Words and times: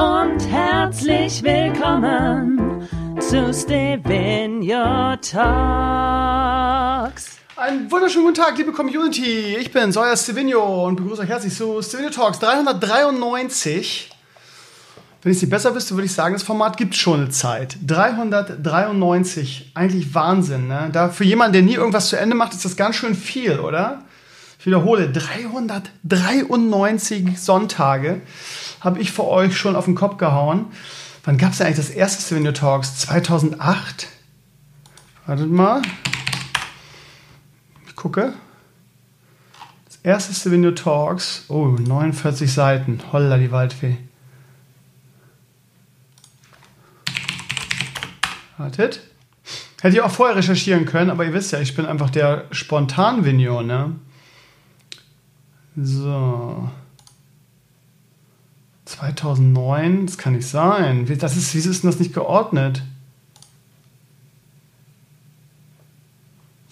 Und 0.00 0.40
herzlich 0.50 1.42
willkommen 1.42 2.88
zu 3.20 3.52
Stevenio 3.52 5.16
Talks. 5.16 5.36
Einen 7.54 7.90
wunderschönen 7.90 8.24
guten 8.24 8.40
Tag, 8.40 8.56
liebe 8.56 8.72
Community. 8.72 9.56
Ich 9.56 9.70
bin 9.70 9.92
Sawyer 9.92 10.16
Stevenio 10.16 10.86
und 10.86 10.96
begrüße 10.96 11.20
euch 11.20 11.28
herzlich 11.28 11.54
zu 11.54 11.82
Stevenio 11.82 12.08
Talks 12.08 12.38
393. 12.38 14.08
Wenn 15.20 15.32
ich 15.32 15.38
sie 15.38 15.44
besser 15.44 15.74
wüsste, 15.74 15.94
würde 15.96 16.06
ich 16.06 16.14
sagen, 16.14 16.32
das 16.32 16.44
Format 16.44 16.78
gibt 16.78 16.96
schon 16.96 17.20
eine 17.20 17.28
Zeit. 17.28 17.76
393, 17.86 19.72
eigentlich 19.74 20.14
Wahnsinn. 20.14 20.68
Ne? 20.68 20.88
Da 20.94 21.10
für 21.10 21.24
jemanden, 21.24 21.52
der 21.52 21.60
nie 21.60 21.74
irgendwas 21.74 22.08
zu 22.08 22.18
Ende 22.18 22.34
macht, 22.34 22.54
ist 22.54 22.64
das 22.64 22.76
ganz 22.76 22.96
schön 22.96 23.14
viel, 23.14 23.60
oder? 23.60 24.04
Ich 24.58 24.64
wiederhole, 24.64 25.10
393 25.10 27.38
Sonntage 27.38 28.22
habe 28.80 28.98
ich 29.00 29.12
für 29.12 29.26
euch 29.26 29.56
schon 29.56 29.76
auf 29.76 29.84
den 29.84 29.94
Kopf 29.94 30.16
gehauen. 30.16 30.66
Wann 31.24 31.38
gab 31.38 31.52
es 31.52 31.60
eigentlich 31.60 31.76
das 31.76 31.90
erste 31.90 32.22
Stevenio 32.22 32.52
Talks? 32.52 32.98
2008? 32.98 34.08
Wartet 35.26 35.50
mal. 35.50 35.82
Ich 37.86 37.94
gucke. 37.94 38.32
Das 39.86 39.98
erste 40.02 40.34
Stevenio 40.34 40.70
Talks. 40.70 41.44
Oh, 41.48 41.66
49 41.66 42.52
Seiten. 42.52 43.00
Holla 43.12 43.36
die 43.36 43.52
Waldfee. 43.52 43.98
Wartet. 48.56 49.00
Hätte 49.82 49.96
ich 49.96 50.02
auch 50.02 50.10
vorher 50.10 50.36
recherchieren 50.36 50.84
können, 50.84 51.10
aber 51.10 51.24
ihr 51.24 51.32
wisst 51.32 51.52
ja, 51.52 51.60
ich 51.60 51.74
bin 51.74 51.86
einfach 51.86 52.10
der 52.10 52.44
Spontan-Vigno, 52.50 53.62
ne? 53.62 53.96
So. 55.76 56.68
2009, 58.90 60.06
das 60.06 60.18
kann 60.18 60.34
nicht 60.34 60.48
sein. 60.48 61.06
Das 61.18 61.36
ist, 61.36 61.54
wieso 61.54 61.70
ist 61.70 61.82
denn 61.82 61.90
das 61.90 62.00
nicht 62.00 62.12
geordnet? 62.12 62.82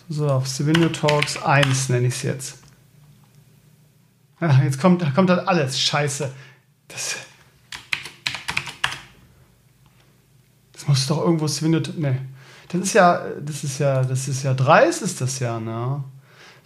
So, 0.08 0.28
auf 0.28 0.46
Stevenio 0.46 0.88
Talks 0.88 1.40
1 1.40 1.90
nenne 1.90 2.08
ich 2.08 2.14
es 2.14 2.22
jetzt. 2.22 2.58
Ja, 4.40 4.62
jetzt 4.62 4.80
kommt, 4.80 5.14
kommt 5.14 5.30
halt 5.30 5.46
alles. 5.46 5.80
Scheiße. 5.80 6.32
Das, 6.88 7.16
das 10.72 10.88
muss 10.88 11.06
doch 11.06 11.18
irgendwo 11.18 11.46
Stevenio... 11.46 11.80
Ne. 11.96 12.26
Das 12.68 12.80
ist 12.80 12.92
ja, 12.94 13.22
das 13.40 13.64
ist 13.64 13.78
ja, 13.78 14.02
das 14.02 14.28
ist 14.28 14.42
ja 14.42 14.54
dreist 14.54 15.02
ist 15.02 15.20
das 15.20 15.38
ja, 15.38 15.58
ne? 15.58 16.04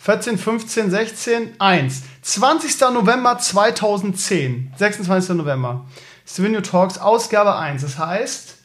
14, 0.02 0.36
15, 0.36 0.90
16, 0.90 1.54
1. 1.60 2.02
20. 2.22 2.80
November 2.92 3.38
2010. 3.38 4.72
26. 4.76 5.36
November. 5.36 5.86
Stevenio 6.26 6.60
Talks, 6.60 6.98
Ausgabe 6.98 7.54
1. 7.54 7.82
Das 7.82 7.98
heißt, 7.98 8.56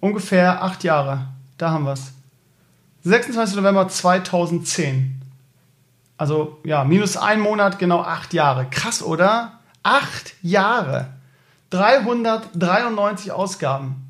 ungefähr 0.00 0.62
acht 0.62 0.82
Jahre. 0.82 1.26
Da 1.58 1.72
haben 1.72 1.84
wir 1.84 1.92
es. 1.92 2.12
26. 3.02 3.56
November 3.56 3.86
2010. 3.86 5.20
Also, 6.16 6.58
ja, 6.64 6.84
minus 6.84 7.18
ein 7.18 7.40
Monat, 7.40 7.78
genau 7.78 8.00
acht 8.00 8.32
Jahre. 8.32 8.66
Krass, 8.70 9.02
oder? 9.02 9.60
Acht 9.82 10.32
Jahre. 10.40 11.08
393 11.68 13.30
Ausgaben. 13.30 14.03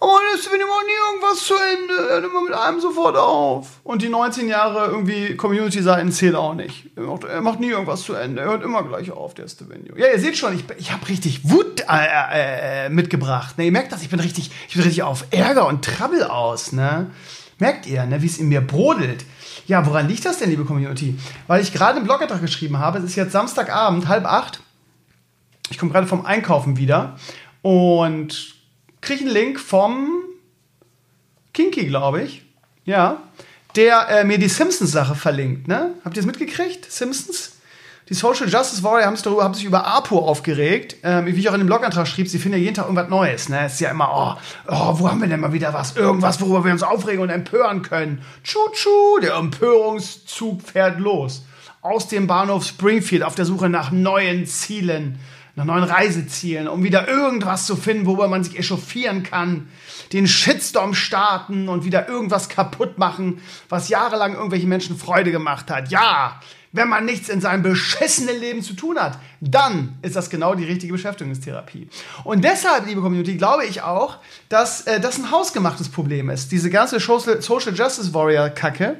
Aber 0.00 0.18
das 0.32 0.46
will 0.46 0.60
immer 0.60 0.84
nie 0.86 1.10
irgendwas 1.10 1.44
zu 1.44 1.54
Ende. 1.54 2.08
Er 2.08 2.14
hört 2.16 2.24
immer 2.26 2.42
mit 2.42 2.52
einem 2.52 2.80
sofort 2.80 3.16
auf. 3.16 3.80
Und 3.82 4.00
die 4.02 4.08
19 4.08 4.48
Jahre 4.48 4.86
irgendwie 4.86 5.36
Community-Seiten 5.36 6.12
zählen 6.12 6.36
auch 6.36 6.54
nicht. 6.54 6.90
Er 6.94 7.02
macht, 7.02 7.24
er 7.24 7.40
macht, 7.40 7.58
nie 7.58 7.70
irgendwas 7.70 8.02
zu 8.02 8.14
Ende. 8.14 8.42
Er 8.42 8.48
hört 8.48 8.62
immer 8.62 8.84
gleich 8.84 9.10
auf, 9.10 9.34
der 9.34 9.48
Stevenio. 9.48 9.96
Ja, 9.96 10.06
ihr 10.06 10.20
seht 10.20 10.36
schon, 10.36 10.54
ich, 10.54 10.64
ich 10.78 10.92
habe 10.92 11.08
richtig 11.08 11.50
Wut 11.50 11.84
äh, 11.88 12.86
äh, 12.86 12.88
mitgebracht. 12.90 13.58
Ne, 13.58 13.64
ihr 13.64 13.72
merkt 13.72 13.90
das, 13.90 14.02
ich 14.02 14.08
bin 14.08 14.20
richtig, 14.20 14.52
ich 14.68 14.74
bin 14.74 14.84
richtig 14.84 15.02
auf 15.02 15.24
Ärger 15.32 15.66
und 15.66 15.84
Trouble 15.84 16.30
aus. 16.30 16.70
Ne? 16.70 17.10
Merkt 17.58 17.86
ihr, 17.86 18.04
ne, 18.06 18.22
wie 18.22 18.26
es 18.26 18.38
in 18.38 18.48
mir 18.48 18.60
brodelt. 18.60 19.24
Ja, 19.66 19.84
woran 19.84 20.06
liegt 20.06 20.24
das 20.24 20.38
denn, 20.38 20.48
liebe 20.48 20.64
Community? 20.64 21.18
Weil 21.48 21.60
ich 21.60 21.72
gerade 21.72 21.96
einen 21.96 22.06
Blogantrag 22.06 22.40
geschrieben 22.40 22.78
habe. 22.78 22.98
Es 22.98 23.04
ist 23.04 23.16
jetzt 23.16 23.32
Samstagabend, 23.32 24.06
halb 24.06 24.26
acht. 24.26 24.60
Ich 25.70 25.78
komme 25.78 25.90
gerade 25.90 26.06
vom 26.06 26.24
Einkaufen 26.24 26.76
wieder. 26.76 27.18
Und 27.62 28.57
kriege 29.00 29.20
einen 29.20 29.30
Link 29.30 29.60
vom 29.60 30.22
Kinky, 31.52 31.86
glaube 31.86 32.22
ich. 32.22 32.44
Ja. 32.84 33.22
Der 33.76 34.08
äh, 34.08 34.24
mir 34.24 34.38
die 34.38 34.48
Simpsons-Sache 34.48 35.14
verlinkt. 35.14 35.68
Ne? 35.68 35.94
Habt 36.04 36.16
ihr 36.16 36.22
das 36.22 36.26
mitgekriegt? 36.26 36.90
Simpsons? 36.90 37.52
Die 38.08 38.14
Social 38.14 38.48
Justice 38.48 38.82
Warrior 38.82 39.06
haben 39.06 39.16
sich, 39.16 39.22
darüber, 39.22 39.44
haben 39.44 39.52
sich 39.52 39.66
über 39.66 39.86
APO 39.86 40.18
aufgeregt. 40.18 40.96
Ähm, 41.02 41.26
wie 41.26 41.38
ich 41.38 41.48
auch 41.48 41.52
in 41.52 41.60
dem 41.60 41.66
Blogantrag 41.66 42.08
schrieb, 42.08 42.26
sie 42.28 42.38
finden 42.38 42.56
ja 42.56 42.64
jeden 42.64 42.74
Tag 42.74 42.86
irgendwas 42.86 43.10
Neues. 43.10 43.50
Ne? 43.50 43.66
Es 43.66 43.74
ist 43.74 43.80
ja 43.80 43.90
immer, 43.90 44.10
oh, 44.10 44.72
oh, 44.72 44.98
wo 44.98 45.10
haben 45.10 45.20
wir 45.20 45.28
denn 45.28 45.40
mal 45.40 45.52
wieder 45.52 45.74
was? 45.74 45.94
Irgendwas, 45.94 46.40
worüber 46.40 46.64
wir 46.64 46.72
uns 46.72 46.82
aufregen 46.82 47.22
und 47.22 47.28
empören 47.28 47.82
können. 47.82 48.22
Tschu-tschu, 48.44 49.20
der 49.20 49.34
Empörungszug 49.34 50.62
fährt 50.62 50.98
los. 50.98 51.44
Aus 51.82 52.08
dem 52.08 52.26
Bahnhof 52.26 52.64
Springfield 52.64 53.22
auf 53.22 53.34
der 53.34 53.44
Suche 53.44 53.68
nach 53.68 53.90
neuen 53.90 54.46
Zielen 54.46 55.18
nach 55.58 55.64
neuen 55.64 55.82
Reisezielen, 55.82 56.68
um 56.68 56.84
wieder 56.84 57.08
irgendwas 57.08 57.66
zu 57.66 57.74
finden, 57.74 58.06
worüber 58.06 58.28
man 58.28 58.44
sich 58.44 58.56
echauffieren 58.56 59.24
kann, 59.24 59.68
den 60.12 60.28
Shitstorm 60.28 60.94
starten 60.94 61.68
und 61.68 61.84
wieder 61.84 62.08
irgendwas 62.08 62.48
kaputt 62.48 62.96
machen, 62.96 63.40
was 63.68 63.88
jahrelang 63.88 64.34
irgendwelche 64.34 64.68
Menschen 64.68 64.96
Freude 64.96 65.32
gemacht 65.32 65.68
hat. 65.68 65.90
Ja, 65.90 66.38
wenn 66.70 66.88
man 66.88 67.06
nichts 67.06 67.28
in 67.28 67.40
seinem 67.40 67.64
beschissenen 67.64 68.38
Leben 68.38 68.62
zu 68.62 68.74
tun 68.74 69.00
hat, 69.00 69.18
dann 69.40 69.98
ist 70.02 70.14
das 70.14 70.30
genau 70.30 70.54
die 70.54 70.64
richtige 70.64 70.92
Beschäftigungstherapie. 70.92 71.88
Und 72.22 72.44
deshalb, 72.44 72.86
liebe 72.86 73.00
Community, 73.00 73.36
glaube 73.36 73.64
ich 73.64 73.82
auch, 73.82 74.18
dass 74.48 74.82
äh, 74.82 75.00
das 75.00 75.18
ein 75.18 75.32
hausgemachtes 75.32 75.88
Problem 75.88 76.30
ist. 76.30 76.52
Diese 76.52 76.70
ganze 76.70 77.00
Social 77.00 77.74
Justice 77.74 78.14
Warrior 78.14 78.50
Kacke 78.50 78.98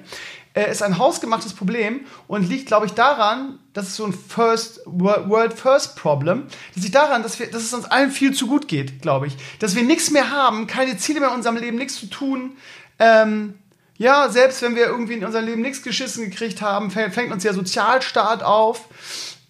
äh, 0.54 0.70
ist 0.70 0.82
ein 0.82 0.98
hausgemachtes 0.98 1.54
Problem 1.54 2.00
und 2.26 2.48
liegt, 2.48 2.66
glaube 2.66 2.86
ich, 2.86 2.92
daran, 2.92 3.58
das 3.72 3.88
ist 3.88 3.96
so 3.96 4.06
ein 4.06 4.12
First 4.12 4.80
World 4.86 5.52
First 5.52 5.96
Problem, 5.96 6.46
das 6.74 6.84
liegt 6.84 6.94
daran, 6.94 7.22
dass, 7.22 7.38
wir, 7.38 7.50
dass 7.50 7.62
es 7.62 7.72
uns 7.72 7.84
allen 7.84 8.10
viel 8.10 8.32
zu 8.32 8.46
gut 8.46 8.68
geht, 8.68 9.02
glaube 9.02 9.26
ich. 9.26 9.36
Dass 9.58 9.74
wir 9.74 9.82
nichts 9.82 10.10
mehr 10.10 10.30
haben, 10.30 10.66
keine 10.66 10.96
Ziele 10.96 11.20
mehr 11.20 11.30
in 11.30 11.36
unserem 11.36 11.56
Leben, 11.56 11.76
nichts 11.76 11.98
zu 11.98 12.06
tun. 12.06 12.56
Ähm, 12.98 13.54
ja, 13.98 14.28
selbst 14.28 14.62
wenn 14.62 14.76
wir 14.76 14.86
irgendwie 14.86 15.14
in 15.14 15.24
unserem 15.24 15.46
Leben 15.46 15.60
nichts 15.60 15.82
geschissen 15.82 16.30
gekriegt 16.30 16.62
haben, 16.62 16.90
fängt 16.90 17.32
uns 17.32 17.42
der 17.42 17.52
Sozialstaat 17.52 18.42
auf. 18.44 18.84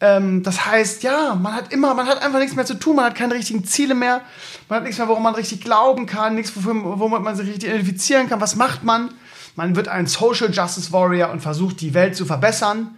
Ähm, 0.01 0.43
das 0.43 0.65
heißt, 0.65 1.03
ja, 1.03 1.35
man 1.35 1.55
hat 1.55 1.73
immer, 1.73 1.93
man 1.95 2.07
hat 2.07 2.23
einfach 2.23 2.39
nichts 2.39 2.55
mehr 2.55 2.65
zu 2.65 2.75
tun, 2.75 2.97
man 2.97 3.07
hat 3.07 3.15
keine 3.15 3.35
richtigen 3.35 3.65
Ziele 3.65 3.95
mehr, 3.95 4.23
man 4.69 4.77
hat 4.77 4.85
nichts 4.85 4.99
mehr, 4.99 5.09
woran 5.09 5.23
man 5.23 5.35
richtig 5.35 5.61
glauben 5.61 6.07
kann, 6.07 6.35
nichts, 6.35 6.53
womit 6.55 7.23
man 7.23 7.37
sich 7.37 7.49
richtig 7.49 7.69
identifizieren 7.69 8.29
kann. 8.29 8.41
Was 8.41 8.57
macht 8.57 8.85
man? 8.85 9.11
Man 9.59 9.75
wird 9.75 9.89
ein 9.89 10.07
Social 10.07 10.53
Justice 10.53 10.93
Warrior 10.93 11.31
und 11.31 11.41
versucht, 11.41 11.81
die 11.81 11.93
Welt 11.93 12.15
zu 12.15 12.25
verbessern. 12.25 12.97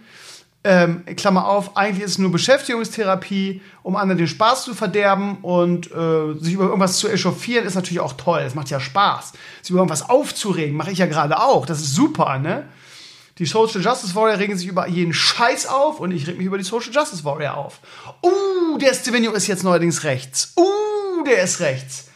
Ähm, 0.63 1.03
Klammer 1.15 1.47
auf, 1.47 1.75
eigentlich 1.75 2.03
ist 2.03 2.11
es 2.11 2.17
nur 2.19 2.31
Beschäftigungstherapie, 2.31 3.61
um 3.81 3.95
anderen 3.95 4.19
den 4.19 4.27
Spaß 4.27 4.65
zu 4.65 4.75
verderben 4.75 5.39
und 5.41 5.91
äh, 5.91 6.35
sich 6.39 6.53
über 6.53 6.65
irgendwas 6.65 6.99
zu 6.99 7.09
echauffieren, 7.09 7.65
ist 7.65 7.73
natürlich 7.73 7.99
auch 7.99 8.13
toll. 8.13 8.41
Es 8.45 8.53
macht 8.53 8.69
ja 8.69 8.79
Spaß. 8.79 9.33
Sich 9.63 9.71
über 9.71 9.79
irgendwas 9.79 10.07
aufzuregen, 10.07 10.77
mache 10.77 10.91
ich 10.91 10.99
ja 10.99 11.07
gerade 11.07 11.39
auch. 11.39 11.65
Das 11.65 11.79
ist 11.79 11.95
super, 11.95 12.37
ne? 12.37 12.67
Die 13.39 13.47
Social 13.47 13.81
Justice 13.81 14.13
Warrior 14.13 14.37
regen 14.37 14.55
sich 14.55 14.67
über 14.67 14.87
jeden 14.87 15.15
Scheiß 15.15 15.65
auf 15.65 15.99
und 15.99 16.11
ich 16.11 16.27
reg 16.27 16.37
mich 16.37 16.45
über 16.45 16.59
die 16.59 16.63
Social 16.63 16.93
Justice 16.93 17.23
Warrior 17.23 17.57
auf. 17.57 17.79
Uh, 18.21 18.77
der 18.77 18.93
Stevenio 18.93 19.31
ist 19.31 19.47
jetzt 19.47 19.63
neuerdings 19.63 20.03
rechts. 20.03 20.53
Uh, 20.55 21.23
der 21.23 21.41
ist 21.41 21.59
rechts 21.59 22.10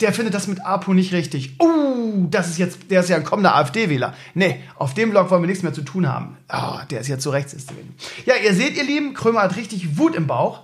der 0.00 0.12
findet 0.12 0.34
das 0.34 0.46
mit 0.46 0.64
APO 0.64 0.94
nicht 0.94 1.12
richtig. 1.12 1.56
Oh, 1.58 2.26
das 2.30 2.48
ist 2.48 2.58
jetzt, 2.58 2.90
der 2.90 3.00
ist 3.00 3.08
ja 3.08 3.16
ein 3.16 3.24
kommender 3.24 3.54
AfD-Wähler. 3.54 4.14
Nee, 4.34 4.62
auf 4.76 4.94
dem 4.94 5.10
Blog 5.10 5.30
wollen 5.30 5.42
wir 5.42 5.46
nichts 5.46 5.62
mehr 5.62 5.72
zu 5.72 5.82
tun 5.82 6.08
haben. 6.08 6.36
Oh, 6.52 6.78
der 6.90 7.00
ist 7.00 7.08
jetzt 7.08 7.22
so 7.22 7.30
rechts. 7.30 7.52
Ist 7.52 7.70
ja, 8.24 8.34
ihr 8.36 8.54
seht, 8.54 8.76
ihr 8.76 8.84
Lieben, 8.84 9.14
Krömer 9.14 9.42
hat 9.42 9.56
richtig 9.56 9.98
Wut 9.98 10.14
im 10.14 10.26
Bauch. 10.26 10.62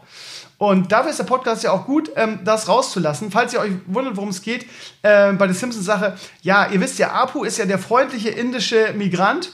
Und 0.58 0.90
dafür 0.90 1.10
ist 1.10 1.18
der 1.18 1.24
Podcast 1.24 1.64
ja 1.64 1.72
auch 1.72 1.84
gut, 1.84 2.10
ähm, 2.16 2.40
das 2.44 2.68
rauszulassen. 2.68 3.30
Falls 3.30 3.52
ihr 3.52 3.60
euch 3.60 3.72
wundert, 3.86 4.16
worum 4.16 4.30
es 4.30 4.40
geht, 4.40 4.64
äh, 5.02 5.32
bei 5.32 5.46
der 5.46 5.54
Simpsons-Sache, 5.54 6.16
ja, 6.40 6.68
ihr 6.70 6.80
wisst 6.80 6.98
ja, 6.98 7.12
Apu 7.12 7.44
ist 7.44 7.58
ja 7.58 7.66
der 7.66 7.78
freundliche 7.78 8.30
indische 8.30 8.94
Migrant, 8.96 9.52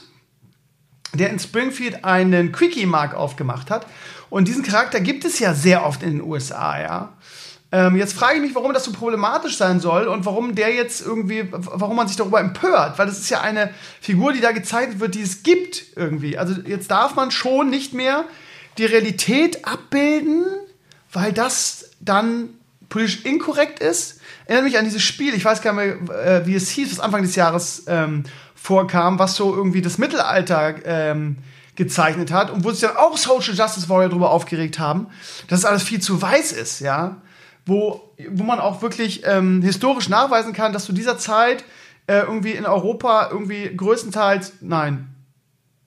der 1.13 1.29
in 1.29 1.39
Springfield 1.39 2.05
einen 2.05 2.53
Quickie-Mark 2.53 3.15
aufgemacht 3.15 3.69
hat. 3.69 3.85
Und 4.29 4.47
diesen 4.47 4.63
Charakter 4.63 5.01
gibt 5.01 5.25
es 5.25 5.39
ja 5.39 5.53
sehr 5.53 5.85
oft 5.85 6.01
in 6.03 6.11
den 6.11 6.21
USA, 6.21 6.79
ja. 6.81 7.13
Ähm, 7.73 7.95
jetzt 7.95 8.13
frage 8.13 8.35
ich 8.35 8.41
mich, 8.43 8.53
warum 8.53 8.71
das 8.71 8.83
so 8.83 8.91
problematisch 8.91 9.57
sein 9.57 9.79
soll 9.79 10.07
und 10.07 10.27
warum 10.27 10.53
der 10.53 10.75
jetzt 10.75 11.03
irgendwie, 11.03 11.47
warum 11.49 11.95
man 11.95 12.07
sich 12.07 12.15
darüber 12.15 12.39
empört, 12.39 12.99
weil 12.99 13.07
das 13.07 13.17
ist 13.17 13.31
ja 13.31 13.41
eine 13.41 13.71
Figur, 13.99 14.31
die 14.31 14.41
da 14.41 14.51
gezeigt 14.51 14.99
wird, 14.99 15.15
die 15.15 15.23
es 15.23 15.41
gibt 15.41 15.87
irgendwie. 15.95 16.37
Also 16.37 16.53
jetzt 16.67 16.91
darf 16.91 17.15
man 17.15 17.31
schon 17.31 17.71
nicht 17.71 17.95
mehr 17.95 18.25
die 18.77 18.85
Realität 18.85 19.65
abbilden, 19.65 20.45
weil 21.11 21.33
das 21.33 21.89
dann 21.99 22.49
politisch 22.89 23.25
inkorrekt 23.25 23.79
ist. 23.79 24.21
Erinnert 24.45 24.65
mich 24.65 24.77
an 24.77 24.85
dieses 24.85 25.01
Spiel, 25.01 25.33
ich 25.33 25.43
weiß 25.43 25.63
gar 25.63 25.73
nicht 25.73 26.07
mehr, 26.07 26.41
äh, 26.41 26.45
wie 26.45 26.53
es 26.53 26.69
hieß, 26.69 26.91
was 26.91 26.99
Anfang 26.99 27.23
des 27.23 27.35
Jahres 27.35 27.85
ähm, 27.87 28.25
vorkam, 28.53 29.17
was 29.17 29.35
so 29.35 29.51
irgendwie 29.51 29.81
das 29.81 29.97
Mittelalter 29.97 30.75
ähm, 30.85 31.37
gezeichnet 31.75 32.31
hat 32.31 32.51
und 32.51 32.63
wo 32.63 32.69
sich 32.69 32.81
dann 32.81 32.97
auch 32.97 33.17
Social 33.17 33.55
Justice 33.55 33.89
Warrior 33.89 34.09
darüber 34.09 34.29
aufgeregt 34.29 34.77
haben, 34.77 35.07
dass 35.47 35.57
es 35.57 35.65
alles 35.65 35.81
viel 35.81 36.01
zu 36.01 36.21
weiß 36.21 36.51
ist, 36.51 36.79
ja 36.79 37.17
wo, 37.65 38.13
wo 38.29 38.43
man 38.43 38.59
auch 38.59 38.81
wirklich 38.81 39.23
ähm, 39.25 39.61
historisch 39.61 40.09
nachweisen 40.09 40.53
kann, 40.53 40.73
dass 40.73 40.85
zu 40.85 40.93
dieser 40.93 41.17
Zeit 41.17 41.63
äh, 42.07 42.19
irgendwie 42.19 42.51
in 42.51 42.65
Europa 42.65 43.29
irgendwie 43.31 43.75
größtenteils, 43.75 44.53
nein, 44.61 45.13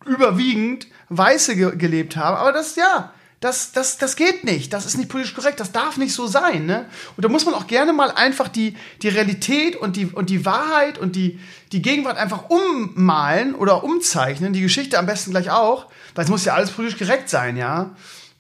überwiegend 0.06 0.86
Weiße 1.08 1.56
ge 1.56 1.76
gelebt 1.76 2.16
haben. 2.16 2.36
Aber 2.36 2.52
das, 2.52 2.76
ja, 2.76 3.12
das, 3.40 3.72
das, 3.72 3.98
das 3.98 4.16
geht 4.16 4.44
nicht. 4.44 4.72
Das 4.72 4.86
ist 4.86 4.96
nicht 4.96 5.10
politisch 5.10 5.34
korrekt. 5.34 5.60
Das 5.60 5.72
darf 5.72 5.98
nicht 5.98 6.14
so 6.14 6.26
sein. 6.26 6.64
Ne? 6.64 6.86
Und 7.16 7.24
da 7.24 7.28
muss 7.28 7.44
man 7.44 7.54
auch 7.54 7.66
gerne 7.66 7.92
mal 7.92 8.10
einfach 8.10 8.48
die, 8.48 8.76
die 9.02 9.08
Realität 9.08 9.76
und 9.76 9.96
die, 9.96 10.06
und 10.06 10.30
die 10.30 10.46
Wahrheit 10.46 10.98
und 10.98 11.16
die, 11.16 11.38
die 11.72 11.82
Gegenwart 11.82 12.16
einfach 12.16 12.48
ummalen 12.48 13.54
oder 13.54 13.84
umzeichnen. 13.84 14.52
Die 14.52 14.62
Geschichte 14.62 14.98
am 14.98 15.06
besten 15.06 15.32
gleich 15.32 15.50
auch. 15.50 15.86
Weil 16.14 16.24
es 16.24 16.30
muss 16.30 16.46
ja 16.46 16.54
alles 16.54 16.70
politisch 16.70 16.98
korrekt 16.98 17.28
sein, 17.28 17.58
ja. 17.58 17.94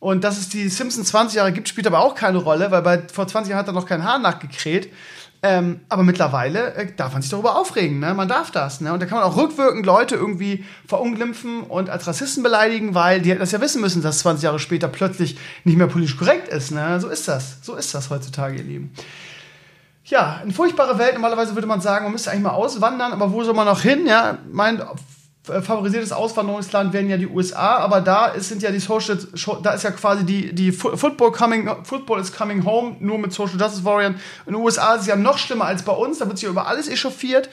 Und 0.06 0.22
dass 0.22 0.38
es 0.38 0.48
die 0.48 0.68
Simpsons 0.68 1.08
20 1.08 1.34
Jahre 1.34 1.50
gibt, 1.50 1.68
spielt 1.68 1.88
aber 1.88 1.98
auch 1.98 2.14
keine 2.14 2.38
Rolle, 2.38 2.70
weil 2.70 2.80
bei, 2.80 3.02
vor 3.12 3.26
20 3.26 3.50
Jahren 3.50 3.58
hat 3.58 3.66
er 3.66 3.72
noch 3.72 3.86
kein 3.86 4.04
Haar 4.04 4.20
nachgekräht. 4.20 4.92
Ähm, 5.42 5.80
aber 5.88 6.04
mittlerweile 6.04 6.74
äh, 6.74 6.94
darf 6.96 7.12
man 7.12 7.22
sich 7.22 7.30
darüber 7.32 7.58
aufregen, 7.58 7.98
ne? 7.98 8.14
Man 8.14 8.28
darf 8.28 8.52
das, 8.52 8.80
ne? 8.80 8.92
Und 8.92 9.02
da 9.02 9.06
kann 9.06 9.18
man 9.18 9.26
auch 9.26 9.36
rückwirkend 9.36 9.84
Leute 9.84 10.14
irgendwie 10.14 10.64
verunglimpfen 10.86 11.64
und 11.64 11.90
als 11.90 12.06
Rassisten 12.06 12.44
beleidigen, 12.44 12.94
weil 12.94 13.20
die 13.20 13.34
das 13.34 13.50
ja 13.50 13.60
wissen 13.60 13.80
müssen, 13.80 14.00
dass 14.00 14.20
20 14.20 14.44
Jahre 14.44 14.60
später 14.60 14.86
plötzlich 14.86 15.38
nicht 15.64 15.76
mehr 15.76 15.88
politisch 15.88 16.16
korrekt 16.16 16.46
ist, 16.46 16.70
ne? 16.70 17.00
So 17.00 17.08
ist 17.08 17.26
das. 17.26 17.56
So 17.62 17.74
ist 17.74 17.92
das 17.92 18.08
heutzutage, 18.08 18.58
ihr 18.58 18.62
Lieben. 18.62 18.92
Ja, 20.04 20.38
eine 20.40 20.52
furchtbare 20.52 20.98
Welt. 20.98 21.14
Normalerweise 21.14 21.56
würde 21.56 21.66
man 21.66 21.80
sagen, 21.80 22.04
man 22.04 22.12
müsste 22.12 22.30
eigentlich 22.30 22.44
mal 22.44 22.50
auswandern, 22.50 23.12
aber 23.12 23.32
wo 23.32 23.42
soll 23.42 23.54
man 23.54 23.66
noch 23.66 23.80
hin? 23.80 24.06
Ja, 24.06 24.38
mein 24.52 24.80
favorisiertes 25.46 26.12
Auswanderungsland 26.12 26.92
wären 26.92 27.08
ja 27.08 27.16
die 27.16 27.28
USA, 27.28 27.76
aber 27.76 28.00
da 28.00 28.26
ist, 28.26 28.48
sind 28.48 28.62
ja 28.62 28.70
die 28.70 28.80
Social, 28.80 29.16
da 29.62 29.70
ist 29.70 29.84
ja 29.84 29.92
quasi 29.92 30.24
die, 30.24 30.52
die 30.52 30.72
Football 30.72 31.30
coming, 31.30 31.70
Football 31.84 32.20
is 32.20 32.32
coming 32.32 32.64
home, 32.64 32.96
nur 32.98 33.18
mit 33.18 33.32
Social 33.32 33.58
Justice 33.58 33.84
Warriors. 33.84 34.14
In 34.46 34.54
den 34.54 34.62
USA 34.62 34.94
ist 34.94 35.02
es 35.02 35.06
ja 35.06 35.16
noch 35.16 35.38
schlimmer 35.38 35.66
als 35.66 35.82
bei 35.82 35.92
uns, 35.92 36.18
da 36.18 36.26
wird 36.26 36.38
sich 36.38 36.48
über 36.48 36.66
alles 36.66 36.88
echauffiert. 36.88 37.48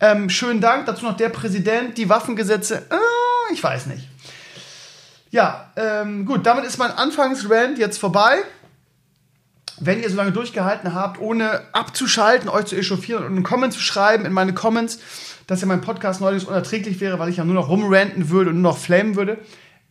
Ähm, 0.00 0.30
schönen 0.30 0.60
Dank, 0.60 0.86
dazu 0.86 1.04
noch 1.04 1.16
der 1.16 1.28
Präsident, 1.28 1.98
die 1.98 2.08
Waffengesetze, 2.08 2.86
äh, 2.90 3.52
ich 3.52 3.62
weiß 3.62 3.86
nicht. 3.86 4.08
Ja, 5.30 5.72
ähm, 5.76 6.24
gut, 6.24 6.46
damit 6.46 6.64
ist 6.64 6.78
mein 6.78 6.92
Anfangsrand 6.92 7.76
jetzt 7.78 7.98
vorbei. 7.98 8.38
Wenn 9.80 10.00
ihr 10.00 10.08
so 10.08 10.16
lange 10.16 10.30
durchgehalten 10.30 10.94
habt, 10.94 11.20
ohne 11.20 11.62
abzuschalten, 11.72 12.48
euch 12.48 12.66
zu 12.66 12.76
echauffieren 12.76 13.24
und 13.24 13.32
einen 13.32 13.42
Comment 13.42 13.72
zu 13.72 13.80
schreiben 13.80 14.24
in 14.24 14.32
meine 14.32 14.54
Comments, 14.54 15.00
dass 15.46 15.60
ja 15.60 15.66
mein 15.66 15.80
Podcast 15.80 16.20
neulich 16.20 16.46
unerträglich 16.46 17.00
wäre, 17.00 17.18
weil 17.18 17.28
ich 17.28 17.36
ja 17.36 17.44
nur 17.44 17.54
noch 17.54 17.68
rumranten 17.68 18.30
würde 18.30 18.50
und 18.50 18.62
nur 18.62 18.72
noch 18.72 18.78
flamen 18.78 19.16
würde. 19.16 19.38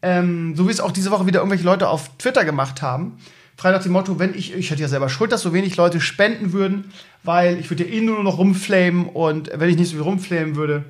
Ähm, 0.02 0.56
so 0.56 0.68
wie 0.68 0.72
es 0.72 0.80
auch 0.80 0.92
diese 0.92 1.12
Woche 1.12 1.26
wieder 1.26 1.40
irgendwelche 1.40 1.64
Leute 1.64 1.88
auf 1.88 2.10
Twitter 2.18 2.44
gemacht 2.44 2.82
haben. 2.82 3.18
Frei 3.56 3.72
nach 3.72 3.84
dem 3.84 3.92
Motto, 3.92 4.20
wenn 4.20 4.34
ich, 4.34 4.54
ich 4.54 4.72
hätte 4.72 4.82
ja 4.82 4.88
selber 4.88 5.10
Schuld, 5.10 5.32
dass 5.32 5.42
so 5.42 5.54
wenig 5.54 5.78
Leute 5.78 6.02
spenden 6.02 6.54
würden, 6.54 6.92
weil 7.24 7.60
ich 7.60 7.70
würde 7.70 7.86
ja 7.86 7.92
eh 7.92 8.02
nur 8.02 8.24
noch 8.24 8.38
rumflamen 8.38 9.08
und 9.08 9.52
wenn 9.54 9.70
ich 9.70 9.78
nicht 9.78 9.90
so 9.90 9.96
viel 9.96 10.04
rumflamen 10.04 10.56
würde, 10.56 10.84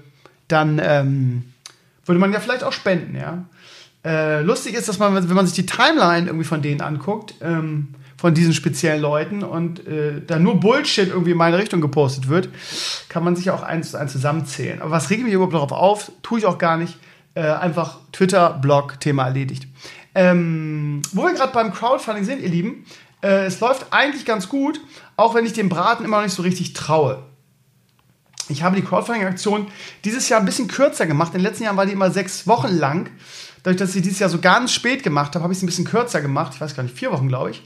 dann 0.47 0.81
ähm, 0.83 1.43
würde 2.05 2.19
man 2.19 2.31
ja 2.33 2.39
vielleicht 2.39 2.63
auch 2.63 2.73
spenden, 2.73 3.15
ja. 3.15 3.45
Äh, 4.05 4.41
lustig 4.41 4.75
ist, 4.75 4.89
dass 4.89 4.99
man, 4.99 5.15
wenn 5.15 5.35
man 5.35 5.45
sich 5.45 5.55
die 5.55 5.65
Timeline 5.65 6.27
irgendwie 6.27 6.45
von 6.45 6.61
denen 6.61 6.81
anguckt, 6.81 7.35
ähm, 7.41 7.89
von 8.23 8.33
diesen 8.33 8.53
speziellen 8.53 9.01
Leuten 9.01 9.43
und 9.43 9.85
äh, 9.85 10.21
da 10.25 10.39
nur 10.39 10.57
Bullshit 10.57 11.09
irgendwie 11.09 11.31
in 11.31 11.37
meine 11.37 11.57
Richtung 11.57 11.81
gepostet 11.81 12.29
wird, 12.29 12.47
kann 13.09 13.21
man 13.21 13.35
sich 13.35 13.51
auch 13.51 13.63
eins 13.63 13.91
zu 13.91 13.97
eins 13.97 14.13
zusammenzählen. 14.13 14.81
Aber 14.81 14.91
was 14.91 15.09
regt 15.09 15.23
mich 15.23 15.33
überhaupt 15.33 15.53
darauf 15.53 15.73
auf? 15.73 16.09
Tue 16.21 16.39
ich 16.39 16.45
auch 16.45 16.57
gar 16.57 16.77
nicht. 16.77 16.97
Äh, 17.35 17.41
einfach 17.41 17.97
Twitter, 18.13 18.51
Blog, 18.61 18.97
Thema 19.01 19.25
erledigt. 19.25 19.67
Ähm, 20.15 21.01
wo 21.11 21.23
wir 21.23 21.33
gerade 21.33 21.51
beim 21.51 21.73
Crowdfunding 21.73 22.23
sind, 22.23 22.41
ihr 22.41 22.47
Lieben, 22.47 22.85
äh, 23.21 23.43
es 23.43 23.59
läuft 23.59 23.87
eigentlich 23.91 24.23
ganz 24.23 24.47
gut, 24.47 24.79
auch 25.17 25.35
wenn 25.35 25.45
ich 25.45 25.51
dem 25.51 25.67
Braten 25.67 26.05
immer 26.05 26.15
noch 26.15 26.23
nicht 26.23 26.35
so 26.35 26.43
richtig 26.43 26.71
traue. 26.71 27.23
Ich 28.47 28.63
habe 28.63 28.77
die 28.77 28.83
Crowdfunding-Aktion 28.83 29.67
dieses 30.05 30.29
Jahr 30.29 30.39
ein 30.39 30.45
bisschen 30.45 30.69
kürzer 30.69 31.07
gemacht. 31.07 31.33
In 31.33 31.39
den 31.39 31.45
letzten 31.45 31.65
Jahren 31.65 31.75
war 31.75 31.85
die 31.85 31.91
immer 31.91 32.09
sechs 32.09 32.47
Wochen 32.47 32.73
lang. 32.73 33.09
Dadurch, 33.63 33.79
dass 33.79 33.95
ich 33.95 34.01
dieses 34.01 34.19
Jahr 34.19 34.29
so 34.29 34.39
ganz 34.39 34.73
spät 34.73 35.03
gemacht 35.03 35.33
habe, 35.35 35.43
habe 35.43 35.53
ich 35.53 35.57
es 35.57 35.63
ein 35.63 35.67
bisschen 35.67 35.85
kürzer 35.85 36.19
gemacht. 36.19 36.51
Ich 36.53 36.61
weiß 36.61 36.75
gar 36.75 36.83
nicht, 36.83 36.95
vier 36.97 37.11
Wochen, 37.11 37.29
glaube 37.29 37.51
ich. 37.51 37.63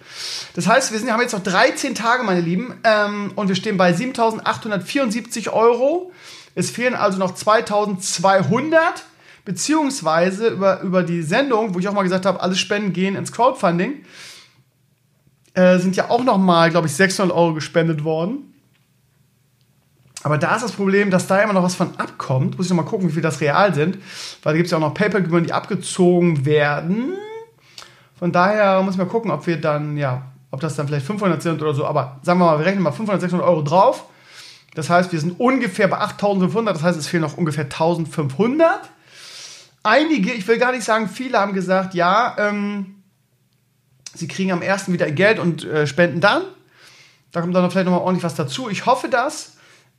Das 0.53 0.67
heißt, 0.67 0.91
wir 0.91 0.99
sind, 0.99 1.11
haben 1.11 1.21
jetzt 1.21 1.33
noch 1.33 1.41
13 1.41 1.95
Tage, 1.95 2.23
meine 2.23 2.41
Lieben, 2.41 2.75
ähm, 2.83 3.31
und 3.35 3.47
wir 3.47 3.55
stehen 3.55 3.77
bei 3.77 3.91
7.874 3.91 5.51
Euro. 5.51 6.11
Es 6.53 6.69
fehlen 6.69 6.93
also 6.93 7.17
noch 7.17 7.35
2.200, 7.35 8.77
beziehungsweise 9.43 10.49
über, 10.49 10.81
über 10.81 11.01
die 11.01 11.23
Sendung, 11.23 11.73
wo 11.73 11.79
ich 11.79 11.87
auch 11.87 11.93
mal 11.93 12.03
gesagt 12.03 12.27
habe, 12.27 12.41
alle 12.41 12.55
Spenden 12.55 12.93
gehen 12.93 13.15
ins 13.15 13.31
Crowdfunding, 13.31 14.05
äh, 15.55 15.79
sind 15.79 15.95
ja 15.95 16.11
auch 16.11 16.23
noch 16.23 16.37
mal, 16.37 16.69
glaube 16.69 16.85
ich, 16.85 16.93
600 16.93 17.35
Euro 17.35 17.55
gespendet 17.55 18.03
worden. 18.03 18.53
Aber 20.27 20.37
da 20.37 20.57
ist 20.57 20.61
das 20.61 20.73
Problem, 20.73 21.09
dass 21.09 21.25
da 21.25 21.41
immer 21.41 21.53
noch 21.53 21.63
was 21.63 21.75
von 21.75 21.97
abkommt. 21.97 22.57
Muss 22.57 22.65
ich 22.65 22.69
noch 22.69 22.83
mal 22.83 22.89
gucken, 22.89 23.07
wie 23.07 23.13
viel 23.13 23.21
das 23.21 23.39
real 23.39 23.73
sind. 23.73 23.95
Weil 24.43 24.51
da 24.51 24.57
gibt 24.57 24.65
es 24.65 24.71
ja 24.71 24.77
auch 24.77 24.81
noch 24.81 24.93
PayPal-Gebühren, 24.93 25.45
die 25.45 25.53
abgezogen 25.53 26.45
werden. 26.45 27.13
Von 28.19 28.33
daher 28.33 28.81
muss 28.81 28.95
ich 28.95 28.97
mal 28.97 29.07
gucken, 29.07 29.31
ob 29.31 29.47
wir 29.47 29.55
dann, 29.61 29.95
ja, 29.95 30.23
ob 30.51 30.59
das 30.59 30.75
dann 30.75 30.85
vielleicht 30.85 31.05
500 31.05 31.41
sind 31.41 31.61
oder 31.61 31.73
so. 31.73 31.85
Aber 31.85 32.19
sagen 32.23 32.39
wir 32.39 32.45
mal, 32.45 32.59
wir 32.59 32.65
rechnen 32.65 32.83
mal 32.83 32.91
500, 32.91 33.21
600 33.21 33.47
Euro 33.47 33.61
drauf. 33.61 34.03
Das 34.75 34.89
heißt, 34.89 35.13
wir 35.13 35.19
sind 35.21 35.39
ungefähr 35.39 35.87
bei 35.87 35.97
8500. 35.97 36.75
Das 36.75 36.83
heißt, 36.83 36.99
es 36.99 37.07
fehlen 37.07 37.23
noch 37.23 37.37
ungefähr 37.37 37.63
1500. 37.63 38.81
Einige, 39.83 40.33
ich 40.33 40.45
will 40.45 40.57
gar 40.57 40.73
nicht 40.73 40.83
sagen, 40.83 41.07
viele 41.07 41.39
haben 41.39 41.53
gesagt, 41.53 41.93
ja, 41.93 42.35
ähm, 42.37 42.95
sie 44.13 44.27
kriegen 44.27 44.51
am 44.51 44.61
ersten 44.61 44.91
wieder 44.91 45.09
Geld 45.09 45.39
und 45.39 45.63
äh, 45.63 45.87
spenden 45.87 46.19
dann. 46.19 46.41
Da 47.31 47.39
kommt 47.39 47.55
dann 47.55 47.71
vielleicht 47.71 47.85
noch 47.85 47.93
mal 47.93 48.01
ordentlich 48.03 48.25
was 48.25 48.35
dazu. 48.35 48.69
Ich 48.69 48.85
hoffe 48.85 49.07
das. 49.07 49.53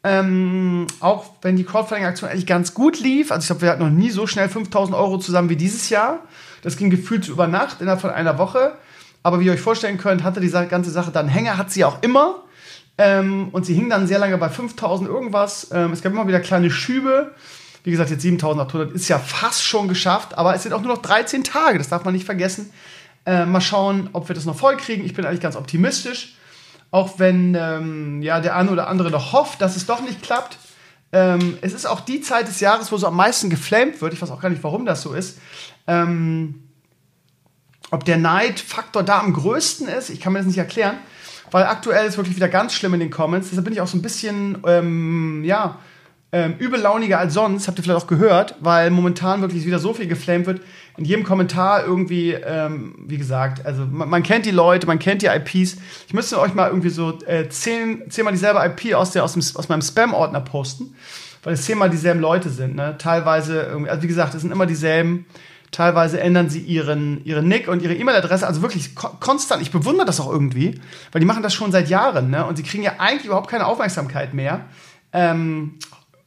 Ähm, 0.05 0.87
auch 1.01 1.27
wenn 1.43 1.57
die 1.57 1.65
Crowdfunding-Aktion 1.65 2.31
eigentlich 2.31 2.47
ganz 2.47 2.73
gut 2.73 3.01
lief. 3.01 3.33
Also 3.33 3.43
ich 3.43 3.47
glaube, 3.49 3.63
wir 3.63 3.71
hatten 3.71 3.83
noch 3.83 3.91
nie 3.91 4.11
so 4.11 4.27
schnell 4.27 4.49
5000 4.49 4.97
Euro 4.97 5.19
zusammen 5.19 5.49
wie 5.49 5.57
dieses 5.57 5.91
Jahr. 5.91 6.21
Das 6.63 6.77
ging 6.77 6.91
gefühlt 6.91 7.29
über 7.29 7.47
Nacht, 7.47 7.81
innerhalb 7.81 8.01
von 8.01 8.11
einer 8.11 8.39
Woche. 8.39 8.75
Aber 9.23 9.41
wie 9.41 9.47
ihr 9.47 9.53
euch 9.53 9.61
vorstellen 9.61 9.99
könnt, 9.99 10.23
hatte 10.23 10.41
die 10.41 10.51
ganze 10.51 10.91
Sache 10.91 11.11
dann 11.11 11.29
Hänger, 11.29 11.59
hat 11.59 11.71
sie 11.71 11.85
auch 11.85 12.03
immer. 12.03 12.43
Ähm, 12.97 13.49
und 13.53 13.67
sie 13.67 13.75
hing 13.75 13.89
dann 13.91 14.07
sehr 14.07 14.19
lange 14.19 14.39
bei 14.39 14.49
5000 14.49 15.09
irgendwas. 15.09 15.69
Ähm, 15.73 15.93
es 15.93 16.03
gab 16.03 16.13
immer 16.13 16.27
wieder 16.27 16.41
kleine 16.41 16.71
Schübe. 16.71 17.35
Wie 17.85 17.91
gesagt, 17.91 18.11
jetzt 18.11 18.23
7800 18.23 18.93
ist 18.93 19.09
ja 19.09 19.19
fast 19.19 19.65
schon 19.65 19.89
geschafft. 19.89 20.37
Aber 20.37 20.55
es 20.55 20.63
sind 20.63 20.73
auch 20.73 20.83
nur 20.83 20.95
noch 20.95 21.03
13 21.03 21.45
Tage, 21.45 21.79
das 21.79 21.89
darf 21.89 22.05
man 22.05 22.15
nicht 22.15 22.27
vergessen. 22.27 22.71
Äh, 23.27 23.47
mal 23.47 23.61
schauen, 23.61 24.11
ob 24.13 24.29
wir 24.29 24.35
das 24.35 24.47
noch 24.47 24.57
voll 24.57 24.77
kriegen. 24.77 25.05
Ich 25.05 25.15
bin 25.15 25.25
eigentlich 25.25 25.41
ganz 25.41 25.57
optimistisch. 25.57 26.37
Auch 26.91 27.19
wenn 27.19 27.55
ähm, 27.55 28.23
ja, 28.23 28.41
der 28.41 28.57
eine 28.57 28.71
oder 28.71 28.89
andere 28.89 29.11
noch 29.11 29.33
hofft, 29.33 29.61
dass 29.61 29.77
es 29.77 29.87
doch 29.87 30.01
nicht 30.01 30.23
klappt. 30.23 30.57
Ähm, 31.13 31.59
es 31.61 31.73
ist 31.73 31.87
auch 31.87 32.01
die 32.01 32.21
Zeit 32.21 32.49
des 32.49 32.61
Jahres, 32.61 32.93
wo 32.93 32.97
so 32.97 33.07
am 33.07 33.17
meisten 33.17 33.51
geflamed 33.51 34.01
wird. 34.01 34.13
Ich 34.13 34.23
weiß 34.23 34.31
auch 34.31 34.41
gar 34.41 34.49
nicht, 34.49 34.63
warum 34.63 34.87
das 34.87 35.03
so 35.03 35.13
ist. 35.13 35.39
Ähm, 35.87 36.63
ob 37.91 38.05
der 38.05 38.19
Neidfaktor 38.19 39.03
da 39.03 39.21
am 39.21 39.33
größten 39.33 39.89
ist, 39.89 40.11
ich 40.11 40.21
kann 40.21 40.33
mir 40.33 40.41
das 40.41 40.47
nicht 40.47 40.59
erklären. 40.59 40.99
Weil 41.51 41.65
aktuell 41.65 42.07
ist 42.07 42.19
wirklich 42.19 42.37
wieder 42.37 42.49
ganz 42.49 42.75
schlimm 42.75 42.95
in 42.95 43.01
den 43.01 43.11
Comments. 43.11 43.49
Deshalb 43.49 43.65
bin 43.65 43.73
ich 43.73 43.81
auch 43.81 43.87
so 43.87 43.97
ein 43.97 44.03
bisschen, 44.03 44.59
ähm, 44.67 45.45
ja, 45.45 45.79
ähm, 46.31 46.57
übellauniger 46.59 47.19
als 47.19 47.33
sonst, 47.33 47.67
habt 47.69 47.79
ihr 47.79 47.85
vielleicht 47.85 48.03
auch 48.03 48.07
gehört, 48.07 48.57
weil 48.61 48.91
momentan 48.91 49.41
wirklich 49.41 49.65
wieder 49.65 49.79
so 49.79 49.95
viel 49.95 50.07
geflamed 50.07 50.47
wird. 50.47 50.61
In 50.99 51.05
jedem 51.05 51.25
Kommentar 51.25 51.85
irgendwie, 51.85 52.33
ähm, 52.33 52.97
wie 53.07 53.19
gesagt, 53.19 53.65
also 53.65 53.87
man, 53.87 54.11
man, 54.11 54.25
kennt 54.25 54.47
die 54.47 54.51
Leute, 54.51 54.89
man 54.89 54.99
kennt 54.99 55.23
die 55.23 55.27
IPs. 55.27 55.77
Ich 56.09 56.13
müsste 56.13 56.41
euch 56.41 56.55
mal 56.55 56.69
irgendwie 56.69 56.91
so 56.91 57.19
äh, 57.25 57.49
zehn, 57.49 58.11
zehnmal 58.11 58.33
dieselbe 58.33 58.59
IP 58.65 58.95
aus, 58.95 59.13
der, 59.13 59.23
aus, 59.23 59.35
dem, 59.35 59.43
aus 59.55 59.69
meinem 59.69 59.81
Spam-Ordner 59.81 60.41
posten, 60.41 60.97
weil 61.45 61.55
es 61.55 61.63
zehnmal 61.63 61.89
dieselben 61.89 62.21
Leute 62.21 62.51
sind. 62.51 62.75
Ne? 62.75 62.97
Teilweise, 62.99 63.63
irgendwie, 63.63 63.91
also 63.91 64.03
wie 64.03 64.09
gesagt, 64.09 64.35
es 64.35 64.43
sind 64.43 64.51
immer 64.51 64.67
dieselben. 64.67 65.25
Teilweise 65.71 66.19
ändern 66.19 66.51
sie 66.51 66.61
ihren, 66.61 67.25
ihren 67.25 67.47
Nick 67.47 67.69
und 67.69 67.81
ihre 67.83 67.95
E-Mail-Adresse, 67.95 68.47
also 68.47 68.63
wirklich 68.63 68.97
konstant. 68.97 69.63
Ich 69.63 69.71
bewundere 69.71 70.07
das 70.07 70.19
auch 70.19 70.33
irgendwie, 70.33 70.81
weil 71.13 71.21
die 71.21 71.27
machen 71.27 71.45
das 71.45 71.55
schon 71.55 71.71
seit 71.71 71.89
Jahren, 71.89 72.31
ne? 72.31 72.45
Und 72.47 72.57
sie 72.57 72.63
kriegen 72.63 72.83
ja 72.83 72.95
eigentlich 72.99 73.27
überhaupt 73.27 73.51
keine 73.51 73.67
Aufmerksamkeit 73.67 74.35
mehr. 74.35 74.65
Ähm, 75.13 75.75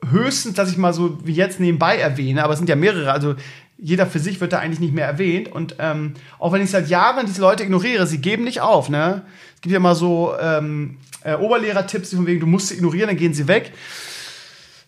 höchstens, 0.09 0.55
dass 0.55 0.71
ich 0.71 0.77
mal 0.77 0.93
so 0.93 1.19
wie 1.25 1.33
jetzt 1.33 1.59
nebenbei 1.59 1.97
erwähne, 1.97 2.43
aber 2.43 2.53
es 2.53 2.59
sind 2.59 2.69
ja 2.69 2.75
mehrere. 2.75 3.11
Also 3.11 3.35
jeder 3.81 4.05
für 4.05 4.19
sich 4.19 4.39
wird 4.39 4.53
da 4.53 4.59
eigentlich 4.59 4.79
nicht 4.79 4.93
mehr 4.93 5.07
erwähnt. 5.07 5.51
Und 5.51 5.75
ähm, 5.79 6.13
auch 6.39 6.53
wenn 6.53 6.61
ich 6.61 6.69
seit 6.69 6.87
Jahren 6.87 7.25
diese 7.25 7.41
Leute 7.41 7.63
ignoriere, 7.63 8.05
sie 8.07 8.19
geben 8.19 8.43
nicht 8.43 8.61
auf. 8.61 8.89
Ne? 8.89 9.23
Es 9.55 9.61
gibt 9.61 9.73
ja 9.73 9.79
mal 9.79 9.95
so 9.95 10.33
ähm, 10.39 10.97
äh, 11.23 11.35
Oberlehrer-Tipps, 11.35 12.13
von 12.13 12.27
wegen, 12.27 12.39
du 12.39 12.47
musst 12.47 12.67
sie 12.67 12.75
ignorieren, 12.75 13.07
dann 13.07 13.17
gehen 13.17 13.33
sie 13.33 13.47
weg. 13.47 13.73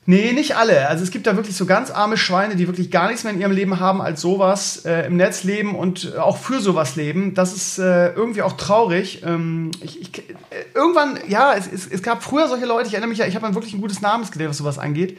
Nee, 0.06 0.34
nicht 0.34 0.58
alle. 0.58 0.90
Also 0.90 1.04
es 1.04 1.12
gibt 1.12 1.28
da 1.28 1.38
wirklich 1.38 1.56
so 1.56 1.66
ganz 1.66 1.90
arme 1.90 2.18
Schweine, 2.18 2.58
die 2.58 2.68
wirklich 2.68 2.92
gar 2.92 3.08
nichts 3.08 3.24
mehr 3.24 3.32
in 3.32 3.40
ihrem 3.40 3.54
Leben 3.54 3.80
haben 3.80 4.02
als 4.02 4.20
sowas, 4.20 4.86
äh, 4.86 5.08
im 5.08 5.16
Netz 5.16 5.44
leben 5.44 5.76
und 5.76 6.18
auch 6.18 6.38
für 6.38 6.60
sowas 6.60 6.98
leben. 6.98 7.34
Das 7.36 7.56
ist 7.56 7.80
äh, 7.80 8.10
irgendwie 8.10 8.42
auch 8.42 8.54
traurig. 8.54 9.24
Ähm, 9.26 9.72
ich, 9.82 10.02
ich, 10.02 10.20
äh, 10.20 10.34
irgendwann, 10.76 11.20
ja, 11.30 11.54
es, 11.54 11.68
es, 11.72 11.88
es, 11.88 12.04
gab 12.04 12.22
früher 12.22 12.50
solche 12.50 12.66
Leute, 12.66 12.88
ich 12.90 12.94
erinnere 12.94 13.10
mich 13.10 13.20
ja, 13.20 13.26
ich 13.26 13.36
habe 13.36 13.56
wirklich 13.56 13.74
ein 13.74 13.82
gutes 13.82 14.02
Namensgedächtnis, 14.02 14.58
was 14.60 14.76
sowas 14.76 14.78
angeht. 14.78 15.18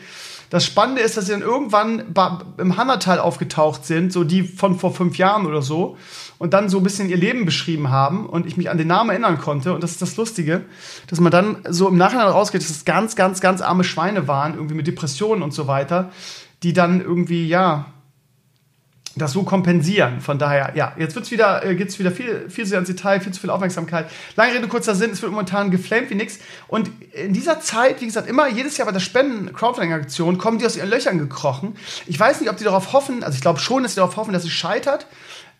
Das 0.50 0.64
Spannende 0.64 1.02
ist, 1.02 1.16
dass 1.16 1.26
sie 1.26 1.32
dann 1.32 1.42
irgendwann 1.42 2.14
im 2.58 2.76
Hannertal 2.76 3.18
aufgetaucht 3.18 3.84
sind, 3.84 4.12
so 4.12 4.24
die 4.24 4.42
von 4.42 4.78
vor 4.78 4.94
fünf 4.94 5.16
Jahren 5.16 5.46
oder 5.46 5.62
so, 5.62 5.96
und 6.38 6.52
dann 6.52 6.68
so 6.68 6.78
ein 6.78 6.82
bisschen 6.82 7.08
ihr 7.08 7.16
Leben 7.16 7.44
beschrieben 7.44 7.90
haben 7.90 8.26
und 8.26 8.46
ich 8.46 8.56
mich 8.56 8.70
an 8.70 8.78
den 8.78 8.88
Namen 8.88 9.10
erinnern 9.10 9.38
konnte. 9.38 9.72
Und 9.72 9.82
das 9.82 9.92
ist 9.92 10.02
das 10.02 10.16
Lustige, 10.16 10.62
dass 11.08 11.20
man 11.20 11.32
dann 11.32 11.58
so 11.68 11.88
im 11.88 11.96
Nachhinein 11.96 12.26
rausgeht, 12.26 12.60
dass 12.60 12.70
es 12.70 12.84
ganz, 12.84 13.16
ganz, 13.16 13.40
ganz 13.40 13.60
arme 13.60 13.84
Schweine 13.84 14.28
waren, 14.28 14.54
irgendwie 14.54 14.74
mit 14.74 14.86
Depressionen 14.86 15.42
und 15.42 15.54
so 15.54 15.66
weiter, 15.66 16.10
die 16.62 16.72
dann 16.72 17.00
irgendwie, 17.00 17.46
ja, 17.46 17.86
das 19.16 19.32
so 19.32 19.42
kompensieren. 19.42 20.20
Von 20.20 20.38
daher, 20.38 20.72
ja, 20.74 20.92
jetzt 20.98 21.14
wird's 21.14 21.30
wieder, 21.30 21.64
äh, 21.64 21.74
geht's 21.74 21.98
wieder 21.98 22.10
viel, 22.10 22.48
viel 22.48 22.64
zu 22.64 22.70
sehr 22.70 22.78
ins 22.78 22.88
Detail, 22.88 23.20
viel 23.20 23.32
zu 23.32 23.40
viel 23.40 23.50
Aufmerksamkeit. 23.50 24.10
Lange 24.36 24.54
Rede, 24.54 24.66
kurzer 24.68 24.94
Sinn, 24.94 25.10
es 25.10 25.22
wird 25.22 25.30
momentan 25.30 25.70
geflamed 25.70 26.10
wie 26.10 26.16
nix. 26.16 26.38
Und 26.66 26.90
in 27.12 27.32
dieser 27.32 27.60
Zeit, 27.60 28.00
wie 28.00 28.06
gesagt, 28.06 28.28
immer 28.28 28.48
jedes 28.48 28.76
Jahr 28.76 28.86
bei 28.86 28.92
der 28.92 29.00
Spenden-Crowdfunding-Aktion 29.00 30.38
kommen 30.38 30.58
die 30.58 30.66
aus 30.66 30.76
ihren 30.76 30.90
Löchern 30.90 31.18
gekrochen. 31.18 31.76
Ich 32.06 32.18
weiß 32.18 32.40
nicht, 32.40 32.50
ob 32.50 32.56
die 32.56 32.64
darauf 32.64 32.92
hoffen, 32.92 33.22
also 33.22 33.36
ich 33.36 33.42
glaube 33.42 33.60
schon, 33.60 33.82
dass 33.82 33.94
sie 33.94 34.00
darauf 34.00 34.16
hoffen, 34.16 34.32
dass 34.32 34.44
es 34.44 34.50
scheitert. 34.50 35.06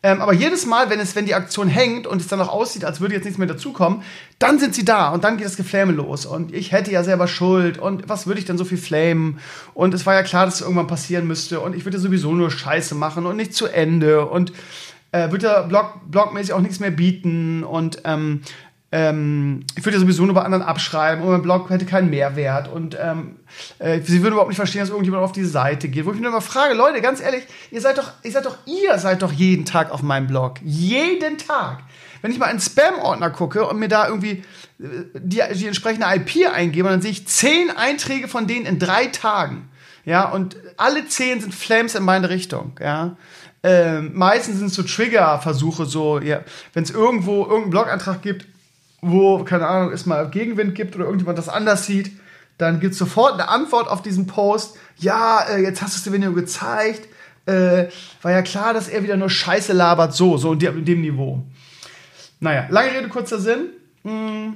Ähm, 0.05 0.21
aber 0.21 0.35
jedes 0.35 0.67
Mal, 0.67 0.91
wenn 0.91 1.01
es, 1.01 1.17
wenn 1.17 1.25
die 1.25 1.35
Aktion 1.35 1.67
hängt 1.67 2.07
und 2.07 2.21
es 2.21 2.29
dann 2.29 2.39
noch 2.39 2.51
aussieht, 2.51 2.85
als 2.85 3.01
würde 3.01 3.15
jetzt 3.15 3.25
nichts 3.25 3.39
mehr 3.39 3.49
dazukommen, 3.49 4.03
dann 4.39 4.59
sind 4.59 4.75
sie 4.75 4.85
da 4.85 5.09
und 5.09 5.25
dann 5.25 5.39
geht 5.39 5.47
das 5.47 5.57
Gefläme 5.57 5.93
los. 5.93 6.27
Und 6.27 6.55
ich 6.55 6.73
hätte 6.73 6.93
ja 6.93 7.03
selber 7.03 7.27
Schuld 7.27 7.79
und 7.79 8.07
was 8.07 8.27
würde 8.27 8.39
ich 8.39 8.45
denn 8.45 8.59
so 8.59 8.67
viel 8.67 8.77
flamen? 8.77 9.41
Und 9.73 9.95
es 9.95 10.05
war 10.05 10.13
ja 10.13 10.23
klar, 10.23 10.45
dass 10.45 10.57
es 10.57 10.61
irgendwann 10.61 10.89
passieren 10.89 11.27
müsste 11.27 11.61
und 11.61 11.75
ich 11.75 11.87
würde 11.87 11.99
sowieso 11.99 12.35
nur 12.35 12.51
Scheiße 12.51 12.95
machen 12.95 13.25
und 13.25 13.37
nicht 13.37 13.55
zu 13.55 13.67
Ende 13.67 14.27
und 14.27 14.53
äh, 15.13 15.31
würde 15.31 15.47
ja 15.47 15.63
blog, 15.63 15.95
blogmäßig 16.11 16.53
auch 16.53 16.61
nichts 16.61 16.81
mehr 16.81 16.91
bieten 16.91 17.65
und 17.65 18.03
ähm, 18.05 18.43
ähm, 18.97 19.67
ich 19.77 19.85
würde 19.85 19.97
ja 19.97 20.01
sowieso 20.01 20.25
nur 20.25 20.37
bei 20.37 20.43
anderen 20.43 20.63
abschreiben 20.63 21.25
und 21.25 21.33
mein 21.33 21.43
Blog 21.43 21.69
hätte 21.69 21.85
keinen 21.85 22.11
Mehrwert 22.11 22.69
und 22.69 22.97
ähm, 23.01 23.41
äh, 23.81 24.01
sie 24.01 24.23
würden 24.23 24.35
überhaupt 24.35 24.51
nicht 24.51 24.57
verstehen, 24.57 24.83
dass 24.83 24.91
irgendjemand 24.91 25.25
auf 25.25 25.33
die 25.33 25.45
Seite 25.45 25.89
geht. 25.89 26.07
Wo 26.07 26.13
ich 26.13 26.21
mir 26.21 26.29
immer 26.29 26.41
frage, 26.41 26.75
Leute, 26.75 27.01
ganz 27.01 27.21
ehrlich, 27.21 27.43
ihr 27.73 27.81
seid 27.81 27.99
doch, 27.99 28.13
ihr 28.23 28.31
seid 28.31 28.47
doch, 28.47 28.57
ihr 28.67 28.97
seid 29.01 29.23
doch 29.23 29.33
jeden 29.33 29.65
Tag 29.65 29.91
auf 29.91 30.03
meinem 30.03 30.29
Blog. 30.29 30.61
Jeden 30.63 31.39
Tag. 31.39 31.81
Wenn 32.23 32.31
ich 32.31 32.39
mal 32.39 32.47
einen 32.47 32.61
Spam-Ordner 32.61 33.31
gucke 33.31 33.67
und 33.67 33.81
mir 33.81 33.89
da 33.89 34.07
irgendwie 34.07 34.45
äh, 34.79 34.87
die, 35.19 35.43
die 35.55 35.67
entsprechende 35.67 36.07
IP 36.15 36.49
eingebe, 36.55 36.89
dann 36.89 37.03
sehe 37.03 37.11
ich 37.11 37.27
zehn 37.27 37.73
Einträge 37.77 38.29
von 38.29 38.47
denen 38.47 38.65
in 38.65 38.79
drei 38.79 39.07
Tagen. 39.07 39.71
Ja, 40.05 40.31
und 40.31 40.57
alle 40.77 41.09
zehn 41.09 41.41
sind 41.41 41.53
Flames 41.53 41.97
in 41.97 42.05
meine 42.05 42.31
Richtung, 42.31 42.79
ja. 42.81 43.17
Ähm, 43.65 44.13
meistens 44.15 44.59
sind 44.59 44.67
es 44.67 44.75
so 44.75 44.83
Trigger-Versuche, 44.85 45.87
so, 45.87 46.21
ja, 46.21 46.43
wenn 46.75 46.85
es 46.85 46.91
irgendwo 46.91 47.43
irgendeinen 47.43 47.71
Blogantrag 47.71 48.23
gibt, 48.23 48.47
wo, 49.05 49.45
keine 49.45 49.67
Ahnung, 49.67 49.93
es 49.93 50.07
mal 50.07 50.29
Gegenwind 50.31 50.75
gibt 50.75 50.95
oder 50.95 51.05
irgendjemand 51.05 51.39
das 51.39 51.49
anders 51.49 51.87
sieht, 51.87 52.13
dann 52.59 52.81
gibt 52.81 52.93
es 52.93 52.99
sofort 52.99 53.35
eine 53.35 53.49
Antwort 53.49 53.89
auf 53.89 54.03
diesen 54.03 54.27
Post. 54.27 54.77
Ja, 54.97 55.43
äh, 55.49 55.63
jetzt 55.63 55.83
hast 55.83 55.95
du 55.95 55.99
es 55.99 56.05
dem 56.05 56.13
Video 56.13 56.33
gezeigt. 56.33 57.09
Äh, 57.47 57.89
war 58.23 58.33
ja 58.33 58.43
klar, 58.43 58.73
dass 58.73 58.89
er 58.89 59.03
wieder 59.03 59.17
nur 59.17 59.29
Scheiße 59.29 59.73
labert, 59.73 60.15
so, 60.15 60.37
so 60.39 60.53
in 60.53 60.85
dem, 60.85 61.01
Niveau. 61.03 61.43
Naja, 62.41 62.67
lange 62.71 62.93
Rede, 62.93 63.09
kurzer 63.09 63.39
Sinn. 63.39 63.71
Hm. 64.03 64.55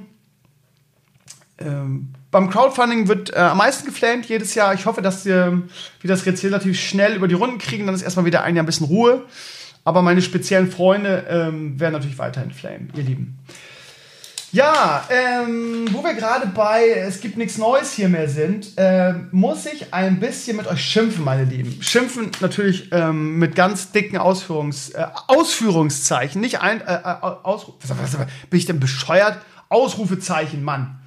Ähm, 1.59 2.13
beim 2.31 2.49
Crowdfunding 2.49 3.07
wird 3.07 3.33
äh, 3.33 3.39
am 3.39 3.57
meisten 3.57 3.85
geflamed 3.85 4.25
jedes 4.27 4.55
Jahr. 4.55 4.73
Ich 4.73 4.85
hoffe, 4.85 5.01
dass 5.01 5.25
wir, 5.25 5.63
wir 6.01 6.07
das 6.07 6.25
jetzt 6.25 6.43
relativ 6.43 6.79
schnell 6.79 7.15
über 7.15 7.27
die 7.27 7.35
Runden 7.35 7.57
kriegen. 7.57 7.85
Dann 7.85 7.95
ist 7.95 8.01
erstmal 8.01 8.25
wieder 8.25 8.43
ein 8.43 8.55
Jahr 8.55 8.63
ein 8.63 8.67
bisschen 8.67 8.87
Ruhe. 8.87 9.25
Aber 9.83 10.01
meine 10.01 10.21
speziellen 10.21 10.71
Freunde 10.71 11.25
ähm, 11.29 11.79
werden 11.79 11.93
natürlich 11.93 12.17
weiterhin 12.17 12.51
flamen, 12.51 12.91
ihr 12.95 13.03
Lieben. 13.03 13.39
Ja, 14.51 15.05
ähm, 15.11 15.87
wo 15.91 16.03
wir 16.03 16.15
gerade 16.15 16.47
bei 16.47 16.89
Es 16.89 17.21
gibt 17.21 17.37
nichts 17.37 17.59
Neues 17.59 17.93
hier 17.93 18.09
mehr 18.09 18.27
sind, 18.27 18.77
äh, 18.77 19.13
muss 19.31 19.67
ich 19.67 19.93
ein 19.93 20.19
bisschen 20.19 20.57
mit 20.57 20.65
euch 20.65 20.83
schimpfen, 20.83 21.23
meine 21.23 21.43
Lieben. 21.43 21.79
Schimpfen 21.83 22.31
natürlich 22.41 22.91
ähm, 22.91 23.37
mit 23.37 23.53
ganz 23.53 23.91
dicken 23.91 24.17
Ausführungs, 24.17 24.89
äh, 24.89 25.05
Ausführungszeichen, 25.27 26.41
nicht 26.41 26.61
ein, 26.61 26.81
äh, 26.81 26.93
äh 26.95 27.15
Ausruf, 27.43 27.75
was, 27.81 27.91
was, 27.91 28.19
was, 28.19 28.27
bin 28.49 28.59
ich 28.59 28.65
denn 28.65 28.79
bescheuert? 28.79 29.37
Ausrufezeichen, 29.69 30.63
Mann. 30.63 30.99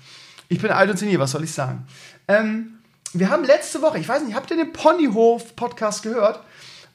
Ich 0.49 0.61
bin 0.61 0.71
alt 0.71 0.91
und 0.91 0.97
senil, 0.97 1.19
was 1.19 1.33
soll 1.33 1.43
ich 1.43 1.53
sagen? 1.53 1.87
Ähm, 2.29 2.79
wir 3.13 3.29
haben 3.29 3.43
letzte 3.43 3.83
Woche, 3.83 3.99
ich 3.99 4.09
weiß 4.09 4.23
nicht, 4.23 4.37
habt 4.37 4.53
ihr 4.53 4.57
den 4.57 4.73
Ponyhof-Podcast 4.73 6.05
gehört? 6.05 6.41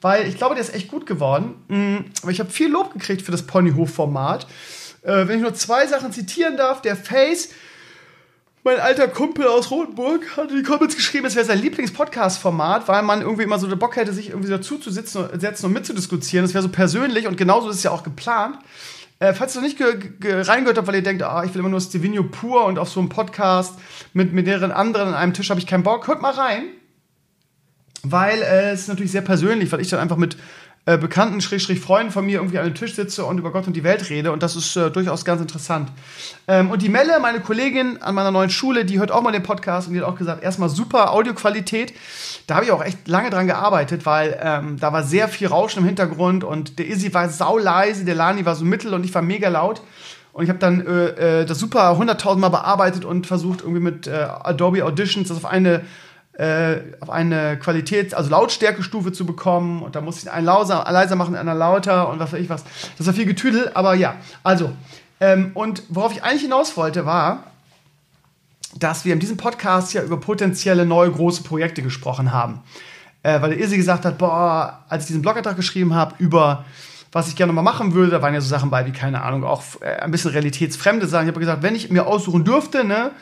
Weil 0.00 0.26
ich 0.26 0.36
glaube, 0.36 0.54
der 0.54 0.64
ist 0.64 0.74
echt 0.74 0.88
gut 0.88 1.04
geworden. 1.04 1.56
Mhm, 1.68 2.06
aber 2.22 2.30
ich 2.30 2.40
habe 2.40 2.50
viel 2.50 2.70
Lob 2.70 2.94
gekriegt 2.94 3.20
für 3.20 3.32
das 3.32 3.42
Ponyhof-Format. 3.42 4.46
Äh, 5.02 5.28
wenn 5.28 5.36
ich 5.36 5.42
nur 5.42 5.54
zwei 5.54 5.86
Sachen 5.86 6.12
zitieren 6.12 6.56
darf, 6.56 6.82
der 6.82 6.96
Face, 6.96 7.50
mein 8.64 8.80
alter 8.80 9.08
Kumpel 9.08 9.46
aus 9.46 9.70
Rotenburg, 9.70 10.36
hat 10.36 10.50
in 10.50 10.56
die 10.56 10.62
Comments 10.62 10.94
geschrieben, 10.94 11.26
es 11.26 11.36
wäre 11.36 11.46
sein 11.46 11.60
Lieblings-Podcast-Format, 11.60 12.88
weil 12.88 13.02
man 13.02 13.22
irgendwie 13.22 13.44
immer 13.44 13.58
so 13.58 13.66
den 13.66 13.78
Bock 13.78 13.96
hätte, 13.96 14.12
sich 14.12 14.30
irgendwie 14.30 14.50
dazu 14.50 14.78
zu 14.78 14.90
sitzen, 14.90 15.28
setzen 15.38 15.66
und 15.66 15.72
mitzudiskutieren. 15.72 16.44
Das 16.44 16.54
wäre 16.54 16.62
so 16.62 16.68
persönlich 16.68 17.26
und 17.26 17.36
genauso 17.36 17.70
ist 17.70 17.76
es 17.76 17.82
ja 17.82 17.90
auch 17.90 18.02
geplant. 18.02 18.58
Äh, 19.20 19.34
falls 19.34 19.56
ihr 19.56 19.62
noch 19.62 19.68
nicht 19.68 19.80
reingehört 19.80 20.78
habt, 20.78 20.86
weil 20.86 20.94
ihr 20.94 21.02
denkt, 21.02 21.22
ah, 21.22 21.42
ich 21.44 21.52
will 21.52 21.60
immer 21.60 21.68
nur 21.68 21.80
Stevenio 21.80 22.22
pur 22.22 22.64
und 22.66 22.78
auf 22.78 22.88
so 22.88 23.00
einem 23.00 23.08
Podcast 23.08 23.74
mit, 24.12 24.32
mit 24.32 24.44
mehreren 24.44 24.70
anderen 24.70 25.08
an 25.08 25.14
einem 25.14 25.34
Tisch 25.34 25.50
habe 25.50 25.58
ich 25.58 25.66
keinen 25.66 25.82
Bock, 25.82 26.06
hört 26.06 26.22
mal 26.22 26.32
rein. 26.32 26.64
Weil 28.04 28.42
äh, 28.42 28.70
es 28.70 28.82
ist 28.82 28.88
natürlich 28.88 29.10
sehr 29.10 29.22
persönlich, 29.22 29.72
weil 29.72 29.80
ich 29.80 29.88
dann 29.88 29.98
einfach 29.98 30.16
mit 30.16 30.36
äh, 30.88 30.96
Bekannten, 30.96 31.42
Schrägstrich 31.42 31.80
Freunden 31.80 32.10
von 32.10 32.24
mir 32.24 32.38
irgendwie 32.38 32.58
an 32.58 32.64
einem 32.64 32.74
Tisch 32.74 32.94
sitze 32.94 33.26
und 33.26 33.36
über 33.36 33.52
Gott 33.52 33.66
und 33.66 33.74
die 33.74 33.84
Welt 33.84 34.08
rede. 34.08 34.32
Und 34.32 34.42
das 34.42 34.56
ist 34.56 34.74
äh, 34.74 34.90
durchaus 34.90 35.22
ganz 35.26 35.38
interessant. 35.38 35.90
Ähm, 36.46 36.70
und 36.70 36.80
die 36.80 36.88
Melle, 36.88 37.20
meine 37.20 37.40
Kollegin 37.40 38.00
an 38.00 38.14
meiner 38.14 38.30
neuen 38.30 38.48
Schule, 38.48 38.86
die 38.86 38.98
hört 38.98 39.10
auch 39.10 39.20
mal 39.20 39.30
den 39.30 39.42
Podcast 39.42 39.88
und 39.88 39.94
die 39.94 40.00
hat 40.00 40.08
auch 40.08 40.16
gesagt, 40.16 40.42
erstmal 40.42 40.70
super 40.70 41.12
Audioqualität. 41.12 41.92
Da 42.46 42.54
habe 42.54 42.64
ich 42.64 42.70
auch 42.70 42.82
echt 42.82 43.06
lange 43.06 43.28
dran 43.28 43.46
gearbeitet, 43.46 44.06
weil 44.06 44.40
ähm, 44.42 44.78
da 44.80 44.90
war 44.90 45.02
sehr 45.02 45.28
viel 45.28 45.48
Rauschen 45.48 45.80
im 45.80 45.84
Hintergrund 45.84 46.42
und 46.42 46.78
der 46.78 46.88
Izzy 46.88 47.12
war 47.12 47.28
sau 47.28 47.58
leise, 47.58 48.06
der 48.06 48.14
Lani 48.14 48.46
war 48.46 48.54
so 48.54 48.64
mittel 48.64 48.94
und 48.94 49.04
ich 49.04 49.14
war 49.14 49.20
mega 49.20 49.50
laut. 49.50 49.82
Und 50.32 50.44
ich 50.44 50.48
habe 50.48 50.58
dann 50.58 50.86
äh, 50.86 51.40
äh 51.40 51.44
das 51.44 51.58
super 51.58 51.98
hunderttausendmal 51.98 52.50
bearbeitet 52.50 53.04
und 53.04 53.26
versucht, 53.26 53.60
irgendwie 53.60 53.80
mit 53.80 54.06
äh, 54.06 54.26
Adobe 54.42 54.84
Auditions 54.86 55.28
das 55.28 55.36
auf 55.36 55.44
eine 55.44 55.82
äh, 56.38 56.80
auf 57.00 57.10
eine 57.10 57.58
Qualität, 57.58 58.14
also 58.14 58.30
Lautstärkestufe 58.30 59.12
zu 59.12 59.26
bekommen. 59.26 59.82
Und 59.82 59.96
da 59.96 60.00
musste 60.00 60.22
ich 60.22 60.32
einen 60.32 60.46
lauser, 60.46 60.86
leiser 60.88 61.16
machen, 61.16 61.36
einer 61.36 61.54
lauter 61.54 62.08
und 62.08 62.20
was 62.20 62.32
weiß 62.32 62.40
ich 62.40 62.48
was. 62.48 62.64
Das 62.96 63.06
war 63.06 63.12
viel 63.12 63.26
Getüdel, 63.26 63.70
aber 63.74 63.94
ja. 63.94 64.14
Also, 64.44 64.70
ähm, 65.20 65.50
und 65.54 65.82
worauf 65.88 66.12
ich 66.12 66.22
eigentlich 66.22 66.42
hinaus 66.42 66.76
wollte, 66.76 67.04
war, 67.04 67.44
dass 68.76 69.04
wir 69.04 69.12
in 69.12 69.18
diesem 69.18 69.36
Podcast 69.36 69.92
ja 69.94 70.02
über 70.02 70.20
potenzielle 70.20 70.86
neue 70.86 71.10
große 71.10 71.42
Projekte 71.42 71.82
gesprochen 71.82 72.32
haben. 72.32 72.60
Äh, 73.24 73.42
weil 73.42 73.50
der 73.50 73.58
Irsi 73.58 73.76
gesagt 73.76 74.04
hat, 74.04 74.16
boah, 74.16 74.84
als 74.88 75.02
ich 75.02 75.06
diesen 75.08 75.22
Blogantrag 75.22 75.56
geschrieben 75.56 75.94
habe 75.94 76.14
über 76.18 76.64
was 77.10 77.26
ich 77.26 77.36
gerne 77.36 77.54
mal 77.54 77.62
machen 77.62 77.94
würde, 77.94 78.10
da 78.10 78.22
waren 78.22 78.34
ja 78.34 78.40
so 78.40 78.48
Sachen 78.48 78.68
bei 78.68 78.84
wie, 78.86 78.92
keine 78.92 79.22
Ahnung, 79.22 79.42
auch 79.42 79.62
äh, 79.80 79.96
ein 79.96 80.10
bisschen 80.10 80.30
realitätsfremde 80.30 81.06
Sachen. 81.06 81.24
Ich 81.24 81.30
habe 81.30 81.40
gesagt, 81.40 81.62
wenn 81.62 81.74
ich 81.74 81.90
mir 81.90 82.06
aussuchen 82.06 82.44
dürfte, 82.44 82.84
ne, 82.84 83.12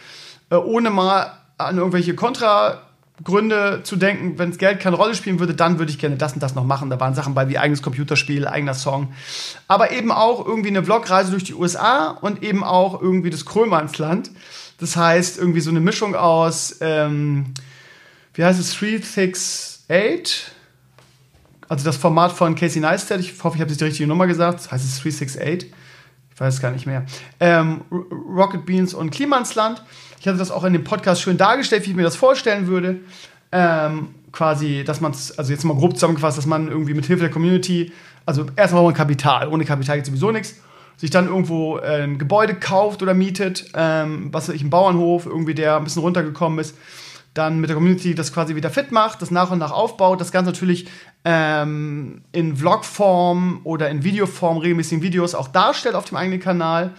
äh, 0.50 0.56
ohne 0.56 0.90
mal 0.90 1.32
an 1.56 1.78
irgendwelche 1.78 2.14
Kontra 2.14 2.82
Gründe 3.24 3.80
zu 3.82 3.96
denken, 3.96 4.38
wenn 4.38 4.56
Geld 4.56 4.80
keine 4.80 4.96
Rolle 4.96 5.14
spielen 5.14 5.38
würde, 5.38 5.54
dann 5.54 5.78
würde 5.78 5.90
ich 5.90 5.98
gerne 5.98 6.16
das 6.16 6.34
und 6.34 6.42
das 6.42 6.54
noch 6.54 6.64
machen. 6.64 6.90
Da 6.90 7.00
waren 7.00 7.14
Sachen 7.14 7.34
bei 7.34 7.48
wie 7.48 7.58
eigenes 7.58 7.82
Computerspiel, 7.82 8.46
eigener 8.46 8.74
Song. 8.74 9.12
Aber 9.68 9.90
eben 9.90 10.12
auch 10.12 10.44
irgendwie 10.46 10.68
eine 10.68 10.84
Vlogreise 10.84 11.30
durch 11.30 11.44
die 11.44 11.54
USA 11.54 12.08
und 12.08 12.42
eben 12.42 12.62
auch 12.62 13.00
irgendwie 13.00 13.30
das 13.30 13.46
Krömernsland. 13.46 14.30
Das 14.78 14.96
heißt, 14.96 15.38
irgendwie 15.38 15.60
so 15.60 15.70
eine 15.70 15.80
Mischung 15.80 16.14
aus, 16.14 16.76
ähm, 16.80 17.54
wie 18.34 18.44
heißt 18.44 18.60
es, 18.60 18.74
368? 18.78 20.52
Also 21.68 21.84
das 21.84 21.96
Format 21.96 22.32
von 22.32 22.54
Casey 22.54 22.80
Neistat. 22.80 23.20
Ich 23.20 23.42
hoffe, 23.42 23.56
ich 23.56 23.60
habe 23.62 23.70
jetzt 23.70 23.80
die 23.80 23.84
richtige 23.84 24.06
Nummer 24.06 24.26
gesagt. 24.26 24.60
Das 24.60 24.70
heißt 24.70 24.84
es 24.84 25.00
368. 25.00 25.72
Ich 26.34 26.40
weiß 26.40 26.54
es 26.54 26.60
gar 26.60 26.70
nicht 26.70 26.84
mehr. 26.84 27.06
Ähm, 27.40 27.80
Rocket 27.90 28.66
Beans 28.66 28.92
und 28.92 29.10
Klimansland. 29.10 29.82
Ich 30.20 30.26
hatte 30.26 30.38
das 30.38 30.50
auch 30.50 30.64
in 30.64 30.72
dem 30.72 30.84
Podcast 30.84 31.22
schön 31.22 31.36
dargestellt, 31.36 31.86
wie 31.86 31.90
ich 31.90 31.96
mir 31.96 32.02
das 32.02 32.16
vorstellen 32.16 32.66
würde. 32.66 33.00
Ähm, 33.52 34.08
quasi, 34.32 34.84
dass 34.84 35.00
man 35.00 35.12
es, 35.12 35.36
also 35.38 35.52
jetzt 35.52 35.64
mal 35.64 35.76
grob 35.76 35.94
zusammengefasst, 35.94 36.36
dass 36.36 36.46
man 36.46 36.68
irgendwie 36.68 36.94
mit 36.94 37.06
Hilfe 37.06 37.22
der 37.22 37.30
Community, 37.30 37.92
also 38.26 38.46
erstmal 38.54 38.82
braucht 38.82 38.92
man 38.92 38.94
Kapital, 38.94 39.48
ohne 39.48 39.64
Kapital 39.64 39.96
geht 39.96 40.06
sowieso 40.06 40.30
nichts, 40.30 40.56
sich 40.96 41.10
dann 41.10 41.26
irgendwo 41.26 41.78
äh, 41.78 42.02
ein 42.02 42.18
Gebäude 42.18 42.54
kauft 42.54 43.02
oder 43.02 43.14
mietet, 43.14 43.70
ähm, 43.74 44.28
was 44.32 44.48
weiß 44.48 44.54
ich, 44.54 44.62
ein 44.62 44.70
Bauernhof, 44.70 45.26
irgendwie, 45.26 45.54
der 45.54 45.76
ein 45.76 45.84
bisschen 45.84 46.02
runtergekommen 46.02 46.58
ist, 46.58 46.76
dann 47.32 47.60
mit 47.60 47.68
der 47.70 47.76
Community 47.76 48.14
das 48.14 48.32
quasi 48.32 48.56
wieder 48.56 48.70
fit 48.70 48.92
macht, 48.92 49.22
das 49.22 49.30
nach 49.30 49.50
und 49.50 49.58
nach 49.58 49.72
aufbaut, 49.72 50.20
das 50.20 50.32
Ganze 50.32 50.50
natürlich 50.50 50.86
ähm, 51.24 52.22
in 52.32 52.56
Vlogform 52.56 53.60
oder 53.64 53.88
in 53.90 54.04
Videoform, 54.04 54.58
regelmäßigen 54.58 55.02
Videos 55.02 55.34
auch 55.34 55.48
darstellt 55.48 55.94
auf 55.94 56.06
dem 56.06 56.16
eigenen 56.16 56.40
Kanal, 56.40 56.94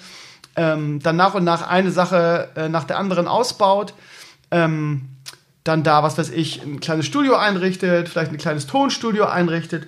ähm, 0.57 0.99
dann 1.01 1.15
nach 1.15 1.35
und 1.35 1.43
nach 1.43 1.67
eine 1.67 1.91
Sache 1.91 2.49
äh, 2.55 2.67
nach 2.67 2.83
der 2.83 2.97
anderen 2.97 3.27
ausbaut, 3.27 3.93
ähm, 4.51 5.09
dann 5.63 5.83
da, 5.83 6.03
was 6.03 6.17
weiß 6.17 6.31
ich, 6.31 6.63
ein 6.63 6.79
kleines 6.79 7.05
Studio 7.05 7.35
einrichtet, 7.35 8.09
vielleicht 8.09 8.31
ein 8.31 8.37
kleines 8.37 8.67
Tonstudio 8.67 9.25
einrichtet 9.25 9.87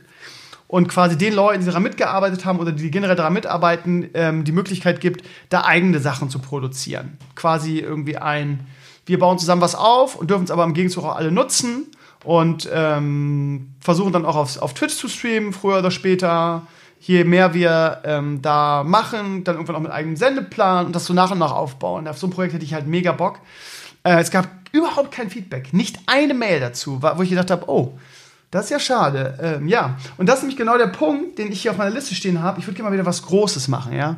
und 0.68 0.88
quasi 0.88 1.18
den 1.18 1.34
Leuten, 1.34 1.62
die 1.62 1.66
daran 1.66 1.84
mitgearbeitet 1.84 2.46
haben 2.46 2.60
oder 2.60 2.72
die 2.72 2.92
generell 2.92 3.16
daran 3.16 3.34
mitarbeiten, 3.34 4.10
ähm, 4.14 4.44
die 4.44 4.52
Möglichkeit 4.52 5.02
gibt, 5.02 5.26
da 5.50 5.64
eigene 5.66 6.00
Sachen 6.00 6.30
zu 6.30 6.40
produzieren. 6.40 7.18
Quasi 7.36 7.80
irgendwie 7.80 8.18
ein, 8.18 8.68
wir 9.08 9.18
bauen 9.18 9.40
zusammen 9.40 9.62
was 9.62 9.74
auf 9.74 10.16
und 10.16 10.30
dürfen 10.30 10.44
es 10.44 10.52
aber 10.52 10.64
im 10.66 10.76
Gegenzug 10.76 11.04
auch 11.06 11.16
alle 11.16 11.32
nutzen 11.32 11.88
und 12.24 12.70
ähm, 12.72 13.74
versuchen 13.80 14.14
dann 14.14 14.26
auch 14.26 14.36
auf, 14.36 14.62
auf 14.62 14.76
Twitch 14.76 14.96
zu 14.96 15.08
streamen, 15.08 15.54
früher 15.54 15.80
oder 15.80 15.92
später. 15.92 16.68
Je 17.00 17.24
mehr 17.24 17.54
wir 17.54 18.02
ähm, 18.04 18.42
da 18.42 18.84
machen, 18.84 19.44
dann 19.44 19.56
irgendwann 19.56 19.78
auch 19.78 19.82
mit 19.82 19.92
eigenem 19.92 20.18
Sendeplan 20.18 20.86
und 20.86 20.96
das 20.96 21.06
so 21.06 21.14
nach 21.14 21.32
und 21.32 21.40
nach 21.40 21.54
aufbauen. 21.54 22.08
Auf 22.08 22.18
so 22.18 22.28
ein 22.28 22.32
Projekt 22.32 22.54
hätte 22.54 22.66
ich 22.66 22.74
halt 22.74 22.88
mega 22.88 23.12
Bock. 23.14 23.40
Äh, 24.04 24.20
es 24.20 24.32
gab 24.32 24.48
überhaupt 24.72 25.12
kein 25.12 25.30
Feedback, 25.30 25.74
nicht 25.74 25.98
eine 26.08 26.34
Mail 26.34 26.60
dazu, 26.60 27.02
wo 27.02 27.22
ich 27.22 27.30
gedacht 27.30 27.52
habe, 27.52 27.70
oh, 27.70 27.98
das 28.52 28.66
ist 28.66 28.72
ja 28.72 28.80
schade. 28.80 29.38
Ähm, 29.42 29.68
ja, 29.68 29.98
und 30.18 30.28
das 30.28 30.38
ist 30.38 30.42
nämlich 30.42 30.58
genau 30.58 30.78
der 30.78 30.88
Punkt, 30.88 31.38
den 31.38 31.52
ich 31.52 31.62
hier 31.62 31.72
auf 31.72 31.78
meiner 31.78 31.94
Liste 31.94 32.16
stehen 32.16 32.42
habe. 32.42 32.60
Ich 32.60 32.66
würde 32.66 32.76
gerne 32.76 32.90
mal 32.90 32.94
wieder 32.94 33.06
was 33.06 33.22
Großes 33.22 33.68
machen, 33.68 33.94
ja. 33.94 34.18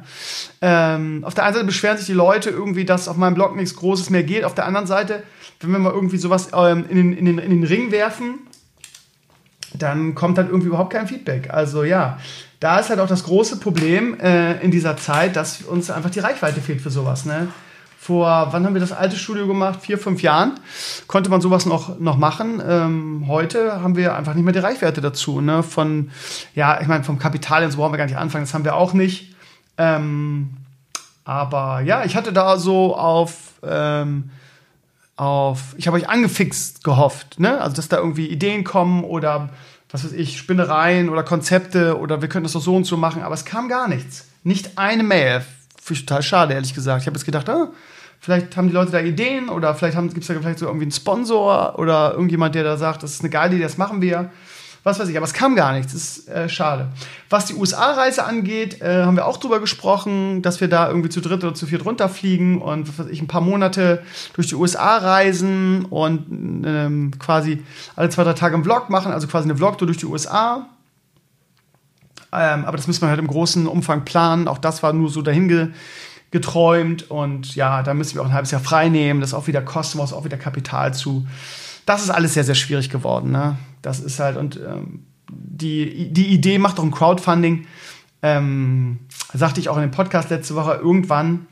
Ähm, 0.62 1.24
auf 1.26 1.34
der 1.34 1.44
einen 1.44 1.54
Seite 1.54 1.66
beschweren 1.66 1.98
sich 1.98 2.06
die 2.06 2.14
Leute 2.14 2.50
irgendwie, 2.50 2.86
dass 2.86 3.10
auf 3.10 3.18
meinem 3.18 3.34
Blog 3.34 3.58
nichts 3.58 3.76
Großes 3.76 4.10
mehr 4.10 4.24
geht. 4.24 4.46
Auf 4.46 4.56
der 4.56 4.66
anderen 4.66 4.88
Seite, 4.88 5.24
wenn 5.60 5.72
wir 5.72 5.80
mal 5.80 5.92
irgendwie 5.92 6.18
sowas 6.18 6.50
ähm, 6.54 6.86
in, 6.88 6.96
den, 6.96 7.14
in, 7.14 7.26
den, 7.26 7.38
in 7.40 7.50
den 7.50 7.64
Ring 7.66 7.92
werfen, 7.92 8.40
dann 9.74 10.16
kommt 10.16 10.38
dann 10.38 10.48
irgendwie 10.48 10.68
überhaupt 10.68 10.94
kein 10.94 11.08
Feedback. 11.08 11.50
Also 11.52 11.84
ja, 11.84 12.18
da 12.60 12.80
ist 12.80 12.90
halt 12.90 13.00
auch 13.00 13.08
das 13.08 13.24
große 13.24 13.60
Problem 13.60 14.20
äh, 14.20 14.60
in 14.62 14.72
dieser 14.72 14.98
Zeit, 14.98 15.36
dass 15.36 15.62
uns 15.62 15.90
einfach 15.90 16.10
die 16.10 16.20
Reichweite 16.20 16.62
fehlt 16.62 16.82
für 16.82 16.92
sowas, 16.92 17.26
ne? 17.26 17.48
vor, 18.02 18.48
wann 18.50 18.66
haben 18.66 18.74
wir 18.74 18.82
das 18.82 18.94
alte 18.94 19.16
Studio 19.16 19.46
gemacht? 19.46 19.82
Vier, 19.82 20.00
fünf 20.00 20.24
Jahren 20.24 20.60
konnte 21.06 21.30
man 21.30 21.40
sowas 21.40 21.68
noch, 21.68 22.00
noch 22.00 22.18
machen. 22.18 22.60
Ähm, 22.68 23.26
heute 23.28 23.80
haben 23.84 23.96
wir 23.96 24.16
einfach 24.16 24.34
nicht 24.34 24.44
mehr 24.44 24.54
die 24.54 24.60
Reichweite 24.60 25.02
dazu. 25.02 25.40
Ne? 25.40 25.62
Von, 25.62 26.10
ja, 26.56 26.82
ich 26.82 26.88
meine, 26.88 27.04
vom 27.04 27.20
Kapital 27.20 27.70
so 27.70 27.78
brauchen 27.78 27.94
wir 27.94 28.00
gar 28.00 28.08
nicht 28.08 28.18
anfangen, 28.18 28.46
das 28.46 28.56
haben 28.56 28.66
wir 28.66 28.76
auch 28.76 28.94
nicht. 28.94 29.36
Ähm, 29.78 30.58
aber 31.26 31.82
ja, 31.82 32.04
ich 32.04 32.16
hatte 32.16 32.34
da 32.34 32.58
so 32.58 32.98
auf, 32.98 33.54
ähm, 33.64 34.32
auf 35.22 35.76
ich 35.78 35.88
habe 35.88 35.98
euch 35.98 36.10
angefixt 36.10 36.84
gehofft, 36.84 37.40
ne? 37.40 37.62
Also, 37.62 37.76
dass 37.76 37.88
da 37.90 37.98
irgendwie 37.98 38.28
Ideen 38.28 38.64
kommen 38.64 39.04
oder 39.04 39.50
was 39.92 40.04
weiß 40.04 40.14
ich, 40.14 40.38
Spinnereien 40.38 41.10
oder 41.10 41.24
Konzepte 41.24 42.00
oder 42.00 42.22
wir 42.22 42.30
könnten 42.30 42.46
das 42.46 42.54
doch 42.54 42.62
so 42.62 42.76
und 42.76 42.86
so 42.86 42.98
machen, 42.98 43.22
aber 43.22 43.36
es 43.36 43.46
kam 43.46 43.70
gar 43.70 43.88
nichts. 43.88 44.26
Nicht 44.44 44.78
eine 44.78 45.04
Mail. 45.04 45.44
Finde 45.82 46.00
ich 46.00 46.06
total 46.06 46.24
schade, 46.24 46.54
ehrlich 46.54 46.74
gesagt. 46.74 47.02
Ich 47.02 47.08
habe 47.08 47.18
jetzt 47.18 47.26
gedacht, 47.26 47.50
ah, 47.50 47.68
Vielleicht 48.24 48.56
haben 48.56 48.68
die 48.68 48.74
Leute 48.76 48.92
da 48.92 49.00
Ideen 49.00 49.50
oder 49.50 49.74
vielleicht 49.74 49.98
gibt 49.98 50.20
es 50.20 50.28
da 50.28 50.36
vielleicht 50.36 50.60
so 50.60 50.68
irgendwie 50.68 50.84
einen 50.86 50.92
Sponsor 50.92 51.80
oder 51.80 52.12
irgendjemand, 52.12 52.54
der 52.54 52.64
da 52.64 52.78
sagt, 52.78 53.02
das 53.02 53.14
ist 53.14 53.22
eine 53.22 53.32
geile 53.32 53.56
Idee, 53.56 53.64
das 53.64 53.80
machen 53.80 54.00
wir. 54.00 54.30
Was 54.84 55.00
weiß 55.00 55.10
ich, 55.10 55.18
aber 55.18 55.26
es 55.26 55.34
kam 55.34 55.56
gar 55.56 55.74
nichts, 55.74 55.94
ist 55.94 56.28
äh, 56.28 56.50
schade. 56.50 56.90
Was 57.30 57.46
die 57.46 57.54
USA-Reise 57.54 58.26
angeht, 58.26 58.82
äh, 58.82 59.04
haben 59.04 59.16
wir 59.16 59.28
auch 59.28 59.38
drüber 59.38 59.60
gesprochen, 59.60 60.42
dass 60.42 60.60
wir 60.60 60.70
da 60.70 60.88
irgendwie 60.88 61.10
zu 61.10 61.22
dritt 61.22 61.44
oder 61.44 61.54
zu 61.54 61.68
viert 61.68 61.86
runterfliegen 61.86 62.60
und 62.60 62.88
was 62.88 62.98
weiß 62.98 63.12
ich, 63.12 63.22
ein 63.22 63.28
paar 63.28 63.42
Monate 63.42 64.02
durch 64.34 64.48
die 64.48 64.56
USA 64.56 64.98
reisen 64.98 65.86
und 65.86 66.64
ähm, 66.66 67.12
quasi 67.20 67.64
alle 67.96 68.10
zwei, 68.10 68.24
drei 68.24 68.34
Tage 68.34 68.56
einen 68.56 68.64
Vlog 68.64 68.90
machen, 68.90 69.12
also 69.12 69.28
quasi 69.28 69.48
eine 69.48 69.56
Vlog-Tour 69.56 69.86
durch 69.86 70.00
die 70.00 70.08
USA. 70.08 70.68
Ähm, 72.34 72.66
aber 72.66 72.78
das 72.78 72.88
müssen 72.88 73.02
wir 73.02 73.10
halt 73.10 73.20
im 73.20 73.28
großen 73.28 73.68
Umfang 73.68 74.04
planen. 74.04 74.48
Auch 74.48 74.58
das 74.58 74.82
war 74.82 74.94
nur 74.94 75.10
so 75.10 75.22
dahin 75.22 75.74
geträumt 76.32 77.12
und 77.12 77.56
ja, 77.56 77.84
da 77.84 77.94
müssen 77.94 78.16
wir 78.16 78.22
auch 78.22 78.28
ein 78.28 78.34
halbes 78.34 78.52
Jahr 78.52 78.62
frei 78.62 78.90
nehmen. 78.90 79.20
Das 79.20 79.32
ist 79.32 79.34
auch 79.36 79.48
wieder 79.48 79.62
Kosten, 79.62 80.00
auch 80.00 80.26
wieder 80.26 80.38
Kapital 80.38 80.94
zu. 80.94 81.28
Das 81.86 82.02
ist 82.02 82.10
alles 82.10 82.34
sehr, 82.34 82.46
sehr 82.46 82.56
schwierig 82.56 82.90
geworden. 82.90 83.32
Ne? 83.32 83.58
Das 83.82 84.00
ist 84.00 84.20
halt, 84.20 84.38
und 84.38 84.58
ähm, 84.58 85.06
die, 85.30 86.12
die 86.12 86.28
Idee 86.28 86.58
macht 86.58 86.80
auch 86.80 86.84
ein 86.84 86.92
Crowdfunding. 86.92 87.66
Ähm, 88.24 89.00
sagte 89.34 89.60
ich 89.60 89.70
auch 89.70 89.78
in 89.78 89.82
dem 89.82 89.92
Podcast 89.92 90.30
letzte 90.30 90.56
Woche, 90.56 90.74
irgendwann 90.74 91.48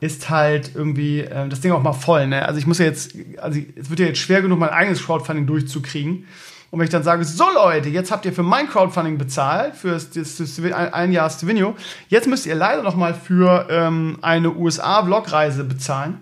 ist 0.00 0.30
halt 0.30 0.74
irgendwie 0.74 1.20
äh, 1.20 1.48
das 1.48 1.60
Ding 1.60 1.72
auch 1.72 1.82
mal 1.82 1.92
voll. 1.92 2.26
Ne? 2.28 2.46
Also 2.46 2.58
ich 2.58 2.66
muss 2.66 2.78
ja 2.78 2.86
jetzt, 2.86 3.14
also 3.38 3.60
es 3.76 3.90
wird 3.90 4.00
ja 4.00 4.06
jetzt 4.06 4.18
schwer 4.18 4.42
genug, 4.42 4.58
mein 4.58 4.70
eigenes 4.70 5.04
Crowdfunding 5.04 5.46
durchzukriegen. 5.46 6.24
Und 6.70 6.78
wenn 6.78 6.84
ich 6.84 6.90
dann 6.90 7.02
sage, 7.02 7.24
so 7.24 7.46
Leute, 7.52 7.88
jetzt 7.88 8.10
habt 8.10 8.26
ihr 8.26 8.32
für 8.32 8.42
mein 8.42 8.68
Crowdfunding 8.68 9.16
bezahlt, 9.16 9.74
für 9.74 9.90
das, 9.90 10.10
das, 10.10 10.36
das 10.36 10.60
ein 10.60 11.12
Jahr 11.12 11.30
Stevenio, 11.30 11.74
jetzt 12.08 12.28
müsst 12.28 12.44
ihr 12.44 12.54
leider 12.54 12.82
noch 12.82 12.94
mal 12.94 13.14
für 13.14 13.66
ähm, 13.70 14.18
eine 14.20 14.54
USA-Vlogreise 14.54 15.64
bezahlen. 15.64 16.20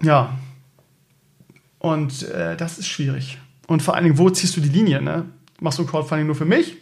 Ja. 0.00 0.38
Und 1.78 2.22
äh, 2.30 2.56
das 2.56 2.78
ist 2.78 2.88
schwierig. 2.88 3.38
Und 3.66 3.82
vor 3.82 3.94
allen 3.94 4.04
Dingen, 4.04 4.18
wo 4.18 4.30
ziehst 4.30 4.56
du 4.56 4.60
die 4.60 4.68
Linie? 4.68 5.00
Ne? 5.00 5.26
Machst 5.60 5.78
du 5.78 5.86
Crowdfunding 5.86 6.26
nur 6.26 6.36
für 6.36 6.44
mich? 6.44 6.76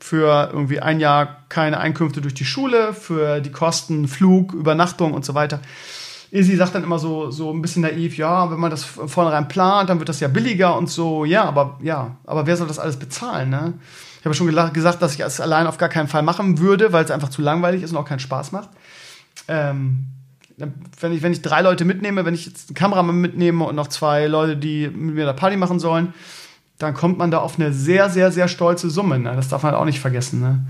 Für 0.00 0.50
irgendwie 0.52 0.80
ein 0.80 1.00
Jahr 1.00 1.44
keine 1.48 1.78
Einkünfte 1.78 2.20
durch 2.20 2.34
die 2.34 2.44
Schule, 2.44 2.92
für 2.94 3.40
die 3.40 3.52
Kosten, 3.52 4.08
Flug, 4.08 4.52
Übernachtung 4.52 5.12
und 5.12 5.24
so 5.24 5.34
weiter. 5.34 5.60
Izzy 6.32 6.56
sagt 6.56 6.74
dann 6.74 6.82
immer 6.82 6.98
so, 6.98 7.30
so 7.30 7.52
ein 7.52 7.60
bisschen 7.60 7.82
naiv, 7.82 8.16
ja, 8.16 8.50
wenn 8.50 8.58
man 8.58 8.70
das 8.70 8.84
vornherein 8.84 9.48
plant, 9.48 9.90
dann 9.90 9.98
wird 9.98 10.08
das 10.08 10.18
ja 10.20 10.28
billiger 10.28 10.76
und 10.78 10.88
so. 10.88 11.26
Ja, 11.26 11.44
aber 11.44 11.78
ja, 11.82 12.16
aber 12.24 12.46
wer 12.46 12.56
soll 12.56 12.66
das 12.66 12.78
alles 12.78 12.96
bezahlen, 12.96 13.50
ne? 13.50 13.74
Ich 14.18 14.24
habe 14.24 14.34
schon 14.34 14.46
gesagt, 14.72 15.02
dass 15.02 15.14
ich 15.14 15.20
es 15.20 15.40
allein 15.40 15.66
auf 15.66 15.78
gar 15.78 15.88
keinen 15.88 16.06
Fall 16.06 16.22
machen 16.22 16.58
würde, 16.58 16.92
weil 16.92 17.04
es 17.04 17.10
einfach 17.10 17.28
zu 17.28 17.42
langweilig 17.42 17.82
ist 17.82 17.90
und 17.90 17.96
auch 17.96 18.04
keinen 18.04 18.20
Spaß 18.20 18.52
macht. 18.52 18.70
Ähm, 19.48 20.06
wenn 21.00 21.12
ich, 21.12 21.22
wenn 21.22 21.32
ich 21.32 21.42
drei 21.42 21.62
Leute 21.62 21.84
mitnehme, 21.84 22.24
wenn 22.24 22.34
ich 22.34 22.46
jetzt 22.46 22.70
einen 22.70 22.74
Kameramann 22.74 23.20
mitnehme 23.20 23.64
und 23.64 23.74
noch 23.74 23.88
zwei 23.88 24.26
Leute, 24.26 24.56
die 24.56 24.88
mit 24.88 25.14
mir 25.14 25.26
da 25.26 25.32
Party 25.32 25.56
machen 25.56 25.80
sollen, 25.80 26.14
dann 26.78 26.94
kommt 26.94 27.18
man 27.18 27.30
da 27.30 27.38
auf 27.38 27.58
eine 27.58 27.72
sehr, 27.72 28.10
sehr, 28.10 28.32
sehr 28.32 28.48
stolze 28.48 28.90
Summe. 28.90 29.18
Ne? 29.18 29.34
Das 29.36 29.48
darf 29.48 29.62
man 29.62 29.72
halt 29.72 29.80
auch 29.80 29.86
nicht 29.86 30.00
vergessen. 30.00 30.40
Ne? 30.40 30.66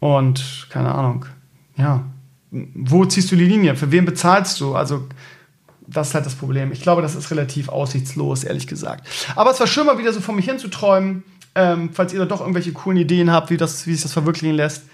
Und 0.00 0.66
keine 0.70 0.94
Ahnung. 0.94 1.26
Ja 1.76 2.04
wo 2.74 3.04
ziehst 3.04 3.30
du 3.32 3.36
die 3.36 3.44
Linie? 3.44 3.76
Für 3.76 3.90
wen 3.90 4.04
bezahlst 4.04 4.60
du? 4.60 4.74
Also, 4.74 5.08
das 5.86 6.08
ist 6.08 6.14
halt 6.14 6.26
das 6.26 6.34
Problem. 6.34 6.72
Ich 6.72 6.80
glaube, 6.80 7.02
das 7.02 7.14
ist 7.14 7.30
relativ 7.30 7.68
aussichtslos, 7.68 8.44
ehrlich 8.44 8.66
gesagt. 8.66 9.06
Aber 9.36 9.50
es 9.50 9.60
war 9.60 9.66
schön, 9.66 9.86
mal 9.86 9.98
wieder 9.98 10.12
so 10.12 10.20
vor 10.20 10.34
mich 10.34 10.46
hinzuträumen. 10.46 11.24
Ähm, 11.56 11.90
falls 11.92 12.12
ihr 12.12 12.18
da 12.18 12.24
doch 12.24 12.40
irgendwelche 12.40 12.72
coolen 12.72 12.98
Ideen 12.98 13.30
habt, 13.30 13.50
wie, 13.50 13.56
das, 13.56 13.86
wie 13.86 13.92
sich 13.92 14.02
das 14.02 14.12
verwirklichen 14.12 14.56
lässt, 14.56 14.84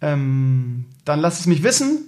ähm, 0.00 0.86
dann 1.04 1.20
lasst 1.20 1.40
es 1.40 1.46
mich 1.46 1.62
wissen. 1.62 2.07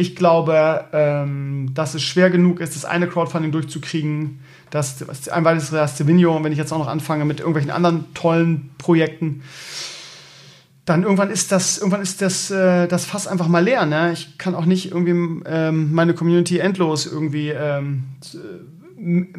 Ich 0.00 0.14
glaube, 0.14 0.84
ähm, 0.92 1.74
dass 1.74 1.94
es 1.94 2.04
schwer 2.04 2.30
genug 2.30 2.60
ist, 2.60 2.76
das 2.76 2.84
eine 2.84 3.08
Crowdfunding 3.08 3.50
durchzukriegen. 3.50 4.38
Das, 4.70 5.28
ein 5.28 5.44
weiteres 5.44 5.72
erste 5.72 6.06
Video. 6.06 6.36
Und 6.36 6.44
wenn 6.44 6.52
ich 6.52 6.58
jetzt 6.58 6.72
auch 6.72 6.78
noch 6.78 6.86
anfange 6.86 7.24
mit 7.24 7.40
irgendwelchen 7.40 7.72
anderen 7.72 8.04
tollen 8.14 8.70
Projekten, 8.78 9.42
dann 10.84 11.02
irgendwann 11.02 11.30
ist 11.30 11.50
das, 11.50 11.78
irgendwann 11.78 12.00
ist 12.00 12.22
das, 12.22 12.48
äh, 12.52 12.86
das 12.86 13.06
Fass 13.06 13.26
einfach 13.26 13.48
mal 13.48 13.64
leer. 13.64 13.86
Ne? 13.86 14.12
Ich 14.12 14.38
kann 14.38 14.54
auch 14.54 14.66
nicht 14.66 14.92
irgendwie 14.92 15.42
ähm, 15.46 15.92
meine 15.92 16.14
Community 16.14 16.60
endlos 16.60 17.04
irgendwie, 17.04 17.48
ähm, 17.48 18.04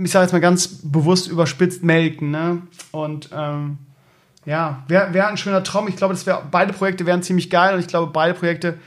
ich 0.04 0.12
sage 0.12 0.24
jetzt 0.26 0.34
mal 0.34 0.42
ganz 0.42 0.82
bewusst 0.84 1.30
überspitzt 1.30 1.84
melken. 1.86 2.32
Ne? 2.32 2.64
Und 2.92 3.30
ähm, 3.34 3.78
ja, 4.46 4.84
wäre 4.90 5.14
wär 5.14 5.30
ein 5.30 5.38
schöner 5.38 5.64
Traum. 5.64 5.88
Ich 5.88 5.96
glaube, 5.96 6.14
das 6.14 6.26
wär, 6.26 6.46
beide 6.52 6.74
Projekte 6.74 7.06
wären 7.06 7.24
ziemlich 7.24 7.50
geil 7.50 7.76
und 7.76 7.80
ich 7.80 7.88
glaube, 7.88 8.12
beide 8.12 8.34
Projekte 8.34 8.78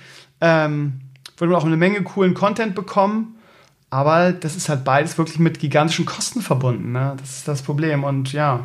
ähm, 0.42 1.00
würden 1.50 1.54
auch 1.54 1.64
eine 1.64 1.76
Menge 1.76 2.02
coolen 2.02 2.34
Content 2.34 2.74
bekommen. 2.74 3.36
Aber 3.90 4.32
das 4.32 4.56
ist 4.56 4.68
halt 4.68 4.84
beides 4.84 5.18
wirklich 5.18 5.38
mit 5.38 5.58
gigantischen 5.58 6.06
Kosten 6.06 6.40
verbunden. 6.40 6.92
Ne? 6.92 7.14
Das 7.20 7.38
ist 7.38 7.48
das 7.48 7.60
Problem. 7.62 8.04
Und 8.04 8.32
ja, 8.32 8.60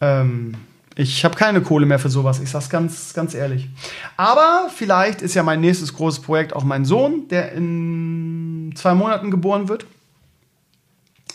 ähm, 0.00 0.54
ich 0.96 1.24
habe 1.24 1.36
keine 1.36 1.60
Kohle 1.60 1.84
mehr 1.86 1.98
für 1.98 2.08
sowas, 2.08 2.40
ich 2.40 2.50
sag's 2.50 2.70
ganz, 2.70 3.12
ganz 3.12 3.34
ehrlich. 3.34 3.68
Aber 4.16 4.70
vielleicht 4.74 5.20
ist 5.20 5.34
ja 5.34 5.42
mein 5.42 5.60
nächstes 5.60 5.94
großes 5.94 6.22
Projekt 6.22 6.54
auch 6.54 6.64
mein 6.64 6.84
Sohn, 6.84 7.28
der 7.28 7.52
in 7.52 8.72
zwei 8.76 8.94
Monaten 8.94 9.30
geboren 9.30 9.68
wird. 9.68 9.84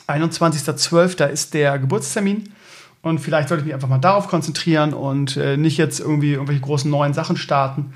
21.12. 0.08 1.28
ist 1.28 1.54
der 1.54 1.78
Geburtstermin. 1.80 2.54
Und 3.02 3.20
vielleicht 3.20 3.50
sollte 3.50 3.62
ich 3.62 3.66
mich 3.66 3.76
einfach 3.76 3.88
mal 3.88 4.00
darauf 4.00 4.28
konzentrieren 4.28 4.94
und 4.94 5.38
äh, 5.38 5.58
nicht 5.58 5.78
jetzt 5.78 6.00
irgendwie 6.00 6.34
irgendwelche 6.34 6.62
großen 6.62 6.90
neuen 6.90 7.14
Sachen 7.14 7.38
starten. 7.38 7.94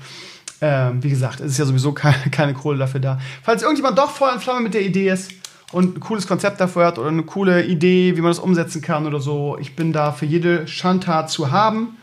Ähm, 0.62 1.02
wie 1.02 1.08
gesagt, 1.08 1.40
es 1.40 1.52
ist 1.52 1.58
ja 1.58 1.64
sowieso 1.64 1.92
keine, 1.92 2.16
keine 2.30 2.54
Kohle 2.54 2.78
dafür 2.78 3.00
da. 3.00 3.18
Falls 3.42 3.62
irgendjemand 3.62 3.98
doch 3.98 4.10
voll 4.10 4.30
in 4.34 4.40
Flamme 4.40 4.60
mit 4.60 4.74
der 4.74 4.82
Idee 4.82 5.10
ist, 5.10 5.32
und 5.72 5.96
ein 5.96 6.00
cooles 6.00 6.26
Konzept 6.26 6.60
dafür 6.60 6.86
hat 6.86 6.98
oder 6.98 7.08
eine 7.08 7.22
coole 7.22 7.64
Idee, 7.64 8.16
wie 8.16 8.20
man 8.20 8.30
das 8.30 8.38
umsetzen 8.38 8.82
kann 8.82 9.06
oder 9.06 9.20
so. 9.20 9.56
Ich 9.60 9.76
bin 9.76 9.92
da 9.92 10.12
für 10.12 10.26
jede 10.26 10.66
Schandtat 10.66 11.30
zu 11.30 11.50
haben 11.50 11.96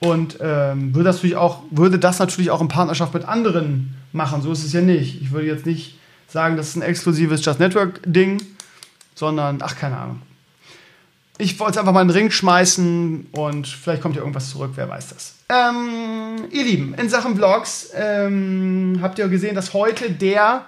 und 0.00 0.38
ähm, 0.40 0.94
würde, 0.94 1.04
das 1.04 1.16
natürlich 1.16 1.36
auch, 1.36 1.62
würde 1.70 1.98
das 1.98 2.18
natürlich 2.18 2.50
auch 2.50 2.60
in 2.60 2.68
Partnerschaft 2.68 3.12
mit 3.14 3.24
anderen 3.24 3.94
machen. 4.12 4.42
So 4.42 4.52
ist 4.52 4.64
es 4.64 4.72
ja 4.72 4.80
nicht. 4.80 5.20
Ich 5.20 5.30
würde 5.30 5.46
jetzt 5.46 5.66
nicht 5.66 5.98
sagen, 6.26 6.56
das 6.56 6.68
ist 6.68 6.76
ein 6.76 6.82
exklusives 6.82 7.44
Just 7.44 7.60
Network-Ding. 7.60 8.42
sondern, 9.14 9.58
ach, 9.60 9.76
keine 9.76 9.98
Ahnung. 9.98 10.22
Ich 11.38 11.58
wollte 11.60 11.72
es 11.72 11.78
einfach 11.78 11.92
mal 11.92 12.02
in 12.02 12.08
den 12.08 12.16
Ring 12.16 12.30
schmeißen 12.30 13.26
und 13.32 13.66
vielleicht 13.66 14.00
kommt 14.00 14.16
ja 14.16 14.22
irgendwas 14.22 14.50
zurück, 14.50 14.72
wer 14.74 14.88
weiß 14.88 15.08
das. 15.08 15.34
Ähm, 15.52 16.48
ihr 16.50 16.64
Lieben, 16.64 16.94
in 16.94 17.10
Sachen 17.10 17.36
Vlogs 17.36 17.90
ähm, 17.94 19.00
habt 19.02 19.18
ihr 19.18 19.28
gesehen, 19.28 19.54
dass 19.54 19.74
heute 19.74 20.10
der, 20.10 20.64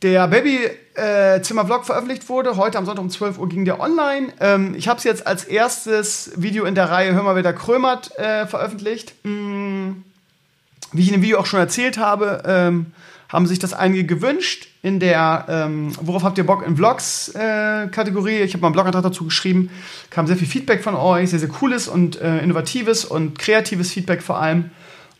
der 0.00 0.28
Babyzimmer-Vlog 0.28 1.84
veröffentlicht 1.84 2.26
wurde. 2.30 2.56
Heute 2.56 2.78
am 2.78 2.86
Sonntag 2.86 3.02
um 3.02 3.10
12 3.10 3.38
Uhr 3.38 3.48
ging 3.50 3.66
der 3.66 3.78
online. 3.78 4.28
Ähm, 4.40 4.74
ich 4.78 4.88
habe 4.88 4.96
es 4.96 5.04
jetzt 5.04 5.26
als 5.26 5.44
erstes 5.44 6.32
Video 6.36 6.64
in 6.64 6.74
der 6.74 6.90
Reihe 6.90 7.12
Hör 7.12 7.22
mal, 7.22 7.34
wer 7.34 7.42
da 7.42 7.52
krömert 7.52 8.16
äh, 8.18 8.46
veröffentlicht. 8.46 9.12
Hm, 9.24 10.04
wie 10.92 11.02
ich 11.02 11.08
in 11.08 11.14
dem 11.14 11.22
Video 11.22 11.38
auch 11.38 11.46
schon 11.46 11.60
erzählt 11.60 11.98
habe, 11.98 12.44
ähm, 12.46 12.92
haben 13.28 13.46
sich 13.46 13.58
das 13.58 13.74
einige 13.74 14.04
gewünscht 14.04 14.68
in 14.86 15.00
der 15.00 15.46
ähm, 15.48 15.90
Worauf 16.00 16.22
habt 16.22 16.38
ihr 16.38 16.46
Bock 16.46 16.64
in 16.64 16.76
Vlogs 16.76 17.34
äh, 17.34 17.88
Kategorie. 17.88 18.36
Ich 18.36 18.52
habe 18.52 18.60
mal 18.60 18.68
einen 18.68 18.74
Blogantrag 18.74 19.02
dazu 19.02 19.24
geschrieben, 19.24 19.68
kam 20.10 20.28
sehr 20.28 20.36
viel 20.36 20.46
Feedback 20.46 20.84
von 20.84 20.94
euch, 20.94 21.30
sehr, 21.30 21.40
sehr 21.40 21.48
cooles 21.48 21.88
und 21.88 22.20
äh, 22.20 22.38
innovatives 22.38 23.04
und 23.04 23.36
kreatives 23.36 23.90
Feedback 23.90 24.22
vor 24.22 24.38
allem. 24.38 24.70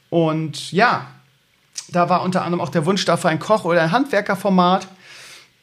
Und 0.08 0.70
ja, 0.70 1.08
da 1.88 2.08
war 2.08 2.22
unter 2.22 2.44
anderem 2.44 2.60
auch 2.60 2.68
der 2.68 2.86
Wunsch 2.86 3.04
dafür 3.06 3.30
ein 3.30 3.40
Koch- 3.40 3.64
oder 3.64 3.82
ein 3.82 3.90
Handwerkerformat. 3.90 4.86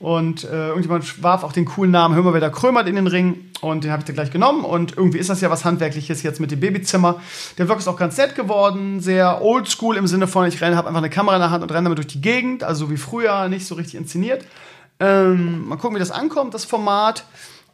Und 0.03 0.43
äh, 0.43 0.67
irgendjemand 0.67 1.23
warf 1.23 1.45
auch 1.45 1.53
den 1.53 1.63
coolen 1.63 1.89
Namen 1.89 2.13
Hör 2.13 2.23
mal, 2.23 2.33
wer 2.33 2.41
da 2.41 2.49
krömert 2.49 2.89
in 2.89 2.95
den 2.95 3.07
Ring. 3.07 3.45
Und 3.61 3.85
den 3.85 3.91
habe 3.91 4.01
ich 4.01 4.05
dann 4.05 4.15
gleich 4.15 4.31
genommen. 4.31 4.65
Und 4.65 4.97
irgendwie 4.97 5.17
ist 5.17 5.29
das 5.29 5.39
ja 5.39 5.49
was 5.49 5.63
Handwerkliches 5.63 6.23
jetzt 6.23 6.41
mit 6.41 6.51
dem 6.51 6.59
Babyzimmer. 6.59 7.21
Der 7.57 7.67
Vlog 7.67 7.79
ist 7.79 7.87
auch 7.87 7.95
ganz 7.95 8.17
nett 8.17 8.35
geworden. 8.35 8.99
Sehr 8.99 9.41
oldschool 9.41 9.95
im 9.95 10.05
Sinne 10.05 10.27
von, 10.27 10.45
ich 10.45 10.59
renne, 10.59 10.75
habe 10.75 10.89
einfach 10.89 10.99
eine 10.99 11.09
Kamera 11.09 11.37
in 11.37 11.41
der 11.41 11.51
Hand 11.51 11.63
und 11.63 11.71
renne 11.71 11.85
damit 11.85 11.99
durch 11.99 12.07
die 12.07 12.19
Gegend. 12.19 12.65
Also 12.65 12.91
wie 12.91 12.97
früher, 12.97 13.47
nicht 13.47 13.65
so 13.65 13.75
richtig 13.75 13.95
inszeniert. 13.95 14.43
Ähm, 14.99 15.69
mal 15.69 15.77
gucken, 15.77 15.95
wie 15.95 15.99
das 15.99 16.11
ankommt, 16.11 16.53
das 16.53 16.65
Format. 16.65 17.23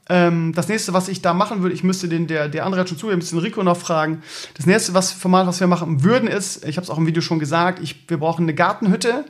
Ähm, 0.08 0.54
das 0.54 0.68
nächste, 0.68 0.94
was 0.94 1.08
ich 1.08 1.24
da 1.24 1.34
machen 1.34 1.64
würde, 1.64 1.74
ich 1.74 1.84
müsste 1.84 2.08
den, 2.08 2.28
der, 2.28 2.48
der 2.48 2.64
andere 2.64 2.82
hat 2.82 2.90
schon 2.90 3.00
zu, 3.00 3.10
wir 3.10 3.16
müssen 3.16 3.40
Rico 3.40 3.64
noch 3.64 3.78
fragen. 3.78 4.22
Das 4.56 4.68
nächste 4.68 4.94
was, 4.94 5.12
Format, 5.12 5.48
was 5.48 5.60
wir 5.60 5.66
machen 5.66 6.04
würden, 6.04 6.30
ist, 6.30 6.64
ich 6.64 6.78
habe 6.78 6.84
es 6.84 6.92
auch 6.92 7.00
im 7.00 7.08
Video 7.08 7.24
schon 7.24 7.40
gesagt, 7.40 7.80
ich, 7.82 8.08
wir 8.08 8.20
brauchen 8.20 8.44
eine 8.44 8.54
Gartenhütte 8.54 9.26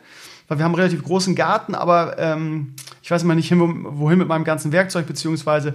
weil 0.50 0.58
wir 0.58 0.66
haben 0.66 0.74
einen 0.74 0.82
relativ 0.82 1.04
großen 1.04 1.36
Garten, 1.36 1.76
aber 1.76 2.18
ähm, 2.20 2.74
ich 3.10 3.12
weiß 3.12 3.24
immer 3.24 3.34
nicht, 3.34 3.48
hin, 3.48 3.60
wohin 3.60 4.20
mit 4.20 4.28
meinem 4.28 4.44
ganzen 4.44 4.72
Werkzeug, 4.72 5.08
beziehungsweise 5.08 5.74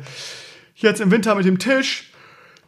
jetzt 0.77 1.01
im 1.01 1.11
Winter 1.11 1.35
mit 1.35 1.45
dem 1.45 1.59
Tisch, 1.59 2.13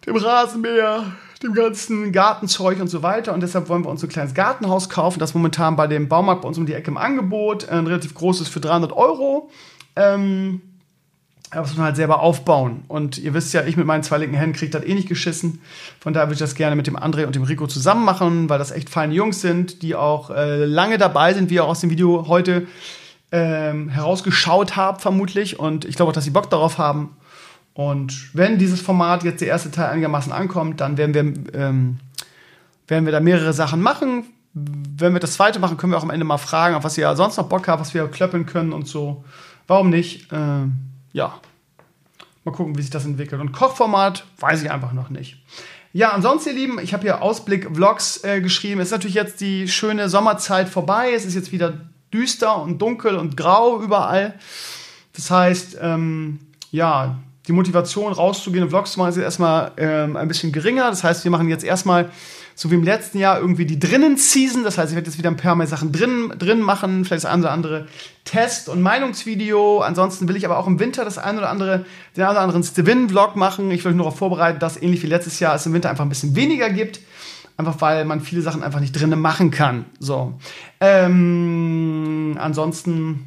dem 0.04 0.16
Rasenmäher, 0.16 1.04
dem 1.40 1.54
ganzen 1.54 2.10
Gartenzeug 2.10 2.80
und 2.80 2.88
so 2.88 3.00
weiter. 3.04 3.32
Und 3.32 3.44
deshalb 3.44 3.68
wollen 3.68 3.84
wir 3.84 3.90
uns 3.90 4.02
ein 4.02 4.08
kleines 4.08 4.34
Gartenhaus 4.34 4.88
kaufen, 4.88 5.20
das 5.20 5.34
momentan 5.34 5.76
bei 5.76 5.86
dem 5.86 6.08
Baumarkt 6.08 6.42
bei 6.42 6.48
uns 6.48 6.58
um 6.58 6.66
die 6.66 6.72
Ecke 6.74 6.90
im 6.90 6.96
Angebot, 6.96 7.68
ein 7.68 7.86
relativ 7.86 8.14
großes 8.14 8.48
für 8.48 8.58
300 8.58 8.90
Euro. 8.90 9.52
Ähm, 9.94 10.62
das 11.52 11.68
muss 11.68 11.76
man 11.76 11.86
halt 11.86 11.96
selber 11.96 12.18
aufbauen. 12.18 12.82
Und 12.88 13.18
ihr 13.18 13.34
wisst 13.34 13.54
ja, 13.54 13.64
ich 13.64 13.76
mit 13.76 13.86
meinen 13.86 14.02
zwei 14.02 14.18
linken 14.18 14.34
Händen 14.34 14.56
kriege 14.56 14.72
das 14.72 14.84
eh 14.84 14.94
nicht 14.94 15.08
geschissen. 15.08 15.60
Von 16.00 16.12
daher 16.12 16.26
würde 16.26 16.34
ich 16.34 16.40
das 16.40 16.56
gerne 16.56 16.74
mit 16.74 16.88
dem 16.88 16.96
André 16.96 17.24
und 17.24 17.36
dem 17.36 17.44
Rico 17.44 17.68
zusammen 17.68 18.04
machen, 18.04 18.48
weil 18.48 18.58
das 18.58 18.72
echt 18.72 18.90
feine 18.90 19.14
Jungs 19.14 19.40
sind, 19.40 19.82
die 19.82 19.94
auch 19.94 20.30
äh, 20.30 20.64
lange 20.64 20.98
dabei 20.98 21.34
sind, 21.34 21.50
wie 21.50 21.54
ihr 21.54 21.62
auch 21.62 21.68
aus 21.68 21.82
dem 21.82 21.90
Video 21.90 22.26
heute 22.26 22.66
ähm, 23.32 23.88
herausgeschaut 23.88 24.76
habt, 24.76 25.02
vermutlich. 25.02 25.58
Und 25.58 25.84
ich 25.84 25.96
glaube 25.96 26.10
auch, 26.10 26.14
dass 26.14 26.24
sie 26.24 26.30
Bock 26.30 26.50
darauf 26.50 26.78
haben. 26.78 27.16
Und 27.74 28.34
wenn 28.34 28.58
dieses 28.58 28.80
Format 28.80 29.22
jetzt 29.22 29.40
der 29.40 29.48
erste 29.48 29.70
Teil 29.70 29.90
einigermaßen 29.90 30.32
ankommt, 30.32 30.80
dann 30.80 30.96
werden 30.96 31.14
wir, 31.14 31.54
ähm, 31.60 31.98
werden 32.88 33.04
wir 33.04 33.12
da 33.12 33.20
mehrere 33.20 33.52
Sachen 33.52 33.82
machen. 33.82 34.24
Wenn 34.54 35.12
wir 35.12 35.20
das 35.20 35.34
zweite 35.34 35.58
machen, 35.58 35.76
können 35.76 35.92
wir 35.92 35.98
auch 35.98 36.02
am 36.02 36.10
Ende 36.10 36.24
mal 36.24 36.38
fragen, 36.38 36.74
auf 36.74 36.84
was 36.84 36.96
ihr 36.96 37.14
sonst 37.16 37.36
noch 37.36 37.48
Bock 37.48 37.68
habt, 37.68 37.80
was 37.80 37.92
wir 37.92 38.08
klöppeln 38.08 38.46
können 38.46 38.72
und 38.72 38.88
so. 38.88 39.24
Warum 39.66 39.90
nicht? 39.90 40.28
Ähm, 40.32 40.76
ja, 41.12 41.34
mal 42.44 42.52
gucken, 42.52 42.78
wie 42.78 42.82
sich 42.82 42.90
das 42.90 43.04
entwickelt. 43.04 43.40
Und 43.40 43.52
Kochformat 43.52 44.24
weiß 44.38 44.62
ich 44.62 44.70
einfach 44.70 44.92
noch 44.92 45.10
nicht. 45.10 45.42
Ja, 45.92 46.10
ansonsten, 46.12 46.50
ihr 46.50 46.54
Lieben, 46.54 46.78
ich 46.78 46.94
habe 46.94 47.02
hier 47.02 47.20
Ausblick-Vlogs 47.20 48.24
äh, 48.24 48.40
geschrieben. 48.40 48.80
Es 48.80 48.88
ist 48.88 48.92
natürlich 48.92 49.14
jetzt 49.14 49.40
die 49.40 49.68
schöne 49.68 50.08
Sommerzeit 50.08 50.68
vorbei. 50.68 51.12
Es 51.14 51.24
ist 51.24 51.34
jetzt 51.34 51.52
wieder 51.52 51.74
düster 52.12 52.60
und 52.60 52.80
dunkel 52.80 53.16
und 53.16 53.36
grau 53.36 53.80
überall. 53.80 54.34
Das 55.14 55.30
heißt, 55.30 55.78
ähm, 55.80 56.38
ja, 56.70 57.18
die 57.46 57.52
Motivation 57.52 58.12
rauszugehen 58.12 58.64
und 58.64 58.70
Vlogs 58.70 58.92
zu 58.92 58.98
machen 58.98 59.10
ist 59.10 59.16
jetzt 59.16 59.24
erstmal 59.24 59.72
ähm, 59.76 60.16
ein 60.16 60.28
bisschen 60.28 60.52
geringer. 60.52 60.90
Das 60.90 61.04
heißt, 61.04 61.24
wir 61.24 61.30
machen 61.30 61.48
jetzt 61.48 61.64
erstmal 61.64 62.10
so 62.58 62.70
wie 62.70 62.74
im 62.74 62.82
letzten 62.82 63.18
Jahr 63.18 63.38
irgendwie 63.38 63.66
die 63.66 63.78
drinnen 63.78 64.16
Season. 64.16 64.64
Das 64.64 64.78
heißt, 64.78 64.90
ich 64.90 64.96
werde 64.96 65.08
jetzt 65.08 65.18
wieder 65.18 65.30
ein 65.30 65.36
paar 65.36 65.54
mehr 65.54 65.66
Sachen 65.66 65.92
drin, 65.92 66.32
drin 66.38 66.60
machen, 66.60 67.04
vielleicht 67.04 67.24
das 67.24 67.30
eine 67.30 67.42
oder 67.42 67.52
andere 67.52 67.86
Test- 68.24 68.68
und 68.68 68.80
Meinungsvideo. 68.80 69.80
Ansonsten 69.80 70.26
will 70.26 70.36
ich 70.36 70.46
aber 70.46 70.58
auch 70.58 70.66
im 70.66 70.80
Winter 70.80 71.04
das 71.04 71.18
eine 71.18 71.38
oder 71.38 71.50
andere, 71.50 71.84
den 72.16 72.24
einen 72.24 72.32
oder 72.32 72.40
anderen 72.40 72.64
Steven-Vlog 72.64 73.36
machen. 73.36 73.70
Ich 73.70 73.84
will 73.84 73.92
euch 73.92 73.96
nur 73.96 74.06
darauf 74.06 74.18
vorbereiten, 74.18 74.58
dass 74.58 74.80
ähnlich 74.80 75.02
wie 75.02 75.06
letztes 75.06 75.38
Jahr 75.38 75.54
es 75.54 75.66
im 75.66 75.74
Winter 75.74 75.90
einfach 75.90 76.04
ein 76.04 76.08
bisschen 76.08 76.34
weniger 76.34 76.70
gibt. 76.70 77.00
Einfach 77.56 77.80
weil 77.80 78.04
man 78.04 78.20
viele 78.20 78.42
Sachen 78.42 78.62
einfach 78.62 78.80
nicht 78.80 78.92
drinnen 78.92 79.20
machen 79.20 79.50
kann. 79.50 79.86
So. 79.98 80.34
Ähm, 80.80 82.36
ansonsten 82.38 83.26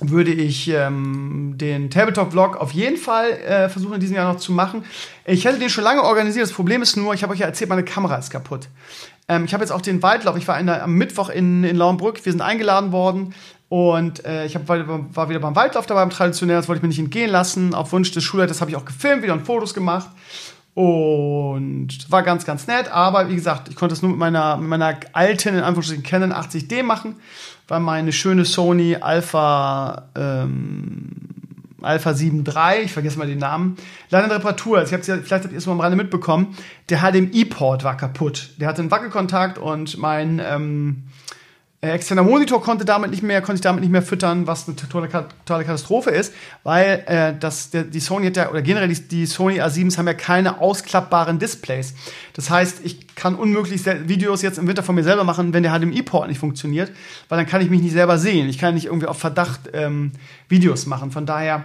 würde 0.00 0.32
ich 0.32 0.68
ähm, 0.68 1.54
den 1.56 1.88
Tabletop-Vlog 1.88 2.56
auf 2.56 2.72
jeden 2.72 2.96
Fall 2.96 3.30
äh, 3.30 3.68
versuchen 3.68 3.94
in 3.94 4.00
diesem 4.00 4.16
Jahr 4.16 4.32
noch 4.32 4.40
zu 4.40 4.52
machen. 4.52 4.84
Ich 5.24 5.44
hätte 5.44 5.58
den 5.58 5.70
schon 5.70 5.84
lange 5.84 6.02
organisiert. 6.02 6.44
Das 6.46 6.52
Problem 6.52 6.82
ist 6.82 6.96
nur, 6.96 7.14
ich 7.14 7.22
habe 7.22 7.32
euch 7.32 7.38
ja 7.38 7.46
erzählt, 7.46 7.70
meine 7.70 7.84
Kamera 7.84 8.16
ist 8.16 8.30
kaputt. 8.30 8.68
Ähm, 9.28 9.44
ich 9.44 9.54
habe 9.54 9.62
jetzt 9.62 9.70
auch 9.70 9.80
den 9.80 10.02
Waldlauf. 10.02 10.36
Ich 10.36 10.48
war 10.48 10.62
der, 10.62 10.82
am 10.82 10.94
Mittwoch 10.94 11.28
in, 11.28 11.64
in 11.64 11.76
Lauenbrück. 11.76 12.24
Wir 12.24 12.32
sind 12.32 12.42
eingeladen 12.42 12.92
worden. 12.92 13.34
Und 13.68 14.24
äh, 14.24 14.44
ich 14.46 14.54
hab, 14.54 14.68
war 14.68 15.28
wieder 15.28 15.40
beim 15.40 15.56
Waldlauf 15.56 15.86
dabei, 15.86 16.02
beim 16.02 16.10
Traditionell. 16.10 16.56
Das 16.56 16.68
wollte 16.68 16.78
ich 16.78 16.82
mir 16.82 16.88
nicht 16.88 16.98
entgehen 16.98 17.30
lassen. 17.30 17.74
Auf 17.74 17.92
Wunsch 17.92 18.12
des 18.12 18.22
Schulleiters 18.22 18.60
habe 18.60 18.70
ich 18.70 18.76
auch 18.76 18.84
gefilmt, 18.84 19.22
wieder 19.22 19.32
und 19.32 19.46
Fotos 19.46 19.74
gemacht. 19.74 20.10
Und 20.74 22.10
war 22.10 22.24
ganz, 22.24 22.44
ganz 22.44 22.66
nett. 22.66 22.90
Aber 22.90 23.28
wie 23.28 23.36
gesagt, 23.36 23.68
ich 23.68 23.76
konnte 23.76 23.94
es 23.94 24.02
nur 24.02 24.10
mit 24.10 24.18
meiner, 24.18 24.56
mit 24.56 24.68
meiner 24.68 24.98
alten, 25.12 25.54
in 25.54 25.62
Anführungsstrichen, 25.62 26.02
Canon 26.02 26.32
80D 26.32 26.82
machen 26.82 27.16
weil 27.68 27.80
meine 27.80 28.12
schöne 28.12 28.44
Sony 28.44 28.96
Alpha 28.96 30.10
ähm, 30.16 31.10
Alpha 31.80 32.14
7 32.14 32.44
III, 32.46 32.84
ich 32.84 32.92
vergesse 32.92 33.18
mal 33.18 33.26
den 33.26 33.38
Namen, 33.38 33.76
leider 34.08 34.24
eine 34.24 34.34
Reparatur. 34.36 34.78
Also 34.78 34.88
ich 34.88 34.94
hab's 34.94 35.06
ja, 35.06 35.16
vielleicht 35.16 35.44
habt 35.44 35.52
ihr 35.52 35.58
es 35.58 35.66
mal 35.66 35.72
am 35.72 35.80
Rande 35.80 35.96
mitbekommen. 35.96 36.56
Der 36.88 37.00
HDMI-Port 37.00 37.84
war 37.84 37.96
kaputt. 37.96 38.50
Der 38.56 38.68
hatte 38.68 38.80
einen 38.80 38.90
Wackelkontakt 38.90 39.58
und 39.58 39.98
mein 39.98 40.40
ähm, 40.42 41.02
äh, 41.02 41.23
externer 41.92 42.22
Monitor 42.22 42.62
konnte 42.62 42.84
damit 42.84 43.10
nicht 43.10 43.22
mehr, 43.22 43.40
konnte 43.42 43.56
ich 43.56 43.60
damit 43.60 43.80
nicht 43.80 43.90
mehr 43.90 44.02
füttern, 44.02 44.46
was 44.46 44.66
eine 44.66 44.76
totale, 44.76 45.08
totale 45.08 45.64
Katastrophe 45.64 46.10
ist, 46.10 46.32
weil 46.62 47.02
äh, 47.06 47.34
das, 47.38 47.70
der, 47.70 47.84
die 47.84 48.00
Sony 48.00 48.26
hat 48.26 48.36
ja, 48.36 48.50
oder 48.50 48.62
generell 48.62 48.88
die, 48.88 49.08
die 49.08 49.26
Sony 49.26 49.60
A7s 49.60 49.98
haben 49.98 50.06
ja 50.06 50.14
keine 50.14 50.60
ausklappbaren 50.60 51.38
Displays. 51.38 51.94
Das 52.34 52.50
heißt, 52.50 52.80
ich 52.84 53.14
kann 53.14 53.34
unmöglich 53.34 53.84
Videos 53.84 54.42
jetzt 54.42 54.58
im 54.58 54.66
Winter 54.66 54.82
von 54.82 54.94
mir 54.94 55.04
selber 55.04 55.24
machen, 55.24 55.52
wenn 55.52 55.62
der 55.62 55.72
HDMI-Port 55.78 56.28
nicht 56.28 56.38
funktioniert, 56.38 56.90
weil 57.28 57.38
dann 57.38 57.46
kann 57.46 57.60
ich 57.60 57.70
mich 57.70 57.82
nicht 57.82 57.92
selber 57.92 58.18
sehen. 58.18 58.48
Ich 58.48 58.58
kann 58.58 58.74
nicht 58.74 58.86
irgendwie 58.86 59.06
auf 59.06 59.18
Verdacht 59.18 59.60
ähm, 59.72 60.12
Videos 60.48 60.86
machen. 60.86 61.10
Von 61.10 61.26
daher 61.26 61.64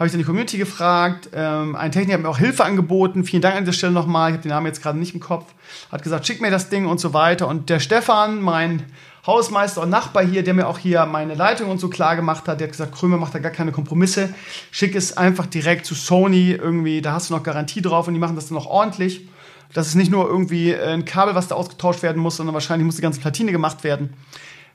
habe 0.00 0.06
ich 0.06 0.12
dann 0.12 0.18
die 0.18 0.24
Community 0.24 0.56
gefragt. 0.56 1.28
Ähm, 1.34 1.76
ein 1.76 1.92
Techniker 1.92 2.14
hat 2.14 2.22
mir 2.22 2.30
auch 2.30 2.38
Hilfe 2.38 2.64
angeboten. 2.64 3.22
Vielen 3.22 3.42
Dank 3.42 3.56
an 3.56 3.64
dieser 3.64 3.74
Stelle 3.74 3.92
nochmal. 3.92 4.30
Ich 4.30 4.34
habe 4.36 4.42
den 4.44 4.48
Namen 4.48 4.64
jetzt 4.64 4.82
gerade 4.82 4.98
nicht 4.98 5.12
im 5.12 5.20
Kopf. 5.20 5.52
Hat 5.92 6.02
gesagt, 6.02 6.26
schick 6.26 6.40
mir 6.40 6.50
das 6.50 6.70
Ding 6.70 6.86
und 6.86 6.98
so 6.98 7.12
weiter. 7.12 7.46
Und 7.46 7.68
der 7.68 7.80
Stefan, 7.80 8.40
mein 8.40 8.82
Hausmeister 9.26 9.82
und 9.82 9.90
Nachbar 9.90 10.24
hier, 10.24 10.42
der 10.42 10.54
mir 10.54 10.66
auch 10.66 10.78
hier 10.78 11.04
meine 11.06 11.34
Leitung 11.34 11.70
und 11.70 11.78
so 11.78 11.88
klar 11.88 12.16
gemacht 12.16 12.48
hat, 12.48 12.60
der 12.60 12.68
hat 12.68 12.72
gesagt, 12.72 12.94
Krömer 12.94 13.18
macht 13.18 13.34
da 13.34 13.38
gar 13.38 13.52
keine 13.52 13.72
Kompromisse. 13.72 14.32
Schick 14.70 14.94
es 14.94 15.16
einfach 15.16 15.46
direkt 15.46 15.86
zu 15.86 15.94
Sony 15.94 16.52
irgendwie, 16.52 17.02
da 17.02 17.12
hast 17.12 17.30
du 17.30 17.34
noch 17.34 17.42
Garantie 17.42 17.82
drauf 17.82 18.08
und 18.08 18.14
die 18.14 18.20
machen 18.20 18.36
das 18.36 18.48
dann 18.48 18.56
noch 18.56 18.66
ordentlich. 18.66 19.28
Das 19.72 19.86
ist 19.86 19.94
nicht 19.94 20.10
nur 20.10 20.26
irgendwie 20.26 20.74
ein 20.74 21.04
Kabel, 21.04 21.34
was 21.34 21.48
da 21.48 21.54
ausgetauscht 21.54 22.02
werden 22.02 22.20
muss, 22.20 22.36
sondern 22.36 22.54
wahrscheinlich 22.54 22.86
muss 22.86 22.96
die 22.96 23.02
ganze 23.02 23.20
Platine 23.20 23.52
gemacht 23.52 23.84
werden. 23.84 24.14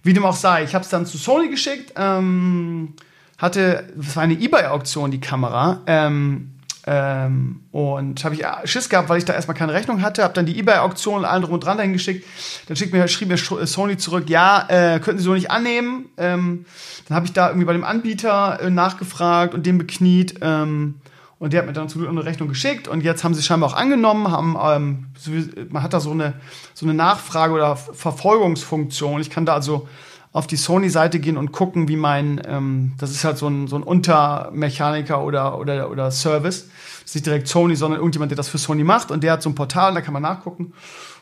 Wie 0.03 0.13
dem 0.13 0.23
auch 0.23 0.35
sei. 0.35 0.63
Ich 0.63 0.73
habe 0.75 0.83
es 0.83 0.89
dann 0.89 1.05
zu 1.05 1.17
Sony 1.17 1.49
geschickt, 1.49 1.93
ähm, 1.97 2.93
hatte, 3.37 3.91
das 3.95 4.15
war 4.15 4.23
eine 4.23 4.35
Ebay-Auktion, 4.35 5.11
die 5.11 5.19
Kamera. 5.19 5.81
Ähm, 5.87 6.51
ähm, 6.87 7.61
und 7.71 8.23
habe 8.23 8.35
ich 8.35 8.45
Schiss 8.65 8.89
gehabt, 8.89 9.09
weil 9.09 9.17
ich 9.17 9.25
da 9.25 9.33
erstmal 9.33 9.57
keine 9.57 9.73
Rechnung 9.73 10.03
hatte, 10.03 10.23
habe 10.23 10.35
dann 10.35 10.45
die 10.45 10.59
eBay-Auktion 10.59 11.19
und 11.19 11.25
allen 11.25 11.41
drum 11.41 11.55
und 11.55 11.63
dran 11.63 11.77
dahin 11.77 11.93
geschickt. 11.93 12.25
Dann 12.67 12.77
schrieb 12.77 12.93
mir, 12.93 13.07
schrieb 13.07 13.29
mir 13.29 13.37
Sony 13.37 13.97
zurück, 13.97 14.29
ja, 14.29 14.65
äh, 14.67 14.99
könnten 14.99 15.17
sie 15.17 15.25
so 15.25 15.33
nicht 15.33 15.49
annehmen. 15.49 16.09
Ähm, 16.17 16.65
dann 17.07 17.15
habe 17.15 17.25
ich 17.25 17.33
da 17.33 17.47
irgendwie 17.47 17.65
bei 17.65 17.73
dem 17.73 17.83
Anbieter 17.83 18.59
äh, 18.61 18.69
nachgefragt 18.69 19.55
und 19.55 19.65
den 19.65 19.79
bekniet. 19.79 20.35
Ähm, 20.41 20.95
und 21.39 21.53
der 21.53 21.61
hat 21.61 21.67
mir 21.67 21.73
dann 21.73 21.89
zum 21.89 22.01
Glück 22.01 22.11
eine 22.11 22.23
Rechnung 22.23 22.49
geschickt. 22.49 22.87
Und 22.87 23.03
jetzt 23.03 23.23
haben 23.23 23.33
sie 23.33 23.41
scheinbar 23.41 23.71
auch 23.71 23.75
angenommen, 23.75 24.31
haben, 24.31 24.55
ähm, 24.61 25.69
man 25.69 25.81
hat 25.81 25.93
da 25.93 25.99
so 25.99 26.11
eine, 26.11 26.33
so 26.73 26.85
eine 26.85 26.93
Nachfrage- 26.93 27.53
oder 27.53 27.75
Verfolgungsfunktion. 27.75 29.21
Ich 29.21 29.29
kann 29.29 29.45
da 29.45 29.53
also 29.53 29.87
auf 30.35 30.47
die 30.47 30.57
Sony-Seite 30.57 31.19
gehen 31.19 31.37
und 31.37 31.53
gucken, 31.53 31.87
wie 31.87 31.95
mein, 31.95 32.41
ähm, 32.45 32.91
das 32.97 33.11
ist 33.11 33.23
halt 33.23 33.37
so 33.37 33.47
ein, 33.47 33.67
so 33.67 33.77
ein 33.77 33.83
Untermechaniker 33.83 35.23
oder, 35.23 35.57
oder, 35.57 35.89
oder 35.89 36.11
Service. 36.11 36.67
Das 36.99 37.11
ist 37.11 37.15
nicht 37.15 37.25
direkt 37.25 37.47
Sony, 37.47 37.77
sondern 37.77 38.01
irgendjemand, 38.01 38.31
der 38.31 38.35
das 38.35 38.49
für 38.49 38.57
Sony 38.57 38.83
macht. 38.83 39.11
Und 39.11 39.23
der 39.23 39.31
hat 39.31 39.41
so 39.41 39.49
ein 39.49 39.55
Portal, 39.55 39.93
da 39.93 40.01
kann 40.01 40.11
man 40.11 40.23
nachgucken. 40.23 40.73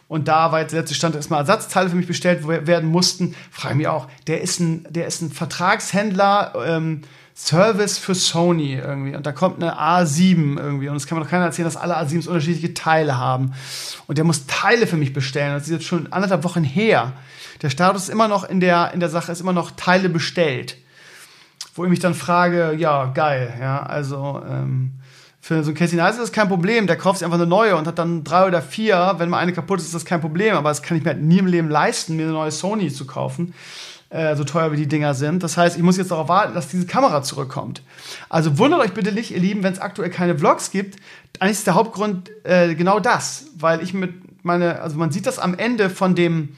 Und 0.07 0.27
da 0.27 0.51
war 0.51 0.61
jetzt 0.61 0.71
der 0.71 0.79
letzte 0.79 0.95
Stand, 0.95 1.15
erstmal 1.15 1.41
Ersatzteile 1.41 1.91
für 1.91 1.95
mich 1.95 2.07
bestellt 2.07 2.47
werden 2.47 2.89
mussten. 2.89 3.35
Frage 3.51 3.75
mich 3.75 3.87
auch, 3.87 4.07
der 4.25 4.41
ist 4.41 4.59
ein, 4.59 4.87
der 4.89 5.05
ist 5.05 5.21
ein 5.21 5.29
Vertragshändler, 5.29 6.53
ähm, 6.65 7.01
Service 7.35 7.97
für 7.97 8.13
Sony 8.13 8.75
irgendwie. 8.75 9.15
Und 9.15 9.25
da 9.25 9.31
kommt 9.31 9.61
eine 9.61 9.79
A7 9.79 10.59
irgendwie. 10.59 10.89
Und 10.89 10.95
es 10.95 11.07
kann 11.07 11.17
mir 11.17 11.23
doch 11.23 11.31
keiner 11.31 11.45
erzählen, 11.45 11.65
dass 11.65 11.77
alle 11.77 11.97
A7s 11.97 12.27
unterschiedliche 12.27 12.73
Teile 12.73 13.17
haben. 13.17 13.53
Und 14.07 14.17
der 14.17 14.25
muss 14.25 14.45
Teile 14.45 14.85
für 14.85 14.97
mich 14.97 15.13
bestellen. 15.13 15.53
Das 15.53 15.63
ist 15.63 15.71
jetzt 15.71 15.85
schon 15.85 16.11
anderthalb 16.11 16.43
Wochen 16.43 16.63
her. 16.63 17.13
Der 17.61 17.69
Status 17.69 18.03
ist 18.03 18.09
immer 18.09 18.27
noch 18.27 18.43
in 18.43 18.59
der, 18.59 18.93
in 18.93 18.99
der 18.99 19.09
Sache, 19.09 19.31
ist 19.31 19.41
immer 19.41 19.53
noch 19.53 19.71
Teile 19.71 20.09
bestellt. 20.09 20.77
Wo 21.75 21.83
ich 21.83 21.89
mich 21.89 21.99
dann 21.99 22.13
frage, 22.13 22.75
ja, 22.77 23.05
geil, 23.05 23.51
ja, 23.59 23.81
also, 23.81 24.43
ähm, 24.47 24.91
für 25.43 25.61
so 25.61 25.71
ein 25.71 25.75
Casey 25.75 25.97
Neistat 25.97 26.23
ist 26.23 26.29
das 26.29 26.31
kein 26.31 26.47
Problem. 26.47 26.87
Der 26.87 26.95
kauft 26.95 27.19
sich 27.19 27.25
einfach 27.25 27.37
eine 27.37 27.45
neue 27.45 27.75
und 27.75 27.85
hat 27.85 27.99
dann 27.99 28.23
drei 28.23 28.47
oder 28.47 28.61
vier. 28.61 29.15
Wenn 29.17 29.27
mal 29.27 29.39
eine 29.39 29.51
kaputt 29.51 29.79
ist, 29.79 29.87
ist 29.87 29.93
das 29.93 30.05
kein 30.05 30.21
Problem. 30.21 30.55
Aber 30.55 30.69
das 30.69 30.81
kann 30.81 30.95
ich 30.95 31.03
mir 31.03 31.09
halt 31.09 31.21
nie 31.21 31.39
im 31.39 31.47
Leben 31.47 31.69
leisten, 31.69 32.15
mir 32.15 32.23
eine 32.23 32.31
neue 32.31 32.51
Sony 32.51 32.89
zu 32.93 33.05
kaufen. 33.05 33.53
Äh, 34.13 34.35
so 34.35 34.43
teuer 34.43 34.71
wie 34.71 34.77
die 34.77 34.87
Dinger 34.87 35.15
sind. 35.15 35.41
Das 35.41 35.57
heißt, 35.57 35.75
ich 35.75 35.81
muss 35.81 35.97
jetzt 35.97 36.11
darauf 36.11 36.27
warten, 36.27 36.53
dass 36.53 36.67
diese 36.67 36.85
Kamera 36.85 37.23
zurückkommt. 37.23 37.81
Also 38.29 38.59
wundert 38.59 38.79
euch 38.81 38.93
bitte 38.93 39.11
nicht, 39.11 39.31
ihr 39.31 39.39
Lieben, 39.39 39.63
wenn 39.63 39.73
es 39.73 39.79
aktuell 39.79 40.11
keine 40.11 40.37
Vlogs 40.37 40.69
gibt. 40.69 40.97
Eigentlich 41.39 41.57
ist 41.57 41.65
der 41.65 41.73
Hauptgrund 41.73 42.29
äh, 42.43 42.75
genau 42.75 42.99
das, 42.99 43.47
weil 43.57 43.81
ich 43.81 43.95
mit 43.95 44.13
meine, 44.45 44.81
also 44.81 44.97
man 44.97 45.11
sieht 45.11 45.25
das 45.25 45.39
am 45.39 45.57
Ende 45.57 45.89
von 45.89 46.13
dem 46.13 46.49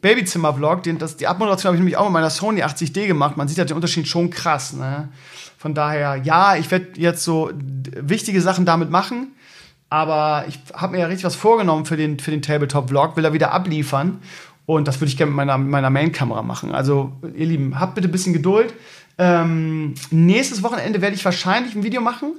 Babyzimmer-Vlog, 0.00 0.84
die 0.84 1.26
Abmoderation 1.26 1.68
habe 1.68 1.76
ich 1.76 1.80
nämlich 1.80 1.98
auch 1.98 2.04
mit 2.04 2.14
meiner 2.14 2.30
Sony 2.30 2.62
80D 2.62 3.06
gemacht. 3.06 3.36
Man 3.36 3.46
sieht 3.46 3.58
ja 3.58 3.66
den 3.66 3.76
Unterschied 3.76 4.08
schon 4.08 4.30
krass. 4.30 4.72
Ne? 4.72 5.10
Von 5.58 5.74
daher, 5.74 6.16
ja, 6.16 6.56
ich 6.56 6.70
werde 6.70 6.98
jetzt 6.98 7.24
so 7.24 7.50
wichtige 7.54 8.40
Sachen 8.40 8.64
damit 8.64 8.88
machen. 8.88 9.34
Aber 9.90 10.46
ich 10.48 10.58
habe 10.72 10.92
mir 10.92 11.00
ja 11.00 11.06
richtig 11.08 11.26
was 11.26 11.34
vorgenommen 11.34 11.84
für 11.84 11.98
den, 11.98 12.18
für 12.18 12.30
den 12.30 12.40
Tabletop-Vlog, 12.40 13.16
will 13.16 13.22
da 13.22 13.34
wieder 13.34 13.52
abliefern. 13.52 14.22
Und 14.66 14.86
das 14.86 15.00
würde 15.00 15.08
ich 15.10 15.16
gerne 15.16 15.30
mit 15.30 15.36
meiner, 15.36 15.58
meiner 15.58 15.90
Main-Kamera 15.90 16.42
machen. 16.42 16.72
Also, 16.72 17.12
ihr 17.34 17.46
Lieben, 17.46 17.80
habt 17.80 17.94
bitte 17.94 18.08
ein 18.08 18.12
bisschen 18.12 18.32
Geduld. 18.32 18.72
Ähm, 19.18 19.94
nächstes 20.10 20.62
Wochenende 20.62 21.00
werde 21.00 21.16
ich 21.16 21.24
wahrscheinlich 21.24 21.74
ein 21.74 21.82
Video 21.82 22.00
machen. 22.00 22.34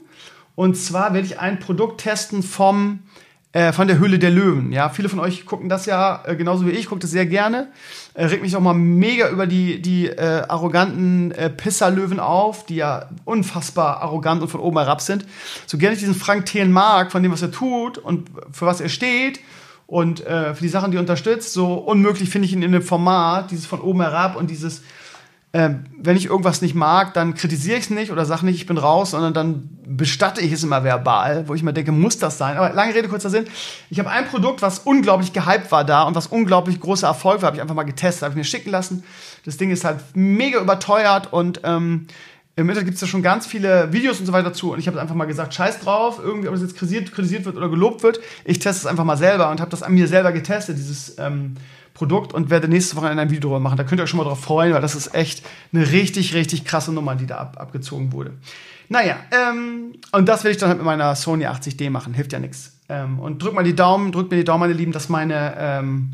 Und 0.56 0.78
zwar 0.78 1.14
werde 1.14 1.28
ich 1.28 1.40
ein 1.40 1.60
Produkt 1.60 2.02
testen 2.02 2.44
vom, 2.44 3.00
äh, 3.52 3.74
von 3.74 3.88
der 3.88 3.98
Höhle 3.98 4.20
der 4.20 4.30
Löwen. 4.30 4.72
Ja, 4.72 4.90
viele 4.90 5.10
von 5.10 5.20
euch 5.20 5.46
gucken 5.46 5.68
das 5.68 5.86
ja 5.86 6.24
äh, 6.26 6.36
genauso 6.36 6.66
wie 6.66 6.72
ich, 6.72 6.86
gucke 6.86 7.02
das 7.02 7.12
sehr 7.12 7.26
gerne. 7.26 7.68
Äh, 8.14 8.26
regt 8.26 8.44
mich 8.44 8.56
auch 8.56 8.62
mal 8.62 8.74
mega 8.74 9.30
über 9.30 9.48
die, 9.48 9.82
die 9.82 10.08
äh, 10.08 10.44
arroganten 10.48 11.32
äh, 11.32 11.50
Pisserlöwen 11.50 12.20
auf, 12.20 12.66
die 12.66 12.76
ja 12.76 13.10
unfassbar 13.26 14.02
arrogant 14.02 14.42
und 14.42 14.48
von 14.48 14.62
oben 14.62 14.78
herab 14.78 15.02
sind. 15.02 15.26
So 15.66 15.78
gerne 15.78 15.94
ich 15.96 16.00
diesen 16.00 16.16
Frank 16.16 16.46
Thelen 16.46 16.72
mag, 16.72 17.12
von 17.12 17.22
dem, 17.22 17.32
was 17.32 17.42
er 17.42 17.52
tut 17.52 17.98
und 17.98 18.30
für 18.52 18.66
was 18.66 18.80
er 18.80 18.90
steht 18.90 19.40
und 19.88 20.26
äh, 20.26 20.56
für 20.56 20.64
die 20.64 20.70
Sachen, 20.70 20.92
die 20.92 20.98
er 20.98 21.02
unterstützt, 21.02 21.54
so 21.54 21.74
unmöglich 21.74 22.30
finde 22.30 22.48
ich 22.48 22.54
ihn 22.54 22.62
in 22.62 22.72
dem 22.72 22.82
Format, 22.82 23.52
dieses 23.52 23.66
von 23.66 23.82
oben 23.82 24.02
herab 24.02 24.36
und 24.36 24.50
dieses, 24.50 24.82
äh, 25.52 25.70
wenn 26.00 26.18
ich 26.18 26.26
irgendwas 26.26 26.62
nicht 26.62 26.74
mag, 26.74 27.14
dann 27.14 27.36
kritisiere 27.36 27.78
ich 27.78 27.86
es 27.86 27.90
nicht 27.90 28.12
oder 28.12 28.26
sage 28.26 28.46
nicht, 28.46 28.56
ich 28.56 28.66
bin 28.66 28.78
raus, 28.78 29.12
sondern 29.12 29.34
dann 29.34 29.70
bestatte 29.86 30.42
ich 30.42 30.52
es 30.52 30.64
immer 30.64 30.84
verbal, 30.84 31.48
wo 31.48 31.54
ich 31.54 31.64
mir 31.64 31.74
denke, 31.74 31.92
muss 31.92 32.18
das 32.18 32.38
sein? 32.38 32.58
Aber 32.58 32.74
lange 32.74 32.96
Rede, 32.96 33.08
kurzer 33.08 33.30
Sinn. 33.30 33.46
Ich 33.90 34.00
habe 34.00 34.10
ein 34.10 34.28
Produkt, 34.28 34.62
was 34.62 34.80
unglaublich 34.80 35.34
gehypt 35.34 35.72
war 35.72 35.84
da 35.84 36.04
und 36.04 36.16
was 36.16 36.28
unglaublich 36.28 36.80
großer 36.80 37.08
Erfolg 37.08 37.42
war, 37.42 37.48
habe 37.48 37.58
ich 37.58 37.62
einfach 37.62 37.76
mal 37.76 37.84
getestet, 37.84 38.24
habe 38.24 38.32
ich 38.32 38.38
mir 38.38 38.44
schicken 38.46 38.72
lassen. 38.72 39.04
Das 39.46 39.58
Ding 39.58 39.70
ist 39.70 39.84
halt 39.84 40.00
mega 40.14 40.60
überteuert 40.60 41.32
und 41.32 41.62
ähm, 41.64 42.08
im 42.56 42.70
Internet 42.70 42.86
gibt 42.86 42.96
es 42.96 43.02
ja 43.02 43.08
schon 43.08 43.24
ganz 43.24 43.48
viele 43.48 43.92
Videos 43.92 44.20
und 44.20 44.28
so 44.28 44.34
weiter 44.34 44.50
dazu. 44.50 44.74
Und 44.74 44.80
ich 44.80 44.88
habe 44.88 45.02
einfach 45.02 45.16
mal 45.16 45.26
gesagt, 45.26 45.54
scheiß 45.54 45.80
drauf, 45.80 46.20
irgendwie, 46.24 46.48
ob 46.48 46.54
das 46.54 46.62
jetzt 46.62 46.78
kritisiert, 46.78 47.12
kritisiert 47.12 47.46
wird 47.46 47.58
oder 47.58 47.68
gelobt 47.68 48.04
wird. 48.04 48.20
Ich 48.46 48.60
teste 48.60 48.82
es 48.82 48.86
einfach 48.86 49.06
mal 49.06 49.18
selber 49.18 49.50
und 49.50 49.60
habe 49.60 49.72
das 49.72 49.82
an 49.82 49.94
mir 49.94 50.08
selber 50.08 50.32
getestet, 50.32 50.78
dieses 50.78 51.18
ähm, 51.18 51.56
Produkt, 51.96 52.34
und 52.34 52.52
werde 52.52 52.68
nächste 52.68 52.96
Woche 52.96 53.08
ein 53.08 53.30
Video 53.30 53.42
drüber 53.42 53.60
machen. 53.60 53.78
Da 53.78 53.84
könnt 53.84 54.00
ihr 54.00 54.04
euch 54.04 54.10
schon 54.10 54.20
mal 54.20 54.24
drauf 54.24 54.42
freuen, 54.42 54.74
weil 54.74 54.82
das 54.82 54.94
ist 54.94 55.16
echt 55.16 55.44
eine 55.74 55.92
richtig, 55.92 56.36
richtig 56.36 56.64
krasse 56.64 56.94
Nummer, 56.94 57.16
die 57.16 57.26
da 57.26 57.38
ab, 57.38 57.58
abgezogen 57.60 58.12
wurde. 58.12 58.34
Naja, 58.88 59.16
ähm, 59.32 59.94
und 60.12 60.30
das 60.30 60.44
werde 60.44 60.52
ich 60.52 60.58
dann 60.58 60.70
halt 60.70 60.78
mit 60.78 60.86
meiner 60.86 61.16
Sony 61.16 61.48
80D 61.48 61.90
machen. 61.90 62.14
Hilft 62.14 62.34
ja 62.34 62.40
nichts. 62.40 62.74
Ähm, 62.88 63.20
und 63.20 63.42
drückt 63.42 63.56
mal 63.56 63.64
die 63.64 63.76
Daumen, 63.76 64.12
drückt 64.12 64.30
mir 64.30 64.38
die 64.38 64.44
Daumen, 64.44 64.60
meine 64.60 64.74
Lieben, 64.74 64.92
dass 64.92 65.10
meine 65.10 65.56
ähm, 65.58 66.12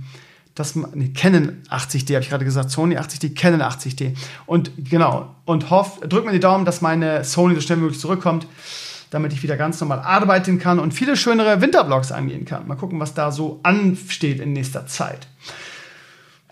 das 0.60 0.76
nee, 0.76 1.10
Canon 1.10 1.62
80D, 1.70 2.14
habe 2.14 2.24
ich 2.24 2.30
gerade 2.30 2.46
gesagt, 2.46 2.70
Sony 2.70 2.98
80D, 2.98 3.34
Canon 3.36 3.62
80D. 3.62 4.14
Und 4.46 4.72
genau, 4.78 5.36
und 5.46 5.70
hoff, 5.70 6.00
drück 6.02 6.26
mir 6.26 6.32
die 6.32 6.40
Daumen, 6.40 6.66
dass 6.66 6.82
meine 6.82 7.24
Sony 7.24 7.56
so 7.56 7.62
schnell 7.62 7.78
wie 7.78 7.84
möglich 7.84 8.00
zurückkommt, 8.00 8.46
damit 9.10 9.34
ich 9.34 9.42
wieder 9.42 9.58
ganz 9.58 9.80
normal 9.80 10.00
arbeiten 10.00 10.60
kann 10.60 10.80
und 10.80 10.94
viele 10.94 11.16
schönere 11.16 11.62
Winterblogs 11.62 12.12
angehen 12.12 12.46
kann. 12.46 12.68
Mal 12.68 12.76
gucken, 12.76 13.00
was 13.00 13.14
da 13.14 13.32
so 13.32 13.60
ansteht 13.64 14.40
in 14.40 14.54
nächster 14.54 14.86
Zeit. 14.86 15.28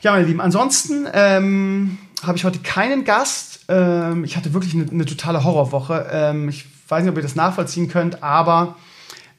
Ja, 0.01 0.11
meine 0.11 0.25
Lieben, 0.25 0.41
ansonsten 0.41 1.07
ähm, 1.13 1.97
habe 2.23 2.37
ich 2.37 2.45
heute 2.45 2.59
keinen 2.59 3.03
Gast. 3.03 3.65
Ähm, 3.67 4.23
ich 4.23 4.37
hatte 4.37 4.53
wirklich 4.53 4.73
eine, 4.73 4.89
eine 4.89 5.05
totale 5.05 5.43
Horrorwoche. 5.43 6.07
Ähm, 6.11 6.49
ich 6.49 6.65
weiß 6.87 7.03
nicht, 7.03 7.11
ob 7.11 7.17
ihr 7.17 7.23
das 7.23 7.35
nachvollziehen 7.35 7.89
könnt, 7.89 8.23
aber 8.23 8.75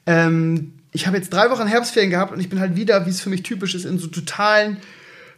ähm, 0.05 0.73
ich 0.91 1.07
habe 1.07 1.17
jetzt 1.17 1.31
drei 1.31 1.51
Wochen 1.51 1.67
Herbstferien 1.67 2.11
gehabt 2.11 2.31
und 2.31 2.39
ich 2.39 2.49
bin 2.49 2.59
halt 2.59 2.75
wieder, 2.75 3.05
wie 3.05 3.11
es 3.11 3.21
für 3.21 3.29
mich 3.29 3.43
typisch 3.43 3.75
ist, 3.75 3.85
in 3.85 3.99
so 3.99 4.07
totalen 4.07 4.77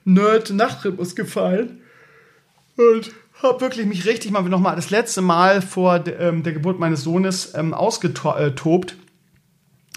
Nerd-Nachtrhythmus 0.06 1.16
gefallen. 1.16 1.82
Und 2.78 3.12
habe 3.44 3.62
wirklich 3.62 3.86
mich 3.86 4.06
richtig 4.06 4.32
mal 4.32 4.42
nochmal 4.44 4.76
das 4.76 4.90
letzte 4.90 5.22
Mal 5.22 5.62
vor 5.62 6.04
ähm, 6.20 6.44
der 6.44 6.54
Geburt 6.54 6.80
meines 6.80 7.02
Sohnes 7.02 7.54
ähm, 7.56 7.74
ausgetobt. 7.74 8.96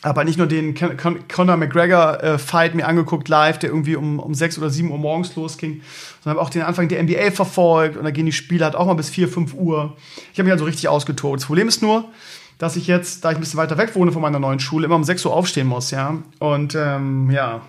Aber 0.02 0.24
nicht 0.24 0.36
nur 0.36 0.46
den 0.46 0.74
Con 0.74 1.26
Conor 1.28 1.56
McGregor-Fight 1.56 2.72
äh, 2.72 2.76
mir 2.76 2.86
angeguckt 2.86 3.26
live, 3.28 3.58
der 3.58 3.70
irgendwie 3.70 3.96
um, 3.96 4.18
um 4.18 4.34
6 4.34 4.58
oder 4.58 4.68
7 4.68 4.90
Uhr 4.90 4.98
morgens 4.98 5.34
losging, 5.34 5.80
sondern 6.22 6.38
habe 6.38 6.46
auch 6.46 6.50
den 6.50 6.60
Anfang 6.60 6.88
der 6.88 7.02
NBA 7.02 7.30
verfolgt 7.30 7.96
und 7.96 8.04
da 8.04 8.10
gehen 8.10 8.26
die 8.26 8.32
Spiele 8.32 8.66
halt 8.66 8.74
auch 8.74 8.86
mal 8.86 8.94
bis 8.94 9.08
4, 9.08 9.28
5 9.28 9.54
Uhr. 9.54 9.96
Ich 10.32 10.38
habe 10.38 10.44
mich 10.44 10.52
also 10.52 10.66
richtig 10.66 10.88
ausgetobt. 10.88 11.40
Das 11.40 11.46
Problem 11.46 11.68
ist 11.68 11.80
nur, 11.80 12.10
dass 12.58 12.76
ich 12.76 12.86
jetzt, 12.86 13.24
da 13.24 13.30
ich 13.30 13.36
ein 13.36 13.40
bisschen 13.40 13.58
weiter 13.58 13.78
weg 13.78 13.94
wohne 13.94 14.12
von 14.12 14.22
meiner 14.22 14.38
neuen 14.38 14.60
Schule, 14.60 14.86
immer 14.86 14.96
um 14.96 15.04
6 15.04 15.24
Uhr 15.26 15.34
aufstehen 15.34 15.66
muss, 15.66 15.90
ja. 15.90 16.16
Und 16.38 16.74
ähm, 16.74 17.30
ja, 17.30 17.62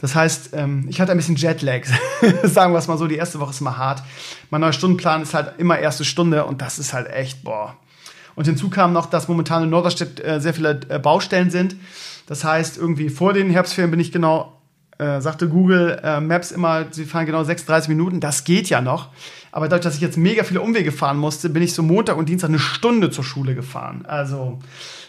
das 0.00 0.14
heißt, 0.14 0.50
ähm, 0.54 0.86
ich 0.88 1.00
hatte 1.00 1.12
ein 1.12 1.18
bisschen 1.18 1.36
Jetlag. 1.36 1.84
Sagen 2.44 2.72
wir 2.72 2.78
es 2.78 2.88
mal 2.88 2.96
so, 2.96 3.06
die 3.06 3.16
erste 3.16 3.38
Woche 3.40 3.50
ist 3.50 3.60
immer 3.60 3.76
hart. 3.76 4.02
Mein 4.48 4.62
neuer 4.62 4.72
Stundenplan 4.72 5.22
ist 5.22 5.34
halt 5.34 5.58
immer 5.58 5.78
erste 5.78 6.04
Stunde 6.04 6.44
und 6.46 6.62
das 6.62 6.78
ist 6.78 6.92
halt 6.92 7.08
echt, 7.08 7.44
boah. 7.44 7.76
Und 8.34 8.46
hinzu 8.46 8.70
kam 8.70 8.92
noch, 8.92 9.06
dass 9.06 9.28
momentan 9.28 9.64
in 9.64 9.70
Norderstedt 9.70 10.24
äh, 10.24 10.40
sehr 10.40 10.54
viele 10.54 10.80
äh, 10.88 10.98
Baustellen 10.98 11.50
sind. 11.50 11.76
Das 12.26 12.44
heißt, 12.44 12.78
irgendwie 12.78 13.10
vor 13.10 13.32
den 13.32 13.50
Herbstferien 13.50 13.90
bin 13.90 14.00
ich 14.00 14.12
genau, 14.12 14.59
äh, 15.00 15.20
sagte 15.20 15.48
Google 15.48 15.98
äh, 16.04 16.20
Maps 16.20 16.50
immer, 16.50 16.84
sie 16.90 17.06
fahren 17.06 17.26
genau 17.26 17.42
36 17.42 17.88
Minuten. 17.88 18.20
Das 18.20 18.44
geht 18.44 18.68
ja 18.68 18.80
noch. 18.80 19.08
Aber 19.50 19.66
dadurch, 19.66 19.84
dass 19.84 19.94
ich 19.94 20.00
jetzt 20.00 20.16
mega 20.16 20.44
viele 20.44 20.60
Umwege 20.60 20.92
fahren 20.92 21.16
musste, 21.16 21.48
bin 21.48 21.62
ich 21.62 21.74
so 21.74 21.82
Montag 21.82 22.16
und 22.16 22.28
Dienstag 22.28 22.50
eine 22.50 22.58
Stunde 22.58 23.10
zur 23.10 23.24
Schule 23.24 23.54
gefahren. 23.54 24.04
Also 24.06 24.58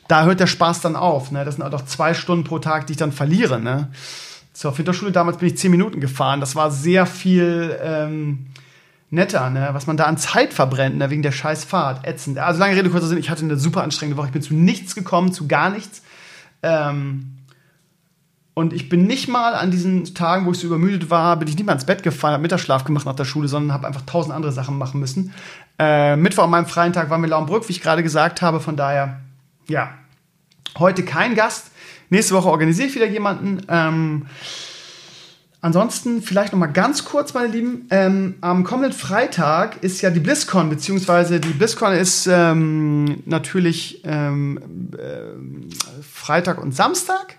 da 0.07 0.23
hört 0.23 0.39
der 0.39 0.47
Spaß 0.47 0.81
dann 0.81 0.95
auf. 0.95 1.31
Ne? 1.31 1.45
Das 1.45 1.55
sind 1.55 1.63
auch 1.63 1.69
doch 1.69 1.85
zwei 1.85 2.13
Stunden 2.13 2.45
pro 2.45 2.59
Tag, 2.59 2.87
die 2.87 2.93
ich 2.93 2.97
dann 2.97 3.11
verliere. 3.11 3.59
Ne? 3.59 3.89
Zur 4.53 4.77
Winterschule 4.77 5.11
damals 5.11 5.37
bin 5.37 5.49
ich 5.49 5.57
zehn 5.57 5.71
Minuten 5.71 5.99
gefahren. 5.99 6.39
Das 6.39 6.55
war 6.55 6.71
sehr 6.71 7.05
viel 7.05 7.77
ähm, 7.83 8.47
netter, 9.09 9.49
ne? 9.49 9.69
was 9.73 9.87
man 9.87 9.97
da 9.97 10.05
an 10.05 10.17
Zeit 10.17 10.53
verbrennt, 10.53 10.97
ne? 10.97 11.09
wegen 11.09 11.21
der 11.21 11.33
scheiß 11.33 11.65
Fahrt. 11.65 12.07
Ätzend. 12.07 12.39
Also 12.39 12.59
lange 12.59 12.75
Rede, 12.75 12.89
kurzer 12.89 13.07
Sinn, 13.07 13.17
ich 13.17 13.29
hatte 13.29 13.43
eine 13.43 13.57
super 13.57 13.83
anstrengende 13.83 14.17
Woche. 14.17 14.27
Ich 14.27 14.33
bin 14.33 14.41
zu 14.41 14.55
nichts 14.55 14.95
gekommen, 14.95 15.33
zu 15.33 15.47
gar 15.47 15.69
nichts. 15.69 16.01
Ähm, 16.63 17.37
und 18.53 18.73
ich 18.73 18.89
bin 18.89 19.07
nicht 19.07 19.29
mal 19.29 19.53
an 19.53 19.71
diesen 19.71 20.13
Tagen, 20.13 20.45
wo 20.45 20.51
ich 20.51 20.59
so 20.59 20.67
übermüdet 20.67 21.09
war, 21.09 21.37
bin 21.37 21.47
ich 21.47 21.55
nicht 21.55 21.65
mal 21.65 21.73
ins 21.73 21.85
Bett 21.85 22.03
gefallen, 22.03 22.33
habe 22.33 22.41
Mittagsschlaf 22.41 22.83
gemacht 22.83 23.05
nach 23.05 23.15
der 23.15 23.23
Schule, 23.23 23.47
sondern 23.47 23.73
habe 23.73 23.87
einfach 23.87 24.01
tausend 24.01 24.35
andere 24.35 24.51
Sachen 24.51 24.77
machen 24.77 24.99
müssen. 24.99 25.33
Äh, 25.79 26.17
Mittwoch 26.17 26.43
an 26.43 26.49
meinem 26.49 26.65
freien 26.65 26.91
Tag 26.91 27.09
waren 27.09 27.21
wir 27.21 27.29
Laumbrück, 27.29 27.67
wie 27.69 27.71
ich 27.71 27.81
gerade 27.81 28.03
gesagt 28.03 28.41
habe. 28.41 28.59
Von 28.59 28.75
daher, 28.75 29.21
ja, 29.67 29.91
heute 30.77 31.03
kein 31.03 31.33
Gast. 31.33 31.71
Nächste 32.09 32.33
Woche 32.35 32.49
organisiere 32.49 32.89
ich 32.89 32.95
wieder 32.95 33.07
jemanden. 33.07 33.61
Ähm, 33.69 34.25
ansonsten 35.61 36.21
vielleicht 36.21 36.51
noch 36.51 36.59
mal 36.59 36.67
ganz 36.67 37.05
kurz, 37.05 37.33
meine 37.33 37.47
Lieben. 37.47 37.87
Ähm, 37.89 38.35
am 38.41 38.65
kommenden 38.65 38.91
Freitag 38.91 39.81
ist 39.81 40.01
ja 40.01 40.09
die 40.09 40.19
BlizzCon, 40.19 40.69
beziehungsweise 40.69 41.39
die 41.39 41.53
BlizzCon 41.53 41.93
ist 41.93 42.27
ähm, 42.29 43.23
natürlich 43.25 44.01
ähm, 44.03 44.59
äh, 44.97 46.03
Freitag 46.03 46.61
und 46.61 46.75
Samstag. 46.75 47.37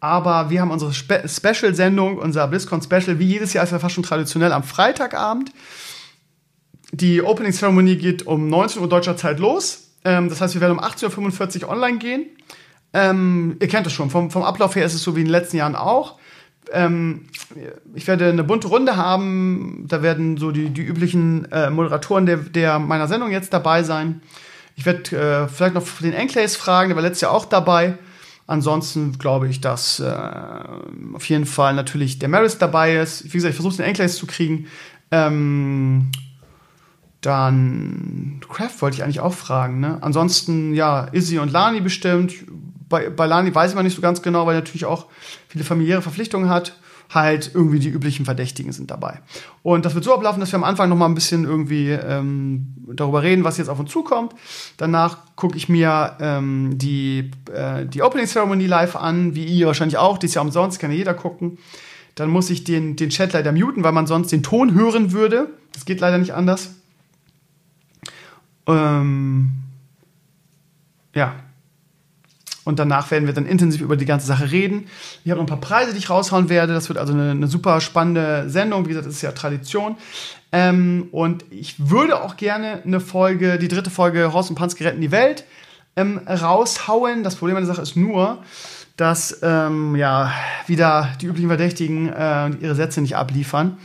Aber 0.00 0.50
wir 0.50 0.60
haben 0.60 0.70
unsere 0.70 0.92
Spe 0.92 1.22
Special-Sendung, 1.26 2.18
unser 2.18 2.46
BlizzCon-Special, 2.48 3.18
wie 3.18 3.26
jedes 3.26 3.52
Jahr 3.52 3.64
ist 3.64 3.70
ja 3.70 3.78
fast 3.78 3.94
schon 3.94 4.04
traditionell 4.04 4.52
am 4.52 4.62
Freitagabend. 4.62 5.52
Die 6.92 7.22
Opening-Zeremonie 7.22 7.96
geht 7.96 8.26
um 8.26 8.48
19 8.48 8.82
Uhr 8.82 8.88
deutscher 8.88 9.16
Zeit 9.16 9.38
los. 9.38 9.88
Ähm, 10.04 10.28
das 10.28 10.40
heißt, 10.40 10.54
wir 10.54 10.60
werden 10.60 10.78
um 10.78 10.84
18.45 10.84 11.64
Uhr 11.64 11.70
online 11.70 11.98
gehen. 11.98 12.26
Ähm, 12.92 13.56
ihr 13.60 13.68
kennt 13.68 13.86
es 13.86 13.92
schon, 13.92 14.10
vom, 14.10 14.30
vom 14.30 14.42
Ablauf 14.42 14.76
her 14.76 14.86
ist 14.86 14.94
es 14.94 15.02
so 15.02 15.16
wie 15.16 15.20
in 15.20 15.26
den 15.26 15.32
letzten 15.32 15.56
Jahren 15.56 15.76
auch. 15.76 16.18
Ähm, 16.72 17.26
ich 17.94 18.06
werde 18.06 18.28
eine 18.28 18.44
bunte 18.44 18.68
Runde 18.68 18.96
haben. 18.96 19.84
Da 19.88 20.02
werden 20.02 20.36
so 20.36 20.50
die, 20.50 20.70
die 20.70 20.82
üblichen 20.82 21.50
äh, 21.52 21.70
Moderatoren 21.70 22.26
der, 22.26 22.38
der 22.38 22.78
meiner 22.78 23.08
Sendung 23.08 23.30
jetzt 23.30 23.52
dabei 23.52 23.82
sein. 23.82 24.22
Ich 24.76 24.84
werde 24.84 25.16
äh, 25.16 25.48
vielleicht 25.48 25.74
noch 25.74 25.84
den 26.00 26.12
Enclaves 26.12 26.56
fragen, 26.56 26.90
der 26.90 26.96
war 26.96 27.02
letztes 27.02 27.22
Jahr 27.22 27.32
auch 27.32 27.46
dabei. 27.46 27.98
Ansonsten 28.46 29.18
glaube 29.18 29.48
ich, 29.48 29.60
dass 29.60 30.00
äh, 30.00 30.14
auf 31.14 31.28
jeden 31.28 31.46
Fall 31.46 31.74
natürlich 31.74 32.18
der 32.18 32.28
Maris 32.28 32.58
dabei 32.58 32.96
ist. 32.96 33.24
Wie 33.24 33.30
gesagt, 33.30 33.50
ich 33.50 33.56
versuche 33.56 33.76
den 33.76 33.86
Enclaves 33.86 34.16
zu 34.16 34.26
kriegen. 34.26 34.66
Ähm, 35.10 36.10
Dann 37.20 38.40
Craft 38.48 38.80
wollte 38.80 38.96
ich 38.96 39.02
eigentlich 39.02 39.20
auch 39.20 39.34
fragen. 39.34 39.80
Ne? 39.80 39.98
Ansonsten, 40.00 40.74
ja, 40.74 41.08
Izzy 41.12 41.38
und 41.38 41.50
Lani 41.50 41.80
bestimmt. 41.80 42.34
Bei, 42.88 43.10
bei 43.10 43.26
Lani 43.26 43.52
weiß 43.52 43.70
ich 43.70 43.74
mal 43.74 43.82
nicht 43.82 43.96
so 43.96 44.02
ganz 44.02 44.22
genau, 44.22 44.46
weil 44.46 44.54
er 44.54 44.60
natürlich 44.60 44.84
auch 44.84 45.06
viele 45.48 45.64
familiäre 45.64 46.02
Verpflichtungen 46.02 46.48
hat. 46.48 46.76
Halt 47.12 47.52
irgendwie 47.54 47.78
die 47.78 47.88
üblichen 47.88 48.24
Verdächtigen 48.24 48.72
sind 48.72 48.90
dabei. 48.90 49.20
Und 49.62 49.84
das 49.84 49.94
wird 49.94 50.04
so 50.04 50.14
ablaufen, 50.14 50.40
dass 50.40 50.52
wir 50.52 50.56
am 50.56 50.64
Anfang 50.64 50.88
noch 50.88 50.96
mal 50.96 51.06
ein 51.06 51.14
bisschen 51.14 51.44
irgendwie 51.44 51.90
ähm, 51.90 52.74
darüber 52.92 53.22
reden, 53.22 53.44
was 53.44 53.58
jetzt 53.58 53.68
auf 53.68 53.78
uns 53.78 53.90
zukommt. 53.90 54.34
Danach 54.76 55.18
gucke 55.36 55.56
ich 55.56 55.68
mir 55.68 56.16
ähm, 56.20 56.78
die, 56.78 57.30
äh, 57.52 57.86
die 57.86 58.02
Opening 58.02 58.26
Ceremony 58.26 58.66
live 58.66 58.96
an, 58.96 59.34
wie 59.34 59.44
ihr 59.44 59.66
wahrscheinlich 59.66 59.98
auch. 59.98 60.18
Die 60.18 60.26
ist 60.26 60.34
ja 60.34 60.42
umsonst, 60.42 60.80
kann 60.80 60.90
ja 60.90 60.96
jeder 60.96 61.14
gucken. 61.14 61.58
Dann 62.16 62.30
muss 62.30 62.50
ich 62.50 62.64
den, 62.64 62.96
den 62.96 63.10
Chat 63.10 63.34
leider 63.34 63.52
muten, 63.52 63.84
weil 63.84 63.92
man 63.92 64.06
sonst 64.06 64.32
den 64.32 64.42
Ton 64.42 64.74
hören 64.74 65.12
würde. 65.12 65.50
Das 65.72 65.84
geht 65.84 66.00
leider 66.00 66.18
nicht 66.18 66.34
anders. 66.34 66.74
Ähm, 68.66 69.50
ja. 71.14 71.34
Und 72.66 72.80
danach 72.80 73.12
werden 73.12 73.26
wir 73.26 73.32
dann 73.32 73.46
intensiv 73.46 73.80
über 73.80 73.96
die 73.96 74.06
ganze 74.06 74.26
Sache 74.26 74.50
reden. 74.50 74.88
Ich 75.24 75.30
habe 75.30 75.40
noch 75.40 75.46
ein 75.46 75.48
paar 75.48 75.60
Preise, 75.60 75.92
die 75.92 75.98
ich 75.98 76.10
raushauen 76.10 76.48
werde. 76.48 76.74
Das 76.74 76.88
wird 76.88 76.98
also 76.98 77.12
eine, 77.12 77.30
eine 77.30 77.46
super 77.46 77.80
spannende 77.80 78.50
Sendung. 78.50 78.86
Wie 78.86 78.88
gesagt, 78.88 79.06
das 79.06 79.14
ist 79.14 79.22
ja 79.22 79.30
Tradition. 79.30 79.94
Ähm, 80.50 81.06
und 81.12 81.44
ich 81.50 81.76
würde 81.78 82.20
auch 82.20 82.36
gerne 82.36 82.82
eine 82.84 82.98
Folge, 82.98 83.58
die 83.58 83.68
dritte 83.68 83.88
Folge 83.88 84.32
Horst 84.32 84.50
und 84.50 84.56
Panski 84.56 84.82
retten 84.82 85.00
die 85.00 85.12
Welt, 85.12 85.44
ähm, 85.94 86.20
raushauen. 86.26 87.22
Das 87.22 87.36
Problem 87.36 87.56
an 87.56 87.64
der 87.64 87.72
Sache 87.72 87.82
ist 87.82 87.94
nur, 87.94 88.42
dass 88.96 89.38
ähm, 89.42 89.94
ja 89.94 90.32
wieder 90.66 91.10
die 91.20 91.26
üblichen 91.26 91.48
Verdächtigen 91.48 92.12
äh, 92.12 92.48
ihre 92.48 92.74
Sätze 92.74 93.00
nicht 93.00 93.14
abliefern. 93.14 93.78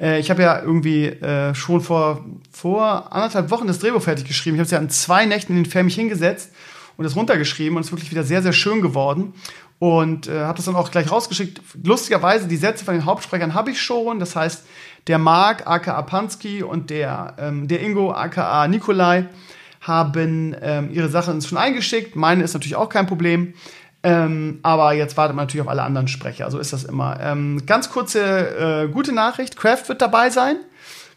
Äh, 0.00 0.18
ich 0.18 0.30
habe 0.30 0.40
ja 0.40 0.62
irgendwie 0.62 1.08
äh, 1.08 1.54
schon 1.54 1.82
vor, 1.82 2.24
vor 2.50 3.12
anderthalb 3.12 3.50
Wochen 3.50 3.66
das 3.66 3.80
Drehbuch 3.80 4.00
fertig 4.00 4.24
geschrieben. 4.24 4.56
Ich 4.56 4.60
habe 4.60 4.64
es 4.64 4.70
ja 4.70 4.78
in 4.78 4.88
zwei 4.88 5.26
Nächten 5.26 5.52
in 5.52 5.64
den 5.64 5.70
Film 5.70 5.84
mich 5.84 5.94
hingesetzt 5.94 6.52
und 6.96 7.04
das 7.04 7.16
runtergeschrieben 7.16 7.76
und 7.76 7.84
ist 7.84 7.92
wirklich 7.92 8.10
wieder 8.10 8.24
sehr, 8.24 8.42
sehr 8.42 8.52
schön 8.52 8.82
geworden. 8.82 9.34
Und 9.78 10.28
äh, 10.28 10.40
habe 10.40 10.56
das 10.56 10.66
dann 10.66 10.76
auch 10.76 10.90
gleich 10.90 11.10
rausgeschickt. 11.10 11.60
Lustigerweise, 11.82 12.48
die 12.48 12.56
Sätze 12.56 12.84
von 12.84 12.94
den 12.94 13.04
Hauptsprechern 13.04 13.54
habe 13.54 13.70
ich 13.70 13.82
schon. 13.82 14.18
Das 14.18 14.36
heißt, 14.36 14.64
der 15.08 15.18
Marc, 15.18 15.66
aka 15.66 16.00
Pansky, 16.02 16.62
und 16.62 16.90
der, 16.90 17.34
ähm, 17.38 17.68
der 17.68 17.82
Ingo, 17.82 18.12
aka 18.12 18.66
Nikolai, 18.68 19.26
haben 19.80 20.56
ähm, 20.62 20.90
ihre 20.92 21.08
Sachen 21.08 21.42
schon 21.42 21.58
eingeschickt. 21.58 22.16
Meine 22.16 22.42
ist 22.44 22.54
natürlich 22.54 22.76
auch 22.76 22.88
kein 22.88 23.06
Problem. 23.06 23.54
Ähm, 24.02 24.60
aber 24.62 24.92
jetzt 24.92 25.16
wartet 25.16 25.34
man 25.34 25.46
natürlich 25.46 25.62
auf 25.62 25.70
alle 25.70 25.82
anderen 25.82 26.08
Sprecher. 26.08 26.50
So 26.50 26.58
ist 26.58 26.72
das 26.72 26.84
immer. 26.84 27.18
Ähm, 27.20 27.62
ganz 27.66 27.90
kurze 27.90 28.84
äh, 28.84 28.88
gute 28.88 29.12
Nachricht: 29.12 29.56
Kraft 29.56 29.88
wird 29.88 30.02
dabei 30.02 30.30
sein. 30.30 30.56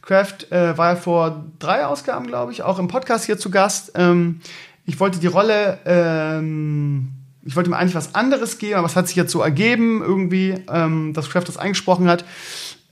Kraft 0.02 0.52
äh, 0.54 0.78
war 0.78 0.94
ja 0.94 0.96
vor 0.96 1.44
drei 1.60 1.86
Ausgaben, 1.86 2.28
glaube 2.28 2.54
ich, 2.54 2.64
auch 2.64 2.80
im 2.80 2.88
Podcast 2.88 3.26
hier 3.26 3.38
zu 3.38 3.52
Gast. 3.52 3.92
Ähm, 3.96 4.40
ich 4.88 5.00
wollte 5.00 5.20
die 5.20 5.28
Rolle, 5.28 5.80
ähm, 5.86 7.10
ich 7.44 7.56
wollte 7.56 7.70
mir 7.70 7.78
eigentlich 7.78 7.94
was 7.94 8.16
anderes 8.16 8.58
geben, 8.58 8.76
aber 8.76 8.88
es 8.88 8.96
hat 8.96 9.08
sich 9.08 9.18
jetzt 9.18 9.32
so 9.32 9.42
ergeben, 9.42 10.02
irgendwie, 10.02 10.56
ähm, 10.72 11.14
dass 11.14 11.30
Kraft 11.30 11.48
das 11.48 11.58
eingesprochen 11.58 12.08
hat. 12.08 12.26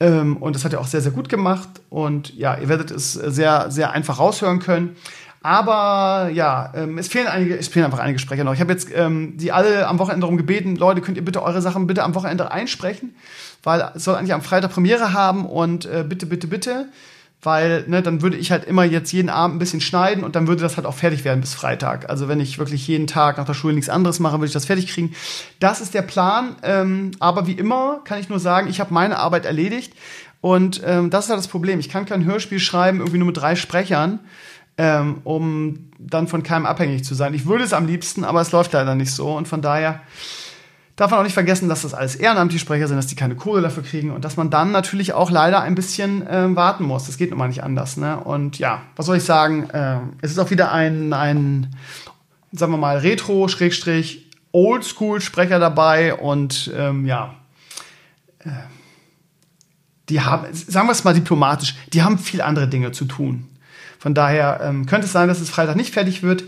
Ähm, 0.01 0.35
und 0.37 0.55
das 0.55 0.65
hat 0.65 0.73
er 0.73 0.81
auch 0.81 0.87
sehr, 0.87 1.01
sehr 1.01 1.13
gut 1.13 1.29
gemacht. 1.29 1.69
Und 1.89 2.35
ja, 2.35 2.57
ihr 2.57 2.67
werdet 2.67 2.91
es 2.91 3.13
sehr, 3.13 3.71
sehr 3.71 3.91
einfach 3.91 4.19
raushören 4.19 4.59
können. 4.59 4.97
Aber 5.41 6.29
ja, 6.33 6.73
ähm, 6.75 6.97
es 6.97 7.07
fehlen 7.07 7.27
einige, 7.27 7.57
es 7.57 7.69
fehlen 7.69 7.85
einfach 7.85 7.99
einige 7.99 8.19
Sprecher 8.19 8.43
noch. 8.43 8.53
Ich 8.53 8.59
habe 8.59 8.73
jetzt 8.73 8.89
ähm, 8.93 9.37
die 9.37 9.53
alle 9.53 9.87
am 9.87 9.99
Wochenende 9.99 10.21
darum 10.21 10.37
gebeten, 10.37 10.75
Leute, 10.75 10.99
könnt 10.99 11.17
ihr 11.17 11.23
bitte 11.23 11.43
eure 11.43 11.61
Sachen 11.61 11.87
bitte 11.87 12.03
am 12.03 12.13
Wochenende 12.13 12.51
einsprechen, 12.51 13.15
weil 13.63 13.91
es 13.95 14.03
soll 14.03 14.15
eigentlich 14.15 14.33
am 14.33 14.41
Freitag 14.41 14.71
Premiere 14.71 15.13
haben 15.13 15.45
und 15.45 15.85
äh, 15.85 16.03
bitte, 16.05 16.25
bitte, 16.25 16.47
bitte, 16.47 16.89
weil 17.45 17.85
ne, 17.87 18.01
dann 18.01 18.21
würde 18.21 18.37
ich 18.37 18.51
halt 18.51 18.65
immer 18.65 18.83
jetzt 18.83 19.11
jeden 19.11 19.29
Abend 19.29 19.55
ein 19.55 19.59
bisschen 19.59 19.81
schneiden 19.81 20.23
und 20.23 20.35
dann 20.35 20.47
würde 20.47 20.61
das 20.61 20.77
halt 20.77 20.85
auch 20.85 20.95
fertig 20.95 21.23
werden 21.23 21.41
bis 21.41 21.53
Freitag. 21.53 22.09
Also 22.09 22.27
wenn 22.27 22.39
ich 22.39 22.59
wirklich 22.59 22.87
jeden 22.87 23.07
Tag 23.07 23.37
nach 23.37 23.45
der 23.45 23.53
Schule 23.53 23.73
nichts 23.73 23.89
anderes 23.89 24.19
mache, 24.19 24.35
würde 24.35 24.47
ich 24.47 24.53
das 24.53 24.65
fertig 24.65 24.87
kriegen. 24.87 25.13
Das 25.59 25.81
ist 25.81 25.93
der 25.93 26.01
Plan. 26.01 26.55
Ähm, 26.63 27.11
aber 27.19 27.47
wie 27.47 27.53
immer 27.53 28.01
kann 28.03 28.19
ich 28.19 28.29
nur 28.29 28.39
sagen, 28.39 28.67
ich 28.67 28.79
habe 28.79 28.93
meine 28.93 29.17
Arbeit 29.17 29.45
erledigt 29.45 29.93
und 30.41 30.81
ähm, 30.85 31.09
das 31.09 31.25
ist 31.25 31.29
halt 31.29 31.39
das 31.39 31.47
Problem. 31.47 31.79
Ich 31.79 31.89
kann 31.89 32.05
kein 32.05 32.25
Hörspiel 32.25 32.59
schreiben 32.59 32.99
irgendwie 32.99 33.17
nur 33.17 33.27
mit 33.27 33.37
drei 33.37 33.55
Sprechern 33.55 34.19
ähm, 34.77 35.21
um 35.23 35.89
dann 35.97 36.27
von 36.27 36.43
keinem 36.43 36.65
abhängig 36.65 37.05
zu 37.05 37.15
sein. 37.15 37.33
Ich 37.33 37.45
würde 37.45 37.63
es 37.63 37.73
am 37.73 37.87
liebsten, 37.87 38.23
aber 38.23 38.41
es 38.41 38.51
läuft 38.51 38.73
leider 38.73 38.95
nicht 38.95 39.11
so. 39.11 39.35
Und 39.35 39.47
von 39.47 39.61
daher 39.61 40.01
darf 40.95 41.11
man 41.11 41.19
auch 41.19 41.23
nicht 41.23 41.33
vergessen, 41.33 41.67
dass 41.67 41.81
das 41.81 41.93
alles 41.93 42.15
ehrenamtliche 42.15 42.61
Sprecher 42.61 42.87
sind, 42.87 42.97
dass 42.97 43.07
die 43.07 43.15
keine 43.15 43.35
Kohle 43.35 43.61
dafür 43.61 43.83
kriegen 43.83 44.11
und 44.11 44.23
dass 44.23 44.37
man 44.37 44.49
dann 44.49 44.71
natürlich 44.71 45.13
auch 45.13 45.29
leider 45.29 45.61
ein 45.61 45.75
bisschen 45.75 46.25
ähm, 46.29 46.55
warten 46.55 46.85
muss. 46.85 47.05
Das 47.05 47.17
geht 47.17 47.31
nun 47.31 47.39
mal 47.39 47.47
nicht 47.47 47.63
anders. 47.63 47.97
Ne? 47.97 48.19
Und 48.19 48.59
ja, 48.59 48.81
was 48.95 49.05
soll 49.05 49.17
ich 49.17 49.23
sagen? 49.23 49.69
Äh, 49.71 49.97
es 50.21 50.31
ist 50.31 50.39
auch 50.39 50.51
wieder 50.51 50.71
ein, 50.71 51.11
ein 51.11 51.75
sagen 52.51 52.71
wir 52.71 52.77
mal, 52.77 52.97
Retro-Schrägstrich 52.97 54.25
Oldschool-Sprecher 54.53 55.59
dabei 55.59 56.15
und 56.15 56.71
ähm, 56.73 57.05
ja, 57.05 57.35
äh, 58.39 58.49
die 60.07 60.21
haben, 60.21 60.47
sagen 60.53 60.87
wir 60.87 60.93
es 60.93 61.03
mal 61.03 61.13
diplomatisch, 61.13 61.75
die 61.91 62.03
haben 62.03 62.17
viel 62.17 62.41
andere 62.41 62.69
Dinge 62.69 62.93
zu 62.93 63.03
tun. 63.03 63.49
Von 63.99 64.13
daher 64.13 64.61
ähm, 64.63 64.85
könnte 64.85 65.07
es 65.07 65.11
sein, 65.11 65.27
dass 65.27 65.41
es 65.41 65.49
Freitag 65.49 65.75
nicht 65.75 65.93
fertig 65.93 66.23
wird. 66.23 66.45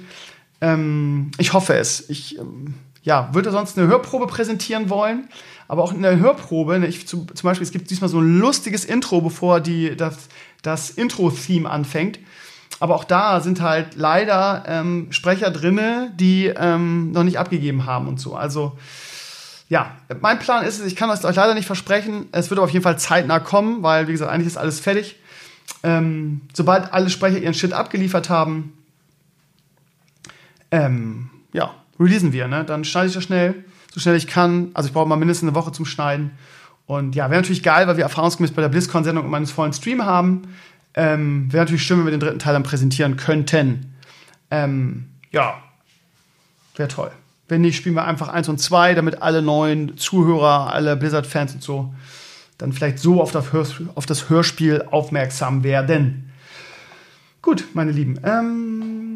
Ähm, 0.62 1.32
ich 1.38 1.52
hoffe 1.52 1.76
es. 1.76 2.10
Ich 2.10 2.38
ähm, 2.38 2.76
ja, 3.08 3.30
würde 3.32 3.52
sonst 3.52 3.78
eine 3.78 3.88
Hörprobe 3.88 4.28
präsentieren 4.28 4.90
wollen. 4.90 5.30
Aber 5.70 5.82
auch 5.82 5.94
in 5.94 6.02
der 6.02 6.20
Hörprobe, 6.20 6.78
ne, 6.78 6.88
ich, 6.88 7.08
zu, 7.08 7.26
zum 7.26 7.48
Beispiel, 7.48 7.66
es 7.66 7.72
gibt 7.72 7.90
diesmal 7.90 8.10
so 8.10 8.20
ein 8.20 8.40
lustiges 8.40 8.84
Intro, 8.84 9.22
bevor 9.22 9.62
die, 9.62 9.96
das, 9.96 10.28
das 10.62 10.90
Intro-Theme 10.90 11.70
anfängt. 11.70 12.20
Aber 12.82 12.96
auch 12.96 13.06
da 13.06 13.40
sind 13.40 13.62
halt 13.62 13.96
leider 13.96 14.66
ähm, 14.68 15.08
Sprecher 15.12 15.52
drinne, 15.52 16.12
die 16.20 16.48
ähm, 16.48 17.14
noch 17.14 17.24
nicht 17.24 17.40
abgegeben 17.40 17.86
haben 17.86 18.10
und 18.10 18.20
so. 18.20 18.36
Also 18.36 18.78
ja, 19.70 19.96
mein 20.20 20.38
Plan 20.40 20.66
ist 20.66 20.78
es, 20.78 20.86
ich 20.86 20.98
kann 20.98 21.08
das 21.08 21.24
euch 21.24 21.38
leider 21.38 21.54
nicht 21.54 21.66
versprechen. 21.66 22.28
Es 22.34 22.50
wird 22.50 22.60
auf 22.60 22.72
jeden 22.72 22.84
Fall 22.84 23.00
zeitnah 23.00 23.40
kommen, 23.40 23.84
weil, 23.84 24.10
wie 24.10 24.12
gesagt, 24.12 24.30
eigentlich 24.30 24.48
ist 24.48 24.58
alles 24.58 24.82
fertig. 24.82 25.16
Ähm, 25.82 26.42
sobald 26.54 26.92
alle 26.92 27.10
Sprecher 27.10 27.38
ihren 27.38 27.54
Shit 27.54 27.72
abgeliefert 27.72 28.30
haben, 28.30 28.74
ähm, 30.72 31.30
ja, 31.54 31.74
releasen 32.00 32.34
wir, 32.34 32.48
ne? 32.48 32.64
Dann 32.64 32.84
schneide 32.84 33.08
ich 33.08 33.14
das 33.14 33.24
schnell, 33.24 33.56
so 33.94 34.00
schnell 34.00 34.16
ich 34.16 34.28
kann. 34.28 34.70
Also 34.74 34.88
ich 34.88 34.94
brauche 34.94 35.08
mal 35.08 35.16
mindestens 35.16 35.50
eine 35.50 35.56
Woche 35.56 35.72
zum 35.72 35.86
Schneiden. 35.86 36.32
Und 36.86 37.16
ja, 37.16 37.30
wäre 37.30 37.42
natürlich 37.42 37.64
geil, 37.64 37.88
weil 37.88 37.98
wir 37.98 38.04
erfahrungsgemäß 38.04 38.52
bei 38.52 38.62
der 38.62 38.70
BlizzCon-Sendung 38.70 39.26
immer 39.26 39.38
einen 39.38 39.48
vollen 39.48 39.74
Stream 39.74 40.06
haben. 40.06 40.44
Ähm, 40.94 41.52
wäre 41.52 41.64
natürlich 41.64 41.84
schön, 41.84 42.00
wenn 42.00 42.06
wir 42.06 42.12
den 42.12 42.20
dritten 42.20 42.40
Teil 42.40 42.54
dann 42.54 42.64
präsentieren 42.64 43.18
könnten. 43.18 43.94
Ähm, 44.50 45.10
ja, 45.32 45.56
wäre 46.76 46.88
toll. 46.88 47.12
Wenn 47.50 47.62
nicht, 47.62 47.78
spielen 47.78 47.96
wir 47.96 48.06
einfach 48.06 48.30
eins 48.30 48.50
und 48.50 48.60
zwei, 48.60 48.94
damit 48.94 49.22
alle 49.22 49.42
neuen 49.42 49.98
Zuhörer, 49.98 50.74
alle 50.74 50.96
Blizzard-Fans 50.96 51.56
und 51.56 51.64
so 51.64 51.94
dann 52.58 52.74
vielleicht 52.74 53.00
so 53.00 53.22
auf 53.22 53.32
das, 53.32 53.54
Hörspiel, 53.54 53.90
auf 53.96 54.06
das 54.06 54.30
Hörspiel 54.30 54.86
aufmerksam 54.90 55.64
werden. 55.64 56.32
Gut, 57.42 57.66
meine 57.74 57.92
Lieben. 57.92 58.20
Ähm, 58.24 59.07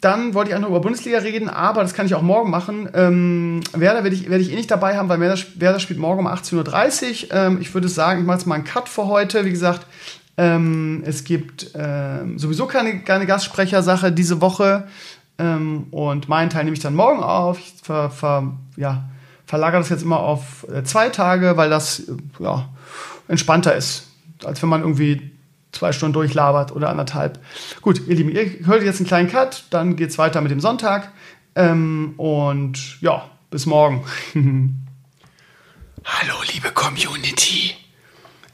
dann 0.00 0.34
wollte 0.34 0.50
ich 0.50 0.56
einfach 0.56 0.68
über 0.68 0.80
Bundesliga 0.80 1.18
reden, 1.18 1.48
aber 1.48 1.82
das 1.82 1.94
kann 1.94 2.06
ich 2.06 2.14
auch 2.14 2.22
morgen 2.22 2.50
machen. 2.50 2.88
Ähm, 2.94 3.62
Werder 3.72 4.02
werde 4.04 4.14
ich, 4.14 4.28
werd 4.28 4.42
ich 4.42 4.52
eh 4.52 4.56
nicht 4.56 4.70
dabei 4.70 4.96
haben, 4.96 5.08
weil 5.08 5.20
Werder, 5.20 5.40
Werder 5.56 5.80
spielt 5.80 5.98
morgen 5.98 6.20
um 6.20 6.26
18.30 6.26 7.24
Uhr. 7.24 7.34
Ähm, 7.34 7.58
ich 7.60 7.72
würde 7.72 7.88
sagen, 7.88 8.20
ich 8.20 8.26
mache 8.26 8.38
jetzt 8.38 8.46
mal 8.46 8.56
einen 8.56 8.64
Cut 8.64 8.88
für 8.88 9.06
heute. 9.06 9.44
Wie 9.44 9.50
gesagt, 9.50 9.86
ähm, 10.36 11.02
es 11.06 11.24
gibt 11.24 11.70
ähm, 11.74 12.38
sowieso 12.38 12.66
keine, 12.66 13.00
keine 13.00 13.26
Gastsprechersache 13.26 14.12
diese 14.12 14.40
Woche. 14.40 14.86
Ähm, 15.38 15.86
und 15.90 16.28
meinen 16.28 16.50
Teil 16.50 16.64
nehme 16.64 16.76
ich 16.76 16.82
dann 16.82 16.94
morgen 16.94 17.22
auf. 17.22 17.58
Ich 17.58 17.74
ver, 17.82 18.10
ver, 18.10 18.52
ja, 18.76 19.04
verlagere 19.46 19.80
das 19.80 19.88
jetzt 19.88 20.02
immer 20.02 20.20
auf 20.20 20.66
äh, 20.70 20.82
zwei 20.84 21.08
Tage, 21.08 21.56
weil 21.56 21.70
das 21.70 22.00
äh, 22.00 22.16
ja, 22.40 22.68
entspannter 23.28 23.74
ist, 23.74 24.08
als 24.44 24.60
wenn 24.62 24.68
man 24.68 24.82
irgendwie 24.82 25.30
zwei 25.76 25.92
Stunden 25.92 26.14
durchlabert 26.14 26.72
oder 26.72 26.88
anderthalb. 26.88 27.38
Gut, 27.82 28.06
ihr 28.06 28.16
Lieben, 28.16 28.30
ihr 28.30 28.66
hört 28.66 28.82
jetzt 28.82 28.98
einen 28.98 29.06
kleinen 29.06 29.30
Cut, 29.30 29.64
dann 29.70 29.96
geht 29.96 30.10
es 30.10 30.18
weiter 30.18 30.40
mit 30.40 30.50
dem 30.50 30.60
Sonntag. 30.60 31.12
Ähm, 31.54 32.14
und 32.16 33.00
ja, 33.00 33.30
bis 33.50 33.66
morgen. 33.66 34.04
Hallo, 36.04 36.34
liebe 36.52 36.70
Community. 36.70 37.74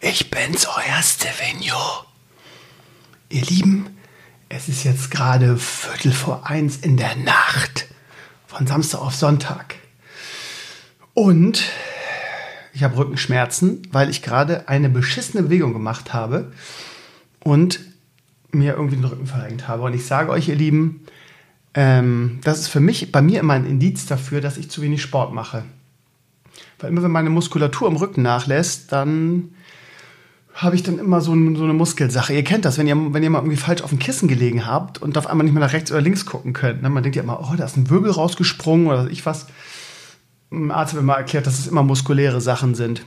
Ich 0.00 0.30
bin's, 0.30 0.66
euer 0.66 1.02
Stevenio. 1.02 1.76
Ihr 3.28 3.42
Lieben, 3.42 3.96
es 4.48 4.68
ist 4.68 4.84
jetzt 4.84 5.10
gerade 5.10 5.56
Viertel 5.56 6.12
vor 6.12 6.46
eins 6.46 6.76
in 6.76 6.96
der 6.96 7.16
Nacht. 7.16 7.86
Von 8.46 8.66
Samstag 8.66 9.00
auf 9.00 9.14
Sonntag. 9.14 9.76
Und 11.14 11.64
ich 12.74 12.82
habe 12.82 12.96
Rückenschmerzen, 12.96 13.82
weil 13.92 14.08
ich 14.08 14.22
gerade 14.22 14.68
eine 14.68 14.88
beschissene 14.88 15.44
Bewegung 15.44 15.72
gemacht 15.72 16.12
habe 16.12 16.52
und 17.44 17.80
mir 18.52 18.74
irgendwie 18.74 18.96
den 18.96 19.04
Rücken 19.04 19.26
verrenkt 19.26 19.68
habe. 19.68 19.82
Und 19.82 19.94
ich 19.94 20.06
sage 20.06 20.30
euch, 20.30 20.48
ihr 20.48 20.54
Lieben, 20.54 21.06
ähm, 21.74 22.38
das 22.44 22.60
ist 22.60 22.68
für 22.68 22.80
mich, 22.80 23.12
bei 23.12 23.22
mir 23.22 23.40
immer 23.40 23.54
ein 23.54 23.66
Indiz 23.66 24.06
dafür, 24.06 24.40
dass 24.40 24.58
ich 24.58 24.70
zu 24.70 24.82
wenig 24.82 25.02
Sport 25.02 25.32
mache. 25.32 25.64
Weil 26.78 26.90
immer 26.90 27.02
wenn 27.02 27.10
meine 27.10 27.30
Muskulatur 27.30 27.88
im 27.88 27.96
Rücken 27.96 28.22
nachlässt, 28.22 28.92
dann 28.92 29.50
habe 30.54 30.76
ich 30.76 30.82
dann 30.82 30.98
immer 30.98 31.22
so, 31.22 31.32
ein, 31.32 31.56
so, 31.56 31.64
eine 31.64 31.72
Muskelsache. 31.72 32.34
Ihr 32.34 32.44
kennt 32.44 32.66
das, 32.66 32.76
wenn 32.76 32.86
ihr, 32.86 32.96
wenn 33.14 33.22
ihr 33.22 33.30
mal 33.30 33.38
irgendwie 33.38 33.56
falsch 33.56 33.82
auf 33.82 33.90
dem 33.90 33.98
Kissen 33.98 34.28
gelegen 34.28 34.66
habt 34.66 35.00
und 35.00 35.16
auf 35.16 35.26
einmal 35.26 35.44
nicht 35.44 35.54
mehr 35.54 35.62
nach 35.62 35.72
rechts 35.72 35.90
oder 35.90 36.02
links 36.02 36.26
gucken 36.26 36.52
könnt. 36.52 36.82
Ne? 36.82 36.90
Man 36.90 37.02
denkt 37.02 37.16
ja 37.16 37.22
immer, 37.22 37.40
oh, 37.40 37.56
da 37.56 37.64
ist 37.64 37.76
ein 37.76 37.88
Wirbel 37.88 38.10
rausgesprungen 38.10 38.86
oder 38.86 39.08
ich 39.10 39.24
was. 39.24 39.46
Ein 40.50 40.70
Arzt 40.70 40.92
hat 40.92 41.00
mir 41.00 41.06
mal 41.06 41.16
erklärt, 41.16 41.46
dass 41.46 41.58
es 41.58 41.66
immer 41.66 41.82
muskuläre 41.82 42.42
Sachen 42.42 42.74
sind. 42.74 43.06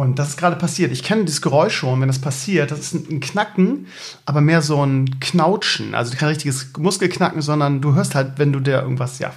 Und 0.00 0.18
das 0.18 0.30
ist 0.30 0.36
gerade 0.36 0.56
passiert. 0.56 0.92
Ich 0.92 1.02
kenne 1.02 1.24
dieses 1.24 1.42
Geräusch 1.42 1.76
schon, 1.76 2.00
wenn 2.00 2.08
das 2.08 2.20
passiert. 2.20 2.70
Das 2.70 2.78
ist 2.78 2.94
ein 2.94 3.20
Knacken, 3.20 3.86
aber 4.26 4.40
mehr 4.40 4.62
so 4.62 4.84
ein 4.84 5.18
Knautschen. 5.20 5.94
Also 5.94 6.16
kein 6.16 6.28
richtiges 6.28 6.72
Muskelknacken, 6.78 7.42
sondern 7.42 7.80
du 7.80 7.94
hörst 7.94 8.14
halt, 8.14 8.38
wenn 8.38 8.52
du 8.52 8.60
dir 8.60 8.82
irgendwas, 8.82 9.18
ja, 9.18 9.32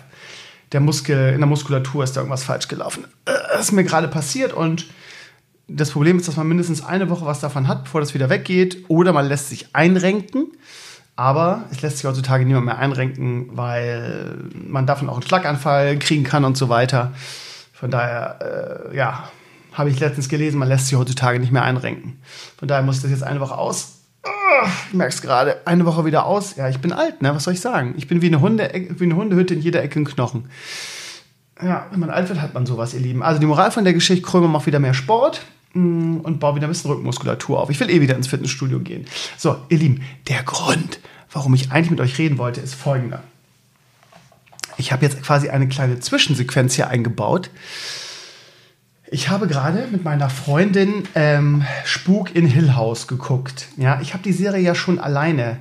der 0.72 0.80
Muskel, 0.80 1.34
in 1.34 1.40
der 1.40 1.48
Muskulatur 1.48 2.04
ist 2.04 2.16
da 2.16 2.22
irgendwas 2.22 2.44
falsch 2.44 2.68
gelaufen. 2.68 3.06
Äh, 3.26 3.34
das 3.54 3.62
ist 3.62 3.72
mir 3.72 3.84
gerade 3.84 4.08
passiert 4.08 4.54
und 4.54 4.86
das 5.68 5.92
Problem 5.92 6.18
ist, 6.18 6.28
dass 6.28 6.38
man 6.38 6.48
mindestens 6.48 6.84
eine 6.84 7.10
Woche 7.10 7.26
was 7.26 7.40
davon 7.40 7.68
hat, 7.68 7.86
bevor 7.86 8.02
das 8.02 8.14
wieder 8.14 8.30
weggeht. 8.30 8.86
Oder 8.88 9.14
man 9.14 9.26
lässt 9.26 9.50
sich 9.50 9.74
einrenken. 9.74 10.48
Aber 11.16 11.66
es 11.72 11.82
lässt 11.82 11.98
sich 11.98 12.06
heutzutage 12.06 12.46
niemand 12.46 12.66
mehr 12.66 12.78
einrenken, 12.78 13.50
weil 13.56 14.38
man 14.54 14.86
davon 14.86 15.08
auch 15.08 15.14
einen 15.14 15.22
Schlaganfall 15.22 15.98
kriegen 16.00 16.24
kann 16.24 16.46
und 16.46 16.58
so 16.58 16.68
weiter. 16.68 17.14
Von 17.74 17.92
daher, 17.92 18.90
äh, 18.92 18.98
ja, 18.98 19.30
habe 19.74 19.90
ich 19.90 20.00
letztens 20.00 20.30
gelesen, 20.30 20.60
man 20.60 20.68
lässt 20.68 20.88
sich 20.88 20.98
heutzutage 20.98 21.40
nicht 21.40 21.52
mehr 21.52 21.64
einrenken. 21.64 22.20
Von 22.58 22.68
daher 22.68 22.84
muss 22.84 23.02
das 23.02 23.12
jetzt 23.12 23.24
eine 23.24 23.40
Woche 23.40 23.58
aus. 23.58 24.00
Oh, 24.24 24.68
ich 24.90 24.94
merke 24.94 25.14
es 25.14 25.22
gerade, 25.22 25.66
eine 25.66 25.86
Woche 25.86 26.06
wieder 26.06 26.26
aus. 26.26 26.56
Ja, 26.56 26.70
ich 26.70 26.80
bin 26.80 26.92
alt, 26.92 27.22
ne? 27.22 27.34
Was 27.34 27.46
soll 27.46 27.54
ich 27.54 27.62
sagen? 27.62 27.96
Ich 27.98 28.08
bin 28.08 28.22
wie 28.22 28.28
eine, 28.28 28.42
Hunde, 28.42 28.70
wie 28.74 29.04
eine 29.04 29.16
Hundehütte 29.16 29.54
in 29.54 29.62
jeder 29.62 29.82
Ecke 29.82 30.00
ein 30.00 30.06
Knochen. 30.06 30.50
Ja, 31.62 31.88
wenn 31.92 32.00
man 32.00 32.10
alt 32.10 32.30
wird, 32.30 32.42
hat 32.42 32.54
man 32.54 32.66
sowas, 32.66 32.94
ihr 32.94 33.00
Lieben. 33.00 33.24
Also 33.24 33.40
die 33.40 33.46
Moral 33.46 33.72
von 33.72 33.84
der 33.84 33.94
Geschichte, 33.94 34.26
Krömer 34.26 34.48
macht 34.48 34.66
wieder 34.66 34.80
mehr 34.80 34.94
Sport 34.94 35.46
mm, 35.74 36.18
und 36.18 36.40
baue 36.40 36.56
wieder 36.56 36.68
ein 36.68 36.72
bisschen 36.72 36.92
Rückenmuskulatur 36.92 37.60
auf. 37.60 37.70
Ich 37.70 37.80
will 37.80 37.90
eh 37.90 38.02
wieder 38.02 38.16
ins 38.16 38.28
Fitnessstudio 38.28 38.80
gehen. 38.80 39.06
So, 39.38 39.58
ihr 39.70 39.78
Lieben, 39.78 40.02
der 40.28 40.44
Grund, 40.44 41.00
warum 41.32 41.54
ich 41.54 41.72
eigentlich 41.72 41.92
mit 41.92 42.02
euch 42.02 42.18
reden 42.18 42.38
wollte, 42.38 42.62
ist 42.62 42.76
folgender. 42.76 43.24
Ich 44.78 44.92
habe 44.92 45.06
jetzt 45.06 45.22
quasi 45.22 45.50
eine 45.50 45.68
kleine 45.68 46.00
Zwischensequenz 46.00 46.76
hier 46.76 46.88
eingebaut. 46.88 47.52
Ich 49.14 49.28
habe 49.28 49.46
gerade 49.46 49.88
mit 49.92 50.06
meiner 50.06 50.30
Freundin 50.30 51.04
ähm, 51.16 51.66
Spuk 51.84 52.34
in 52.34 52.48
Hill 52.48 52.76
House 52.76 53.08
geguckt. 53.08 53.68
Ja, 53.76 54.00
ich 54.00 54.14
habe 54.14 54.24
die 54.24 54.32
Serie 54.32 54.64
ja 54.64 54.74
schon 54.74 55.00
alleine 55.00 55.60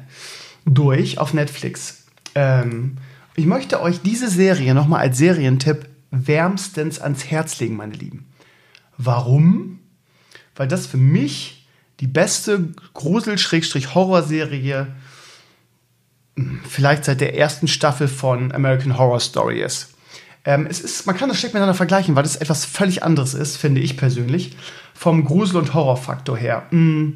durch 0.66 1.18
auf 1.18 1.34
Netflix. 1.34 2.04
Ähm, 2.36 2.98
ich 3.34 3.46
möchte 3.46 3.82
euch 3.82 4.02
diese 4.02 4.30
Serie 4.30 4.72
nochmal 4.72 5.00
als 5.00 5.18
Serientipp 5.18 5.88
wärmstens 6.12 7.00
ans 7.00 7.24
Herz 7.24 7.58
legen, 7.58 7.74
meine 7.74 7.94
Lieben. 7.94 8.28
Warum? 8.98 9.80
Weil 10.54 10.68
das 10.68 10.86
für 10.86 10.98
mich 10.98 11.66
die 11.98 12.06
beste 12.06 12.68
Grusel-Horror-Serie 12.94 14.86
hm, 16.36 16.60
vielleicht 16.68 17.04
seit 17.04 17.20
der 17.20 17.36
ersten 17.36 17.66
Staffel 17.66 18.06
von 18.06 18.52
American 18.52 18.96
Horror 18.96 19.18
Story 19.18 19.60
ist. 19.60 19.88
Ähm, 20.44 20.66
es 20.68 20.80
ist, 20.80 21.06
man 21.06 21.16
kann 21.16 21.28
das 21.28 21.38
schlecht 21.38 21.54
miteinander 21.54 21.74
vergleichen, 21.74 22.16
weil 22.16 22.22
das 22.22 22.36
etwas 22.36 22.64
völlig 22.64 23.02
anderes 23.02 23.34
ist, 23.34 23.56
finde 23.56 23.80
ich 23.80 23.96
persönlich, 23.96 24.56
vom 24.94 25.24
Grusel- 25.24 25.58
und 25.58 25.74
Horrorfaktor 25.74 26.36
her. 26.36 26.62
Mm. 26.70 27.10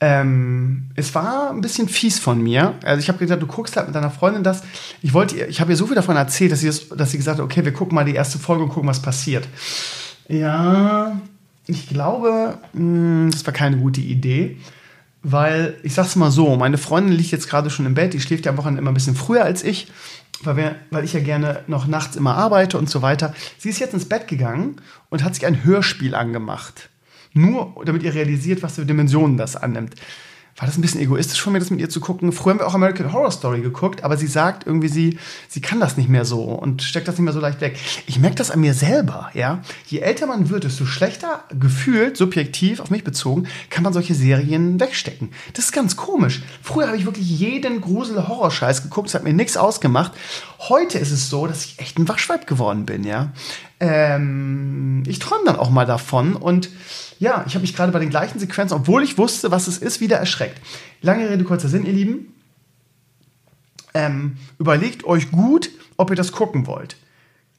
Ähm, 0.00 0.90
es 0.96 1.14
war 1.14 1.50
ein 1.50 1.60
bisschen 1.60 1.88
fies 1.88 2.18
von 2.18 2.42
mir. 2.42 2.74
Also 2.84 3.00
ich 3.00 3.08
habe 3.08 3.18
gesagt, 3.18 3.40
du 3.40 3.46
guckst 3.46 3.76
halt 3.76 3.86
mit 3.86 3.94
deiner 3.94 4.10
Freundin 4.10 4.42
das. 4.42 4.62
Ich 5.00 5.14
wollte, 5.14 5.46
ich 5.46 5.60
habe 5.60 5.70
ihr 5.70 5.76
so 5.76 5.86
viel 5.86 5.94
davon 5.94 6.16
erzählt, 6.16 6.50
dass 6.50 6.60
sie, 6.60 6.66
das, 6.66 6.88
dass 6.88 7.12
sie 7.12 7.16
gesagt 7.16 7.38
hat, 7.38 7.44
okay, 7.44 7.64
wir 7.64 7.72
gucken 7.72 7.94
mal 7.94 8.04
die 8.04 8.14
erste 8.14 8.38
Folge 8.38 8.64
und 8.64 8.70
gucken, 8.70 8.88
was 8.88 9.00
passiert. 9.00 9.48
Ja, 10.28 11.18
ich 11.66 11.88
glaube, 11.88 12.58
mh, 12.72 13.26
mm, 13.26 13.30
das 13.30 13.46
war 13.46 13.54
keine 13.54 13.78
gute 13.78 14.00
Idee, 14.00 14.58
weil 15.22 15.76
ich 15.84 15.94
sag's 15.94 16.16
mal 16.16 16.30
so, 16.30 16.56
meine 16.56 16.76
Freundin 16.76 17.14
liegt 17.14 17.30
jetzt 17.30 17.48
gerade 17.48 17.70
schon 17.70 17.86
im 17.86 17.94
Bett, 17.94 18.12
die 18.12 18.20
schläft 18.20 18.44
ja 18.44 18.52
am 18.52 18.58
Wochenende 18.58 18.80
immer 18.80 18.90
ein 18.90 18.94
bisschen 18.94 19.16
früher 19.16 19.44
als 19.44 19.62
ich 19.62 19.90
weil, 20.46 20.56
wir, 20.56 20.76
weil 20.90 21.04
ich 21.04 21.12
ja 21.12 21.20
gerne 21.20 21.62
noch 21.66 21.86
nachts 21.86 22.16
immer 22.16 22.34
arbeite 22.36 22.78
und 22.78 22.88
so 22.88 23.02
weiter. 23.02 23.34
Sie 23.58 23.70
ist 23.70 23.78
jetzt 23.78 23.94
ins 23.94 24.08
Bett 24.08 24.28
gegangen 24.28 24.76
und 25.10 25.24
hat 25.24 25.34
sich 25.34 25.46
ein 25.46 25.64
Hörspiel 25.64 26.14
angemacht. 26.14 26.90
Nur 27.32 27.74
damit 27.84 28.02
ihr 28.02 28.14
realisiert, 28.14 28.62
was 28.62 28.76
für 28.76 28.86
Dimensionen 28.86 29.36
das 29.36 29.56
annimmt 29.56 29.96
war 30.56 30.66
das 30.66 30.78
ein 30.78 30.82
bisschen 30.82 31.00
egoistisch 31.00 31.40
von 31.40 31.52
mir, 31.52 31.58
das 31.58 31.70
mit 31.70 31.80
ihr 31.80 31.90
zu 31.90 32.00
gucken. 32.00 32.30
Früher 32.30 32.52
haben 32.52 32.60
wir 32.60 32.66
auch 32.68 32.74
American 32.74 33.12
Horror 33.12 33.32
Story 33.32 33.60
geguckt, 33.60 34.04
aber 34.04 34.16
sie 34.16 34.28
sagt 34.28 34.66
irgendwie, 34.66 34.88
sie, 34.88 35.18
sie 35.48 35.60
kann 35.60 35.80
das 35.80 35.96
nicht 35.96 36.08
mehr 36.08 36.24
so 36.24 36.42
und 36.42 36.82
steckt 36.82 37.08
das 37.08 37.16
nicht 37.16 37.24
mehr 37.24 37.32
so 37.32 37.40
leicht 37.40 37.60
weg. 37.60 37.76
Ich 38.06 38.20
merke 38.20 38.36
das 38.36 38.52
an 38.52 38.60
mir 38.60 38.72
selber, 38.72 39.30
ja. 39.34 39.62
Je 39.86 39.98
älter 39.98 40.26
man 40.26 40.50
wird, 40.50 40.62
desto 40.62 40.86
schlechter 40.86 41.42
gefühlt, 41.58 42.16
subjektiv 42.16 42.78
auf 42.78 42.90
mich 42.90 43.02
bezogen, 43.02 43.48
kann 43.68 43.82
man 43.82 43.92
solche 43.92 44.14
Serien 44.14 44.78
wegstecken. 44.78 45.30
Das 45.54 45.64
ist 45.64 45.72
ganz 45.72 45.96
komisch. 45.96 46.42
Früher 46.62 46.86
habe 46.86 46.96
ich 46.96 47.04
wirklich 47.04 47.28
jeden 47.28 47.80
Grusel-Horror-Scheiß 47.80 48.84
geguckt, 48.84 49.08
es 49.08 49.14
hat 49.14 49.24
mir 49.24 49.32
nichts 49.32 49.56
ausgemacht. 49.56 50.12
Heute 50.60 50.98
ist 50.98 51.10
es 51.10 51.28
so, 51.30 51.48
dass 51.48 51.64
ich 51.64 51.80
echt 51.80 51.98
ein 51.98 52.06
Wachschweib 52.08 52.46
geworden 52.46 52.86
bin, 52.86 53.02
ja. 53.02 53.32
Ähm, 53.80 55.02
ich 55.06 55.18
träume 55.18 55.46
dann 55.46 55.56
auch 55.56 55.70
mal 55.70 55.84
davon 55.84 56.36
und 56.36 56.70
ja, 57.24 57.42
ich 57.46 57.54
habe 57.54 57.62
mich 57.62 57.74
gerade 57.74 57.90
bei 57.90 57.98
den 57.98 58.10
gleichen 58.10 58.38
Sequenzen, 58.38 58.76
obwohl 58.76 59.02
ich 59.02 59.16
wusste, 59.16 59.50
was 59.50 59.66
es 59.66 59.78
ist, 59.78 60.00
wieder 60.00 60.18
erschreckt. 60.18 60.60
Lange 61.00 61.28
Rede, 61.28 61.42
kurzer 61.42 61.68
Sinn, 61.68 61.86
ihr 61.86 61.92
Lieben. 61.92 62.34
Ähm, 63.94 64.36
überlegt 64.58 65.04
euch 65.04 65.30
gut, 65.30 65.70
ob 65.96 66.10
ihr 66.10 66.16
das 66.16 66.32
gucken 66.32 66.66
wollt. 66.66 66.96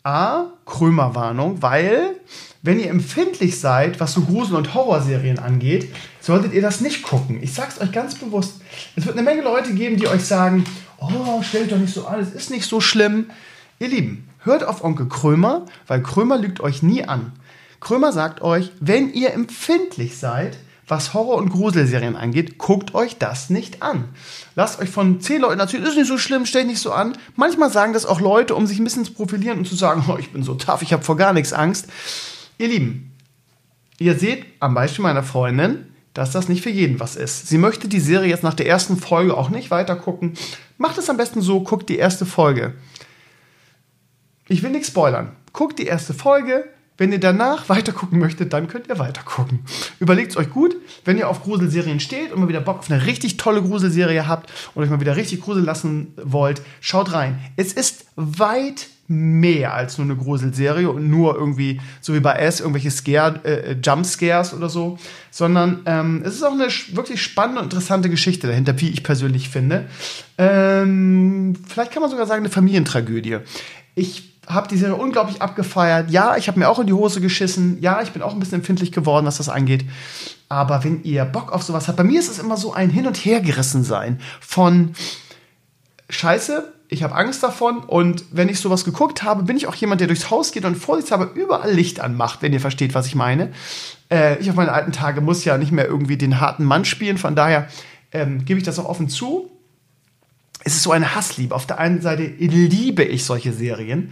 A, 0.03 0.51
Krömerwarnung, 0.67 1.63
weil, 1.63 2.15
wenn 2.61 2.79
ihr 2.79 2.91
empfindlich 2.91 3.59
seid, 3.59 3.99
was 3.99 4.13
so 4.13 4.21
Grusel- 4.21 4.55
und 4.55 4.75
Horrorserien 4.75 5.39
angeht, 5.39 5.91
solltet 6.21 6.53
ihr 6.53 6.61
das 6.61 6.79
nicht 6.79 7.01
gucken. 7.01 7.41
Ich 7.41 7.55
sag's 7.55 7.81
euch 7.81 7.91
ganz 7.91 8.13
bewusst. 8.13 8.61
Es 8.95 9.07
wird 9.07 9.17
eine 9.17 9.25
Menge 9.25 9.41
Leute 9.41 9.73
geben, 9.73 9.97
die 9.97 10.07
euch 10.07 10.25
sagen, 10.25 10.63
oh, 10.99 11.41
stellt 11.41 11.71
doch 11.71 11.79
nicht 11.79 11.93
so 11.93 12.05
an, 12.05 12.19
es 12.19 12.33
ist 12.33 12.51
nicht 12.51 12.69
so 12.69 12.81
schlimm. 12.81 13.31
Ihr 13.79 13.87
Lieben, 13.87 14.29
hört 14.43 14.63
auf 14.63 14.83
Onkel 14.83 15.07
Krömer, 15.07 15.65
weil 15.87 16.03
Krömer 16.03 16.37
lügt 16.37 16.59
euch 16.59 16.83
nie 16.83 17.03
an. 17.03 17.31
Krömer 17.79 18.11
sagt 18.11 18.41
euch, 18.41 18.71
wenn 18.79 19.13
ihr 19.13 19.33
empfindlich 19.33 20.17
seid, 20.17 20.57
was 20.87 21.13
Horror- 21.13 21.37
und 21.37 21.49
Gruselserien 21.49 22.15
angeht, 22.15 22.57
guckt 22.57 22.93
euch 22.93 23.17
das 23.17 23.49
nicht 23.49 23.81
an. 23.81 24.09
Lasst 24.55 24.79
euch 24.79 24.89
von 24.89 25.19
zehn 25.19 25.41
Leuten 25.41 25.59
erzählen, 25.59 25.83
ist 25.83 25.97
nicht 25.97 26.07
so 26.07 26.17
schlimm, 26.17 26.45
stellt 26.45 26.67
nicht 26.67 26.79
so 26.79 26.91
an. 26.91 27.17
Manchmal 27.35 27.71
sagen 27.71 27.93
das 27.93 28.05
auch 28.05 28.21
Leute, 28.21 28.55
um 28.55 28.67
sich 28.67 28.79
ein 28.79 28.83
bisschen 28.83 29.05
zu 29.05 29.13
profilieren 29.13 29.59
und 29.59 29.67
zu 29.67 29.75
sagen, 29.75 30.05
oh, 30.07 30.17
ich 30.19 30.31
bin 30.31 30.43
so 30.43 30.53
tough, 30.55 30.81
ich 30.81 30.93
habe 30.93 31.03
vor 31.03 31.17
gar 31.17 31.33
nichts 31.33 31.53
Angst. 31.53 31.87
Ihr 32.57 32.67
Lieben, 32.67 33.15
ihr 33.97 34.17
seht 34.17 34.45
am 34.59 34.75
Beispiel 34.75 35.03
meiner 35.03 35.23
Freundin, 35.23 35.87
dass 36.13 36.31
das 36.31 36.47
nicht 36.47 36.61
für 36.61 36.69
jeden 36.69 36.99
was 36.99 37.15
ist. 37.15 37.47
Sie 37.47 37.57
möchte 37.57 37.87
die 37.87 37.99
Serie 37.99 38.29
jetzt 38.29 38.43
nach 38.43 38.53
der 38.53 38.67
ersten 38.67 38.97
Folge 38.97 39.35
auch 39.35 39.49
nicht 39.49 39.71
weiter 39.71 39.95
gucken. 39.95 40.35
Macht 40.77 40.97
es 40.97 41.09
am 41.09 41.17
besten 41.17 41.41
so, 41.41 41.61
guckt 41.61 41.89
die 41.89 41.97
erste 41.97 42.25
Folge. 42.25 42.75
Ich 44.47 44.61
will 44.61 44.69
nichts 44.69 44.89
spoilern. 44.89 45.35
Guckt 45.51 45.79
die 45.79 45.87
erste 45.87 46.13
Folge, 46.13 46.69
wenn 46.97 47.11
ihr 47.11 47.19
danach 47.19 47.69
weitergucken 47.69 48.19
möchtet, 48.19 48.53
dann 48.53 48.67
könnt 48.67 48.87
ihr 48.87 48.99
weitergucken. 48.99 49.59
Überlegt 49.99 50.31
es 50.31 50.37
euch 50.37 50.49
gut, 50.49 50.75
wenn 51.03 51.17
ihr 51.17 51.29
auf 51.29 51.43
Gruselserien 51.43 51.99
steht 51.99 52.31
und 52.31 52.39
mal 52.39 52.47
wieder 52.47 52.61
Bock 52.61 52.79
auf 52.79 52.91
eine 52.91 53.05
richtig 53.05 53.37
tolle 53.37 53.61
Gruselserie 53.61 54.27
habt 54.27 54.51
und 54.73 54.83
euch 54.83 54.89
mal 54.89 54.99
wieder 55.01 55.15
richtig 55.15 55.41
gruseln 55.41 55.65
lassen 55.65 56.13
wollt, 56.21 56.61
schaut 56.79 57.11
rein. 57.13 57.39
Es 57.57 57.73
ist 57.73 58.05
weit 58.15 58.87
mehr 59.07 59.73
als 59.73 59.97
nur 59.97 60.05
eine 60.05 60.15
Gruselserie 60.15 60.89
und 60.89 61.09
nur 61.09 61.35
irgendwie, 61.35 61.79
so 62.01 62.15
wie 62.15 62.19
bei 62.19 62.33
S, 62.33 62.59
irgendwelche 62.59 62.89
Scare, 62.89 63.39
äh, 63.43 63.75
Jumpscares 63.83 64.53
oder 64.53 64.67
so, 64.67 64.97
sondern 65.29 65.81
ähm, 65.85 66.23
es 66.25 66.35
ist 66.35 66.43
auch 66.43 66.53
eine 66.53 66.67
wirklich 66.93 67.21
spannende 67.21 67.61
und 67.61 67.65
interessante 67.65 68.09
Geschichte 68.09 68.47
dahinter, 68.47 68.79
wie 68.81 68.89
ich 68.89 69.03
persönlich 69.03 69.49
finde. 69.49 69.85
Ähm, 70.39 71.55
vielleicht 71.67 71.91
kann 71.91 72.01
man 72.01 72.09
sogar 72.09 72.25
sagen, 72.25 72.41
eine 72.41 72.49
Familientragödie. 72.49 73.37
Ich 73.93 74.34
habe 74.47 74.67
die 74.67 74.77
Serie 74.77 74.95
unglaublich 74.95 75.41
abgefeiert. 75.41 76.11
Ja, 76.11 76.37
ich 76.37 76.47
habe 76.47 76.59
mir 76.59 76.69
auch 76.69 76.79
in 76.79 76.87
die 76.87 76.93
Hose 76.93 77.21
geschissen. 77.21 77.81
Ja, 77.81 78.01
ich 78.01 78.11
bin 78.11 78.21
auch 78.21 78.33
ein 78.33 78.39
bisschen 78.39 78.59
empfindlich 78.59 78.91
geworden, 78.91 79.25
was 79.25 79.37
das 79.37 79.49
angeht. 79.49 79.85
Aber 80.49 80.83
wenn 80.83 81.03
ihr 81.03 81.25
Bock 81.25 81.51
auf 81.51 81.63
sowas 81.63 81.87
habt, 81.87 81.97
bei 81.97 82.03
mir 82.03 82.19
ist 82.19 82.29
es 82.29 82.39
immer 82.39 82.57
so 82.57 82.73
ein 82.73 82.89
Hin- 82.89 83.07
und 83.07 83.17
Hergerissen 83.17 83.83
sein 83.83 84.19
von 84.39 84.93
Scheiße, 86.09 86.71
ich 86.87 87.01
habe 87.01 87.15
Angst 87.15 87.41
davon 87.41 87.79
und 87.79 88.25
wenn 88.31 88.47
ich 88.47 88.59
sowas 88.59 88.85
geguckt 88.85 89.23
habe, 89.23 89.43
bin 89.43 89.57
ich 89.57 89.65
auch 89.65 89.73
jemand, 89.73 90.01
der 90.01 90.07
durchs 90.07 90.29
Haus 90.29 90.51
geht 90.51 90.65
und 90.65 90.75
vorsichtshalber 90.75 91.31
überall 91.33 91.71
Licht 91.71 91.99
anmacht, 91.99 92.43
wenn 92.43 92.53
ihr 92.53 92.59
versteht, 92.59 92.93
was 92.93 93.07
ich 93.07 93.15
meine. 93.15 93.51
Äh, 94.11 94.37
ich 94.37 94.49
auf 94.49 94.55
meine 94.55 94.71
alten 94.71 94.91
Tage 94.91 95.21
muss 95.21 95.43
ja 95.45 95.57
nicht 95.57 95.71
mehr 95.71 95.87
irgendwie 95.87 96.17
den 96.17 96.39
harten 96.39 96.63
Mann 96.63 96.85
spielen, 96.85 97.17
von 97.17 97.35
daher 97.35 97.67
ähm, 98.11 98.45
gebe 98.45 98.59
ich 98.59 98.65
das 98.65 98.77
auch 98.77 98.85
offen 98.85 99.09
zu 99.09 99.49
es 100.65 100.75
ist 100.75 100.83
so 100.83 100.91
eine 100.91 101.15
Hassliebe. 101.15 101.55
Auf 101.55 101.67
der 101.67 101.79
einen 101.79 102.01
Seite 102.01 102.23
liebe 102.23 103.03
ich 103.03 103.23
solche 103.23 103.53
Serien 103.53 104.11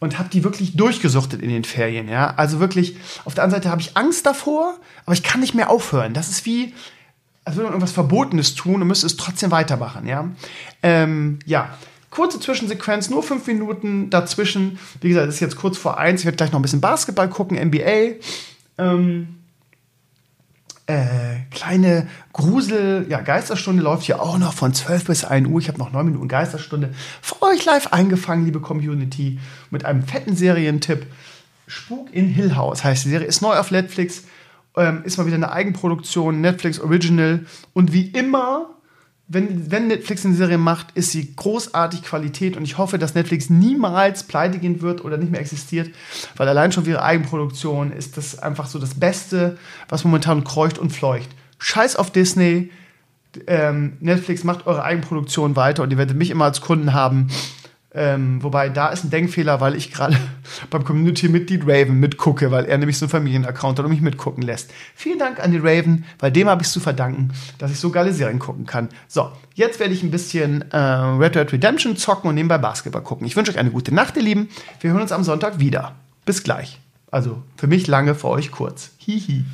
und 0.00 0.18
habe 0.18 0.28
die 0.28 0.42
wirklich 0.42 0.76
durchgesuchtet 0.76 1.40
in 1.40 1.48
den 1.48 1.62
Ferien. 1.62 2.08
Ja, 2.08 2.34
also 2.36 2.58
wirklich. 2.58 2.96
Auf 3.24 3.34
der 3.34 3.44
anderen 3.44 3.62
Seite 3.62 3.70
habe 3.70 3.80
ich 3.80 3.96
Angst 3.96 4.26
davor, 4.26 4.74
aber 5.06 5.14
ich 5.14 5.22
kann 5.22 5.40
nicht 5.40 5.54
mehr 5.54 5.70
aufhören. 5.70 6.12
Das 6.12 6.28
ist 6.28 6.44
wie, 6.44 6.74
als 7.44 7.54
würde 7.54 7.66
man 7.66 7.74
irgendwas 7.74 7.92
Verbotenes 7.92 8.56
tun 8.56 8.82
und 8.82 8.88
müsste 8.88 9.06
es 9.06 9.16
trotzdem 9.16 9.52
weitermachen. 9.52 10.06
Ja, 10.06 10.28
ähm, 10.82 11.38
ja. 11.46 11.70
Kurze 12.10 12.38
Zwischensequenz, 12.40 13.08
nur 13.08 13.22
fünf 13.22 13.46
Minuten 13.46 14.10
dazwischen. 14.10 14.78
Wie 15.00 15.08
gesagt, 15.08 15.28
es 15.28 15.36
ist 15.36 15.40
jetzt 15.40 15.56
kurz 15.56 15.78
vor 15.78 15.96
eins. 15.96 16.20
Ich 16.20 16.26
werde 16.26 16.36
gleich 16.36 16.52
noch 16.52 16.58
ein 16.58 16.62
bisschen 16.62 16.82
Basketball 16.82 17.30
gucken, 17.30 17.56
NBA. 17.56 18.16
Ähm, 18.76 19.41
äh, 20.92 21.40
kleine 21.50 22.06
Grusel, 22.34 23.06
ja, 23.08 23.20
Geisterstunde 23.22 23.82
läuft 23.82 24.04
hier 24.04 24.20
auch 24.20 24.36
noch 24.36 24.52
von 24.52 24.74
12 24.74 25.04
bis 25.06 25.24
1 25.24 25.48
Uhr. 25.48 25.58
Ich 25.58 25.68
habe 25.68 25.78
noch 25.78 25.90
9 25.90 26.04
Minuten 26.04 26.28
Geisterstunde 26.28 26.90
für 27.22 27.40
euch 27.42 27.64
live 27.64 27.92
eingefangen, 27.92 28.44
liebe 28.44 28.60
Community, 28.60 29.38
mit 29.70 29.86
einem 29.86 30.02
fetten 30.02 30.36
Serientipp. 30.36 31.06
Spuk 31.66 32.12
in 32.12 32.28
Hill 32.28 32.56
House 32.56 32.84
heißt 32.84 33.06
die 33.06 33.08
Serie, 33.08 33.26
ist 33.26 33.40
neu 33.40 33.54
auf 33.54 33.70
Netflix, 33.70 34.24
ähm, 34.76 35.02
ist 35.04 35.16
mal 35.16 35.26
wieder 35.26 35.36
eine 35.36 35.50
Eigenproduktion, 35.50 36.42
Netflix 36.42 36.78
Original 36.78 37.46
und 37.72 37.94
wie 37.94 38.08
immer 38.08 38.71
wenn, 39.32 39.70
wenn 39.70 39.86
Netflix 39.88 40.26
eine 40.26 40.34
Serie 40.34 40.58
macht, 40.58 40.88
ist 40.92 41.12
sie 41.12 41.34
großartig 41.34 42.02
Qualität 42.02 42.56
und 42.56 42.64
ich 42.64 42.76
hoffe, 42.76 42.98
dass 42.98 43.14
Netflix 43.14 43.48
niemals 43.48 44.24
pleite 44.24 44.58
gehen 44.58 44.82
wird 44.82 45.04
oder 45.04 45.16
nicht 45.16 45.32
mehr 45.32 45.40
existiert, 45.40 45.90
weil 46.36 46.48
allein 46.48 46.70
schon 46.70 46.84
für 46.84 46.90
ihre 46.90 47.02
Eigenproduktion 47.02 47.92
ist 47.92 48.16
das 48.16 48.38
einfach 48.38 48.66
so 48.66 48.78
das 48.78 48.94
Beste, 48.94 49.56
was 49.88 50.04
momentan 50.04 50.44
kreucht 50.44 50.78
und 50.78 50.90
fleucht. 50.90 51.30
Scheiß 51.58 51.96
auf 51.96 52.10
Disney, 52.10 52.70
ähm, 53.46 53.96
Netflix 54.00 54.44
macht 54.44 54.66
eure 54.66 54.84
Eigenproduktion 54.84 55.56
weiter 55.56 55.82
und 55.82 55.90
ihr 55.90 55.98
werdet 55.98 56.16
mich 56.16 56.30
immer 56.30 56.44
als 56.44 56.60
Kunden 56.60 56.92
haben. 56.92 57.28
Ähm, 57.94 58.42
wobei 58.42 58.70
da 58.70 58.88
ist 58.88 59.04
ein 59.04 59.10
Denkfehler, 59.10 59.60
weil 59.60 59.74
ich 59.74 59.92
gerade 59.92 60.16
beim 60.70 60.84
Community-Mitglied 60.84 61.62
Raven 61.66 62.00
mitgucke, 62.00 62.50
weil 62.50 62.64
er 62.64 62.78
nämlich 62.78 62.96
so 62.96 63.04
einen 63.04 63.10
Familienaccount 63.10 63.78
hat 63.78 63.84
und 63.84 63.90
mich 63.90 64.00
mitgucken 64.00 64.42
lässt. 64.42 64.70
Vielen 64.94 65.18
Dank 65.18 65.40
an 65.40 65.52
den 65.52 65.60
Raven, 65.60 66.04
weil 66.18 66.32
dem 66.32 66.48
habe 66.48 66.62
ich 66.62 66.68
es 66.68 66.72
zu 66.72 66.80
verdanken, 66.80 67.32
dass 67.58 67.70
ich 67.70 67.78
so 67.78 67.90
geile 67.90 68.12
Serien 68.12 68.38
gucken 68.38 68.64
kann. 68.64 68.88
So, 69.08 69.30
jetzt 69.54 69.78
werde 69.78 69.92
ich 69.92 70.02
ein 70.02 70.10
bisschen 70.10 70.70
äh, 70.72 70.76
Red 70.76 71.34
Dead 71.34 71.52
Redemption 71.52 71.96
zocken 71.96 72.28
und 72.28 72.34
nebenbei 72.34 72.58
Basketball 72.58 73.02
gucken. 73.02 73.26
Ich 73.26 73.36
wünsche 73.36 73.52
euch 73.52 73.58
eine 73.58 73.70
gute 73.70 73.94
Nacht, 73.94 74.16
ihr 74.16 74.22
Lieben. 74.22 74.48
Wir 74.80 74.92
hören 74.92 75.02
uns 75.02 75.12
am 75.12 75.24
Sonntag 75.24 75.58
wieder. 75.58 75.96
Bis 76.24 76.42
gleich. 76.42 76.80
Also 77.10 77.42
für 77.56 77.66
mich 77.66 77.86
lange, 77.88 78.14
für 78.14 78.28
euch 78.28 78.50
kurz. 78.50 78.92
Hihi. 78.98 79.44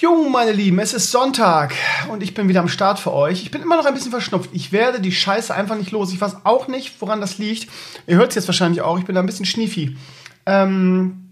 Jo, 0.00 0.26
meine 0.30 0.52
Lieben, 0.52 0.78
es 0.78 0.94
ist 0.94 1.10
Sonntag 1.10 1.74
und 2.08 2.22
ich 2.22 2.32
bin 2.32 2.48
wieder 2.48 2.60
am 2.60 2.68
Start 2.68 2.98
für 2.98 3.12
euch. 3.12 3.42
Ich 3.42 3.50
bin 3.50 3.60
immer 3.60 3.76
noch 3.76 3.84
ein 3.84 3.92
bisschen 3.92 4.10
verschnupft. 4.10 4.48
Ich 4.54 4.72
werde 4.72 5.02
die 5.02 5.12
Scheiße 5.12 5.54
einfach 5.54 5.76
nicht 5.76 5.90
los. 5.90 6.14
Ich 6.14 6.20
weiß 6.20 6.46
auch 6.46 6.66
nicht, 6.66 6.98
woran 7.00 7.20
das 7.20 7.36
liegt. 7.36 7.70
Ihr 8.06 8.16
hört 8.16 8.30
es 8.30 8.36
jetzt 8.36 8.48
wahrscheinlich 8.48 8.80
auch. 8.80 8.98
Ich 8.98 9.04
bin 9.04 9.14
da 9.14 9.20
ein 9.20 9.26
bisschen 9.26 9.44
schniefi. 9.44 9.98
Ähm, 10.46 11.30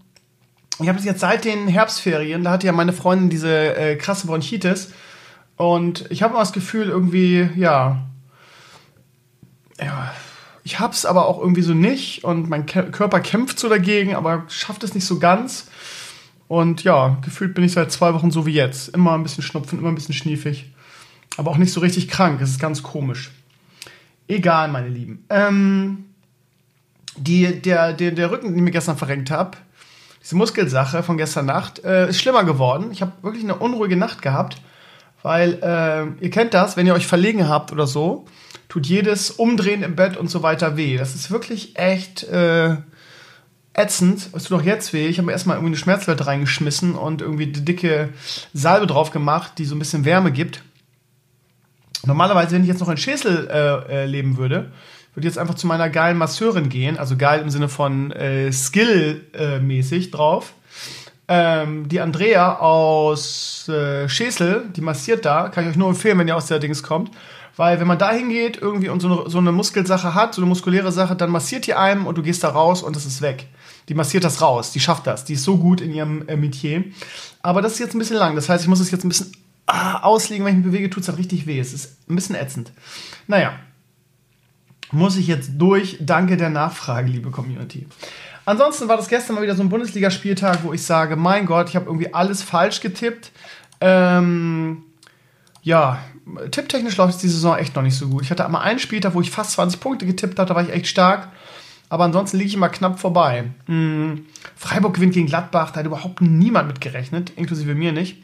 ich 0.79 0.87
habe 0.87 0.99
es 0.99 1.05
jetzt 1.05 1.21
seit 1.21 1.43
den 1.43 1.67
Herbstferien, 1.67 2.43
da 2.43 2.51
hatte 2.51 2.67
ja 2.67 2.71
meine 2.71 2.93
Freundin 2.93 3.31
diese 3.31 3.75
äh, 3.75 3.95
krasse 3.95 4.27
Bronchitis. 4.27 4.91
Und 5.57 6.05
ich 6.11 6.21
habe 6.21 6.33
immer 6.33 6.41
das 6.41 6.53
Gefühl, 6.53 6.87
irgendwie, 6.87 7.49
ja, 7.55 8.05
ja, 9.79 10.13
ich 10.63 10.79
hab's 10.79 11.05
aber 11.07 11.25
auch 11.25 11.39
irgendwie 11.39 11.63
so 11.63 11.73
nicht. 11.73 12.23
Und 12.23 12.47
mein 12.47 12.67
Körper 12.67 13.21
kämpft 13.21 13.57
so 13.57 13.69
dagegen, 13.69 14.15
aber 14.15 14.43
schafft 14.49 14.83
es 14.83 14.93
nicht 14.93 15.05
so 15.05 15.17
ganz. 15.17 15.70
Und 16.51 16.83
ja, 16.83 17.17
gefühlt 17.21 17.53
bin 17.53 17.63
ich 17.63 17.71
seit 17.71 17.93
zwei 17.93 18.13
Wochen 18.13 18.29
so 18.29 18.45
wie 18.45 18.51
jetzt. 18.51 18.89
Immer 18.89 19.13
ein 19.13 19.23
bisschen 19.23 19.41
schnupfen, 19.41 19.79
immer 19.79 19.87
ein 19.87 19.95
bisschen 19.95 20.13
schniefig. 20.13 20.69
Aber 21.37 21.49
auch 21.49 21.55
nicht 21.55 21.71
so 21.71 21.79
richtig 21.79 22.09
krank. 22.09 22.41
Es 22.41 22.49
ist 22.49 22.59
ganz 22.59 22.83
komisch. 22.83 23.31
Egal, 24.27 24.67
meine 24.67 24.89
Lieben. 24.89 25.23
Ähm, 25.29 26.07
die, 27.15 27.61
der, 27.61 27.93
der, 27.93 28.11
der 28.11 28.31
Rücken, 28.31 28.47
den 28.47 28.57
ich 28.57 28.63
mir 28.63 28.71
gestern 28.71 28.97
verrenkt 28.97 29.31
habe, 29.31 29.59
diese 30.21 30.35
Muskelsache 30.35 31.03
von 31.03 31.15
gestern 31.15 31.45
Nacht, 31.45 31.85
äh, 31.85 32.09
ist 32.09 32.19
schlimmer 32.19 32.43
geworden. 32.43 32.91
Ich 32.91 33.01
habe 33.01 33.13
wirklich 33.21 33.45
eine 33.45 33.55
unruhige 33.55 33.95
Nacht 33.95 34.21
gehabt, 34.21 34.57
weil 35.23 35.53
äh, 35.63 36.21
ihr 36.21 36.31
kennt 36.31 36.53
das, 36.53 36.75
wenn 36.75 36.85
ihr 36.85 36.95
euch 36.95 37.07
verlegen 37.07 37.47
habt 37.47 37.71
oder 37.71 37.87
so, 37.87 38.25
tut 38.67 38.87
jedes 38.87 39.31
Umdrehen 39.31 39.83
im 39.83 39.95
Bett 39.95 40.17
und 40.17 40.29
so 40.29 40.43
weiter 40.43 40.75
weh. 40.75 40.97
Das 40.97 41.15
ist 41.15 41.31
wirklich 41.31 41.77
echt 41.77 42.25
äh, 42.25 42.75
ätzend. 43.73 44.29
Es 44.33 44.43
tut 44.43 44.59
auch 44.59 44.63
jetzt 44.63 44.93
weh. 44.93 45.07
Ich 45.07 45.17
habe 45.17 45.31
erstmal 45.31 45.57
irgendwie 45.57 45.71
eine 45.73 45.77
Schmerzwelt 45.77 46.25
reingeschmissen 46.25 46.95
und 46.95 47.21
irgendwie 47.21 47.47
die 47.47 47.63
dicke 47.63 48.09
Salbe 48.53 48.87
drauf 48.87 49.11
gemacht, 49.11 49.53
die 49.57 49.65
so 49.65 49.75
ein 49.75 49.79
bisschen 49.79 50.05
Wärme 50.05 50.31
gibt. 50.31 50.63
Normalerweise, 52.05 52.55
wenn 52.55 52.63
ich 52.63 52.67
jetzt 52.67 52.79
noch 52.79 52.89
in 52.89 52.97
Schäsel 52.97 53.47
äh, 53.49 54.03
äh, 54.03 54.05
leben 54.05 54.37
würde, 54.37 54.71
würde 55.13 55.27
ich 55.27 55.33
jetzt 55.33 55.37
einfach 55.37 55.55
zu 55.55 55.67
meiner 55.67 55.89
geilen 55.89 56.17
Masseurin 56.17 56.69
gehen, 56.69 56.97
also 56.97 57.17
geil 57.17 57.41
im 57.41 57.49
Sinne 57.49 57.69
von 57.69 58.11
äh, 58.11 58.51
Skill-mäßig 58.51 60.09
drauf. 60.11 60.53
Ähm, 61.27 61.87
die 61.87 62.01
Andrea 62.01 62.59
aus 62.59 63.69
äh, 63.69 64.09
Schäsel, 64.09 64.65
die 64.75 64.81
massiert 64.81 65.25
da, 65.25 65.49
kann 65.49 65.63
ich 65.63 65.71
euch 65.71 65.77
nur 65.77 65.89
empfehlen, 65.89 66.17
wenn 66.17 66.27
ihr 66.27 66.35
aus 66.35 66.47
der 66.47 66.59
Dings 66.59 66.81
kommt. 66.81 67.11
Weil 67.57 67.79
wenn 67.79 67.87
man 67.87 67.97
da 67.97 68.11
hingeht 68.11 68.57
irgendwie 68.61 68.89
und 68.89 69.01
so 69.01 69.07
eine, 69.07 69.29
so 69.29 69.37
eine 69.37 69.51
Muskelsache 69.51 70.15
hat, 70.15 70.33
so 70.33 70.41
eine 70.41 70.49
muskuläre 70.49 70.91
Sache, 70.91 71.15
dann 71.15 71.29
massiert 71.29 71.67
die 71.67 71.73
einem 71.73 72.07
und 72.07 72.17
du 72.17 72.23
gehst 72.23 72.43
da 72.43 72.49
raus 72.49 72.81
und 72.81 72.95
es 72.95 73.05
ist 73.05 73.21
weg. 73.21 73.47
Die 73.89 73.93
massiert 73.93 74.23
das 74.23 74.41
raus, 74.41 74.71
die 74.71 74.79
schafft 74.79 75.07
das, 75.07 75.25
die 75.25 75.33
ist 75.33 75.43
so 75.43 75.57
gut 75.57 75.81
in 75.81 75.93
ihrem 75.93 76.27
äh, 76.27 76.37
Metier. 76.37 76.85
Aber 77.41 77.61
das 77.61 77.73
ist 77.73 77.79
jetzt 77.79 77.95
ein 77.95 77.99
bisschen 77.99 78.17
lang, 78.17 78.35
das 78.35 78.47
heißt, 78.47 78.63
ich 78.63 78.69
muss 78.69 78.79
es 78.79 78.91
jetzt 78.91 79.03
ein 79.03 79.09
bisschen 79.09 79.33
ah, 79.65 80.01
auslegen, 80.01 80.45
wenn 80.45 80.53
ich 80.53 80.63
mich 80.63 80.71
bewege, 80.71 80.89
tut 80.89 81.01
es 81.01 81.07
dann 81.07 81.15
richtig 81.15 81.47
weh. 81.47 81.59
Es 81.59 81.73
ist 81.73 81.97
ein 82.09 82.15
bisschen 82.15 82.35
ätzend. 82.35 82.71
Naja, 83.27 83.53
muss 84.91 85.17
ich 85.17 85.27
jetzt 85.27 85.51
durch. 85.57 85.97
Danke 86.01 86.37
der 86.37 86.49
Nachfrage, 86.49 87.09
liebe 87.09 87.31
Community. 87.31 87.87
Ansonsten 88.45 88.87
war 88.87 88.97
das 88.97 89.07
gestern 89.07 89.35
mal 89.35 89.43
wieder 89.43 89.55
so 89.55 89.61
ein 89.61 89.69
Bundesligaspieltag, 89.69 90.63
wo 90.63 90.73
ich 90.73 90.83
sage, 90.83 91.15
mein 91.15 91.45
Gott, 91.45 91.69
ich 91.69 91.75
habe 91.75 91.85
irgendwie 91.85 92.13
alles 92.13 92.41
falsch 92.41 92.81
getippt. 92.81 93.31
Ähm, 93.79 94.83
ja, 95.61 95.99
tipptechnisch 96.51 96.97
läuft 96.97 97.21
die 97.21 97.27
Saison 97.27 97.57
echt 97.57 97.75
noch 97.75 97.83
nicht 97.83 97.97
so 97.97 98.07
gut. 98.07 98.23
Ich 98.23 98.31
hatte 98.31 98.45
einmal 98.45 98.63
einen 98.63 98.79
Spieltag, 98.79 99.13
wo 99.13 99.21
ich 99.21 99.31
fast 99.31 99.51
20 99.51 99.79
Punkte 99.79 100.05
getippt 100.05 100.39
habe, 100.39 100.47
da 100.47 100.55
war 100.55 100.63
ich 100.63 100.71
echt 100.71 100.87
stark. 100.87 101.29
Aber 101.89 102.05
ansonsten 102.05 102.37
liege 102.37 102.47
ich 102.47 102.53
immer 102.55 102.69
knapp 102.69 102.99
vorbei. 102.99 103.51
Hm, 103.65 104.25
Freiburg 104.55 104.93
gewinnt 104.93 105.13
gegen 105.13 105.27
Gladbach, 105.27 105.71
da 105.71 105.79
hat 105.79 105.85
überhaupt 105.85 106.21
niemand 106.21 106.67
mit 106.67 106.79
gerechnet, 106.79 107.31
inklusive 107.35 107.75
mir 107.75 107.91
nicht. 107.91 108.17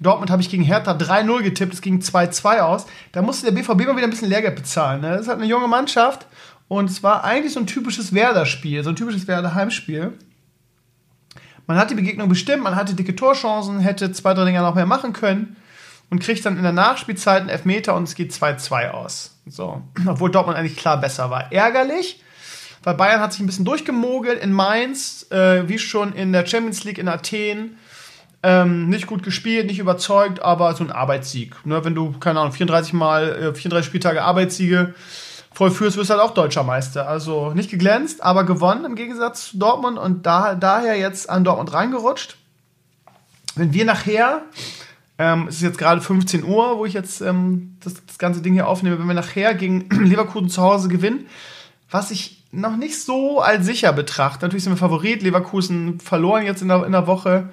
Dortmund 0.00 0.30
habe 0.30 0.42
ich 0.42 0.48
gegen 0.48 0.62
Hertha 0.62 0.92
3-0 0.92 1.42
getippt, 1.42 1.74
es 1.74 1.80
ging 1.80 1.98
2-2 1.98 2.60
aus. 2.60 2.86
Da 3.10 3.20
musste 3.20 3.46
der 3.46 3.52
BVB 3.52 3.86
mal 3.86 3.96
wieder 3.96 4.06
ein 4.06 4.10
bisschen 4.10 4.28
Lehrgeld 4.28 4.54
bezahlen. 4.54 5.00
Ne? 5.00 5.10
Das 5.10 5.22
ist 5.22 5.28
halt 5.28 5.40
eine 5.40 5.48
junge 5.48 5.66
Mannschaft 5.66 6.26
und 6.68 6.88
es 6.88 7.02
war 7.02 7.24
eigentlich 7.24 7.52
so 7.52 7.58
ein 7.58 7.66
typisches 7.66 8.14
Werder-Spiel, 8.14 8.84
so 8.84 8.90
ein 8.90 8.96
typisches 8.96 9.26
Werder-Heimspiel. 9.26 10.12
Man 11.66 11.76
hat 11.76 11.90
die 11.90 11.96
Begegnung 11.96 12.28
bestimmt, 12.28 12.62
man 12.62 12.76
hatte 12.76 12.94
dicke 12.94 13.16
Torchancen, 13.16 13.80
hätte 13.80 14.12
zwei, 14.12 14.34
drei 14.34 14.44
Dinger 14.44 14.62
noch 14.62 14.76
mehr 14.76 14.86
machen 14.86 15.12
können 15.12 15.56
und 16.10 16.20
kriegt 16.20 16.44
dann 16.44 16.56
in 16.56 16.62
der 16.62 16.72
Nachspielzeit 16.72 17.40
einen 17.40 17.50
Elfmeter 17.50 17.94
und 17.94 18.04
es 18.04 18.14
geht 18.14 18.32
2-2 18.32 18.90
aus. 18.90 19.36
So. 19.46 19.82
Obwohl 20.06 20.30
Dortmund 20.30 20.56
eigentlich 20.56 20.76
klar 20.76 21.00
besser 21.00 21.30
war. 21.30 21.52
Ärgerlich, 21.52 22.22
weil 22.82 22.94
Bayern 22.94 23.20
hat 23.20 23.32
sich 23.32 23.40
ein 23.40 23.46
bisschen 23.46 23.64
durchgemogelt 23.64 24.40
in 24.42 24.52
Mainz, 24.52 25.26
äh, 25.30 25.68
wie 25.68 25.78
schon 25.78 26.12
in 26.12 26.32
der 26.32 26.46
Champions 26.46 26.84
League 26.84 26.98
in 26.98 27.08
Athen. 27.08 27.76
Ähm, 28.40 28.88
nicht 28.88 29.08
gut 29.08 29.24
gespielt, 29.24 29.66
nicht 29.66 29.80
überzeugt, 29.80 30.40
aber 30.40 30.72
so 30.74 30.84
ein 30.84 30.92
Arbeitssieg. 30.92 31.66
Ne, 31.66 31.84
wenn 31.84 31.96
du, 31.96 32.12
keine 32.12 32.38
Ahnung, 32.38 32.52
34 32.52 32.92
mal, 32.92 33.28
äh, 33.30 33.54
34 33.54 33.84
Spieltage 33.84 34.22
Arbeitssiege 34.22 34.94
vollführst, 35.52 35.96
wirst 35.96 36.10
du 36.10 36.14
halt 36.14 36.22
auch 36.22 36.34
deutscher 36.34 36.62
Meister. 36.62 37.08
Also 37.08 37.52
nicht 37.52 37.68
geglänzt, 37.68 38.22
aber 38.22 38.44
gewonnen 38.44 38.84
im 38.84 38.94
Gegensatz 38.94 39.50
zu 39.50 39.58
Dortmund 39.58 39.98
und 39.98 40.24
da, 40.24 40.54
daher 40.54 40.96
jetzt 40.96 41.28
an 41.28 41.42
Dortmund 41.42 41.72
reingerutscht. 41.72 42.36
Wenn 43.56 43.72
wir 43.72 43.84
nachher 43.84 44.42
ähm, 45.18 45.48
es 45.48 45.56
ist 45.56 45.62
jetzt 45.62 45.78
gerade 45.78 46.00
15 46.00 46.44
Uhr, 46.44 46.78
wo 46.78 46.86
ich 46.86 46.94
jetzt 46.94 47.20
ähm, 47.20 47.76
das, 47.80 47.94
das, 48.06 48.18
ganze 48.18 48.40
Ding 48.40 48.52
hier 48.52 48.68
aufnehme. 48.68 48.98
Wenn 48.98 49.08
wir 49.08 49.14
nachher 49.14 49.54
gegen 49.54 49.88
Leverkusen 50.04 50.48
zu 50.48 50.62
Hause 50.62 50.88
gewinnen, 50.88 51.26
was 51.90 52.12
ich 52.12 52.44
noch 52.52 52.76
nicht 52.76 53.02
so 53.02 53.40
als 53.40 53.66
sicher 53.66 53.92
betrachte. 53.92 54.44
Natürlich 54.44 54.64
sind 54.64 54.72
wir 54.72 54.78
Favorit. 54.78 55.22
Leverkusen 55.22 56.00
verloren 56.00 56.44
jetzt 56.44 56.62
in 56.62 56.68
der, 56.68 56.86
in 56.86 56.92
der 56.92 57.06
Woche 57.06 57.50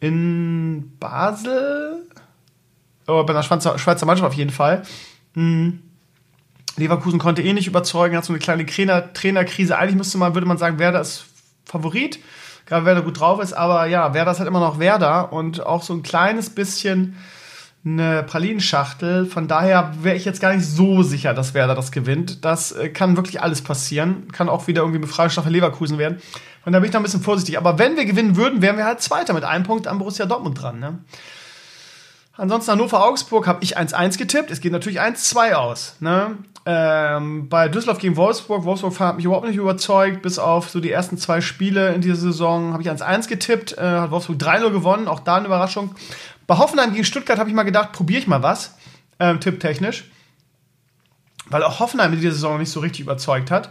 in 0.00 0.96
Basel. 0.98 2.06
Oh, 3.06 3.22
bei 3.24 3.32
einer 3.32 3.42
Schweizer, 3.42 3.78
Schweizer 3.78 4.06
Mannschaft 4.06 4.28
auf 4.28 4.34
jeden 4.34 4.50
Fall. 4.50 4.82
Hm. 5.34 5.82
Leverkusen 6.76 7.18
konnte 7.18 7.42
eh 7.42 7.52
nicht 7.52 7.66
überzeugen, 7.66 8.16
hat 8.16 8.24
so 8.24 8.32
eine 8.32 8.40
kleine 8.40 8.64
Trainer 8.64 9.12
Trainerkrise. 9.12 9.76
Eigentlich 9.76 9.96
müsste 9.96 10.18
man, 10.18 10.34
würde 10.34 10.46
man 10.46 10.58
sagen, 10.58 10.78
Werder 10.78 11.00
ist 11.00 11.26
Favorit 11.64 12.18
gerade 12.68 12.84
Werder 12.84 13.02
gut 13.02 13.18
drauf 13.18 13.42
ist, 13.42 13.54
aber 13.54 13.86
ja, 13.86 14.14
Werder 14.14 14.30
ist 14.30 14.38
halt 14.38 14.48
immer 14.48 14.60
noch 14.60 14.78
Werder 14.78 15.32
und 15.32 15.64
auch 15.64 15.82
so 15.82 15.94
ein 15.94 16.02
kleines 16.02 16.50
bisschen 16.50 17.16
eine 17.84 18.22
Pralinschachtel. 18.22 19.26
Von 19.26 19.48
daher 19.48 19.94
wäre 20.02 20.16
ich 20.16 20.24
jetzt 20.24 20.40
gar 20.40 20.54
nicht 20.54 20.66
so 20.66 21.02
sicher, 21.02 21.32
dass 21.32 21.54
Werder 21.54 21.74
das 21.74 21.92
gewinnt. 21.92 22.44
Das 22.44 22.72
äh, 22.72 22.90
kann 22.90 23.16
wirklich 23.16 23.40
alles 23.40 23.62
passieren. 23.62 24.30
Kann 24.32 24.48
auch 24.48 24.66
wieder 24.66 24.82
irgendwie 24.82 24.98
Befreiungsstrafe 24.98 25.48
Leverkusen 25.48 25.96
werden. 25.96 26.18
Von 26.62 26.72
daher 26.72 26.80
bin 26.80 26.88
ich 26.88 26.92
da 26.92 26.98
ein 26.98 27.04
bisschen 27.04 27.22
vorsichtig. 27.22 27.56
Aber 27.56 27.78
wenn 27.78 27.96
wir 27.96 28.04
gewinnen 28.04 28.36
würden, 28.36 28.60
wären 28.60 28.76
wir 28.76 28.84
halt 28.84 29.00
Zweiter 29.00 29.32
mit 29.32 29.44
einem 29.44 29.64
Punkt 29.64 29.86
am 29.86 29.98
Borussia 29.98 30.26
Dortmund 30.26 30.60
dran. 30.60 30.78
Ne? 30.80 30.98
Ansonsten 32.38 32.70
Hannover-Augsburg 32.70 33.48
habe 33.48 33.64
ich 33.64 33.76
1-1 33.76 34.16
getippt. 34.16 34.52
Es 34.52 34.60
geht 34.60 34.70
natürlich 34.70 35.00
1-2 35.00 35.54
aus. 35.54 35.96
Ne? 35.98 36.38
Ähm, 36.64 37.48
bei 37.48 37.68
Düsseldorf 37.68 37.98
gegen 37.98 38.16
Wolfsburg, 38.16 38.62
Wolfsburg 38.62 38.98
hat 39.00 39.16
mich 39.16 39.24
überhaupt 39.24 39.48
nicht 39.48 39.56
überzeugt, 39.56 40.22
bis 40.22 40.38
auf 40.38 40.70
so 40.70 40.78
die 40.78 40.92
ersten 40.92 41.18
zwei 41.18 41.40
Spiele 41.40 41.92
in 41.94 42.00
dieser 42.00 42.14
Saison 42.14 42.72
habe 42.72 42.82
ich 42.82 42.88
1-1 42.88 43.28
getippt, 43.28 43.76
äh, 43.76 43.82
hat 43.82 44.12
Wolfsburg 44.12 44.38
3-0 44.38 44.70
gewonnen, 44.70 45.08
auch 45.08 45.18
da 45.18 45.36
eine 45.36 45.46
Überraschung. 45.46 45.96
Bei 46.46 46.58
Hoffenheim 46.58 46.92
gegen 46.92 47.04
Stuttgart 47.04 47.40
habe 47.40 47.50
ich 47.50 47.56
mal 47.56 47.64
gedacht, 47.64 47.90
probiere 47.90 48.20
ich 48.20 48.28
mal 48.28 48.42
was, 48.42 48.76
ähm, 49.18 49.40
tipptechnisch, 49.40 50.04
weil 51.46 51.64
auch 51.64 51.80
Hoffenheim 51.80 52.12
in 52.12 52.20
dieser 52.20 52.34
Saison 52.34 52.58
nicht 52.58 52.70
so 52.70 52.78
richtig 52.78 53.00
überzeugt 53.00 53.50
hat. 53.50 53.70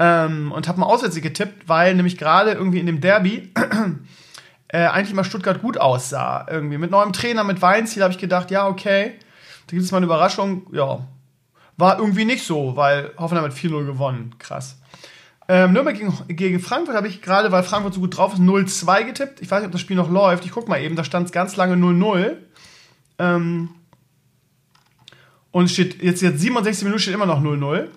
Ähm, 0.00 0.50
und 0.50 0.66
habe 0.66 0.80
mal 0.80 0.86
auswärts 0.86 1.20
getippt, 1.20 1.68
weil 1.68 1.94
nämlich 1.94 2.18
gerade 2.18 2.52
irgendwie 2.52 2.80
in 2.80 2.86
dem 2.86 3.00
Derby 3.00 3.52
äh, 4.68 4.86
eigentlich 4.86 5.14
mal 5.14 5.24
Stuttgart 5.24 5.60
gut 5.60 5.78
aussah. 5.78 6.46
Irgendwie 6.50 6.78
mit 6.78 6.90
neuem 6.90 7.12
Trainer, 7.12 7.44
mit 7.44 7.62
Weinziel 7.62 8.02
habe 8.02 8.12
ich 8.12 8.18
gedacht, 8.18 8.50
ja, 8.50 8.66
okay, 8.66 9.14
da 9.66 9.72
gibt 9.72 9.82
es 9.82 9.90
mal 9.90 9.98
eine 9.98 10.06
Überraschung. 10.06 10.66
Ja, 10.72 11.00
war 11.76 11.98
irgendwie 11.98 12.24
nicht 12.24 12.44
so, 12.44 12.76
weil 12.76 13.12
Hoffenheim 13.16 13.44
hat 13.44 13.56
4-0 13.56 13.86
gewonnen. 13.86 14.34
Krass. 14.38 14.78
Ähm, 15.50 15.72
Nürnberg 15.72 15.96
gegen, 15.96 16.12
gegen 16.28 16.60
Frankfurt 16.60 16.94
habe 16.94 17.08
ich 17.08 17.22
gerade, 17.22 17.50
weil 17.50 17.62
Frankfurt 17.62 17.94
so 17.94 18.00
gut 18.00 18.16
drauf 18.16 18.34
ist, 18.34 18.40
0-2 18.40 19.04
getippt. 19.04 19.40
Ich 19.40 19.50
weiß 19.50 19.60
nicht, 19.60 19.66
ob 19.66 19.72
das 19.72 19.80
Spiel 19.80 19.96
noch 19.96 20.10
läuft. 20.10 20.44
Ich 20.44 20.50
gucke 20.50 20.68
mal 20.68 20.80
eben, 20.80 20.94
da 20.94 21.04
stand 21.04 21.26
es 21.26 21.32
ganz 21.32 21.56
lange 21.56 21.74
0-0. 21.74 22.36
Ähm, 23.18 23.70
und 25.50 25.70
steht 25.70 26.02
jetzt, 26.02 26.20
jetzt 26.20 26.40
67 26.40 26.84
Minuten 26.84 27.00
steht 27.00 27.14
immer 27.14 27.26
noch 27.26 27.40
0-0. 27.40 27.88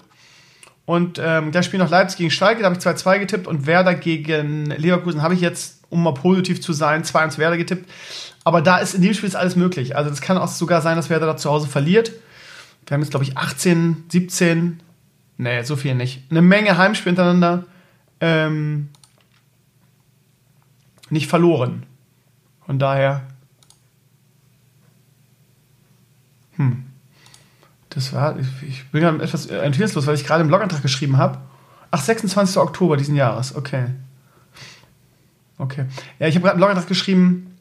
Und 0.86 1.20
ähm, 1.22 1.52
das 1.52 1.66
Spiel 1.66 1.80
noch 1.80 1.90
Leipzig 1.90 2.20
gegen 2.20 2.32
Schalke, 2.32 2.62
da 2.62 2.70
habe 2.70 2.78
ich 2.78 2.86
2-2 2.86 3.20
getippt. 3.20 3.48
Und 3.48 3.66
Werder 3.66 3.96
gegen 3.96 4.68
Leverkusen 4.68 5.22
habe 5.22 5.34
ich 5.34 5.42
jetzt, 5.42 5.81
um 5.92 6.02
mal 6.02 6.14
positiv 6.14 6.62
zu 6.62 6.74
sein, 6.74 7.04
2-1 7.04 7.38
Werder 7.38 7.58
getippt. 7.58 7.88
Aber 8.44 8.62
da 8.62 8.80
ist 8.80 8.96
in 8.96 9.04
dem 9.04 9.14
Spiel 9.14 9.30
ist 9.30 9.36
alles 9.36 9.56
möglich. 9.56 9.96
Also 9.96 10.10
es 10.10 10.22
kann 10.22 10.38
auch 10.38 10.48
sogar 10.48 10.82
sein, 10.82 10.96
dass 10.96 11.12
Werder 11.12 11.28
da 11.28 11.38
zu 11.38 11.50
Hause 11.52 11.68
verliert. 11.68 12.12
Wir 12.88 12.96
haben 12.96 13.02
jetzt, 13.02 13.12
glaube 13.12 13.26
ich, 13.26 13.38
18, 13.38 14.06
17, 14.10 14.82
nee, 15.38 15.62
so 15.64 15.76
viel 15.76 15.94
nicht. 15.94 16.24
Eine 16.32 16.42
Menge 16.42 16.78
Heimspiele 16.78 17.12
hintereinander. 17.12 17.66
Ähm, 18.20 18.90
nicht 21.10 21.28
verloren. 21.28 21.84
Von 22.66 22.80
daher. 22.80 23.28
Hm. 26.56 26.86
Das 27.90 28.14
war, 28.14 28.40
ich, 28.40 28.48
ich 28.68 28.92
bin 28.92 29.04
ja 29.04 29.14
etwas 29.16 29.48
entwicklungslos, 29.48 30.08
weil 30.08 30.16
ich 30.16 30.26
gerade 30.26 30.42
im 30.42 30.48
Blogantrag 30.48 30.82
geschrieben 30.82 31.18
habe. 31.18 31.40
Ach, 31.92 32.02
26. 32.02 32.58
Oktober 32.58 32.96
diesen 32.96 33.16
Jahres, 33.16 33.54
okay. 33.56 33.88
Okay. 35.62 35.86
Ja, 36.18 36.28
ich 36.28 36.34
habe 36.34 36.46
gerade 36.46 36.56
im 36.56 36.58
Blogantrag 36.58 36.88
geschrieben, 36.88 37.56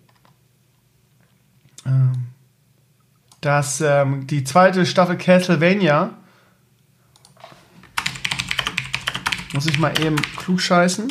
ähm, 1.85 2.29
dass 3.43 3.83
ähm, 3.83 4.27
die 4.27 4.43
zweite 4.43 4.87
Staffel 4.87 5.19
Castlevania 5.19 6.15
muss 9.53 9.67
ich 9.67 9.79
mal 9.79 9.93
eben 10.01 10.17
klug 10.17 10.63
scheißen. 10.63 11.09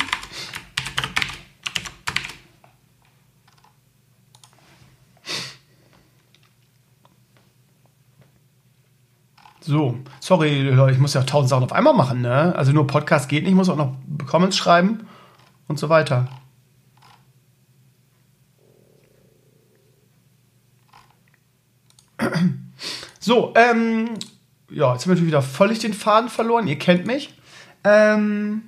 So, 9.60 9.96
sorry, 10.18 10.62
Leute, 10.62 10.94
ich 10.94 10.98
muss 10.98 11.14
ja 11.14 11.22
tausend 11.22 11.50
Sachen 11.50 11.62
auf 11.62 11.72
einmal 11.72 11.94
machen, 11.94 12.20
ne? 12.20 12.52
Also 12.56 12.72
nur 12.72 12.88
Podcast 12.88 13.28
geht 13.28 13.44
nicht, 13.44 13.52
ich 13.52 13.56
muss 13.56 13.68
auch 13.68 13.76
noch 13.76 13.94
Comments 14.26 14.56
schreiben 14.56 15.06
und 15.68 15.78
so 15.78 15.88
weiter. 15.88 16.39
So, 23.18 23.52
ähm, 23.54 24.10
ja, 24.70 24.92
jetzt 24.92 25.06
haben 25.06 25.16
wir 25.16 25.26
wieder 25.26 25.42
völlig 25.42 25.78
den 25.80 25.92
Faden 25.92 26.30
verloren. 26.30 26.66
Ihr 26.66 26.78
kennt 26.78 27.06
mich. 27.06 27.34
Ähm, 27.84 28.62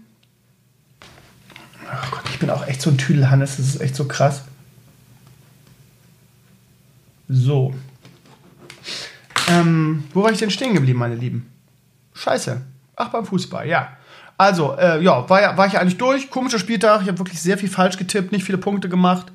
oh 1.84 2.10
Gott, 2.10 2.24
ich 2.30 2.38
bin 2.38 2.50
auch 2.50 2.66
echt 2.66 2.82
so 2.82 2.90
ein 2.90 2.98
Tüdelhannes, 2.98 3.56
das 3.56 3.66
ist 3.66 3.80
echt 3.80 3.96
so 3.96 4.06
krass. 4.06 4.42
So. 7.28 7.74
Ähm, 9.48 10.04
wo 10.12 10.22
war 10.22 10.30
ich 10.30 10.38
denn 10.38 10.50
stehen 10.50 10.74
geblieben, 10.74 10.98
meine 10.98 11.14
Lieben? 11.14 11.50
Scheiße. 12.14 12.60
Ach, 12.96 13.08
beim 13.08 13.24
Fußball, 13.24 13.66
ja. 13.66 13.96
Also, 14.36 14.76
äh, 14.76 15.02
ja, 15.02 15.28
war, 15.28 15.56
war 15.56 15.66
ich 15.66 15.74
ja 15.74 15.80
eigentlich 15.80 15.98
durch. 15.98 16.30
Komischer 16.30 16.58
Spieltag. 16.58 17.02
Ich 17.02 17.08
habe 17.08 17.18
wirklich 17.18 17.40
sehr 17.40 17.56
viel 17.58 17.68
falsch 17.68 17.96
getippt, 17.96 18.32
nicht 18.32 18.44
viele 18.44 18.58
Punkte 18.58 18.88
gemacht. 18.88 19.26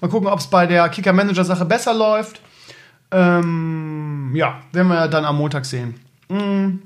Mal 0.00 0.08
gucken, 0.08 0.28
ob 0.28 0.38
es 0.38 0.46
bei 0.46 0.66
der 0.66 0.88
Kicker-Manager-Sache 0.88 1.64
besser 1.64 1.94
läuft. 1.94 2.40
Ähm, 3.12 4.32
ja, 4.34 4.60
werden 4.72 4.88
wir 4.88 5.08
dann 5.08 5.24
am 5.24 5.36
Montag 5.36 5.64
sehen. 5.64 5.94
Hm. 6.28 6.82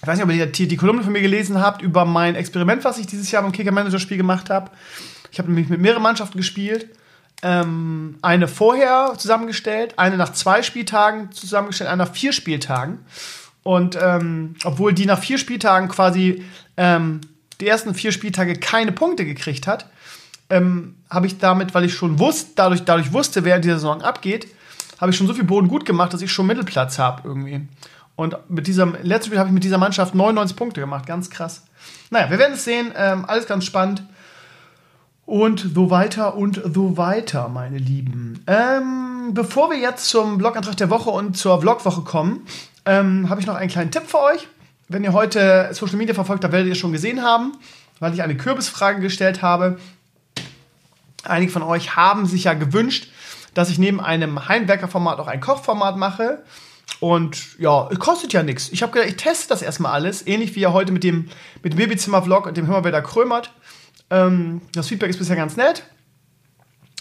Ich 0.00 0.06
weiß 0.06 0.16
nicht, 0.16 0.24
ob 0.24 0.32
ihr 0.32 0.46
die, 0.46 0.68
die 0.68 0.76
Kolumne 0.76 1.02
von 1.02 1.12
mir 1.12 1.20
gelesen 1.20 1.60
habt 1.60 1.82
über 1.82 2.04
mein 2.04 2.34
Experiment, 2.34 2.84
was 2.84 2.98
ich 2.98 3.06
dieses 3.06 3.30
Jahr 3.30 3.42
beim 3.42 3.52
Kicker-Manager-Spiel 3.52 4.16
gemacht 4.16 4.48
habe. 4.48 4.70
Ich 5.30 5.38
habe 5.38 5.48
nämlich 5.48 5.68
mit 5.68 5.80
mehreren 5.80 6.02
Mannschaften 6.02 6.38
gespielt 6.38 6.88
ähm, 7.42 8.18
eine 8.22 8.48
vorher 8.48 9.14
zusammengestellt, 9.16 9.94
eine 9.96 10.16
nach 10.16 10.32
zwei 10.32 10.62
Spieltagen 10.62 11.30
zusammengestellt, 11.32 11.90
eine 11.90 12.04
nach 12.04 12.12
vier 12.12 12.32
Spieltagen. 12.32 12.98
Und 13.62 13.98
ähm, 14.00 14.56
obwohl 14.64 14.92
die 14.92 15.06
nach 15.06 15.20
vier 15.20 15.38
Spieltagen 15.38 15.88
quasi 15.88 16.44
ähm, 16.76 17.20
die 17.60 17.68
ersten 17.68 17.94
vier 17.94 18.12
Spieltage 18.12 18.54
keine 18.54 18.92
Punkte 18.92 19.24
gekriegt 19.24 19.66
hat, 19.66 19.86
ähm, 20.50 20.96
habe 21.10 21.26
ich 21.26 21.38
damit, 21.38 21.74
weil 21.74 21.84
ich 21.84 21.94
schon 21.94 22.18
wusste, 22.18 22.52
dadurch, 22.56 22.84
dadurch 22.84 23.12
wusste, 23.12 23.44
wer 23.44 23.56
in 23.56 23.62
dieser 23.62 23.74
Saison 23.74 24.02
abgeht, 24.02 24.48
habe 25.00 25.10
ich 25.10 25.16
schon 25.16 25.26
so 25.26 25.34
viel 25.34 25.44
Boden 25.44 25.68
gut 25.68 25.84
gemacht, 25.84 26.12
dass 26.12 26.22
ich 26.22 26.32
schon 26.32 26.46
Mittelplatz 26.46 26.98
habe 26.98 27.22
irgendwie. 27.24 27.66
Und 28.16 28.36
mit 28.48 28.66
diesem 28.66 28.96
letzten 29.02 29.26
Spiel 29.26 29.38
habe 29.38 29.48
ich 29.48 29.54
mit 29.54 29.62
dieser 29.62 29.78
Mannschaft 29.78 30.14
99 30.14 30.56
Punkte 30.56 30.80
gemacht, 30.80 31.06
ganz 31.06 31.30
krass. 31.30 31.62
Naja, 32.10 32.30
wir 32.30 32.38
werden 32.38 32.54
es 32.54 32.64
sehen, 32.64 32.92
ähm, 32.96 33.24
alles 33.26 33.46
ganz 33.46 33.64
spannend. 33.64 34.02
Und 35.24 35.60
so 35.74 35.90
weiter 35.90 36.34
und 36.36 36.60
so 36.74 36.96
weiter, 36.96 37.48
meine 37.48 37.78
Lieben. 37.78 38.42
Ähm, 38.46 39.34
bevor 39.34 39.70
wir 39.70 39.78
jetzt 39.78 40.08
zum 40.08 40.38
Blogantrag 40.38 40.76
der 40.78 40.90
Woche 40.90 41.10
und 41.10 41.36
zur 41.36 41.60
Vlogwoche 41.60 42.00
kommen, 42.00 42.46
ähm, 42.86 43.28
habe 43.28 43.40
ich 43.40 43.46
noch 43.46 43.54
einen 43.54 43.70
kleinen 43.70 43.90
Tipp 43.90 44.04
für 44.06 44.20
euch. 44.20 44.48
Wenn 44.88 45.04
ihr 45.04 45.12
heute 45.12 45.68
Social 45.72 45.96
Media 45.96 46.14
verfolgt 46.14 46.42
habt, 46.44 46.52
werdet 46.52 46.68
ihr 46.68 46.74
schon 46.74 46.92
gesehen 46.92 47.22
haben, 47.22 47.52
weil 48.00 48.14
ich 48.14 48.22
eine 48.22 48.36
Kürbisfrage 48.36 49.00
gestellt 49.00 49.42
habe. 49.42 49.78
Einige 51.24 51.52
von 51.52 51.62
euch 51.62 51.94
haben 51.94 52.26
sich 52.26 52.44
ja 52.44 52.54
gewünscht, 52.54 53.08
dass 53.54 53.70
ich 53.70 53.78
neben 53.78 54.00
einem 54.00 54.48
Heimwerker-Format 54.48 55.18
auch 55.18 55.26
ein 55.26 55.40
Kochformat 55.40 55.96
mache. 55.96 56.42
Und 57.00 57.58
ja, 57.58 57.88
es 57.90 57.98
kostet 57.98 58.32
ja 58.32 58.42
nichts. 58.42 58.70
Ich 58.70 58.82
habe 58.82 58.92
gedacht, 58.92 59.08
ich 59.08 59.16
teste 59.16 59.48
das 59.48 59.62
erstmal 59.62 59.92
alles, 59.92 60.26
ähnlich 60.26 60.54
wie 60.56 60.60
ja 60.60 60.72
heute 60.72 60.92
mit 60.92 61.04
dem, 61.04 61.28
mit 61.62 61.72
dem 61.74 61.78
Babyzimmer-Vlog 61.78 62.46
und 62.46 62.56
dem 62.56 62.66
Himmelwetter 62.66 63.02
Krömert. 63.02 63.52
Ähm, 64.10 64.62
das 64.72 64.88
Feedback 64.88 65.10
ist 65.10 65.18
bisher 65.18 65.36
ganz 65.36 65.56
nett. 65.56 65.84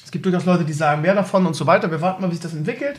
Es 0.08 0.12
gibt 0.12 0.26
durchaus 0.26 0.46
Leute, 0.46 0.64
die 0.64 0.74
sagen 0.74 1.02
mehr 1.02 1.16
davon 1.16 1.46
und 1.46 1.54
so 1.54 1.68
weiter. 1.68 1.92
Wir 1.92 2.00
warten 2.00 2.22
mal, 2.22 2.30
wie 2.30 2.36
sich 2.36 2.44
das 2.44 2.54
entwickelt, 2.54 2.98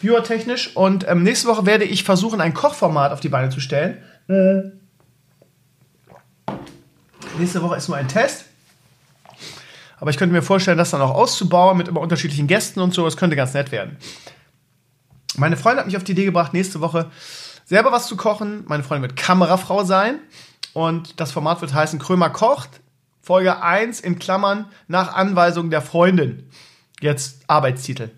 viewertechnisch. 0.00 0.74
Und 0.74 1.06
ähm, 1.06 1.22
nächste 1.22 1.48
Woche 1.48 1.66
werde 1.66 1.84
ich 1.84 2.02
versuchen, 2.02 2.40
ein 2.40 2.54
Kochformat 2.54 3.12
auf 3.12 3.20
die 3.20 3.28
Beine 3.28 3.50
zu 3.50 3.60
stellen. 3.60 4.02
Mhm. 4.26 4.80
Nächste 7.38 7.60
Woche 7.60 7.76
ist 7.76 7.88
nur 7.88 7.98
ein 7.98 8.08
Test. 8.08 8.45
Aber 9.98 10.10
ich 10.10 10.16
könnte 10.16 10.34
mir 10.34 10.42
vorstellen, 10.42 10.78
das 10.78 10.90
dann 10.90 11.00
auch 11.00 11.14
auszubauen 11.14 11.76
mit 11.76 11.88
immer 11.88 12.00
unterschiedlichen 12.00 12.46
Gästen 12.46 12.80
und 12.80 12.92
so. 12.92 13.04
Das 13.04 13.16
könnte 13.16 13.36
ganz 13.36 13.54
nett 13.54 13.72
werden. 13.72 13.96
Meine 15.36 15.56
Freundin 15.56 15.80
hat 15.80 15.86
mich 15.86 15.96
auf 15.96 16.04
die 16.04 16.12
Idee 16.12 16.24
gebracht, 16.24 16.52
nächste 16.52 16.80
Woche 16.80 17.10
selber 17.64 17.92
was 17.92 18.06
zu 18.06 18.16
kochen. 18.16 18.64
Meine 18.66 18.82
Freundin 18.82 19.10
wird 19.10 19.16
Kamerafrau 19.16 19.84
sein. 19.84 20.20
Und 20.72 21.20
das 21.20 21.32
Format 21.32 21.60
wird 21.60 21.74
heißen 21.74 21.98
Krömer 21.98 22.30
kocht. 22.30 22.80
Folge 23.20 23.62
1 23.62 24.00
in 24.00 24.18
Klammern 24.18 24.66
nach 24.86 25.14
Anweisung 25.14 25.70
der 25.70 25.82
Freundin. 25.82 26.48
Jetzt 27.00 27.40
Arbeitstitel. 27.48 28.10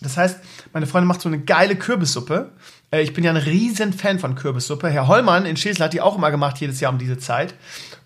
Das 0.00 0.16
heißt, 0.16 0.40
meine 0.72 0.86
Freundin 0.86 1.08
macht 1.08 1.20
so 1.20 1.28
eine 1.28 1.40
geile 1.40 1.74
Kürbissuppe. 1.74 2.52
Äh, 2.90 3.02
ich 3.02 3.14
bin 3.14 3.24
ja 3.24 3.30
ein 3.30 3.36
riesen 3.36 3.92
Fan 3.92 4.18
von 4.18 4.34
Kürbissuppe. 4.34 4.90
Herr 4.90 5.08
Hollmann 5.08 5.46
in 5.46 5.56
Schesel 5.56 5.84
hat 5.84 5.92
die 5.92 6.00
auch 6.00 6.16
immer 6.16 6.30
gemacht, 6.30 6.58
jedes 6.58 6.80
Jahr 6.80 6.92
um 6.92 6.98
diese 6.98 7.18
Zeit. 7.18 7.54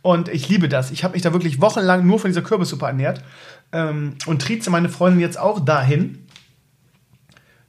Und 0.03 0.29
ich 0.29 0.49
liebe 0.49 0.69
das. 0.69 0.91
Ich 0.91 1.05
habe 1.05 1.15
mich 1.15 1.23
da 1.23 1.33
wirklich 1.33 1.61
wochenlang 1.61 2.05
nur 2.07 2.19
von 2.19 2.29
dieser 2.29 2.43
Kürbissuppe 2.43 2.87
ernährt. 2.87 3.23
Ähm, 3.73 4.17
und 4.27 4.43
trieze 4.43 4.69
meine 4.71 4.89
Freundin 4.89 5.21
jetzt 5.21 5.39
auch 5.39 5.61
dahin. 5.61 6.27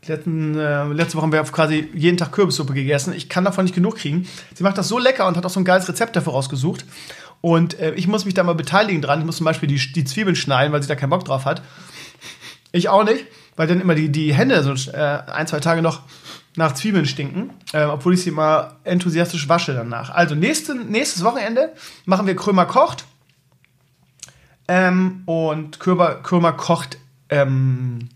Letzten, 0.06 0.58
äh, 0.58 0.84
letzte 0.88 1.16
Woche 1.16 1.24
haben 1.24 1.32
wir 1.32 1.44
quasi 1.44 1.90
jeden 1.94 2.18
Tag 2.18 2.32
Kürbissuppe 2.34 2.74
gegessen. 2.74 3.14
Ich 3.14 3.30
kann 3.30 3.46
davon 3.46 3.64
nicht 3.64 3.76
genug 3.76 3.98
kriegen. 3.98 4.28
Sie 4.54 4.64
macht 4.64 4.78
das 4.78 4.90
so 4.90 5.00
lecker 5.00 5.28
und 5.28 5.38
hat 5.38 5.46
auch 5.46 5.50
so 5.50 5.62
ein 5.62 5.66
geiles 5.66 5.88
Rezept 5.88 6.16
dafür 6.16 6.34
rausgesucht. 6.34 6.86
Und 7.40 7.80
äh, 7.80 7.94
ich 7.94 8.08
muss 8.08 8.26
mich 8.26 8.34
da 8.34 8.44
mal 8.44 8.56
beteiligen 8.56 9.02
dran. 9.02 9.20
Ich 9.20 9.26
muss 9.26 9.38
zum 9.38 9.46
Beispiel 9.46 9.70
die, 9.70 9.94
die 9.94 10.04
Zwiebeln 10.04 10.36
schneiden, 10.36 10.74
weil 10.74 10.82
sie 10.82 10.88
da 10.88 10.96
keinen 10.96 11.12
Bock 11.12 11.24
drauf 11.24 11.46
hat. 11.46 11.62
Ich 12.72 12.90
auch 12.90 13.04
nicht, 13.04 13.26
weil 13.56 13.68
dann 13.68 13.80
immer 13.80 13.96
die, 13.96 14.10
die 14.10 14.34
Hände 14.34 14.64
so 14.64 14.74
äh, 14.92 14.98
ein, 14.98 15.46
zwei 15.48 15.60
Tage 15.60 15.82
noch 15.82 16.02
nach 16.56 16.74
Zwiebeln 16.74 17.06
stinken, 17.06 17.52
äh, 17.74 17.84
obwohl 17.84 18.14
ich 18.14 18.22
sie 18.22 18.32
mal 18.32 18.76
enthusiastisch 18.84 19.50
wasche 19.50 19.74
danach. 19.74 20.10
Also 20.12 20.36
nächste, 20.36 20.76
nächstes 20.76 21.24
Wochenende 21.24 21.74
machen 22.06 22.28
wir 22.28 22.36
Krömer 22.36 22.66
kocht. 22.66 23.06
Ähm, 24.68 25.24
und 25.26 25.80
Krömer, 25.80 26.16
Krömer 26.16 26.54
kocht 26.54 26.98
ähm, 27.30 28.10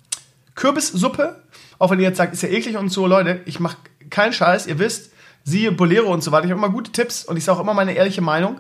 Kürbissuppe. 0.55 1.41
Auch 1.79 1.91
wenn 1.91 1.99
ihr 1.99 2.07
jetzt 2.07 2.17
sagt, 2.17 2.33
ist 2.33 2.43
ja 2.43 2.49
eklig 2.49 2.77
und 2.77 2.89
so, 2.89 3.07
Leute, 3.07 3.41
ich 3.45 3.59
mache 3.59 3.77
keinen 4.09 4.33
Scheiß, 4.33 4.67
ihr 4.67 4.79
wisst, 4.79 5.11
siehe 5.43 5.71
Bolero 5.71 6.11
und 6.11 6.23
so 6.23 6.31
weiter. 6.31 6.45
Ich 6.45 6.51
habe 6.51 6.59
immer 6.59 6.71
gute 6.71 6.91
Tipps 6.91 7.23
und 7.25 7.38
ich 7.38 7.43
sage 7.43 7.57
auch 7.57 7.63
immer 7.63 7.73
meine 7.73 7.93
ehrliche 7.93 8.21
Meinung. 8.21 8.59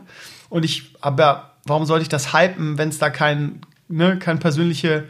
Und 0.49 0.63
ich, 0.63 0.95
aber 1.01 1.53
warum 1.65 1.85
sollte 1.85 2.03
ich 2.03 2.09
das 2.09 2.33
hypen, 2.33 2.77
wenn 2.77 2.89
es 2.89 2.97
da 2.97 3.09
kein, 3.09 3.61
ne, 3.87 4.17
keine 4.17 4.39
persönliche 4.39 5.05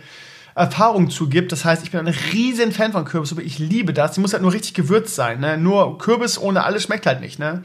Erfahrung 0.57 1.09
zugibt? 1.09 1.51
Das 1.51 1.65
heißt, 1.65 1.83
ich 1.83 1.91
bin 1.91 1.99
ein 1.99 2.13
riesen 2.33 2.71
Fan 2.71 2.91
von 2.91 3.05
Kürbissuppe. 3.05 3.41
Ich 3.41 3.59
liebe 3.59 3.93
das. 3.93 4.13
Die 4.13 4.19
muss 4.19 4.33
halt 4.33 4.41
nur 4.41 4.53
richtig 4.53 4.73
gewürzt 4.73 5.15
sein. 5.15 5.39
Ne? 5.39 5.57
Nur 5.57 5.97
Kürbis 5.97 6.39
ohne 6.39 6.63
alles 6.63 6.83
schmeckt 6.83 7.05
halt 7.05 7.21
nicht. 7.21 7.39
Ne? 7.39 7.63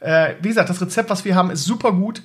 Äh, 0.00 0.34
wie 0.40 0.48
gesagt, 0.48 0.70
das 0.70 0.80
Rezept, 0.80 1.10
was 1.10 1.24
wir 1.24 1.34
haben, 1.34 1.50
ist 1.50 1.64
super 1.64 1.92
gut. 1.92 2.22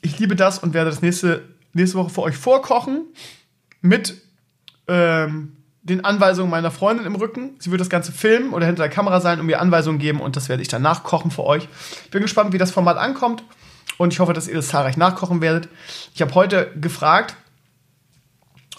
Ich 0.00 0.18
liebe 0.18 0.36
das 0.36 0.58
und 0.58 0.74
werde 0.74 0.90
das 0.90 1.02
nächste 1.02 1.42
nächste 1.72 1.98
Woche 1.98 2.10
für 2.10 2.22
euch 2.22 2.36
vorkochen 2.36 3.06
mit 3.80 4.20
ähm, 4.86 5.56
den 5.82 6.04
Anweisungen 6.04 6.50
meiner 6.50 6.70
Freundin 6.70 7.06
im 7.06 7.14
Rücken. 7.14 7.56
Sie 7.58 7.70
wird 7.70 7.80
das 7.80 7.90
Ganze 7.90 8.12
filmen 8.12 8.52
oder 8.52 8.66
hinter 8.66 8.82
der 8.82 8.90
Kamera 8.90 9.20
sein 9.20 9.40
und 9.40 9.46
mir 9.46 9.60
Anweisungen 9.60 9.98
geben 9.98 10.20
und 10.20 10.36
das 10.36 10.48
werde 10.48 10.62
ich 10.62 10.68
dann 10.68 10.82
nachkochen 10.82 11.30
für 11.30 11.44
euch. 11.44 11.68
Ich 12.04 12.10
bin 12.10 12.22
gespannt, 12.22 12.52
wie 12.52 12.58
das 12.58 12.70
Format 12.70 12.98
ankommt 12.98 13.42
und 13.96 14.12
ich 14.12 14.20
hoffe, 14.20 14.32
dass 14.32 14.48
ihr 14.48 14.54
das 14.54 14.68
zahlreich 14.68 14.96
nachkochen 14.96 15.40
werdet. 15.40 15.68
Ich 16.14 16.20
habe 16.20 16.34
heute 16.34 16.70
gefragt, 16.78 17.36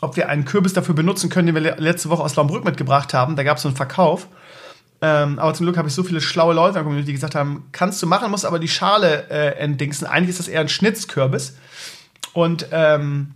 ob 0.01 0.15
wir 0.15 0.29
einen 0.29 0.45
Kürbis 0.45 0.73
dafür 0.73 0.95
benutzen 0.95 1.29
können, 1.29 1.47
den 1.47 1.55
wir 1.55 1.77
letzte 1.77 2.09
Woche 2.09 2.23
aus 2.23 2.35
Laumbrück 2.35 2.63
mitgebracht 2.63 3.13
haben. 3.13 3.35
Da 3.35 3.43
gab 3.43 3.57
es 3.57 3.63
so 3.63 3.69
einen 3.69 3.75
Verkauf. 3.77 4.27
Ähm, 5.01 5.39
aber 5.39 5.53
zum 5.53 5.65
Glück 5.65 5.77
habe 5.77 5.87
ich 5.87 5.93
so 5.93 6.03
viele 6.03 6.19
schlaue 6.19 6.53
Leute 6.53 6.69
in 6.69 6.73
der 6.75 6.83
Community, 6.83 7.07
die 7.07 7.13
gesagt 7.13 7.35
haben, 7.35 7.67
kannst 7.71 8.01
du 8.01 8.07
machen, 8.07 8.29
musst 8.31 8.45
aber 8.45 8.59
die 8.59 8.67
Schale 8.67 9.29
äh, 9.29 9.57
entdingsen. 9.57 10.07
Eigentlich 10.07 10.31
ist 10.31 10.39
das 10.39 10.47
eher 10.47 10.59
ein 10.59 10.69
Schnitzkürbis. 10.69 11.57
Und 12.33 12.67
ähm, 12.71 13.31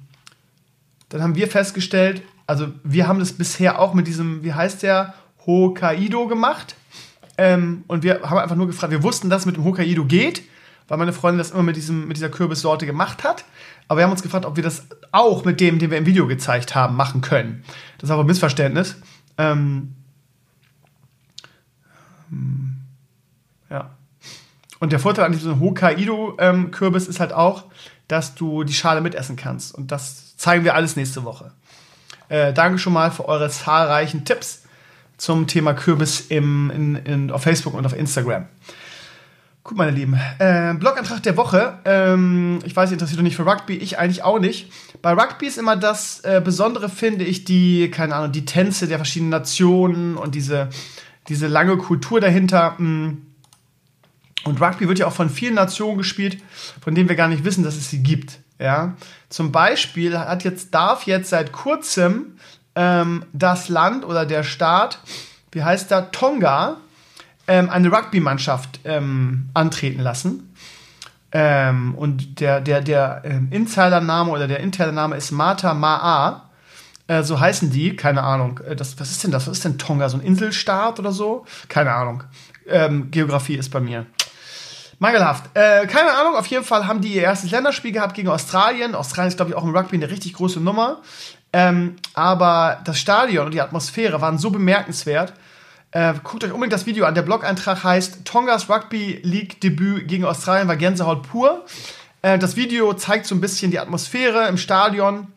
dann 1.10 1.22
haben 1.22 1.36
wir 1.36 1.48
festgestellt, 1.48 2.22
also 2.48 2.68
wir 2.84 3.08
haben 3.08 3.20
das 3.20 3.34
bisher 3.34 3.80
auch 3.80 3.94
mit 3.94 4.08
diesem, 4.08 4.44
wie 4.44 4.54
heißt 4.54 4.84
der, 4.84 5.14
Hokkaido 5.46 6.28
gemacht. 6.28 6.76
Ähm, 7.38 7.84
und 7.88 8.04
wir 8.04 8.22
haben 8.24 8.38
einfach 8.38 8.56
nur 8.56 8.68
gefragt, 8.68 8.92
wir 8.92 9.04
wussten, 9.04 9.30
dass 9.30 9.42
es 9.42 9.46
mit 9.46 9.56
dem 9.56 9.64
Hokkaido 9.64 10.06
geht, 10.06 10.44
weil 10.88 10.98
meine 10.98 11.14
Freundin 11.14 11.38
das 11.38 11.52
immer 11.52 11.64
mit, 11.64 11.76
diesem, 11.76 12.08
mit 12.08 12.18
dieser 12.18 12.30
Kürbissorte 12.30 12.86
gemacht 12.86 13.24
hat. 13.24 13.46
Aber 13.88 14.00
wir 14.00 14.04
haben 14.06 14.12
uns 14.12 14.24
gefragt, 14.24 14.46
ob 14.46 14.56
wir 14.56 14.64
das 14.64 14.88
auch 15.12 15.46
mit 15.46 15.60
dem, 15.60 15.80
den 15.80 15.92
wir 15.92 15.98
im 15.98 16.06
Video 16.06 16.28
gezeigt 16.28 16.76
haben, 16.76 16.96
machen 16.96 17.22
können. 17.22 17.64
Das 17.98 18.10
ist 18.10 18.12
aber 18.12 18.24
ein 18.24 18.28
Missverständnis. 18.28 18.96
Ähm, 19.38 19.96
ja. 23.70 23.92
Und 24.80 24.92
der 24.92 25.00
Vorteil 25.00 25.26
an 25.26 25.32
diesem 25.32 25.60
Hokkaido-Kürbis 25.60 27.08
ist 27.08 27.20
halt 27.20 27.34
auch, 27.34 27.66
dass 28.08 28.36
du 28.36 28.64
die 28.64 28.74
Schale 28.74 29.02
mitessen 29.02 29.36
kannst. 29.36 29.74
Und 29.74 29.92
das 29.92 30.36
zeigen 30.38 30.64
wir 30.64 30.76
alles 30.76 30.96
nächste 30.96 31.24
Woche. 31.24 31.52
Äh, 32.30 32.54
danke 32.54 32.80
schon 32.80 32.94
mal 32.94 33.12
für 33.12 33.28
eure 33.28 33.50
zahlreichen 33.50 34.26
Tipps 34.26 34.64
zum 35.18 35.48
Thema 35.48 35.74
Kürbis 35.74 36.22
im, 36.22 36.70
in, 36.72 36.96
in, 36.96 37.32
auf 37.32 37.44
Facebook 37.44 37.74
und 37.74 37.86
auf 37.86 37.96
Instagram. 37.96 38.48
Gut, 39.66 39.78
meine 39.78 39.92
Lieben. 39.92 40.20
Äh, 40.40 40.74
Blogantrag 40.74 41.24
der 41.24 41.38
Woche. 41.38 41.80
Ähm, 41.86 42.60
ich 42.66 42.76
weiß, 42.76 42.90
ihr 42.90 42.96
interessiert 42.96 43.20
euch 43.20 43.24
nicht 43.24 43.38
für 43.38 43.46
Rugby, 43.46 43.78
ich 43.78 43.98
eigentlich 43.98 44.22
auch 44.22 44.38
nicht. 44.38 44.70
Bei 45.02 45.14
Rugby 45.14 45.48
ist 45.48 45.58
immer 45.58 45.78
das 45.78 46.20
äh, 46.26 46.42
Besondere, 46.44 46.90
finde 46.90 47.24
ich, 47.24 47.46
die, 47.46 47.90
keine 47.90 48.16
Ahnung, 48.16 48.34
die 48.34 48.44
Tänze 48.44 48.90
der 48.90 48.98
verschiedenen 48.98 49.30
Nationen 49.30 50.18
und 50.18 50.36
diese, 50.36 50.68
diese 51.30 51.48
lange 51.48 51.78
Kultur 51.78 52.20
dahinter. 52.20 52.72
Mm. 52.78 53.22
Und 54.44 54.60
Rugby 54.60 54.90
wird 54.90 55.00
ja 55.00 55.08
auch 55.08 55.14
von 55.14 55.30
vielen 55.30 55.56
Nationen 55.56 55.98
gespielt, 55.98 56.40
von 56.82 56.94
denen 56.94 57.08
wir 57.08 57.16
gar 57.16 57.30
nicht 57.30 57.46
wissen, 57.46 57.64
dass 57.64 57.78
es 57.78 57.90
sie 57.90 58.04
gibt. 58.04 58.40
Ja? 58.60 58.98
Zum 59.30 59.54
Beispiel 59.54 60.20
hat 60.20 60.44
jetzt, 60.44 60.74
darf 60.74 61.04
jetzt 61.04 61.30
seit 61.30 61.54
kurzem 61.54 62.36
ähm, 62.76 63.24
das 63.32 63.70
Land 63.70 64.04
oder 64.04 64.26
der 64.26 64.44
Staat, 64.44 65.00
wie 65.54 65.64
heißt 65.64 65.90
da, 65.90 66.02
Tonga, 66.02 66.82
ähm, 67.48 67.70
eine 67.70 67.92
Rugby-Mannschaft 67.92 68.80
ähm, 68.86 69.50
antreten 69.54 70.02
lassen. 70.02 70.54
Ähm, 71.32 71.96
und 71.96 72.40
der, 72.40 72.62
der, 72.62 72.82
der 72.82 73.22
ähm, 73.26 73.48
Insider-Name 73.52 74.32
oder 74.32 74.48
der 74.48 74.60
interne 74.60 74.94
Name 74.94 75.16
ist 75.16 75.32
Mata 75.32 75.74
Ma'a. 75.74 76.42
Äh, 77.08 77.24
so 77.24 77.40
heißen 77.40 77.72
die, 77.72 77.96
keine 77.96 78.24
Ahnung. 78.24 78.60
Äh, 78.60 78.76
das, 78.76 79.00
was 79.00 79.12
ist 79.12 79.24
denn 79.24 79.32
das? 79.32 79.48
Was 79.48 79.58
ist 79.58 79.66
denn 79.66 79.78
Tonga? 79.78 80.10
So 80.10 80.18
ein 80.18 80.24
Inselstaat 80.24 81.00
oder 81.00 81.12
so? 81.12 81.46
Keine 81.70 81.92
Ahnung. 81.92 82.24
Ähm, 82.68 83.10
Geografie 83.12 83.56
ist 83.56 83.70
bei 83.70 83.80
mir. 83.80 84.06
Mangelhaft. 85.00 85.50
Äh, 85.56 85.86
keine 85.88 86.12
Ahnung, 86.14 86.36
auf 86.36 86.48
jeden 86.48 86.64
Fall 86.64 86.88
haben 86.88 87.02
die 87.02 87.16
ihr 87.16 87.24
erstes 87.24 87.52
Länderspiel 87.52 87.92
gehabt 87.92 88.14
gegen 88.14 88.30
Australien. 88.30 88.96
Australien 88.96 89.30
ist, 89.30 89.36
glaube 89.36 89.52
ich, 89.52 89.58
auch 89.58 89.64
im 89.64 89.76
Rugby 89.76 89.98
eine 89.98 90.10
richtig 90.10 90.34
große 90.34 90.62
Nummer. 90.62 91.02
Ähm, 91.52 91.98
aber 92.14 92.80
das 92.86 93.00
Stadion 93.00 93.48
und 93.48 93.54
die 93.54 93.62
Atmosphäre 93.62 94.22
waren 94.22 94.38
so 94.38 94.50
bemerkenswert, 94.50 95.34
äh, 95.94 96.14
guckt 96.24 96.44
euch 96.44 96.52
unbedingt 96.52 96.74
das 96.74 96.88
Video 96.88 97.06
an. 97.06 97.14
Der 97.14 97.22
Blog-Eintrag 97.22 97.84
heißt 97.84 98.26
Tongas 98.26 98.68
Rugby 98.68 99.20
League 99.24 99.62
Debüt 99.62 100.08
gegen 100.08 100.26
Australien 100.26 100.68
war 100.68 100.76
Gänsehaut 100.76 101.22
pur. 101.22 101.66
Äh, 102.24 102.40
das 102.40 102.56
Video 102.56 102.94
zeigt 102.94 103.28
so 103.28 103.36
ein 103.36 103.42
bisschen 103.42 103.70
die 103.70 103.80
Atmosphäre 103.80 104.48
im 104.48 104.58
Stadion 104.58 105.28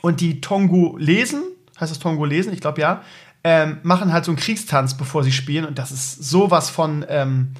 und 0.00 0.22
die 0.22 0.40
Tongu 0.40 0.96
lesen, 0.96 1.42
heißt 1.78 1.92
das 1.92 1.98
Tongu 1.98 2.24
lesen? 2.24 2.54
Ich 2.54 2.60
glaube 2.60 2.80
ja. 2.80 3.02
Ähm, 3.46 3.76
machen 3.82 4.14
halt 4.14 4.24
so 4.24 4.30
einen 4.30 4.38
Kriegstanz, 4.38 4.96
bevor 4.96 5.22
sie 5.22 5.32
spielen 5.32 5.66
und 5.66 5.78
das 5.78 5.92
ist 5.92 6.24
sowas 6.24 6.70
von 6.70 7.04
ähm, 7.10 7.52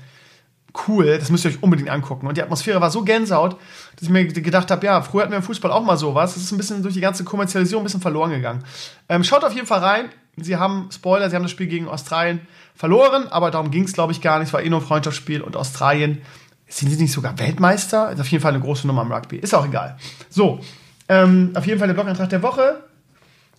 cool. 0.89 1.19
Das 1.19 1.29
müsst 1.31 1.45
ihr 1.45 1.51
euch 1.51 1.63
unbedingt 1.63 1.91
angucken. 1.91 2.27
Und 2.27 2.39
die 2.39 2.43
Atmosphäre 2.43 2.81
war 2.81 2.91
so 2.91 3.03
Gänsehaut, 3.03 3.59
dass 3.97 4.05
ich 4.05 4.09
mir 4.09 4.27
gedacht 4.27 4.71
habe, 4.71 4.87
ja, 4.87 5.03
früher 5.03 5.21
hatten 5.21 5.33
wir 5.33 5.37
im 5.37 5.43
Fußball 5.43 5.71
auch 5.71 5.85
mal 5.85 5.99
sowas. 5.99 6.33
Das 6.33 6.43
ist 6.43 6.51
ein 6.53 6.57
bisschen 6.57 6.83
durch 6.83 6.95
die 6.95 7.03
ganze 7.03 7.25
Kommerzialisierung 7.25 7.83
ein 7.83 7.85
bisschen 7.85 8.01
verloren 8.01 8.31
gegangen. 8.31 8.65
Ähm, 9.11 9.23
schaut 9.23 9.45
auf 9.45 9.53
jeden 9.53 9.67
Fall 9.67 9.81
rein 9.81 10.09
sie 10.37 10.57
haben, 10.57 10.89
Spoiler, 10.93 11.31
sie 11.31 11.37
haben 11.37 11.43
das 11.43 11.51
Spiel 11.51 11.67
gegen 11.67 11.89
Australien 11.89 12.41
verloren, 12.75 13.29
aber 13.29 13.51
darum 13.51 13.71
ging 13.71 13.85
es, 13.85 13.93
glaube 13.93 14.13
ich, 14.13 14.21
gar 14.21 14.39
nicht. 14.39 14.49
Es 14.49 14.53
war 14.53 14.63
eh 14.63 14.69
nur 14.69 14.81
ein 14.81 14.87
Freundschaftsspiel 14.87 15.41
und 15.43 15.57
Australien, 15.57 16.23
sind 16.67 16.91
sie 16.91 17.01
nicht 17.01 17.13
sogar 17.13 17.39
Weltmeister? 17.39 18.11
Ist 18.11 18.21
auf 18.21 18.29
jeden 18.29 18.43
Fall 18.43 18.53
eine 18.53 18.63
große 18.63 18.87
Nummer 18.87 19.03
im 19.03 19.13
Rugby. 19.13 19.37
Ist 19.37 19.55
auch 19.55 19.67
egal. 19.67 19.97
So, 20.29 20.61
ähm, 21.09 21.53
auf 21.55 21.67
jeden 21.67 21.79
Fall 21.79 21.89
der 21.89 21.95
Blog-Eintrag 21.95 22.31
der 22.31 22.43
Woche. 22.43 22.85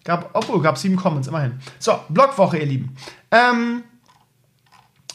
Gab, 0.04 0.32
obwohl, 0.34 0.62
gab 0.62 0.78
sieben 0.78 0.96
Comments, 0.96 1.28
immerhin. 1.28 1.60
So, 1.80 2.00
Blogwoche, 2.10 2.58
ihr 2.58 2.66
Lieben. 2.66 2.96
Ähm, 3.32 3.84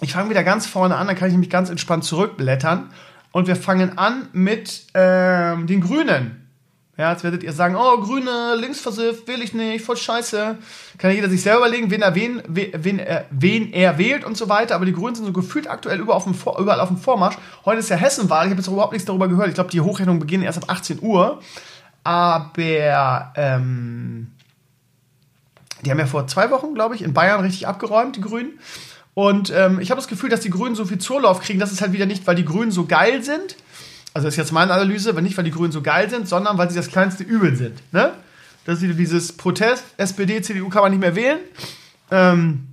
ich 0.00 0.12
fange 0.12 0.30
wieder 0.30 0.42
ganz 0.42 0.66
vorne 0.66 0.96
an, 0.96 1.06
dann 1.06 1.16
kann 1.16 1.28
ich 1.28 1.32
nämlich 1.32 1.50
ganz 1.50 1.70
entspannt 1.70 2.04
zurückblättern. 2.04 2.90
Und 3.32 3.46
wir 3.46 3.54
fangen 3.54 3.98
an 3.98 4.28
mit 4.32 4.86
ähm, 4.94 5.66
den 5.66 5.80
Grünen. 5.80 6.49
Ja, 6.97 7.12
jetzt 7.12 7.24
werdet 7.24 7.43
ihr 7.43 7.53
sagen, 7.53 7.76
oh, 7.76 7.99
Grüne, 7.99 8.57
linksversifft, 8.57 9.26
will 9.26 9.41
ich 9.43 9.55
nicht, 9.55 9.84
voll 9.84 9.97
scheiße. 9.97 10.59
Kann 10.99 11.11
ja 11.11 11.16
jeder 11.16 11.30
sich 11.30 11.41
selber 11.41 11.61
überlegen, 11.61 11.91
wen 11.91 12.03
er, 12.03 12.14
wen, 12.14 12.43
wen, 12.47 12.99
er, 12.99 13.26
wen 13.30 13.72
er 13.72 13.97
wählt 13.97 14.24
und 14.24 14.36
so 14.36 14.49
weiter. 14.49 14.74
Aber 14.74 14.84
die 14.84 14.93
Grünen 14.93 15.14
sind 15.14 15.24
so 15.24 15.32
gefühlt 15.32 15.68
aktuell 15.70 16.01
überall 16.01 16.18
auf 16.18 16.24
dem, 16.24 16.34
überall 16.34 16.80
auf 16.80 16.88
dem 16.88 16.99
Vormarsch. 16.99 17.36
Heute 17.64 17.78
ist 17.78 17.88
ja 17.88 17.97
Hessenwahl, 17.97 18.47
ich 18.47 18.51
habe 18.51 18.61
jetzt 18.61 18.68
überhaupt 18.68 18.93
nichts 18.93 19.07
darüber 19.07 19.28
gehört. 19.28 19.49
Ich 19.49 19.55
glaube, 19.55 19.70
die 19.70 19.80
Hochrechnungen 19.80 20.20
beginnen 20.20 20.43
erst 20.43 20.62
ab 20.62 20.70
18 20.70 21.01
Uhr. 21.01 21.41
Aber 22.05 23.32
ähm, 23.36 24.32
die 25.84 25.91
haben 25.91 25.99
ja 25.99 26.07
vor 26.07 26.26
zwei 26.26 26.51
Wochen, 26.51 26.74
glaube 26.74 26.95
ich, 26.95 27.03
in 27.03 27.14
Bayern 27.14 27.41
richtig 27.41 27.66
abgeräumt, 27.66 28.16
die 28.16 28.20
Grünen. 28.20 28.59
Und 29.14 29.51
ähm, 29.55 29.80
ich 29.80 29.91
habe 29.91 30.01
das 30.01 30.09
Gefühl, 30.09 30.28
dass 30.30 30.41
die 30.41 30.51
Grünen 30.51 30.74
so 30.74 30.84
viel 30.84 30.99
Zurlauf 30.99 31.41
kriegen. 31.41 31.59
Das 31.61 31.72
ist 31.72 31.80
halt 31.80 31.93
wieder 31.93 32.07
nicht, 32.07 32.26
weil 32.26 32.36
die 32.36 32.45
Grünen 32.45 32.70
so 32.70 32.86
geil 32.86 33.22
sind, 33.22 33.57
also 34.20 34.26
das 34.26 34.34
ist 34.34 34.38
jetzt 34.38 34.52
meine 34.52 34.74
Analyse, 34.74 35.16
wenn 35.16 35.24
nicht, 35.24 35.38
weil 35.38 35.44
die 35.44 35.50
Grünen 35.50 35.72
so 35.72 35.80
geil 35.80 36.10
sind, 36.10 36.28
sondern 36.28 36.58
weil 36.58 36.68
sie 36.68 36.76
das 36.76 36.88
kleinste 36.88 37.24
Übel 37.24 37.56
sind. 37.56 37.80
Ne? 37.90 38.12
Das 38.66 38.76
ist 38.76 38.82
wieder 38.82 38.92
dieses 38.92 39.32
Protest, 39.32 39.82
SPD, 39.96 40.42
CDU 40.42 40.68
kann 40.68 40.82
man 40.82 40.92
nicht 40.92 41.00
mehr 41.00 41.16
wählen. 41.16 41.38
Ähm, 42.10 42.68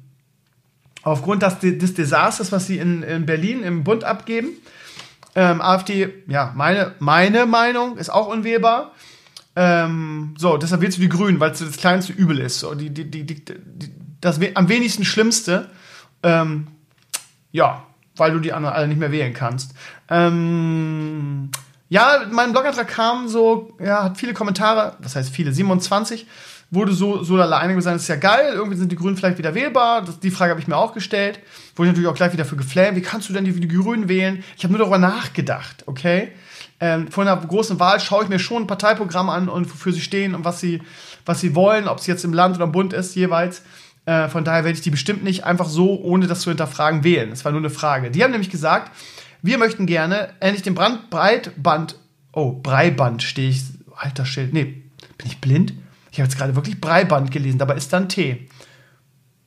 aufgrund 1.04 1.44
des, 1.44 1.60
des, 1.60 1.94
Desasters, 1.94 2.52
was 2.52 2.68
sie 2.68 2.80
in, 2.80 3.02
in, 3.02 3.26
Berlin 3.26 3.64
im 3.64 3.86
Bund 3.86 4.04
abgeben. 4.04 4.50
Ähm, 5.36 5.62
AfD, 5.62 6.10
ja, 6.28 6.52
meine, 6.54 6.96
meine 7.00 7.46
Meinung 7.46 7.98
ist 7.98 8.10
auch 8.10 8.28
unwählbar. 8.28 8.92
Ähm, 9.56 10.36
so, 10.38 10.58
deshalb 10.58 10.82
wählst 10.82 10.98
du 10.98 11.02
die 11.02 11.08
Grünen, 11.08 11.40
weil 11.40 11.52
es 11.52 11.60
das 11.60 11.78
kleinste 11.78 12.12
Übel 12.12 12.40
ist. 12.40 12.60
So, 12.60 12.76
die, 12.76 12.90
die, 12.90 13.10
die, 13.10 13.24
die 13.26 13.46
das 14.20 14.38
am 14.54 14.68
wenigsten 14.68 15.06
Schlimmste. 15.06 15.70
Ähm, 16.24 16.68
ja, 17.54 17.87
weil 18.18 18.32
du 18.32 18.40
die 18.40 18.54
anderen 18.54 18.76
alle 18.76 18.88
nicht 18.88 19.00
mehr 19.00 19.12
wählen 19.12 19.34
kannst. 19.34 19.74
Ähm, 20.10 21.50
ja, 21.90 22.24
mein 22.30 22.52
Blogantrag 22.52 22.88
kam 22.88 23.28
so, 23.28 23.74
ja, 23.80 24.04
hat 24.04 24.18
viele 24.18 24.34
Kommentare, 24.34 24.98
was 25.00 25.16
heißt 25.16 25.30
viele, 25.30 25.54
27, 25.54 26.28
wurde 26.70 26.92
so, 26.92 27.24
so 27.24 27.36
alleine 27.36 27.76
gesagt, 27.76 27.96
das 27.96 28.04
ist 28.04 28.10
ja 28.10 28.18
geil, 28.18 28.52
irgendwie 28.54 28.78
sind 28.78 28.92
die 28.92 28.98
Grünen 28.98 29.16
vielleicht 29.16 29.38
wieder 29.38 29.56
wählbar. 29.56 30.02
Das, 30.04 30.20
die 30.20 30.32
Frage 30.32 30.52
habe 30.52 30.60
ich 30.60 30.68
mir 30.68 30.76
auch 30.76 30.94
gestellt. 30.94 31.40
Wurde 31.76 31.90
natürlich 31.90 32.10
auch 32.10 32.16
gleich 32.16 32.34
wieder 32.34 32.46
für 32.46 32.58
geflammt. 32.58 32.98
Wie 32.98 33.02
kannst 33.02 33.30
du 33.30 33.34
denn 33.34 33.46
die, 33.46 33.54
die 33.54 33.68
Grünen 33.68 34.10
wählen? 34.10 34.44
Ich 34.58 34.64
habe 34.64 34.74
nur 34.74 34.80
darüber 34.80 34.98
nachgedacht, 34.98 35.84
okay? 35.86 36.34
Ähm, 36.80 37.10
vor 37.10 37.24
einer 37.24 37.38
großen 37.38 37.80
Wahl 37.80 38.00
schaue 38.00 38.24
ich 38.24 38.30
mir 38.30 38.40
schon 38.40 38.64
ein 38.64 38.68
Parteiprogramm 38.68 39.30
an 39.30 39.50
und 39.50 39.72
wofür 39.72 39.94
sie 39.94 40.02
stehen 40.02 40.36
und 40.36 40.46
was 40.46 40.60
sie, 40.60 40.82
was 41.26 41.40
sie 41.40 41.56
wollen, 41.56 41.88
ob 41.88 42.00
es 42.00 42.08
jetzt 42.08 42.26
im 42.26 42.34
Land 42.34 42.58
oder 42.58 42.66
im 42.66 42.72
Bund 42.72 42.94
ist, 42.94 43.16
jeweils. 43.16 43.64
Äh, 44.08 44.30
von 44.30 44.46
daher 44.46 44.64
werde 44.64 44.78
ich 44.78 44.82
die 44.82 44.90
bestimmt 44.90 45.24
nicht 45.26 45.44
einfach 45.44 45.68
so, 45.68 46.02
ohne 46.02 46.28
das 46.28 46.40
zu 46.40 46.50
hinterfragen, 46.50 47.04
wählen. 47.04 47.30
Das 47.30 47.44
war 47.44 47.52
nur 47.52 47.60
eine 47.60 47.70
Frage. 47.70 48.10
Die 48.10 48.24
haben 48.24 48.32
nämlich 48.32 48.50
gesagt, 48.50 48.92
wir 49.42 49.58
möchten 49.58 49.86
gerne 49.86 50.30
endlich 50.40 50.64
den 50.64 50.76
Brand 50.76 51.10
Breitband, 51.10 51.96
oh, 52.32 52.54
Breiband 52.54 53.22
stehe 53.22 53.50
ich, 53.50 53.64
alter 53.98 54.26
Schild, 54.26 54.54
nee, 54.54 54.82
bin 55.18 55.28
ich 55.28 55.42
blind? 55.42 55.74
Ich 56.12 56.20
habe 56.20 56.30
jetzt 56.30 56.38
gerade 56.38 56.56
wirklich 56.56 56.80
Breiband 56.80 57.32
gelesen, 57.32 57.58
dabei 57.58 57.76
ist 57.76 57.92
dann 57.92 58.08
T. 58.08 58.48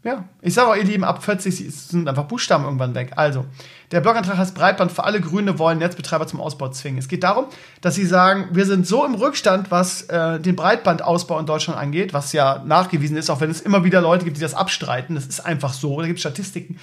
Ja, 0.03 0.25
ich 0.41 0.55
sage 0.55 0.71
auch, 0.71 0.77
ihr 0.77 0.85
Lieben, 0.85 1.05
ab 1.05 1.23
40 1.23 1.75
sind 1.75 2.09
einfach 2.09 2.25
Buchstaben 2.25 2.65
irgendwann 2.65 2.95
weg. 2.95 3.13
Also, 3.17 3.45
der 3.91 4.01
Blogantrag 4.01 4.39
heißt 4.39 4.55
Breitband 4.55 4.91
für 4.91 5.05
alle 5.05 5.21
Grüne 5.21 5.59
wollen 5.59 5.79
Netzbetreiber 5.79 6.27
zum 6.27 6.41
Ausbau 6.41 6.71
zwingen. 6.71 6.99
Es 6.99 7.09
geht 7.09 7.23
darum, 7.23 7.47
dass 7.83 7.97
sie 7.97 8.07
sagen, 8.07 8.49
wir 8.53 8.65
sind 8.65 8.87
so 8.87 9.05
im 9.05 9.15
Rückstand, 9.15 9.71
was 9.71 10.03
äh, 10.03 10.41
den 10.41 10.57
Breitbandausbau 10.57 11.39
in 11.39 11.45
Deutschland 11.45 11.79
angeht, 11.79 12.15
was 12.15 12.33
ja 12.33 12.63
nachgewiesen 12.65 13.19
ist, 13.19 13.29
auch 13.29 13.43
wenn 13.43 13.51
es 13.51 13.61
immer 13.61 13.85
wieder 13.85 14.01
Leute 14.01 14.25
gibt, 14.25 14.39
die 14.39 14.41
das 14.41 14.55
abstreiten. 14.55 15.17
Das 15.17 15.27
ist 15.27 15.41
einfach 15.41 15.75
so. 15.75 16.01
Da 16.01 16.07
gibt 16.07 16.17
es 16.17 16.23
Statistiken. 16.23 16.79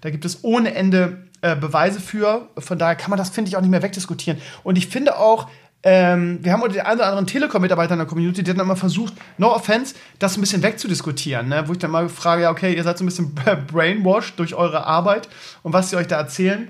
Da 0.00 0.10
gibt 0.10 0.24
es 0.24 0.44
ohne 0.44 0.72
Ende 0.74 1.24
äh, 1.40 1.56
Beweise 1.56 1.98
für. 1.98 2.48
Von 2.58 2.78
daher 2.78 2.94
kann 2.94 3.10
man 3.10 3.18
das, 3.18 3.30
finde 3.30 3.48
ich, 3.48 3.56
auch 3.56 3.60
nicht 3.60 3.70
mehr 3.70 3.82
wegdiskutieren. 3.82 4.40
Und 4.62 4.78
ich 4.78 4.86
finde 4.86 5.18
auch, 5.18 5.48
ähm, 5.84 6.38
wir 6.42 6.52
haben 6.52 6.62
den 6.72 6.80
einen 6.80 6.98
oder 6.98 7.08
anderen 7.08 7.26
Telekom-Mitarbeiter 7.26 7.94
in 7.94 7.98
der 7.98 8.06
Community, 8.06 8.42
die 8.42 8.50
haben 8.50 8.60
immer 8.60 8.76
versucht, 8.76 9.14
no 9.38 9.52
offense, 9.52 9.94
das 10.18 10.36
ein 10.36 10.40
bisschen 10.40 10.62
wegzudiskutieren, 10.62 11.48
ne? 11.48 11.64
wo 11.66 11.72
ich 11.72 11.78
dann 11.78 11.90
mal 11.90 12.08
frage, 12.08 12.42
ja, 12.42 12.50
okay, 12.50 12.74
ihr 12.74 12.84
seid 12.84 12.98
so 12.98 13.04
ein 13.04 13.06
bisschen 13.06 13.34
brainwashed 13.66 14.38
durch 14.38 14.54
eure 14.54 14.86
Arbeit 14.86 15.28
und 15.62 15.72
was 15.72 15.90
sie 15.90 15.96
euch 15.96 16.06
da 16.06 16.16
erzählen. 16.18 16.68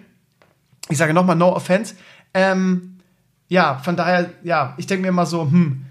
Ich 0.88 0.98
sage 0.98 1.12
nochmal, 1.12 1.36
no 1.36 1.54
offense. 1.54 1.94
Ähm, 2.32 2.98
ja, 3.48 3.78
von 3.84 3.96
daher, 3.96 4.30
ja, 4.42 4.74
ich 4.78 4.86
denke 4.86 5.02
mir 5.02 5.08
immer 5.08 5.26
so, 5.26 5.42
hm, 5.42 5.84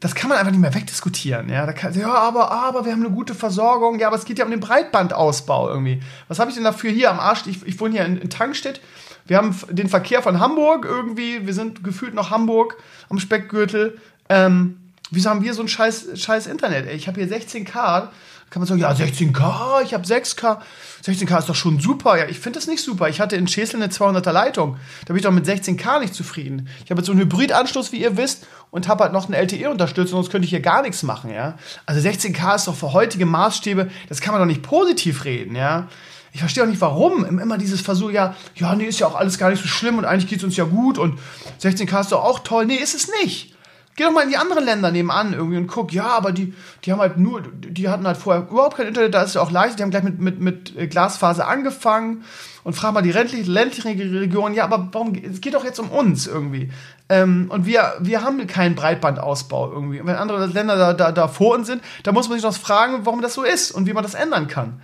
das 0.00 0.14
kann 0.16 0.28
man 0.28 0.38
einfach 0.38 0.50
nicht 0.50 0.60
mehr 0.60 0.74
wegdiskutieren. 0.74 1.48
Ja, 1.48 1.70
kann, 1.72 1.92
ja 1.94 2.12
aber, 2.12 2.50
aber 2.50 2.84
wir 2.84 2.92
haben 2.92 3.04
eine 3.04 3.14
gute 3.14 3.34
Versorgung. 3.34 4.00
Ja, 4.00 4.08
aber 4.08 4.16
es 4.16 4.24
geht 4.24 4.38
ja 4.38 4.44
um 4.44 4.50
den 4.50 4.58
Breitbandausbau 4.58 5.68
irgendwie. 5.68 6.02
Was 6.26 6.40
habe 6.40 6.50
ich 6.50 6.56
denn 6.56 6.64
dafür 6.64 6.90
hier 6.90 7.10
am 7.10 7.20
Arsch? 7.20 7.46
Ich, 7.46 7.64
ich 7.64 7.78
wohne 7.78 7.94
hier 7.94 8.04
in, 8.04 8.16
in 8.16 8.28
Tankstedt. 8.28 8.80
Wir 9.26 9.36
haben 9.36 9.56
den 9.70 9.88
Verkehr 9.88 10.22
von 10.22 10.40
Hamburg 10.40 10.84
irgendwie. 10.84 11.46
Wir 11.46 11.54
sind 11.54 11.84
gefühlt 11.84 12.14
noch 12.14 12.30
Hamburg 12.30 12.76
am 13.08 13.18
Speckgürtel. 13.18 13.98
Ähm, 14.28 14.78
wieso 15.10 15.30
haben 15.30 15.42
wir 15.42 15.54
so 15.54 15.62
ein 15.62 15.68
scheiß, 15.68 16.08
scheiß 16.14 16.46
Internet? 16.46 16.86
Ey? 16.86 16.96
Ich 16.96 17.08
habe 17.08 17.20
hier 17.20 17.30
16K 17.30 18.08
kann 18.52 18.60
man 18.60 18.68
sagen, 18.68 18.80
ja, 18.80 18.92
16K, 18.92 19.82
ich 19.82 19.94
habe 19.94 20.04
6K. 20.04 20.58
16K 21.02 21.38
ist 21.38 21.48
doch 21.48 21.54
schon 21.54 21.80
super. 21.80 22.18
Ja, 22.18 22.26
ich 22.26 22.38
finde 22.38 22.58
das 22.58 22.68
nicht 22.68 22.84
super. 22.84 23.08
Ich 23.08 23.18
hatte 23.18 23.34
in 23.34 23.48
Schesel 23.48 23.82
eine 23.82 23.90
200er 23.90 24.30
Leitung. 24.30 24.76
Da 25.06 25.14
bin 25.14 25.16
ich 25.16 25.22
doch 25.22 25.30
mit 25.30 25.46
16K 25.46 26.00
nicht 26.00 26.14
zufrieden. 26.14 26.68
Ich 26.84 26.90
habe 26.90 27.00
jetzt 27.00 27.06
so 27.06 27.12
einen 27.12 27.22
Hybridanschluss, 27.22 27.92
wie 27.92 28.02
ihr 28.02 28.18
wisst, 28.18 28.46
und 28.70 28.88
habe 28.88 29.04
halt 29.04 29.14
noch 29.14 29.26
eine 29.26 29.38
LTE-Unterstützung, 29.38 30.18
sonst 30.18 30.30
könnte 30.30 30.44
ich 30.44 30.50
hier 30.50 30.60
gar 30.60 30.82
nichts 30.82 31.02
machen, 31.02 31.30
ja. 31.30 31.56
Also 31.86 32.06
16K 32.06 32.56
ist 32.56 32.68
doch 32.68 32.74
für 32.74 32.92
heutige 32.92 33.24
Maßstäbe, 33.24 33.90
das 34.10 34.20
kann 34.20 34.32
man 34.32 34.42
doch 34.42 34.46
nicht 34.46 34.62
positiv 34.62 35.24
reden, 35.24 35.56
ja. 35.56 35.88
Ich 36.32 36.40
verstehe 36.40 36.64
auch 36.64 36.68
nicht, 36.68 36.80
warum. 36.80 37.24
Immer 37.24 37.58
dieses 37.58 37.82
Versuch, 37.82 38.10
ja, 38.10 38.34
ja, 38.56 38.74
nee, 38.74 38.84
ist 38.84 39.00
ja 39.00 39.06
auch 39.06 39.14
alles 39.14 39.38
gar 39.38 39.50
nicht 39.50 39.62
so 39.62 39.68
schlimm 39.68 39.98
und 39.98 40.04
eigentlich 40.04 40.28
geht 40.28 40.38
es 40.38 40.44
uns 40.44 40.56
ja 40.56 40.64
gut 40.64 40.98
und 40.98 41.18
16K 41.62 42.00
ist 42.00 42.12
doch 42.12 42.24
auch 42.24 42.38
toll. 42.40 42.66
Nee, 42.66 42.76
ist 42.76 42.94
es 42.94 43.08
nicht. 43.22 43.52
Geh 43.94 44.04
doch 44.04 44.12
mal 44.12 44.22
in 44.22 44.30
die 44.30 44.38
anderen 44.38 44.64
Länder 44.64 44.90
nebenan 44.90 45.34
irgendwie 45.34 45.58
und 45.58 45.66
guck, 45.66 45.92
ja, 45.92 46.06
aber 46.06 46.32
die, 46.32 46.54
die 46.84 46.92
haben 46.92 47.00
halt 47.00 47.18
nur, 47.18 47.42
die 47.42 47.90
hatten 47.90 48.06
halt 48.06 48.16
vorher 48.16 48.48
überhaupt 48.48 48.78
kein 48.78 48.86
Internet, 48.86 49.12
da 49.12 49.20
ist 49.20 49.28
es 49.28 49.34
ja 49.34 49.42
auch 49.42 49.50
leicht, 49.50 49.78
die 49.78 49.82
haben 49.82 49.90
gleich 49.90 50.02
mit, 50.02 50.18
mit, 50.18 50.40
mit 50.40 50.90
Glasfaser 50.90 51.46
angefangen 51.46 52.24
und 52.64 52.72
frag 52.72 52.94
mal 52.94 53.02
die 53.02 53.12
ländliche, 53.12 53.50
ländliche 53.50 53.88
Region, 53.90 54.54
ja, 54.54 54.64
aber 54.64 54.88
warum, 54.92 55.14
es 55.14 55.42
geht 55.42 55.52
doch 55.52 55.64
jetzt 55.64 55.78
um 55.78 55.90
uns 55.90 56.26
irgendwie. 56.26 56.70
Ähm, 57.10 57.48
und 57.50 57.66
wir, 57.66 57.94
wir 58.00 58.22
haben 58.22 58.46
keinen 58.46 58.74
Breitbandausbau 58.76 59.70
irgendwie. 59.72 60.00
Und 60.00 60.06
wenn 60.06 60.16
andere 60.16 60.46
Länder 60.46 60.76
da, 60.76 60.94
da, 60.94 61.12
da 61.12 61.28
vor 61.28 61.54
uns 61.54 61.66
sind, 61.66 61.82
da 62.04 62.12
muss 62.12 62.30
man 62.30 62.38
sich 62.38 62.48
doch 62.48 62.56
fragen, 62.56 63.04
warum 63.04 63.20
das 63.20 63.34
so 63.34 63.42
ist 63.42 63.72
und 63.72 63.86
wie 63.86 63.92
man 63.92 64.04
das 64.04 64.14
ändern 64.14 64.48
kann. 64.48 64.80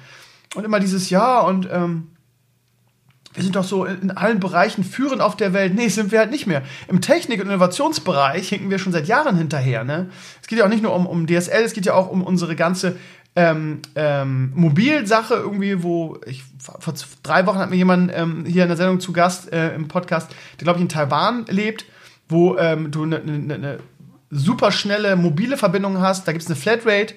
Und 0.54 0.64
immer 0.64 0.80
dieses 0.80 1.10
Ja 1.10 1.40
und, 1.40 1.68
ähm, 1.70 2.08
wir 3.34 3.44
sind 3.44 3.54
doch 3.54 3.64
so 3.64 3.84
in 3.84 4.10
allen 4.10 4.40
Bereichen 4.40 4.82
führend 4.82 5.20
auf 5.20 5.36
der 5.36 5.52
Welt. 5.52 5.74
Nee, 5.74 5.88
sind 5.88 6.10
wir 6.10 6.18
halt 6.18 6.32
nicht 6.32 6.48
mehr. 6.48 6.62
Im 6.88 7.00
Technik- 7.00 7.40
und 7.40 7.46
Innovationsbereich 7.46 8.48
hinken 8.48 8.68
wir 8.68 8.80
schon 8.80 8.92
seit 8.92 9.06
Jahren 9.06 9.36
hinterher. 9.36 9.84
Ne? 9.84 10.10
Es 10.42 10.48
geht 10.48 10.58
ja 10.58 10.64
auch 10.64 10.68
nicht 10.68 10.82
nur 10.82 10.92
um, 10.92 11.06
um 11.06 11.26
DSL, 11.26 11.62
es 11.62 11.72
geht 11.72 11.86
ja 11.86 11.94
auch 11.94 12.10
um 12.10 12.22
unsere 12.24 12.56
ganze 12.56 12.96
ähm, 13.36 13.82
ähm, 13.94 14.50
Mobilsache 14.56 15.34
irgendwie, 15.34 15.84
wo 15.84 16.18
ich 16.26 16.42
vor 16.58 16.94
drei 17.22 17.46
Wochen 17.46 17.58
hat 17.58 17.70
mir 17.70 17.76
jemand 17.76 18.10
ähm, 18.12 18.44
hier 18.44 18.62
in 18.62 18.68
der 18.68 18.76
Sendung 18.76 18.98
zu 18.98 19.12
Gast 19.12 19.52
äh, 19.52 19.72
im 19.74 19.86
Podcast, 19.86 20.30
der 20.58 20.64
glaube 20.64 20.78
ich 20.78 20.82
in 20.82 20.88
Taiwan 20.88 21.44
lebt, 21.46 21.84
wo 22.28 22.56
ähm, 22.56 22.90
du 22.90 23.04
eine 23.04 23.20
ne, 23.20 23.38
ne, 23.38 23.58
ne 23.58 23.78
super 24.30 24.72
schnelle 24.72 25.14
mobile 25.14 25.56
Verbindung 25.56 26.00
hast. 26.00 26.26
Da 26.26 26.32
gibt 26.32 26.42
es 26.42 26.50
eine 26.50 26.56
Flatrate 26.56 27.14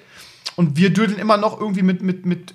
und 0.56 0.76
wir 0.76 0.92
dödeln 0.92 1.18
immer 1.18 1.36
noch 1.36 1.60
irgendwie 1.60 1.82
mit, 1.82 2.02
mit, 2.02 2.26
mit 2.26 2.54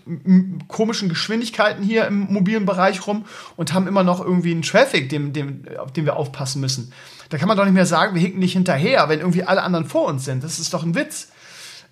komischen 0.67 1.09
Geschwindigkeiten 1.09 1.83
hier 1.83 2.05
im 2.07 2.31
mobilen 2.31 2.65
Bereich 2.65 3.05
rum 3.07 3.25
und 3.55 3.73
haben 3.73 3.87
immer 3.87 4.03
noch 4.03 4.23
irgendwie 4.23 4.51
einen 4.51 4.61
Traffic, 4.61 5.09
dem, 5.09 5.33
dem, 5.33 5.63
auf 5.79 5.91
den 5.91 6.05
wir 6.05 6.15
aufpassen 6.15 6.61
müssen. 6.61 6.93
Da 7.29 7.37
kann 7.37 7.47
man 7.47 7.57
doch 7.57 7.65
nicht 7.65 7.73
mehr 7.73 7.85
sagen, 7.85 8.13
wir 8.13 8.21
hinken 8.21 8.39
nicht 8.39 8.53
hinterher, 8.53 9.09
wenn 9.09 9.19
irgendwie 9.19 9.43
alle 9.43 9.63
anderen 9.63 9.85
vor 9.85 10.07
uns 10.07 10.25
sind. 10.25 10.43
Das 10.43 10.59
ist 10.59 10.73
doch 10.73 10.83
ein 10.83 10.95
Witz. 10.95 11.29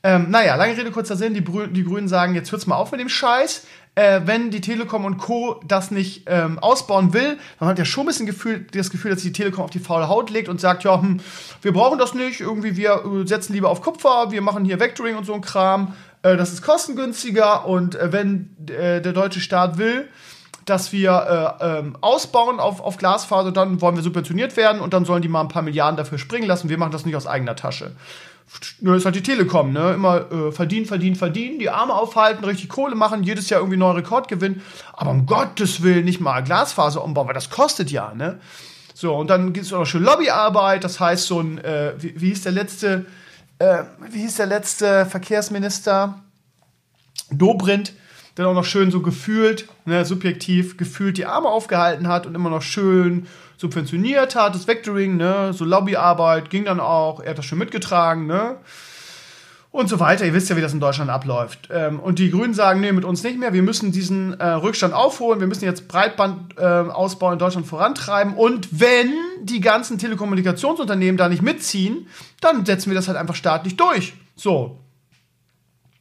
Ähm, 0.03 0.27
naja, 0.29 0.55
lange 0.55 0.77
Rede, 0.77 0.91
kurzer 0.91 1.15
Sinn. 1.15 1.33
Die, 1.33 1.41
Brü 1.41 1.67
die 1.67 1.83
Grünen 1.83 2.07
sagen, 2.07 2.35
jetzt 2.35 2.51
hört's 2.51 2.67
mal 2.67 2.75
auf 2.75 2.91
mit 2.91 3.01
dem 3.01 3.09
Scheiß. 3.09 3.65
Äh, 3.95 4.21
wenn 4.25 4.51
die 4.51 4.59
Telekom 4.59 5.05
und 5.05 5.17
Co. 5.17 5.61
das 5.65 5.89
nicht 5.89 6.23
ähm, 6.27 6.59
ausbauen 6.59 7.13
will, 7.13 7.37
dann 7.59 7.69
hat 7.69 7.79
ja 7.79 7.85
schon 7.85 8.03
ein 8.03 8.07
bisschen 8.07 8.25
Gefühl, 8.25 8.67
das 8.73 8.89
Gefühl, 8.89 9.11
dass 9.11 9.21
die 9.21 9.31
Telekom 9.31 9.63
auf 9.63 9.69
die 9.69 9.79
faule 9.79 10.09
Haut 10.09 10.29
legt 10.29 10.49
und 10.49 10.59
sagt, 10.59 10.83
ja, 10.83 11.01
hm, 11.01 11.21
wir 11.61 11.71
brauchen 11.71 11.97
das 11.97 12.13
nicht, 12.13 12.41
irgendwie 12.41 12.75
wir 12.75 13.05
äh, 13.05 13.25
setzen 13.25 13.53
lieber 13.53 13.69
auf 13.69 13.81
Kupfer, 13.81 14.31
wir 14.31 14.41
machen 14.41 14.65
hier 14.65 14.81
Vectoring 14.81 15.15
und 15.15 15.25
so 15.25 15.33
ein 15.33 15.39
Kram, 15.39 15.93
äh, 16.23 16.35
das 16.35 16.51
ist 16.51 16.61
kostengünstiger 16.61 17.65
und 17.65 17.95
äh, 17.95 18.11
wenn 18.11 18.49
äh, 18.67 19.01
der 19.01 19.13
deutsche 19.13 19.39
Staat 19.39 19.77
will, 19.77 20.09
dass 20.65 20.91
wir 20.91 21.57
äh, 21.61 21.79
ähm, 21.79 21.97
ausbauen 22.01 22.59
auf, 22.59 22.81
auf 22.81 22.97
Glasfaser, 22.97 23.53
dann 23.53 23.79
wollen 23.79 23.95
wir 23.95 24.03
subventioniert 24.03 24.57
werden 24.57 24.81
und 24.81 24.93
dann 24.93 25.05
sollen 25.05 25.21
die 25.21 25.29
mal 25.29 25.41
ein 25.41 25.47
paar 25.47 25.61
Milliarden 25.61 25.95
dafür 25.95 26.17
springen 26.17 26.47
lassen. 26.47 26.69
Wir 26.69 26.77
machen 26.77 26.91
das 26.91 27.05
nicht 27.05 27.15
aus 27.15 27.27
eigener 27.27 27.55
Tasche. 27.55 27.91
Nur 28.79 28.95
ist 28.95 29.05
halt 29.05 29.15
die 29.15 29.23
Telekom, 29.23 29.73
ne? 29.73 29.93
Immer 29.93 30.31
äh, 30.31 30.51
verdienen, 30.51 30.85
verdienen, 30.85 31.15
verdienen, 31.15 31.59
die 31.59 31.69
Arme 31.69 31.93
aufhalten, 31.93 32.45
richtig 32.45 32.69
Kohle 32.69 32.95
machen, 32.95 33.23
jedes 33.23 33.49
Jahr 33.49 33.59
irgendwie 33.59 33.77
neuen 33.77 33.97
Rekord 33.97 34.27
gewinnen. 34.27 34.61
Aber 34.93 35.11
um 35.11 35.25
Gottes 35.25 35.81
Willen 35.83 36.05
nicht 36.05 36.21
mal 36.21 36.41
Glasfaser 36.41 37.03
umbauen, 37.03 37.27
weil 37.27 37.33
das 37.33 37.49
kostet 37.49 37.91
ja, 37.91 38.13
ne? 38.13 38.39
So, 38.93 39.13
und 39.13 39.29
dann 39.29 39.51
gibt 39.51 39.65
es 39.65 39.73
auch 39.73 39.79
noch 39.79 39.85
schön 39.85 40.03
Lobbyarbeit, 40.03 40.85
das 40.85 41.01
heißt 41.01 41.25
so 41.25 41.41
ein, 41.41 41.57
äh, 41.57 41.93
wie, 41.97 42.21
wie 42.21 42.27
hieß 42.29 42.43
der 42.43 42.53
letzte, 42.53 43.05
äh, 43.59 43.83
wie 44.09 44.21
hieß 44.21 44.37
der 44.37 44.45
letzte 44.45 45.05
Verkehrsminister? 45.05 46.21
Dobrindt, 47.29 47.93
der 48.37 48.47
auch 48.47 48.53
noch 48.53 48.63
schön 48.63 48.91
so 48.91 49.01
gefühlt, 49.01 49.67
ne, 49.83 50.05
subjektiv 50.05 50.77
gefühlt 50.77 51.17
die 51.17 51.25
Arme 51.25 51.49
aufgehalten 51.49 52.07
hat 52.07 52.25
und 52.25 52.35
immer 52.35 52.49
noch 52.49 52.61
schön 52.61 53.27
subventioniert 53.57 54.35
hat, 54.35 54.55
das 54.55 54.67
Vectoring, 54.67 55.17
ne, 55.17 55.53
so 55.53 55.65
Lobbyarbeit 55.65 56.49
ging 56.49 56.65
dann 56.65 56.79
auch, 56.79 57.19
er 57.19 57.31
hat 57.31 57.37
das 57.37 57.45
schon 57.45 57.59
mitgetragen, 57.59 58.27
ne, 58.27 58.57
und 59.75 59.89
so 59.89 59.99
weiter. 59.99 60.25
Ihr 60.25 60.33
wisst 60.33 60.49
ja, 60.49 60.55
wie 60.55 60.61
das 60.61 60.73
in 60.73 60.79
Deutschland 60.79 61.11
abläuft. 61.11 61.67
Ähm, 61.69 61.99
und 61.99 62.17
die 62.17 62.31
Grünen 62.31 62.53
sagen, 62.53 62.79
nee, 62.79 62.93
mit 62.93 63.03
uns 63.03 63.23
nicht 63.23 63.37
mehr. 63.37 63.51
Wir 63.51 63.61
müssen 63.61 63.91
diesen 63.91 64.39
äh, 64.39 64.47
Rückstand 64.47 64.93
aufholen. 64.93 65.41
Wir 65.41 65.47
müssen 65.47 65.65
jetzt 65.65 65.89
Breitbandausbau 65.89 67.29
äh, 67.29 67.33
in 67.33 67.39
Deutschland 67.39 67.67
vorantreiben. 67.67 68.35
Und 68.35 68.69
wenn 68.71 69.11
die 69.41 69.59
ganzen 69.59 69.97
Telekommunikationsunternehmen 69.97 71.17
da 71.17 71.27
nicht 71.27 71.41
mitziehen, 71.41 72.07
dann 72.39 72.65
setzen 72.65 72.89
wir 72.89 72.95
das 72.95 73.09
halt 73.09 73.17
einfach 73.17 73.35
staatlich 73.35 73.75
durch. 73.75 74.13
So. 74.37 74.79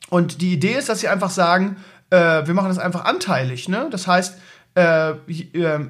Und 0.08 0.40
die 0.40 0.52
Idee 0.52 0.74
ist, 0.74 0.88
dass 0.88 1.00
sie 1.00 1.08
einfach 1.08 1.30
sagen, 1.30 1.76
äh, 2.10 2.46
wir 2.46 2.54
machen 2.54 2.68
das 2.68 2.78
einfach 2.78 3.04
anteilig. 3.04 3.68
Ne? 3.68 3.88
Das 3.90 4.06
heißt, 4.06 4.38
äh, 4.76 5.10
äh, 5.10 5.16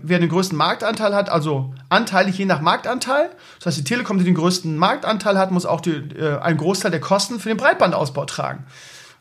wer 0.02 0.18
den 0.18 0.28
größten 0.28 0.58
Marktanteil 0.58 1.14
hat, 1.14 1.30
also 1.30 1.74
anteilig 1.88 2.36
je 2.36 2.44
nach 2.44 2.60
Marktanteil. 2.60 3.30
Das 3.58 3.66
heißt, 3.66 3.78
die 3.78 3.84
Telekom, 3.84 4.18
die 4.18 4.24
den 4.24 4.34
größten 4.34 4.76
Marktanteil 4.76 5.38
hat, 5.38 5.50
muss 5.50 5.64
auch 5.64 5.80
die, 5.80 5.92
äh, 5.92 6.38
einen 6.38 6.58
Großteil 6.58 6.90
der 6.90 7.00
Kosten 7.00 7.40
für 7.40 7.48
den 7.48 7.56
Breitbandausbau 7.56 8.26
tragen. 8.26 8.66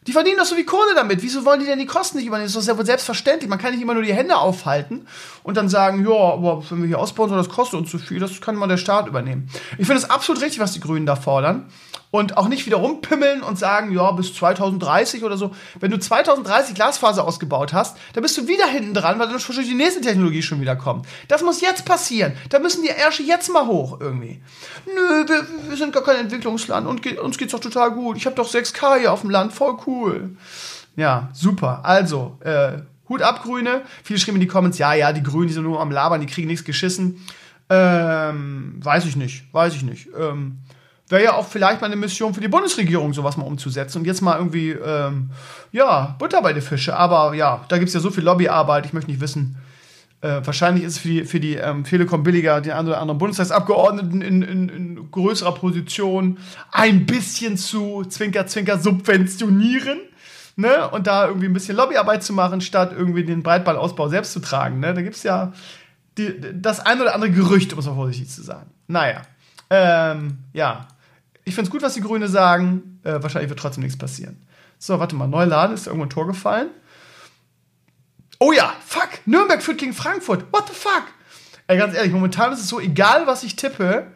Die 0.05 0.11
verdienen 0.11 0.35
doch 0.37 0.45
so 0.45 0.57
wie 0.57 0.65
Kohle 0.65 0.93
damit. 0.95 1.21
Wieso 1.21 1.45
wollen 1.45 1.61
die 1.61 1.65
denn 1.65 1.79
die 1.79 1.85
Kosten 1.85 2.17
nicht 2.17 2.27
übernehmen? 2.27 2.47
Das 2.47 2.55
ist 2.57 2.67
doch 2.67 2.75
sehr 2.75 2.85
selbstverständlich. 2.85 3.49
Man 3.49 3.57
kann 3.57 3.71
nicht 3.71 3.81
immer 3.81 3.93
nur 3.93 4.03
die 4.03 4.13
Hände 4.13 4.35
aufhalten 4.35 5.07
und 5.43 5.55
dann 5.55 5.69
sagen, 5.69 6.05
ja, 6.05 6.13
aber 6.13 6.61
wenn 6.69 6.81
wir 6.81 6.87
hier 6.87 6.99
ausbauen, 6.99 7.29
soll 7.29 7.37
das 7.37 7.47
kostet 7.47 7.79
uns 7.79 7.89
zu 7.89 7.99
viel. 7.99 8.19
Das 8.19 8.41
kann 8.41 8.55
mal 8.55 8.67
der 8.67 8.75
Staat 8.75 9.07
übernehmen. 9.07 9.47
Ich 9.77 9.87
finde 9.87 10.01
es 10.01 10.09
absolut 10.09 10.41
richtig, 10.41 10.59
was 10.59 10.73
die 10.73 10.81
Grünen 10.81 11.05
da 11.05 11.15
fordern 11.15 11.69
und 12.13 12.37
auch 12.37 12.47
nicht 12.47 12.67
wieder 12.67 12.77
rumpimmeln 12.77 13.41
und 13.41 13.57
sagen, 13.57 13.91
ja, 13.91 14.11
bis 14.11 14.35
2030 14.35 15.23
oder 15.23 15.35
so. 15.35 15.49
Wenn 15.79 15.89
du 15.89 15.97
2030 15.97 16.75
Glasfaser 16.75 17.25
ausgebaut 17.25 17.73
hast, 17.73 17.97
dann 18.13 18.21
bist 18.21 18.37
du 18.37 18.47
wieder 18.47 18.67
hinten 18.67 18.93
dran, 18.93 19.17
weil 19.17 19.25
dann 19.25 19.33
wahrscheinlich 19.33 19.67
die 19.67 19.73
nächste 19.73 19.99
Technologie 19.99 20.43
schon 20.43 20.61
wieder 20.61 20.75
kommt. 20.75 21.07
Das 21.27 21.41
muss 21.41 21.59
jetzt 21.61 21.85
passieren. 21.85 22.33
Da 22.49 22.59
müssen 22.59 22.83
die 22.83 22.89
Ärsche 22.89 23.23
jetzt 23.23 23.51
mal 23.51 23.65
hoch 23.65 23.99
irgendwie. 23.99 24.39
Nö, 24.85 25.27
wir, 25.27 25.69
wir 25.69 25.75
sind 25.75 25.91
gar 25.91 26.03
kein 26.03 26.17
Entwicklungsland 26.17 26.85
und 26.85 27.01
ge 27.01 27.17
uns 27.17 27.39
geht's 27.39 27.51
doch 27.51 27.59
total 27.59 27.89
gut. 27.89 28.15
Ich 28.15 28.27
habe 28.27 28.35
doch 28.35 28.47
6K 28.47 28.99
hier 28.99 29.11
auf 29.11 29.21
dem 29.21 29.31
Land, 29.31 29.51
voll 29.51 29.75
cool. 29.87 30.37
Ja, 30.95 31.29
super. 31.33 31.79
Also, 31.81 32.37
äh, 32.41 32.73
Hut 33.09 33.23
ab, 33.23 33.41
Grüne. 33.41 33.81
Viele 34.03 34.19
schrieben 34.19 34.35
in 34.35 34.41
die 34.41 34.47
Comments, 34.47 34.77
ja, 34.77 34.93
ja, 34.93 35.13
die 35.13 35.23
Grünen, 35.23 35.47
die 35.47 35.53
sind 35.55 35.63
nur 35.63 35.81
am 35.81 35.89
Labern, 35.89 36.21
die 36.21 36.27
kriegen 36.27 36.47
nichts 36.47 36.63
geschissen. 36.63 37.25
Ähm, 37.71 38.75
weiß 38.83 39.05
ich 39.05 39.15
nicht, 39.15 39.51
weiß 39.51 39.73
ich 39.73 39.81
nicht. 39.81 40.09
Ähm, 40.15 40.59
wäre 41.09 41.23
ja 41.23 41.33
auch 41.33 41.47
vielleicht 41.47 41.81
mal 41.81 41.87
eine 41.87 41.95
Mission 41.95 42.33
für 42.33 42.41
die 42.41 42.47
Bundesregierung, 42.47 43.13
sowas 43.13 43.37
mal 43.37 43.45
umzusetzen 43.45 43.99
und 43.99 44.05
jetzt 44.05 44.21
mal 44.21 44.37
irgendwie, 44.37 44.71
ähm, 44.71 45.31
ja, 45.71 46.15
Butter 46.17 46.41
bei 46.41 46.53
den 46.53 46.61
Fische. 46.61 46.95
Aber 46.95 47.33
ja, 47.33 47.65
da 47.67 47.77
gibt 47.77 47.89
es 47.89 47.93
ja 47.93 47.99
so 47.99 48.09
viel 48.09 48.23
Lobbyarbeit, 48.23 48.85
ich 48.85 48.93
möchte 48.93 49.11
nicht 49.11 49.21
wissen. 49.21 49.57
Äh, 50.21 50.41
wahrscheinlich 50.45 50.85
ist 50.85 50.93
es 50.93 50.99
für 50.99 51.09
die, 51.09 51.25
für 51.25 51.39
die 51.41 51.55
ähm, 51.55 51.83
Telekom 51.83 52.23
billiger, 52.23 52.61
den 52.61 52.71
einen 52.71 52.87
oder 52.87 53.01
anderen 53.01 53.17
Bundestagsabgeordneten 53.17 54.21
in, 54.21 54.41
in, 54.41 54.69
in 54.69 55.11
größerer 55.11 55.53
Position 55.53 56.37
ein 56.71 57.05
bisschen 57.05 57.57
zu 57.57 58.05
Zwinker, 58.05 58.47
Zwinker 58.47 58.79
subventionieren. 58.79 59.99
Ne? 60.55 60.89
Und 60.89 61.07
da 61.07 61.27
irgendwie 61.27 61.47
ein 61.47 61.53
bisschen 61.53 61.75
Lobbyarbeit 61.75 62.23
zu 62.23 62.31
machen, 62.31 62.61
statt 62.61 62.93
irgendwie 62.95 63.25
den 63.25 63.43
Breitbandausbau 63.43 64.07
selbst 64.07 64.31
zu 64.31 64.39
tragen. 64.39 64.79
Ne? 64.79 64.93
Da 64.93 65.01
gibt 65.01 65.15
es 65.15 65.23
ja 65.23 65.51
die, 66.17 66.33
das 66.53 66.79
ein 66.79 67.01
oder 67.01 67.15
andere 67.15 67.31
Gerücht, 67.31 67.73
um 67.73 67.79
es 67.79 67.85
mal 67.85 67.95
vorsichtig 67.95 68.29
zu 68.29 68.43
sagen. 68.43 68.71
Naja. 68.87 69.23
Ähm, 69.69 70.37
ja, 70.53 70.87
ich 71.45 71.55
finde 71.55 71.67
es 71.67 71.71
gut, 71.71 71.81
was 71.81 71.93
die 71.93 72.01
Grüne 72.01 72.27
sagen. 72.27 72.99
Äh, 73.03 73.21
wahrscheinlich 73.21 73.49
wird 73.49 73.59
trotzdem 73.59 73.83
nichts 73.83 73.97
passieren. 73.97 74.45
So, 74.79 74.99
warte 74.99 75.15
mal. 75.15 75.27
Neuladen, 75.27 75.75
ist 75.75 75.87
irgendwo 75.87 76.05
ein 76.05 76.09
Tor 76.09 76.27
gefallen? 76.27 76.69
Oh 78.39 78.51
ja, 78.51 78.73
fuck. 78.85 79.09
Nürnberg 79.25 79.61
führt 79.61 79.77
gegen 79.77 79.93
Frankfurt. 79.93 80.45
What 80.51 80.67
the 80.67 80.73
fuck? 80.73 81.03
Ey, 81.67 81.77
ganz 81.77 81.95
ehrlich, 81.95 82.11
momentan 82.11 82.51
ist 82.51 82.59
es 82.59 82.67
so, 82.67 82.79
egal 82.79 83.25
was 83.25 83.43
ich 83.43 83.55
tippe, 83.55 84.07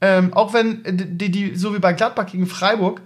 ähm, 0.00 0.32
auch 0.32 0.52
wenn 0.52 0.82
die, 1.18 1.30
die, 1.30 1.54
so 1.56 1.74
wie 1.74 1.78
bei 1.78 1.92
Gladbach 1.92 2.26
gegen 2.26 2.46
Freiburg, 2.46 3.02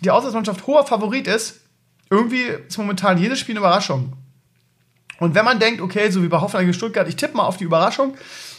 die 0.00 0.10
Auswärtsmannschaft 0.10 0.66
hoher 0.66 0.86
Favorit 0.86 1.26
ist, 1.26 1.60
irgendwie 2.10 2.46
ist 2.66 2.78
momentan 2.78 3.18
jedes 3.18 3.38
Spiel 3.38 3.54
eine 3.54 3.60
Überraschung. 3.60 4.14
Und 5.20 5.34
wenn 5.34 5.44
man 5.44 5.58
denkt, 5.58 5.80
okay, 5.80 6.10
so 6.10 6.22
wie 6.22 6.28
bei 6.28 6.40
Hoffenheim 6.40 6.66
gegen 6.66 6.74
Stuttgart, 6.74 7.08
ich 7.08 7.16
tippe 7.16 7.36
mal 7.36 7.44
auf 7.44 7.56
die 7.56 7.64
Überraschung, 7.64 8.16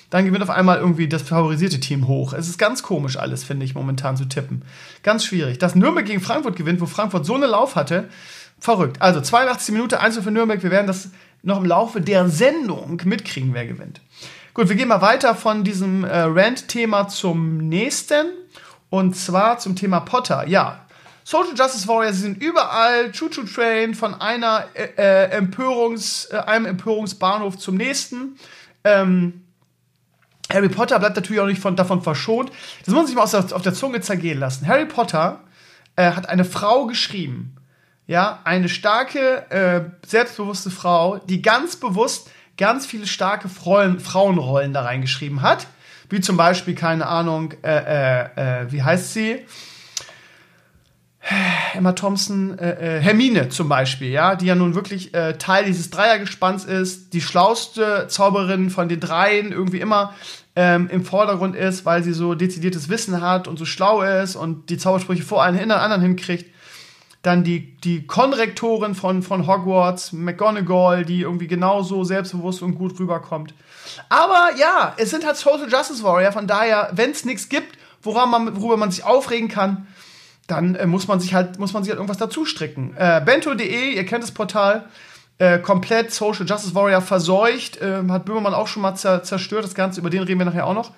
dann 0.10 0.26
gewinnt 0.26 0.44
auf 0.44 0.50
einmal 0.50 0.80
irgendwie 0.80 1.08
das 1.08 1.22
favorisierte 1.22 1.80
Team 1.80 2.08
hoch. 2.08 2.34
Es 2.34 2.50
ist 2.50 2.58
ganz 2.58 2.82
komisch 2.82 3.18
alles, 3.18 3.44
finde 3.44 3.66
ich, 3.66 3.76
momentan 3.76 4.18
zu 4.18 4.26
tippen. 4.26 4.64
Ganz 5.04 5.24
schwierig. 5.26 5.60
Dass 5.60 5.76
Nürnberg 5.76 6.06
gegen 6.06 6.22
Frankfurt 6.22 6.56
gewinnt, 6.56 6.82
wo 6.82 6.86
Frankfurt 6.88 7.26
so 7.26 7.36
eine 7.36 7.46
Lauf 7.46 7.76
hatte, 7.76 8.10
verrückt. 8.60 9.02
Also 9.02 9.22
82 9.22 9.74
Minuten, 9.74 9.96
1 9.96 10.18
für 10.20 10.32
Nürnberg. 10.32 10.64
Wir 10.64 10.72
werden 10.72 10.88
das 10.88 11.10
noch 11.44 11.60
im 11.60 11.66
Laufe 11.66 12.02
der 12.02 12.28
Sendung 12.30 13.02
mitkriegen, 13.06 13.54
wer 13.54 13.68
gewinnt. 13.68 14.02
Gut, 14.54 14.68
wir 14.68 14.76
gehen 14.76 14.88
mal 14.88 15.02
weiter 15.02 15.36
von 15.36 15.64
diesem 15.64 16.04
äh, 16.04 16.22
Rant-Thema 16.22 17.08
zum 17.08 17.58
nächsten. 17.58 18.28
Und 18.90 19.16
zwar 19.16 19.60
zum 19.60 19.76
Thema 19.76 20.00
Potter. 20.00 20.48
Ja, 20.48 20.86
Social 21.24 21.54
Justice 21.56 21.88
Warriors 21.88 22.18
sind 22.18 22.42
überall, 22.42 23.12
Choo-Choo 23.12 23.44
Train, 23.44 23.94
von 23.94 24.16
einer 24.16 24.66
äh, 24.74 24.88
äh, 24.98 25.30
Empörungs, 25.30 26.26
äh, 26.32 26.38
einem 26.38 26.66
Empörungsbahnhof 26.66 27.60
zum 27.60 27.76
nächsten. 27.76 28.40
Ähm, 28.84 29.44
Harry 30.52 30.70
Potter 30.70 31.00
bleibt 31.00 31.16
natürlich 31.16 31.42
auch 31.42 31.48
nicht 31.48 31.62
von, 31.62 31.76
davon 31.76 32.02
verschont. 32.02 32.52
Das 32.80 32.88
muss 32.88 32.96
man 32.96 33.08
sich 33.08 33.16
mal 33.16 33.28
der, 33.28 33.56
auf 33.56 33.62
der 33.62 33.74
Zunge 33.74 34.02
zergehen 34.02 34.40
lassen. 34.40 34.68
Harry 34.68 34.86
Potter 34.86 35.42
äh, 35.96 36.12
hat 36.12 36.28
eine 36.28 36.46
Frau 36.46 36.88
geschrieben. 36.88 37.56
Ja, 38.08 38.40
eine 38.44 38.70
starke, 38.70 39.52
äh, 39.52 40.08
selbstbewusste 40.08 40.72
Frau, 40.72 41.18
die 41.18 41.44
ganz 41.44 41.76
bewusst 41.76 42.32
ganz 42.58 42.86
viele 42.86 43.06
starke 43.06 43.48
Frauen, 43.50 44.00
Frauenrollen 44.00 44.74
da 44.74 44.82
reingeschrieben 44.82 45.42
hat. 45.42 45.68
Wie 46.10 46.20
zum 46.20 46.36
Beispiel, 46.36 46.74
keine 46.74 47.06
Ahnung, 47.06 47.54
äh, 47.64 48.24
äh, 48.26 48.64
äh 48.64 48.72
wie 48.72 48.82
heißt 48.82 49.14
sie? 49.14 49.46
Emma 51.74 51.94
Thompson, 51.94 52.58
äh, 52.58 52.98
äh, 52.98 53.02
Hermine 53.02 53.50
zum 53.50 53.70
Beispiel, 53.70 54.10
ja, 54.10 54.36
die 54.36 54.48
ja 54.48 54.56
nun 54.56 54.76
wirklich 54.76 55.14
äh, 55.14 55.38
Teil 55.38 55.66
dieses 55.66 55.90
Dreiergespanns 55.90 56.66
ist, 56.66 57.14
die 57.14 57.22
schlauste 57.22 58.08
Zauberin 58.08 58.70
von 58.70 58.90
den 58.90 59.00
dreien 59.00 59.52
irgendwie 59.52 59.80
immer 59.80 60.14
ähm, 60.56 60.90
im 60.92 61.06
Vordergrund 61.06 61.56
ist, 61.56 61.86
weil 61.86 62.04
sie 62.04 62.14
so 62.14 62.36
dezidiertes 62.36 62.90
Wissen 62.90 63.22
hat 63.22 63.48
und 63.48 63.58
so 63.58 63.66
schlau 63.66 64.02
ist 64.02 64.36
und 64.36 64.70
die 64.70 64.78
Zaubersprüche 64.78 65.24
vor 65.24 65.44
einen 65.44 65.58
hin, 65.58 65.72
anderen 65.72 66.02
hinkriegt. 66.02 66.54
Dann 67.22 67.44
die, 67.44 67.76
die 67.78 68.08
Konrektorin 68.08 68.96
von, 68.96 69.24
von 69.24 69.46
Hogwarts, 69.46 70.14
McGonagall, 70.14 71.04
die 71.04 71.22
irgendwie 71.22 71.48
genauso 71.48 72.06
selbstbewusst 72.06 72.62
und 72.62 72.76
gut 72.76 72.98
rüberkommt. 72.98 73.54
Aber 74.08 74.52
ja, 74.58 74.94
es 74.98 75.10
sind 75.10 75.26
halt 75.26 75.36
Social 75.36 75.70
Justice 75.70 76.02
Warrior, 76.02 76.32
von 76.32 76.48
daher, 76.48 76.90
wenn 76.94 77.12
es 77.12 77.26
nichts 77.26 77.50
gibt, 77.50 77.78
woran 78.02 78.30
man, 78.30 78.56
worüber 78.56 78.78
man 78.78 78.92
sich 78.92 79.04
aufregen 79.04 79.50
kann, 79.50 79.88
dann 80.50 80.76
äh, 80.76 80.86
muss 80.86 81.08
man 81.08 81.20
sich 81.20 81.34
halt 81.34 81.60
muss 81.60 81.74
man 81.74 81.84
sich 81.84 81.92
halt 81.92 82.00
irgendwas 82.00 82.18
dazu 82.18 82.46
stricken. 82.46 82.96
Äh, 82.98 83.22
Bento.de, 83.24 83.94
ihr 83.96 84.06
kennt 84.06 84.24
das 84.24 84.32
Portal, 84.32 84.86
äh, 85.38 85.60
komplett 85.60 86.12
Social 86.14 86.46
Justice 86.46 86.76
Warrior 86.76 87.02
verseucht, 87.02 87.78
äh, 87.78 88.04
hat 88.10 88.26
Böhmermann 88.26 88.54
auch 88.54 88.68
schon 88.68 88.82
mal 88.82 88.96
zerstört, 88.96 89.64
das 89.64 89.76
Ganze, 89.76 90.00
über 90.00 90.10
den 90.10 90.24
reden 90.24 90.40
wir 90.40 90.46
nachher 90.46 90.68
auch 90.68 90.74
noch. 90.74 90.92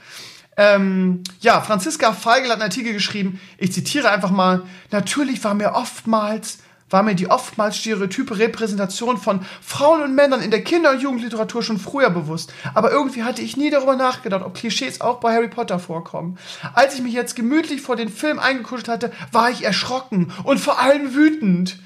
Ähm, 0.57 1.23
ja, 1.39 1.61
Franziska 1.61 2.11
Feigl 2.11 2.47
hat 2.49 2.53
einen 2.53 2.63
Artikel 2.63 2.93
geschrieben, 2.93 3.39
ich 3.57 3.71
zitiere 3.71 4.09
einfach 4.09 4.31
mal, 4.31 4.63
natürlich 4.91 5.43
war 5.43 5.53
mir 5.53 5.73
oftmals 5.73 6.59
war 6.91 7.03
mir 7.03 7.15
die 7.15 7.29
oftmals 7.29 7.77
stereotype 7.77 8.37
Repräsentation 8.37 9.17
von 9.17 9.45
Frauen 9.61 10.03
und 10.03 10.13
Männern 10.13 10.41
in 10.41 10.51
der 10.51 10.63
Kinder- 10.63 10.91
und 10.91 11.01
Jugendliteratur 11.01 11.63
schon 11.63 11.79
früher 11.79 12.09
bewusst. 12.09 12.53
Aber 12.73 12.91
irgendwie 12.91 13.23
hatte 13.23 13.41
ich 13.41 13.57
nie 13.57 13.71
darüber 13.71 13.95
nachgedacht, 13.95 14.43
ob 14.45 14.53
Klischees 14.53 15.01
auch 15.01 15.19
bei 15.19 15.33
Harry 15.33 15.47
Potter 15.47 15.79
vorkommen. 15.79 16.37
Als 16.73 16.95
ich 16.95 17.01
mich 17.01 17.13
jetzt 17.13 17.35
gemütlich 17.35 17.81
vor 17.81 17.95
den 17.95 18.09
Film 18.09 18.37
eingekuschelt 18.37 18.87
hatte, 18.87 19.11
war 19.31 19.49
ich 19.49 19.63
erschrocken 19.63 20.31
und 20.43 20.59
vor 20.59 20.79
allem 20.79 21.15
wütend. 21.15 21.79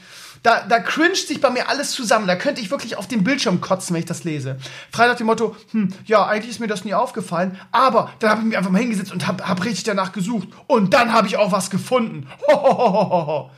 Da, 0.46 0.62
da 0.62 0.80
cringet 0.80 1.28
sich 1.28 1.42
bei 1.42 1.50
mir 1.50 1.70
alles 1.70 1.92
zusammen. 1.92 2.28
Da 2.28 2.36
könnte 2.36 2.62
ich 2.62 2.70
wirklich 2.70 2.98
auf 2.98 3.08
den 3.08 3.24
Bildschirm 3.24 3.62
kotzen, 3.62 3.96
wenn 3.96 4.02
ich 4.02 4.06
das 4.06 4.26
lese. 4.26 4.58
Frei 4.92 5.08
nach 5.08 5.16
dem 5.16 5.26
Motto, 5.26 5.56
hm, 5.72 5.92
ja, 6.06 6.24
eigentlich 6.24 6.52
ist 6.52 6.60
mir 6.60 6.68
das 6.68 6.86
nie 6.86 6.94
aufgefallen, 6.94 7.60
aber 7.72 8.12
dann 8.20 8.30
habe 8.30 8.42
ich 8.42 8.48
mich 8.48 8.58
einfach 8.58 8.70
mal 8.70 8.78
hingesetzt 8.78 9.12
und 9.12 9.26
habe 9.26 9.48
hab 9.48 9.66
richtig 9.66 9.86
danach 9.86 10.12
gesucht. 10.12 10.48
Und 10.68 10.94
dann 10.94 11.14
habe 11.14 11.28
ich 11.28 11.38
auch 11.38 11.52
was 11.52 11.72
gefunden. 11.72 12.28
Hohohoho. 12.48 13.50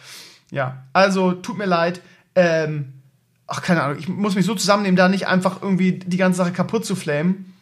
Ja, 0.51 0.83
also 0.93 1.33
tut 1.33 1.57
mir 1.57 1.65
leid. 1.65 2.01
Ähm, 2.35 2.93
ach, 3.47 3.61
keine 3.61 3.83
Ahnung, 3.83 3.97
ich 3.99 4.07
muss 4.07 4.35
mich 4.35 4.45
so 4.45 4.55
zusammennehmen, 4.55 4.95
da 4.95 5.09
nicht 5.09 5.27
einfach 5.27 5.61
irgendwie 5.61 5.93
die 5.93 6.17
ganze 6.17 6.37
Sache 6.37 6.51
kaputt 6.51 6.85
zu 6.85 6.95
flamen. 6.95 7.53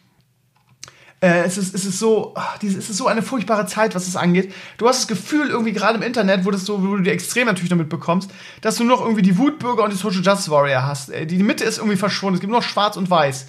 Äh, 1.20 1.44
es, 1.44 1.56
ist, 1.56 1.74
es, 1.74 1.86
ist 1.86 1.98
so, 1.98 2.34
ach, 2.36 2.58
es 2.62 2.74
ist 2.74 2.96
so 2.96 3.06
eine 3.06 3.22
furchtbare 3.22 3.64
Zeit, 3.66 3.94
was 3.94 4.06
es 4.06 4.16
angeht. 4.16 4.52
Du 4.76 4.86
hast 4.86 5.00
das 5.00 5.08
Gefühl, 5.08 5.48
irgendwie 5.48 5.72
gerade 5.72 5.96
im 5.96 6.02
Internet, 6.02 6.44
wo, 6.44 6.50
das 6.50 6.66
so, 6.66 6.82
wo 6.82 6.96
du 6.96 7.02
die 7.02 7.10
extrem 7.10 7.46
natürlich 7.46 7.70
damit 7.70 7.88
bekommst, 7.88 8.30
dass 8.60 8.76
du 8.76 8.84
noch 8.84 9.00
irgendwie 9.00 9.22
die 9.22 9.38
Wutbürger 9.38 9.84
und 9.84 9.92
die 9.92 9.96
Social 9.96 10.20
Justice 10.22 10.50
Warrior 10.50 10.82
hast. 10.84 11.08
Äh, 11.10 11.26
die 11.26 11.42
Mitte 11.42 11.64
ist 11.64 11.78
irgendwie 11.78 11.96
verschwunden. 11.96 12.34
Es 12.34 12.40
gibt 12.40 12.50
nur 12.50 12.60
noch 12.60 12.68
schwarz 12.68 12.96
und 12.96 13.08
weiß. 13.08 13.46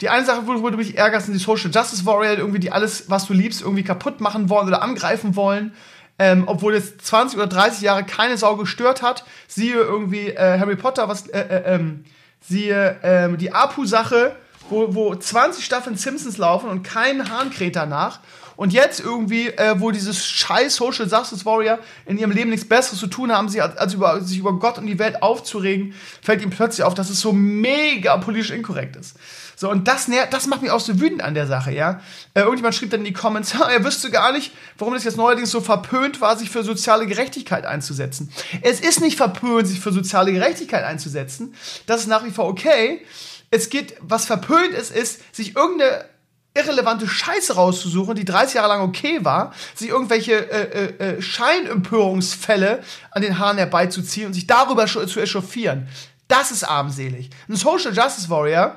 Die 0.00 0.08
eine 0.08 0.24
Sache, 0.24 0.46
worüber 0.46 0.70
du 0.70 0.78
mich 0.78 0.96
ärgerst, 0.96 1.26
sind 1.26 1.34
die 1.34 1.44
Social 1.44 1.70
Justice 1.70 2.06
Warrior, 2.06 2.38
irgendwie 2.38 2.58
die 2.58 2.72
alles, 2.72 3.10
was 3.10 3.26
du 3.26 3.32
liebst, 3.34 3.60
irgendwie 3.60 3.84
kaputt 3.84 4.20
machen 4.20 4.48
wollen 4.48 4.66
oder 4.66 4.82
angreifen 4.82 5.36
wollen 5.36 5.72
ähm, 6.18 6.44
obwohl 6.46 6.74
es 6.74 6.96
20 6.98 7.38
oder 7.38 7.48
30 7.48 7.82
Jahre 7.82 8.04
keine 8.04 8.36
Sau 8.36 8.56
gestört 8.56 9.02
hat. 9.02 9.24
Siehe 9.48 9.76
irgendwie 9.76 10.28
äh, 10.28 10.58
Harry 10.58 10.76
Potter, 10.76 11.08
was, 11.08 11.26
äh, 11.28 11.40
äh, 11.40 11.74
ähm, 11.74 12.04
siehe 12.40 12.98
ähm, 13.02 13.38
die 13.38 13.52
Apu-Sache, 13.52 14.36
wo, 14.68 14.94
wo 14.94 15.14
20 15.14 15.64
Staffeln 15.64 15.96
Simpsons 15.96 16.38
laufen 16.38 16.70
und 16.70 16.82
kein 16.82 17.30
Hahn 17.30 17.50
kräht 17.50 17.76
danach. 17.76 18.20
Und 18.56 18.72
jetzt 18.72 19.00
irgendwie, 19.00 19.48
äh, 19.48 19.80
wo 19.80 19.90
dieses 19.90 20.24
scheiß 20.24 20.76
Social 20.76 21.08
Justice 21.08 21.44
Warrior 21.44 21.80
in 22.06 22.18
ihrem 22.18 22.30
Leben 22.30 22.50
nichts 22.50 22.68
Besseres 22.68 23.00
zu 23.00 23.08
tun 23.08 23.32
haben, 23.32 23.48
als, 23.48 23.76
als 23.76 23.94
über, 23.94 24.20
sich 24.20 24.38
über 24.38 24.52
Gott 24.52 24.78
und 24.78 24.86
die 24.86 25.00
Welt 25.00 25.22
aufzuregen, 25.22 25.94
fällt 26.22 26.40
ihm 26.40 26.50
plötzlich 26.50 26.84
auf, 26.84 26.94
dass 26.94 27.10
es 27.10 27.20
so 27.20 27.32
mega 27.32 28.16
politisch 28.18 28.52
inkorrekt 28.52 28.94
ist. 28.94 29.16
So, 29.64 29.70
und 29.70 29.88
das, 29.88 30.10
das 30.30 30.46
macht 30.46 30.60
mich 30.60 30.70
auch 30.70 30.80
so 30.80 31.00
wütend 31.00 31.22
an 31.22 31.32
der 31.32 31.46
Sache, 31.46 31.72
ja. 31.72 32.02
Äh, 32.34 32.40
irgendjemand 32.40 32.74
schrieb 32.74 32.90
dann 32.90 33.00
in 33.00 33.06
die 33.06 33.14
Comments, 33.14 33.54
er 33.70 33.82
wüsste 33.82 34.10
gar 34.10 34.30
nicht, 34.30 34.52
warum 34.76 34.92
das 34.92 35.04
jetzt 35.04 35.16
neuerdings 35.16 35.50
so 35.50 35.62
verpönt 35.62 36.20
war, 36.20 36.36
sich 36.36 36.50
für 36.50 36.62
soziale 36.62 37.06
Gerechtigkeit 37.06 37.64
einzusetzen. 37.64 38.30
Es 38.60 38.80
ist 38.80 39.00
nicht 39.00 39.16
verpönt, 39.16 39.66
sich 39.66 39.80
für 39.80 39.90
soziale 39.90 40.34
Gerechtigkeit 40.34 40.84
einzusetzen. 40.84 41.54
Das 41.86 42.02
ist 42.02 42.08
nach 42.08 42.26
wie 42.26 42.30
vor 42.30 42.44
okay. 42.44 43.06
Es 43.50 43.70
geht, 43.70 43.94
was 44.02 44.26
verpönt 44.26 44.74
ist, 44.74 44.94
ist, 44.94 45.34
sich 45.34 45.56
irgendeine 45.56 46.04
irrelevante 46.52 47.08
Scheiße 47.08 47.54
rauszusuchen, 47.54 48.16
die 48.16 48.26
30 48.26 48.56
Jahre 48.56 48.68
lang 48.68 48.82
okay 48.82 49.24
war, 49.24 49.54
sich 49.74 49.88
irgendwelche 49.88 50.34
äh, 50.34 50.98
äh, 51.00 51.16
äh 51.16 51.22
Scheinempörungsfälle 51.22 52.82
an 53.12 53.22
den 53.22 53.38
Haaren 53.38 53.56
herbeizuziehen 53.56 54.26
und 54.26 54.34
sich 54.34 54.46
darüber 54.46 54.84
zu 54.84 55.20
echauffieren. 55.20 55.88
Das 56.28 56.50
ist 56.50 56.64
armselig. 56.64 57.30
Ein 57.48 57.56
Social 57.56 57.94
Justice 57.94 58.28
Warrior 58.28 58.76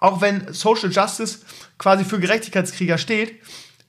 auch 0.00 0.20
wenn 0.20 0.52
Social 0.52 0.90
Justice 0.90 1.40
quasi 1.78 2.04
für 2.04 2.18
Gerechtigkeitskrieger 2.18 2.98
steht, 2.98 3.40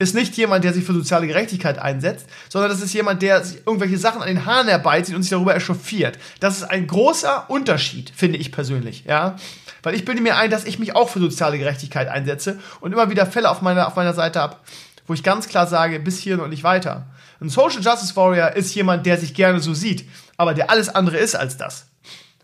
ist 0.02 0.16
nicht 0.16 0.36
jemand, 0.36 0.64
der 0.64 0.74
sich 0.74 0.84
für 0.84 0.94
soziale 0.94 1.28
Gerechtigkeit 1.28 1.78
einsetzt, 1.78 2.26
sondern 2.50 2.72
das 2.72 2.82
ist 2.82 2.94
jemand, 2.94 3.22
der 3.22 3.44
sich 3.44 3.60
irgendwelche 3.66 4.00
Sachen 4.00 4.22
an 4.22 4.28
den 4.28 4.46
Haaren 4.46 4.68
herbeizieht 4.68 5.16
und 5.16 5.22
sich 5.22 5.30
darüber 5.30 5.56
echauffiert. 5.56 6.18
Das 6.40 6.58
ist 6.58 6.64
ein 6.64 6.88
großer 6.88 7.50
Unterschied, 7.50 8.12
finde 8.16 8.40
ich 8.40 8.52
persönlich, 8.52 9.06
ja. 9.06 9.36
Weil 9.84 9.94
ich 9.96 10.06
bilde 10.06 10.22
mir 10.22 10.38
ein, 10.38 10.50
dass 10.50 10.66
ich 10.66 10.80
mich 10.80 10.96
auch 10.96 11.10
für 11.10 11.20
soziale 11.20 11.58
Gerechtigkeit 11.58 12.08
einsetze 12.08 12.60
und 12.82 12.92
immer 12.92 13.10
wieder 13.10 13.26
Fälle 13.26 13.50
auf 13.50 13.62
meiner, 13.62 13.88
auf 13.88 13.96
meiner 13.96 14.14
Seite 14.14 14.40
habe, 14.40 14.58
wo 15.06 15.14
ich 15.14 15.24
ganz 15.24 15.48
klar 15.48 15.68
sage, 15.68 16.00
bis 16.00 16.20
hier 16.20 16.42
und 16.42 16.50
nicht 16.50 16.64
weiter. 16.64 17.08
Ein 17.40 17.50
Social 17.50 17.82
Justice 17.82 18.16
Warrior 18.16 18.52
ist 18.52 18.74
jemand, 18.74 19.06
der 19.06 19.18
sich 19.18 19.34
gerne 19.34 19.60
so 19.60 19.74
sieht, 19.74 20.08
aber 20.38 20.54
der 20.54 20.70
alles 20.72 20.90
andere 20.90 21.18
ist 21.18 21.36
als 21.36 21.58
das. 21.58 21.88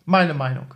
Meine 0.06 0.34
Meinung. 0.34 0.68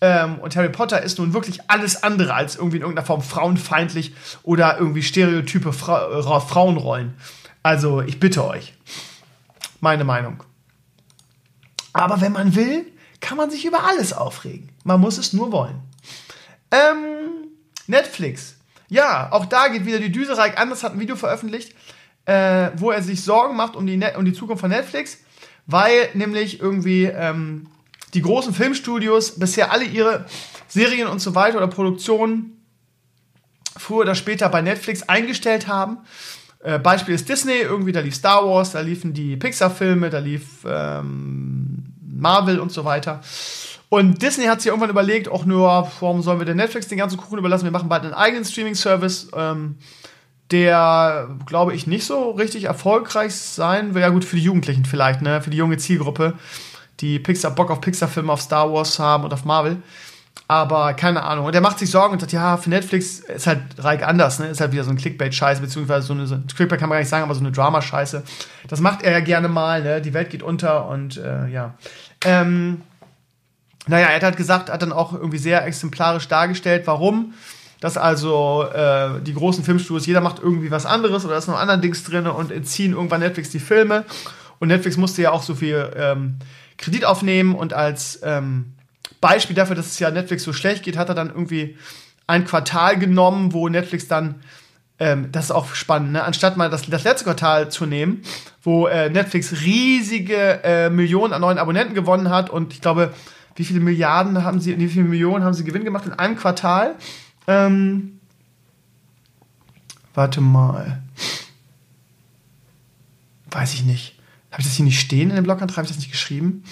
Ähm, 0.00 0.38
und 0.38 0.54
Harry 0.54 0.68
Potter 0.68 1.02
ist 1.02 1.18
nun 1.18 1.32
wirklich 1.34 1.68
alles 1.68 2.02
andere 2.02 2.34
als 2.34 2.56
irgendwie 2.56 2.76
in 2.76 2.82
irgendeiner 2.82 3.06
Form 3.06 3.22
frauenfeindlich 3.22 4.14
oder 4.42 4.78
irgendwie 4.78 5.02
stereotype 5.02 5.72
Fra 5.72 6.18
äh, 6.18 6.40
Frauenrollen. 6.40 7.14
Also, 7.62 8.00
ich 8.00 8.20
bitte 8.20 8.46
euch. 8.46 8.74
Meine 9.80 10.04
Meinung. 10.04 10.42
Aber 11.92 12.20
wenn 12.20 12.32
man 12.32 12.54
will, 12.54 12.86
kann 13.20 13.36
man 13.36 13.50
sich 13.50 13.64
über 13.64 13.84
alles 13.84 14.12
aufregen. 14.12 14.70
Man 14.84 15.00
muss 15.00 15.18
es 15.18 15.32
nur 15.32 15.50
wollen. 15.50 15.80
Ähm, 16.70 17.48
Netflix. 17.86 18.56
Ja, 18.88 19.32
auch 19.32 19.46
da 19.46 19.68
geht 19.68 19.84
wieder 19.84 19.98
die 19.98 20.12
Düse. 20.12 20.36
Reich 20.36 20.56
Anders 20.58 20.82
hat 20.82 20.92
ein 20.92 21.00
Video 21.00 21.16
veröffentlicht, 21.16 21.74
äh, 22.24 22.70
wo 22.76 22.90
er 22.90 23.02
sich 23.02 23.22
Sorgen 23.22 23.56
macht 23.56 23.76
um 23.76 23.86
die, 23.86 24.00
um 24.16 24.24
die 24.24 24.32
Zukunft 24.32 24.60
von 24.60 24.70
Netflix, 24.70 25.18
weil 25.66 26.08
nämlich 26.14 26.60
irgendwie 26.60 27.04
ähm, 27.04 27.68
die 28.14 28.22
großen 28.22 28.54
Filmstudios 28.54 29.38
bisher 29.38 29.72
alle 29.72 29.84
ihre 29.84 30.26
Serien 30.68 31.08
und 31.08 31.20
so 31.20 31.34
weiter 31.34 31.58
oder 31.58 31.68
Produktionen 31.68 32.62
früher 33.76 34.00
oder 34.00 34.14
später 34.14 34.48
bei 34.48 34.62
Netflix 34.62 35.02
eingestellt 35.08 35.68
haben. 35.68 35.98
Äh, 36.60 36.78
Beispiel 36.78 37.14
ist 37.14 37.28
Disney, 37.28 37.58
irgendwie 37.58 37.92
da 37.92 38.00
lief 38.00 38.14
Star 38.14 38.44
Wars, 38.46 38.72
da 38.72 38.80
liefen 38.80 39.14
die 39.14 39.36
Pixar-Filme, 39.36 40.10
da 40.10 40.18
lief 40.18 40.64
ähm, 40.66 41.84
Marvel 42.02 42.58
und 42.58 42.72
so 42.72 42.84
weiter. 42.84 43.20
Und 43.88 44.20
Disney 44.20 44.46
hat 44.46 44.60
sich 44.60 44.68
irgendwann 44.68 44.90
überlegt, 44.90 45.28
auch 45.28 45.44
nur, 45.44 45.88
warum 46.00 46.20
sollen 46.22 46.40
wir 46.40 46.46
denn 46.46 46.56
Netflix 46.56 46.88
den 46.88 46.98
ganzen 46.98 47.16
Kuchen 47.16 47.38
überlassen? 47.38 47.64
Wir 47.64 47.70
machen 47.70 47.88
bald 47.88 48.02
einen 48.02 48.14
eigenen 48.14 48.44
Streaming-Service. 48.44 49.28
Ähm, 49.34 49.76
der, 50.50 51.36
glaube 51.46 51.74
ich, 51.74 51.86
nicht 51.86 52.04
so 52.04 52.30
richtig 52.30 52.64
erfolgreich 52.64 53.34
sein 53.34 53.94
will. 53.94 54.02
Ja, 54.02 54.08
gut, 54.08 54.24
für 54.24 54.36
die 54.36 54.42
Jugendlichen 54.42 54.84
vielleicht, 54.84 55.20
ne? 55.20 55.42
Für 55.42 55.50
die 55.50 55.58
junge 55.58 55.76
Zielgruppe, 55.76 56.34
die 57.00 57.18
Pixar, 57.18 57.50
Bock 57.52 57.70
auf 57.70 57.80
Pixar-Filme, 57.80 58.32
auf 58.32 58.40
Star 58.40 58.72
Wars 58.72 58.98
haben 58.98 59.24
und 59.24 59.32
auf 59.32 59.44
Marvel. 59.44 59.76
Aber 60.46 60.94
keine 60.94 61.22
Ahnung. 61.22 61.46
Und 61.46 61.54
er 61.54 61.60
macht 61.60 61.78
sich 61.78 61.90
Sorgen 61.90 62.14
und 62.14 62.20
sagt, 62.20 62.32
ja, 62.32 62.56
für 62.56 62.70
Netflix 62.70 63.20
ist 63.20 63.46
halt 63.46 63.60
Reich 63.78 64.04
anders, 64.04 64.38
ne? 64.38 64.46
Ist 64.46 64.60
halt 64.60 64.72
wieder 64.72 64.84
so 64.84 64.90
ein 64.90 64.96
Clickbait-Scheiße, 64.96 65.60
beziehungsweise 65.60 66.06
so 66.06 66.14
eine, 66.14 66.26
so, 66.26 66.38
Clickbait 66.54 66.78
kann 66.80 66.88
man 66.88 66.96
gar 66.96 67.00
nicht 67.00 67.10
sagen, 67.10 67.24
aber 67.24 67.34
so 67.34 67.40
eine 67.40 67.52
Drama-Scheiße. 67.52 68.22
Das 68.66 68.80
macht 68.80 69.02
er 69.02 69.12
ja 69.12 69.20
gerne 69.20 69.48
mal, 69.48 69.82
ne? 69.82 70.00
Die 70.00 70.14
Welt 70.14 70.30
geht 70.30 70.42
unter 70.42 70.88
und 70.88 71.18
äh, 71.18 71.48
ja. 71.48 71.74
Ähm, 72.24 72.82
naja, 73.86 74.06
er 74.06 74.16
hat 74.16 74.22
halt 74.22 74.36
gesagt, 74.36 74.70
hat 74.70 74.80
dann 74.80 74.92
auch 74.92 75.12
irgendwie 75.12 75.38
sehr 75.38 75.66
exemplarisch 75.66 76.28
dargestellt, 76.28 76.86
warum 76.86 77.34
dass 77.80 77.96
also 77.96 78.64
äh, 78.74 79.20
die 79.22 79.34
großen 79.34 79.62
Filmstudios, 79.62 80.06
jeder 80.06 80.20
macht 80.20 80.40
irgendwie 80.40 80.70
was 80.70 80.86
anderes 80.86 81.24
oder 81.24 81.36
ist 81.36 81.46
noch 81.46 81.58
anderen 81.58 81.80
Dings 81.80 82.02
drin 82.04 82.26
und 82.26 82.50
entziehen 82.50 82.92
irgendwann 82.92 83.20
Netflix 83.20 83.50
die 83.50 83.60
Filme. 83.60 84.04
Und 84.58 84.68
Netflix 84.68 84.96
musste 84.96 85.22
ja 85.22 85.30
auch 85.30 85.42
so 85.42 85.54
viel 85.54 85.90
ähm, 85.96 86.38
Kredit 86.78 87.04
aufnehmen 87.04 87.54
und 87.54 87.74
als 87.74 88.20
ähm, 88.22 88.72
Beispiel 89.20 89.56
dafür, 89.56 89.76
dass 89.76 89.86
es 89.86 89.98
ja 89.98 90.10
Netflix 90.10 90.44
so 90.44 90.52
schlecht 90.52 90.84
geht, 90.84 90.96
hat 90.96 91.08
er 91.08 91.14
dann 91.14 91.28
irgendwie 91.28 91.76
ein 92.26 92.44
Quartal 92.44 92.98
genommen, 92.98 93.52
wo 93.52 93.68
Netflix 93.68 94.06
dann, 94.06 94.36
ähm, 94.98 95.30
das 95.32 95.46
ist 95.46 95.50
auch 95.50 95.74
spannend, 95.74 96.12
ne? 96.12 96.24
anstatt 96.24 96.56
mal 96.56 96.70
das, 96.70 96.82
das 96.88 97.04
letzte 97.04 97.24
Quartal 97.24 97.70
zu 97.70 97.84
nehmen, 97.86 98.22
wo 98.62 98.86
äh, 98.86 99.10
Netflix 99.10 99.60
riesige 99.62 100.62
äh, 100.62 100.90
Millionen 100.90 101.32
an 101.32 101.40
neuen 101.40 101.58
Abonnenten 101.58 101.94
gewonnen 101.94 102.30
hat 102.30 102.50
und 102.50 102.72
ich 102.72 102.80
glaube, 102.80 103.12
wie 103.56 103.64
viele 103.64 103.80
Milliarden 103.80 104.44
haben 104.44 104.60
sie, 104.60 104.78
wie 104.78 104.88
viele 104.88 105.04
Millionen 105.04 105.44
haben 105.44 105.54
sie 105.54 105.64
Gewinn 105.64 105.84
gemacht 105.84 106.06
in 106.06 106.12
einem 106.12 106.36
Quartal? 106.36 106.94
Ähm, 107.48 108.20
warte 110.14 110.40
mal. 110.40 111.02
Weiß 113.50 113.74
ich 113.74 113.84
nicht. 113.84 114.17
Habe 114.50 114.60
ich 114.60 114.66
das 114.66 114.76
hier 114.76 114.84
nicht 114.84 115.00
stehen 115.00 115.30
in 115.30 115.36
dem 115.36 115.44
Blogantrag? 115.44 115.78
Habe 115.78 115.86
ich 115.86 115.92
das 115.92 115.98
nicht 115.98 116.10
geschrieben? 116.10 116.64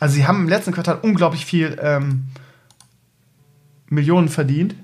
Also 0.00 0.14
sie 0.14 0.26
haben 0.26 0.40
im 0.40 0.48
letzten 0.48 0.72
Quartal 0.72 0.98
unglaublich 1.00 1.46
viel 1.46 1.78
ähm, 1.80 2.28
Millionen 3.86 4.28
verdient. 4.28 4.74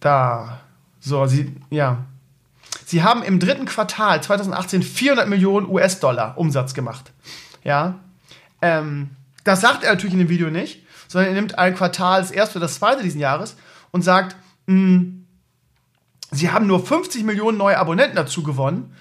Da. 0.00 0.60
So, 1.00 1.26
sie, 1.26 1.54
ja. 1.70 2.04
Sie 2.84 3.02
haben 3.02 3.22
im 3.22 3.38
dritten 3.38 3.66
Quartal 3.66 4.22
2018 4.22 4.82
400 4.82 5.28
Millionen 5.28 5.68
US-Dollar 5.68 6.36
Umsatz 6.38 6.74
gemacht. 6.74 7.12
Ja. 7.62 8.00
Ähm, 8.62 9.10
das 9.44 9.60
sagt 9.60 9.84
er 9.84 9.92
natürlich 9.92 10.14
in 10.14 10.20
dem 10.20 10.28
Video 10.28 10.50
nicht 10.50 10.82
sondern 11.08 11.30
er 11.30 11.34
nimmt 11.34 11.58
ein 11.58 11.74
Quartal, 11.74 12.20
das 12.20 12.30
erste 12.30 12.58
oder 12.58 12.66
das 12.66 12.76
zweite 12.76 13.02
diesen 13.02 13.20
Jahres 13.20 13.56
und 13.90 14.02
sagt, 14.02 14.36
mh, 14.66 14.74
hm, 14.74 15.17
sie 16.30 16.50
haben 16.50 16.66
nur 16.66 16.84
50 16.84 17.24
Millionen 17.24 17.58
neue 17.58 17.78
Abonnenten 17.78 18.16
dazu 18.16 18.42
gewonnen 18.42 18.94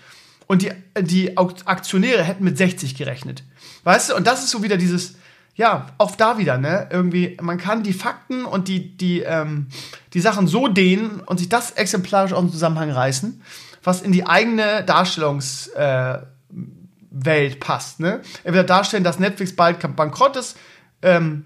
und 0.47 0.61
die, 0.61 0.71
die 0.99 1.37
Aktionäre 1.37 2.23
hätten 2.23 2.43
mit 2.43 2.57
60 2.57 2.95
gerechnet. 2.95 3.43
Weißt 3.83 4.09
du, 4.09 4.15
und 4.15 4.25
das 4.25 4.43
ist 4.43 4.51
so 4.51 4.63
wieder 4.63 4.77
dieses, 4.77 5.15
ja, 5.55 5.87
auch 5.97 6.15
da 6.15 6.37
wieder, 6.37 6.57
ne? 6.57 6.87
Irgendwie, 6.91 7.37
man 7.41 7.57
kann 7.57 7.83
die 7.83 7.93
Fakten 7.93 8.45
und 8.45 8.67
die, 8.67 8.95
die, 8.95 9.21
ähm, 9.21 9.67
die 10.13 10.21
Sachen 10.21 10.47
so 10.47 10.67
dehnen 10.67 11.19
und 11.19 11.39
sich 11.39 11.49
das 11.49 11.71
exemplarisch 11.71 12.33
aus 12.33 12.41
dem 12.41 12.51
Zusammenhang 12.51 12.91
reißen, 12.91 13.41
was 13.83 14.01
in 14.01 14.11
die 14.11 14.25
eigene 14.25 14.83
Darstellungswelt 14.83 16.25
äh, 16.43 17.55
passt, 17.59 17.99
ne? 17.99 18.21
Er 18.43 18.53
will 18.53 18.63
darstellen, 18.63 19.03
dass 19.03 19.19
Netflix 19.19 19.55
bald 19.55 19.79
bankrott 19.95 20.35
ist, 20.37 20.57
ähm, 21.01 21.45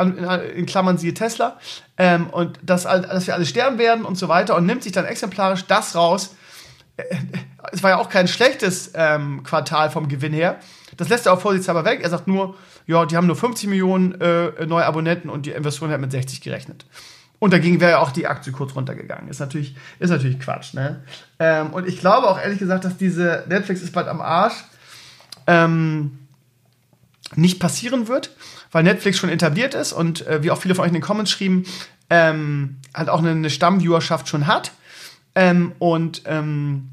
in 0.00 0.66
Klammern 0.66 0.98
siehe 0.98 1.14
Tesla, 1.14 1.58
ähm, 1.98 2.28
und 2.30 2.58
dass, 2.62 2.84
dass 2.84 3.26
wir 3.26 3.34
alle 3.34 3.46
sterben 3.46 3.78
werden 3.78 4.04
und 4.04 4.16
so 4.16 4.28
weiter 4.28 4.56
und 4.56 4.66
nimmt 4.66 4.82
sich 4.82 4.92
dann 4.92 5.04
exemplarisch 5.04 5.66
das 5.66 5.94
raus. 5.94 6.34
Äh, 6.96 7.04
es 7.72 7.82
war 7.82 7.90
ja 7.90 7.98
auch 7.98 8.08
kein 8.08 8.28
schlechtes 8.28 8.92
ähm, 8.94 9.42
Quartal 9.42 9.90
vom 9.90 10.08
Gewinn 10.08 10.32
her. 10.32 10.58
Das 10.96 11.08
lässt 11.08 11.26
er 11.26 11.32
auch 11.32 11.40
vorsichtshalber 11.40 11.84
weg. 11.84 12.00
Er 12.02 12.10
sagt 12.10 12.26
nur, 12.26 12.56
ja, 12.86 13.04
die 13.06 13.16
haben 13.16 13.26
nur 13.26 13.36
50 13.36 13.68
Millionen 13.68 14.20
äh, 14.20 14.66
neue 14.66 14.84
Abonnenten 14.84 15.30
und 15.30 15.46
die 15.46 15.50
Investoren 15.50 15.90
hat 15.92 16.00
mit 16.00 16.10
60 16.10 16.40
gerechnet. 16.40 16.86
Und 17.38 17.52
dagegen 17.54 17.80
wäre 17.80 17.92
ja 17.92 17.98
auch 18.00 18.10
die 18.10 18.26
Aktie 18.26 18.52
kurz 18.52 18.74
runtergegangen. 18.74 19.28
Ist 19.28 19.40
natürlich, 19.40 19.74
ist 19.98 20.10
natürlich 20.10 20.38
Quatsch, 20.38 20.74
ne? 20.74 21.02
Ähm, 21.38 21.72
und 21.72 21.88
ich 21.88 22.00
glaube 22.00 22.28
auch 22.28 22.38
ehrlich 22.38 22.58
gesagt, 22.58 22.84
dass 22.84 22.98
diese 22.98 23.44
Netflix 23.48 23.80
ist 23.80 23.92
bald 23.92 24.08
am 24.08 24.20
Arsch 24.20 24.64
ähm, 25.46 26.18
nicht 27.36 27.58
passieren 27.58 28.08
wird 28.08 28.30
weil 28.70 28.82
Netflix 28.82 29.18
schon 29.18 29.30
etabliert 29.30 29.74
ist 29.74 29.92
und 29.92 30.26
äh, 30.26 30.42
wie 30.42 30.50
auch 30.50 30.58
viele 30.58 30.74
von 30.74 30.84
euch 30.84 30.88
in 30.88 30.94
den 30.94 31.02
Comments 31.02 31.30
schrieben, 31.30 31.64
ähm, 32.08 32.76
halt 32.94 33.08
auch 33.08 33.20
eine, 33.20 33.30
eine 33.30 33.50
Stammviewerschaft 33.50 34.28
schon 34.28 34.46
hat. 34.46 34.72
Ähm, 35.34 35.72
und 35.78 36.22
ähm, 36.26 36.90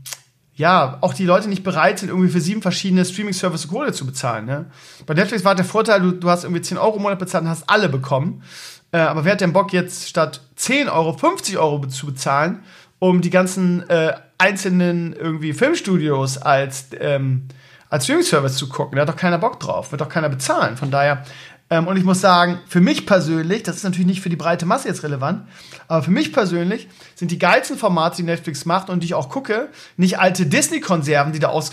ja, 0.57 0.97
auch 1.01 1.13
die 1.13 1.25
Leute 1.25 1.49
nicht 1.49 1.63
bereit 1.63 1.99
sind, 1.99 2.09
irgendwie 2.09 2.29
für 2.29 2.41
sieben 2.41 2.63
verschiedene 2.63 3.05
Streaming-Services 3.05 3.67
Kohle 3.67 3.93
zu 3.93 4.05
bezahlen. 4.05 4.45
Ne? 4.45 4.65
Bei 5.05 5.13
Netflix 5.13 5.45
war 5.45 5.53
der 5.53 5.65
Vorteil, 5.65 6.01
du, 6.01 6.11
du 6.11 6.29
hast 6.29 6.43
irgendwie 6.43 6.61
10 6.61 6.79
Euro 6.79 6.97
im 6.97 7.03
Monat 7.03 7.19
bezahlt 7.19 7.43
und 7.43 7.49
hast 7.49 7.69
alle 7.69 7.89
bekommen. 7.89 8.43
Äh, 8.91 8.97
aber 8.97 9.23
wer 9.23 9.33
hat 9.33 9.41
denn 9.41 9.53
Bock 9.53 9.71
jetzt 9.71 10.09
statt 10.09 10.41
10 10.55 10.89
Euro 10.89 11.13
50 11.13 11.57
Euro 11.59 11.85
zu 11.87 12.07
bezahlen, 12.07 12.63
um 12.97 13.21
die 13.21 13.29
ganzen 13.29 13.87
äh, 13.89 14.13
einzelnen 14.39 15.13
irgendwie 15.13 15.53
Filmstudios 15.53 16.39
als, 16.39 16.87
ähm, 16.99 17.47
als 17.89 18.05
Streaming-Service 18.05 18.55
zu 18.55 18.67
gucken? 18.67 18.95
Da 18.95 19.03
hat 19.03 19.09
doch 19.09 19.15
keiner 19.15 19.37
Bock 19.37 19.59
drauf, 19.59 19.91
wird 19.91 20.01
doch 20.01 20.09
keiner 20.09 20.29
bezahlen. 20.29 20.75
Von 20.75 20.89
daher 20.89 21.23
ähm, 21.69 21.87
und 21.87 21.97
ich 21.97 22.03
muss 22.03 22.21
sagen, 22.21 22.59
für 22.67 22.79
mich 22.79 23.05
persönlich, 23.05 23.63
das 23.63 23.75
ist 23.77 23.83
natürlich 23.83 24.07
nicht 24.07 24.21
für 24.21 24.29
die 24.29 24.35
breite 24.35 24.65
Masse 24.65 24.87
jetzt 24.87 25.03
relevant, 25.03 25.47
aber 25.87 26.01
für 26.01 26.11
mich 26.11 26.31
persönlich 26.31 26.87
sind 27.15 27.31
die 27.31 27.39
geilsten 27.39 27.77
Formate, 27.77 28.17
die 28.17 28.23
Netflix 28.23 28.65
macht 28.65 28.89
und 28.89 29.01
die 29.01 29.07
ich 29.07 29.13
auch 29.13 29.29
gucke, 29.29 29.69
nicht 29.97 30.19
alte 30.19 30.45
Disney-Konserven, 30.45 31.33
die 31.33 31.39
da 31.39 31.49
aus, 31.49 31.71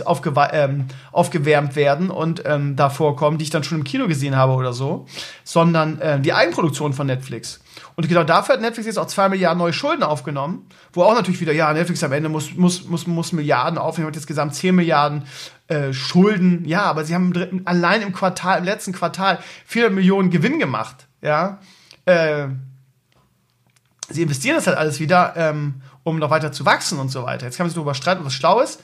ähm, 0.53 0.87
aufgewärmt 1.13 1.77
werden 1.77 2.11
und 2.11 2.43
ähm, 2.45 2.75
da 2.75 2.91
vorkommen, 2.91 3.39
die 3.39 3.45
ich 3.45 3.51
dann 3.51 3.63
schon 3.63 3.79
im 3.79 3.85
Kino 3.85 4.09
gesehen 4.09 4.37
habe 4.37 4.55
oder 4.55 4.73
so, 4.73 5.07
sondern 5.45 6.01
äh, 6.01 6.21
die 6.21 6.33
Eigenproduktion 6.33 6.93
von 6.93 7.07
Netflix. 7.07 7.61
Und 7.97 8.09
genau 8.09 8.25
dafür 8.25 8.55
hat 8.55 8.61
Netflix 8.61 8.87
jetzt 8.87 8.99
auch 8.99 9.07
zwei 9.07 9.29
Milliarden 9.29 9.59
neue 9.59 9.73
Schulden 9.73 10.03
aufgenommen, 10.03 10.67
wo 10.93 11.03
auch 11.05 11.15
natürlich 11.15 11.41
wieder, 11.41 11.53
ja, 11.53 11.73
Netflix 11.73 12.03
am 12.03 12.13
Ende 12.13 12.29
muss, 12.29 12.55
muss, 12.55 12.85
muss, 12.85 13.07
muss 13.07 13.33
Milliarden 13.33 13.79
aufnehmen, 13.79 14.09
hat 14.09 14.17
jetzt 14.17 14.27
gesamt 14.27 14.55
10 14.55 14.75
Milliarden 14.75 15.25
äh, 15.69 15.93
Schulden. 15.93 16.65
Ja, 16.65 16.83
aber 16.83 17.05
sie 17.05 17.15
haben 17.15 17.27
im 17.27 17.33
dritten, 17.33 17.63
allein 17.67 18.03
im 18.03 18.13
Quartal, 18.13 18.59
im 18.59 18.65
letzten 18.65 18.93
Quartal 18.93 19.39
400 19.67 19.95
Millionen 19.95 20.31
Gewinn 20.31 20.59
gemacht. 20.59 21.07
Ja, 21.23 21.61
äh, 22.05 22.49
sie 24.11 24.23
investieren 24.23 24.57
das 24.57 24.67
halt 24.67 24.77
alles 24.77 24.99
wieder, 24.99 25.35
ähm, 25.37 25.83
um 26.03 26.19
noch 26.19 26.31
weiter 26.31 26.53
zu 26.53 26.67
wachsen 26.67 26.99
und 26.99 27.11
so 27.11 27.23
weiter. 27.23 27.47
Jetzt 27.47 27.57
kann 27.57 27.65
man 27.65 27.71
sich 27.71 27.77
darüber 27.77 27.95
streiten, 27.95 28.25
was 28.25 28.35
schlau 28.35 28.61
ist. 28.61 28.81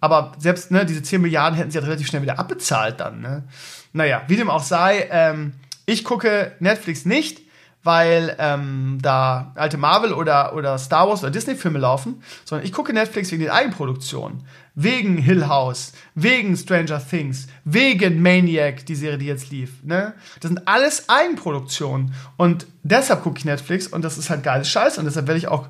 Aber 0.00 0.32
selbst 0.38 0.70
ne, 0.70 0.84
diese 0.84 1.02
10 1.02 1.20
Milliarden 1.20 1.56
hätten 1.56 1.70
sie 1.70 1.78
halt 1.78 1.86
relativ 1.86 2.06
schnell 2.06 2.22
wieder 2.22 2.38
abbezahlt 2.38 3.00
dann. 3.00 3.20
Ne? 3.20 3.44
Naja, 3.92 4.22
wie 4.28 4.36
dem 4.36 4.50
auch 4.50 4.62
sei, 4.62 5.08
ähm, 5.10 5.54
ich 5.86 6.04
gucke 6.04 6.52
Netflix 6.60 7.04
nicht, 7.04 7.40
weil 7.84 8.36
ähm, 8.38 8.98
da 9.00 9.52
alte 9.54 9.78
Marvel 9.78 10.12
oder, 10.12 10.54
oder 10.54 10.78
Star 10.78 11.08
Wars 11.08 11.22
oder 11.22 11.30
Disney-Filme 11.30 11.78
laufen, 11.78 12.22
sondern 12.44 12.66
ich 12.66 12.72
gucke 12.72 12.92
Netflix 12.92 13.30
wegen 13.30 13.42
den 13.42 13.50
Eigenproduktionen. 13.50 14.44
Wegen 14.74 15.16
Hill 15.16 15.48
House, 15.48 15.92
wegen 16.14 16.56
Stranger 16.56 17.00
Things, 17.04 17.48
wegen 17.64 18.22
Maniac, 18.22 18.86
die 18.86 18.94
Serie, 18.94 19.18
die 19.18 19.26
jetzt 19.26 19.50
lief. 19.50 19.82
Ne? 19.82 20.14
Das 20.40 20.48
sind 20.48 20.68
alles 20.68 21.08
Eigenproduktionen. 21.08 22.14
Und 22.36 22.66
deshalb 22.82 23.22
gucke 23.22 23.38
ich 23.38 23.44
Netflix 23.44 23.88
und 23.88 24.02
das 24.02 24.18
ist 24.18 24.30
halt 24.30 24.42
geiles 24.42 24.68
Scheiß. 24.68 24.98
Und 24.98 25.04
deshalb 25.04 25.26
werde 25.26 25.38
ich 25.38 25.48
auch, 25.48 25.68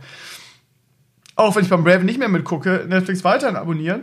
auch 1.37 1.57
wenn 1.57 1.63
ich 1.63 1.71
beim 1.71 1.87
Raven 1.87 2.05
nicht 2.05 2.19
mehr 2.19 2.29
mitgucke, 2.29 2.85
Netflix 2.87 3.25
weiterhin 3.25 3.57
abonnieren 3.57 4.03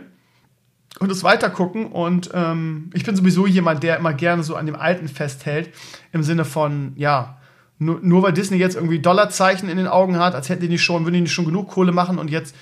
und 0.98 1.12
es 1.12 1.22
weiter 1.22 1.50
gucken. 1.50 1.86
Und 1.86 2.30
ähm, 2.34 2.90
ich 2.94 3.04
bin 3.04 3.14
sowieso 3.14 3.46
jemand, 3.46 3.82
der 3.82 3.98
immer 3.98 4.12
gerne 4.12 4.42
so 4.42 4.56
an 4.56 4.66
dem 4.66 4.76
Alten 4.76 5.08
festhält, 5.08 5.72
im 6.12 6.22
Sinne 6.22 6.44
von, 6.44 6.92
ja, 6.96 7.38
nur, 7.78 7.98
nur 8.02 8.22
weil 8.22 8.32
Disney 8.32 8.56
jetzt 8.56 8.76
irgendwie 8.76 8.98
Dollarzeichen 8.98 9.68
in 9.68 9.76
den 9.76 9.86
Augen 9.86 10.18
hat, 10.18 10.34
als 10.34 10.48
hätten 10.48 10.62
die 10.62 10.68
nicht 10.68 10.82
schon, 10.82 11.04
würden 11.04 11.14
die 11.14 11.20
nicht 11.22 11.32
schon 11.32 11.44
genug 11.44 11.68
Kohle 11.68 11.92
machen 11.92 12.18
und 12.18 12.30
jetzt 12.30 12.54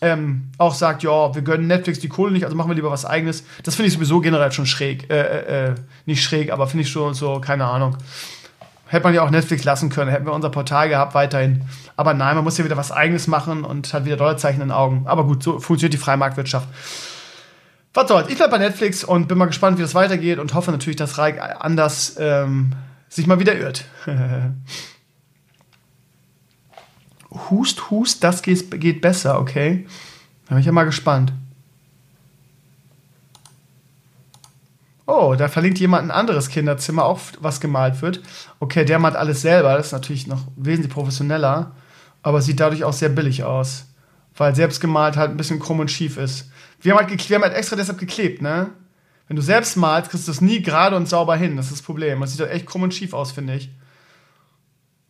ähm, 0.00 0.50
auch 0.58 0.74
sagt, 0.74 1.02
ja, 1.02 1.34
wir 1.34 1.42
gönnen 1.42 1.66
Netflix 1.66 1.98
die 1.98 2.08
Kohle 2.08 2.32
nicht, 2.32 2.44
also 2.44 2.56
machen 2.56 2.68
wir 2.70 2.74
lieber 2.74 2.90
was 2.90 3.04
eigenes. 3.04 3.44
Das 3.62 3.74
finde 3.74 3.88
ich 3.88 3.94
sowieso 3.94 4.20
generell 4.20 4.52
schon 4.52 4.66
schräg. 4.66 5.10
Äh, 5.10 5.20
äh, 5.20 5.66
äh, 5.68 5.74
nicht 6.06 6.22
schräg, 6.22 6.52
aber 6.52 6.66
finde 6.66 6.82
ich 6.82 6.90
schon 6.90 7.14
so, 7.14 7.40
keine 7.40 7.66
Ahnung. 7.66 7.96
Hätte 8.86 9.04
man 9.04 9.14
ja 9.14 9.22
auch 9.22 9.30
Netflix 9.30 9.64
lassen 9.64 9.88
können, 9.88 10.10
hätten 10.10 10.26
wir 10.26 10.32
unser 10.32 10.50
Portal 10.50 10.88
gehabt 10.88 11.14
weiterhin. 11.14 11.62
Aber 11.96 12.12
nein, 12.14 12.34
man 12.34 12.44
muss 12.44 12.58
ja 12.58 12.64
wieder 12.64 12.76
was 12.76 12.92
eigenes 12.92 13.26
machen 13.26 13.64
und 13.64 13.92
hat 13.92 14.04
wieder 14.04 14.16
Dollarzeichen 14.16 14.60
in 14.60 14.68
den 14.68 14.76
Augen. 14.76 15.04
Aber 15.06 15.24
gut, 15.24 15.42
so 15.42 15.58
funktioniert 15.58 15.94
die 15.94 15.98
freie 15.98 16.16
Marktwirtschaft. 16.16 16.68
Was 17.94 18.08
soll's? 18.08 18.28
Ich 18.28 18.36
bleibe 18.36 18.50
bei 18.50 18.58
Netflix 18.58 19.04
und 19.04 19.28
bin 19.28 19.38
mal 19.38 19.46
gespannt, 19.46 19.78
wie 19.78 19.82
das 19.82 19.94
weitergeht 19.94 20.38
und 20.38 20.52
hoffe 20.54 20.70
natürlich, 20.72 20.96
dass 20.96 21.16
Reich 21.18 21.40
anders 21.40 22.16
ähm, 22.18 22.72
sich 23.14 23.26
mal 23.28 23.38
wieder 23.38 23.56
irrt. 23.56 23.84
hust, 27.50 27.90
hust, 27.90 28.24
das 28.24 28.42
geht, 28.42 29.00
besser, 29.00 29.38
okay? 29.38 29.86
Da 30.46 30.54
bin 30.54 30.60
ich 30.60 30.66
ja 30.66 30.72
mal 30.72 30.84
gespannt. 30.84 31.32
Oh, 35.06 35.34
da 35.36 35.48
verlinkt 35.48 35.78
jemand 35.78 36.04
ein 36.04 36.10
anderes 36.10 36.48
Kinderzimmer, 36.48 37.04
auch 37.04 37.20
was 37.40 37.60
gemalt 37.60 38.02
wird. 38.02 38.20
Okay, 38.58 38.84
der 38.84 38.98
malt 38.98 39.16
alles 39.16 39.42
selber, 39.42 39.76
das 39.76 39.86
ist 39.86 39.92
natürlich 39.92 40.26
noch 40.26 40.46
wesentlich 40.56 40.92
professioneller. 40.92 41.72
aber 42.22 42.40
sieht 42.40 42.58
dadurch 42.58 42.84
auch 42.84 42.94
sehr 42.94 43.10
billig 43.10 43.44
aus. 43.44 43.86
Weil 44.36 44.56
selbst 44.56 44.80
gemalt 44.80 45.16
halt 45.16 45.30
ein 45.30 45.36
bisschen 45.36 45.60
krumm 45.60 45.80
und 45.80 45.90
schief 45.90 46.16
ist. 46.16 46.50
Wir 46.80 46.92
haben 46.92 47.06
halt, 47.06 47.28
wir 47.28 47.36
haben 47.36 47.44
halt 47.44 47.54
extra 47.54 47.76
deshalb 47.76 47.98
geklebt, 47.98 48.42
ne? 48.42 48.70
Wenn 49.26 49.36
du 49.36 49.42
selbst 49.42 49.76
malst, 49.76 50.10
kriegst 50.10 50.28
du 50.28 50.32
das 50.32 50.40
nie 50.40 50.62
gerade 50.62 50.96
und 50.96 51.08
sauber 51.08 51.36
hin. 51.36 51.56
Das 51.56 51.66
ist 51.66 51.72
das 51.72 51.82
Problem. 51.82 52.20
Das 52.20 52.32
sieht 52.32 52.40
halt 52.40 52.50
echt 52.50 52.66
krumm 52.66 52.82
und 52.82 52.92
schief 52.92 53.14
aus, 53.14 53.32
finde 53.32 53.54
ich. 53.54 53.70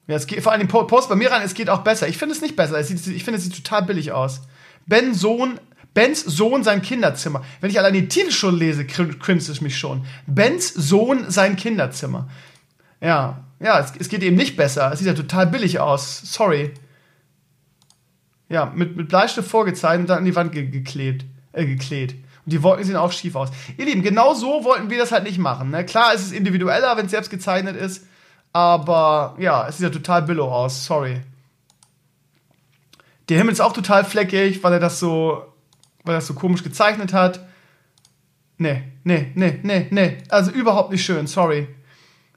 Ja, 0.07 0.17
es 0.17 0.27
geht, 0.27 0.43
vor 0.43 0.53
allem 0.53 0.69
Post 0.69 1.09
bei 1.09 1.17
mir 1.17 1.31
rein, 1.31 1.43
es 1.43 1.55
geht 1.55 1.71
auch 1.71 1.83
besser. 1.83 2.07
Ich 2.09 2.19
finde 2.19 2.35
es 2.35 2.43
nicht 2.43 2.57
besser. 2.57 2.83
Sieht, 2.83 3.07
ich 3.07 3.25
finde, 3.25 3.39
es 3.39 3.45
sieht 3.45 3.57
total 3.57 3.83
billig 3.83 4.13
aus. 4.13 4.43
Ben 4.87 5.15
Sohn, 5.15 5.59
Bens 5.95 6.23
Sohn 6.23 6.63
sein 6.63 6.83
Kinderzimmer. 6.83 7.43
Wenn 7.61 7.71
ich 7.71 7.79
allein 7.79 7.95
die 7.95 8.09
Titel 8.09 8.33
schon 8.33 8.57
lese, 8.57 8.85
grinst 8.85 9.49
es 9.49 9.61
mich 9.61 9.79
schon. 9.79 10.05
Bens 10.27 10.69
Sohn 10.75 11.31
sein 11.31 11.57
Kinderzimmer. 11.57 12.29
Ja, 13.01 13.45
ja, 13.61 13.79
es, 13.79 13.93
es, 13.99 14.09
geht 14.09 14.23
eben 14.23 14.37
nicht 14.37 14.57
besser. 14.57 14.93
Es 14.93 14.99
sieht 14.99 15.09
ja 15.09 15.15
total 15.15 15.47
billig 15.47 15.79
aus. 15.79 16.21
Sorry. 16.25 16.73
Ja, 18.49 18.73
mit, 18.75 18.97
mit 18.97 19.09
Bleistift 19.09 19.49
vorgezeichnet 19.49 20.03
und 20.03 20.11
dann 20.11 20.19
an 20.19 20.25
die 20.25 20.37
Wand 20.37 20.53
ge 20.53 20.67
geklebt, 20.67 21.25
äh, 21.53 21.65
geklebt. 21.65 22.17
Und 22.45 22.53
die 22.53 22.63
Wolken 22.63 22.85
sehen 22.85 22.97
auch 22.97 23.13
schief 23.13 23.37
aus. 23.37 23.51
Ihr 23.77 23.87
Lieben, 23.87 24.03
genau 24.03 24.35
so 24.35 24.65
wollten 24.65 24.91
wir 24.91 24.99
das 24.99 25.13
halt 25.13 25.25
nicht 25.25 25.39
machen. 25.39 25.71
Ne? 25.71 25.85
Klar, 25.85 26.13
es 26.15 26.23
ist 26.23 26.33
individueller, 26.33 26.97
wenn 26.97 27.07
es 27.07 27.11
selbst 27.13 27.31
gezeichnet 27.31 27.77
ist. 27.77 28.07
Aber 28.53 29.35
ja, 29.39 29.67
es 29.67 29.79
sieht 29.79 29.85
ja 29.85 29.91
total 29.91 30.23
billow 30.23 30.51
aus. 30.51 30.85
Sorry. 30.85 31.21
Der 33.29 33.39
Himmel 33.39 33.53
ist 33.53 33.61
auch 33.61 33.73
total 33.73 34.05
fleckig, 34.05 34.63
weil 34.63 34.75
er 34.75 34.81
das 34.81 35.01
so, 35.01 35.45
weil 36.05 36.15
er 36.15 36.19
das 36.19 36.27
so 36.27 36.35
komisch 36.35 36.63
gezeichnet 36.63 37.13
hat. 37.13 37.41
Nee, 38.59 38.85
nee, 39.03 39.33
nee, 39.35 39.59
nee, 39.63 39.87
nee. 39.91 40.19
Also 40.29 40.51
überhaupt 40.51 40.93
nicht 40.93 41.05
schön, 41.05 41.27
sorry. 41.27 41.67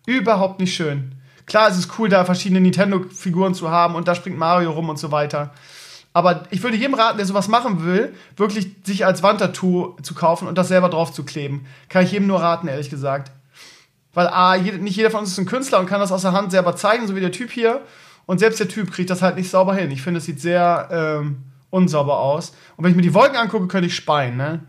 Überhaupt 0.06 0.60
nicht 0.60 0.74
schön. 0.74 1.16
Klar, 1.46 1.70
es 1.70 1.78
ist 1.78 2.00
cool, 2.00 2.10
da 2.10 2.26
verschiedene 2.26 2.62
Nintendo-Figuren 2.62 3.54
zu 3.54 3.70
haben 3.70 3.96
und 3.96 4.08
da 4.08 4.16
springt 4.16 4.38
Mario 4.38 4.72
rum 4.72 4.90
und 4.90 4.98
so 4.98 5.12
weiter. 5.12 5.54
Aber 6.18 6.45
ich 6.49 6.64
würde 6.64 6.76
jedem 6.76 6.95
raten, 6.95 7.18
der 7.18 7.27
sowas 7.27 7.48
machen 7.48 7.85
will, 7.85 8.11
wirklich 8.38 8.72
sich 8.84 9.06
als 9.06 9.22
Wandtattoo 9.22 9.98
zu 10.02 10.15
kaufen 10.15 10.48
und 10.48 10.57
das 10.57 10.68
selber 10.68 10.89
drauf 10.89 11.14
zu 11.14 11.23
kleben. 11.23 11.68
Kann 11.89 12.06
ich 12.06 12.11
jedem 12.11 12.26
nur 12.26 12.41
raten, 12.41 12.68
ehrlich 12.68 12.89
gesagt. 12.89 13.31
Weil 14.15 14.26
A, 14.26 14.57
nicht 14.57 14.98
jeder 14.98 15.11
von 15.11 15.19
uns 15.19 15.34
ist 15.34 15.38
ein 15.38 15.45
Künstler 15.45 15.80
und 15.80 15.85
kann 15.85 15.99
das 15.99 16.11
aus 16.11 16.23
der 16.23 16.31
Hand 16.31 16.49
selber 16.49 16.76
zeigen, 16.76 17.06
so 17.06 17.15
wie 17.15 17.19
der 17.19 17.31
Typ 17.31 17.52
hier. 17.52 17.81
Und 18.26 18.39
selbst 18.39 18.60
der 18.60 18.68
Typ 18.68 18.91
kriegt 18.91 19.11
das 19.11 19.22
halt 19.22 19.35
nicht 19.35 19.52
sauber 19.52 19.76
hin. 19.76 19.91
Ich 19.91 20.02
finde, 20.02 20.18
es 20.18 20.26
sieht 20.26 20.41
sehr 20.41 20.89
ähm, 20.91 21.44
unsauber 21.69 22.18
aus. 22.18 22.49
Und 22.77 22.84
wenn 22.84 22.89
ich 22.89 22.98
mir 22.98 23.03
die 23.03 23.14
Wolken 23.14 23.38
angucke, 23.38 23.68
könnte 23.68 23.85
ich 23.85 23.95
speien, 23.95 24.38
ne? 24.38 24.61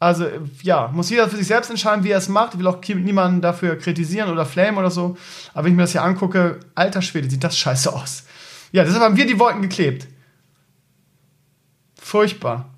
Also, 0.00 0.26
ja, 0.62 0.90
muss 0.92 1.10
jeder 1.10 1.28
für 1.28 1.36
sich 1.36 1.46
selbst 1.46 1.70
entscheiden, 1.70 2.02
wie 2.02 2.10
er 2.10 2.18
es 2.18 2.28
macht. 2.28 2.54
Ich 2.54 2.58
will 2.58 2.66
auch 2.66 2.80
niemanden 2.88 3.40
dafür 3.40 3.78
kritisieren 3.78 4.32
oder 4.32 4.44
flamen 4.44 4.78
oder 4.78 4.90
so. 4.90 5.16
Aber 5.54 5.62
wenn 5.62 5.74
ich 5.74 5.76
mir 5.76 5.84
das 5.84 5.92
hier 5.92 6.02
angucke, 6.02 6.58
alter 6.74 7.02
Schwede, 7.02 7.30
sieht 7.30 7.44
das 7.44 7.56
scheiße 7.56 7.92
aus. 7.94 8.24
Ja, 8.72 8.82
deshalb 8.82 9.04
haben 9.04 9.16
wir 9.16 9.28
die 9.28 9.38
Wolken 9.38 9.62
geklebt. 9.62 10.08
Furchtbar. 12.06 12.72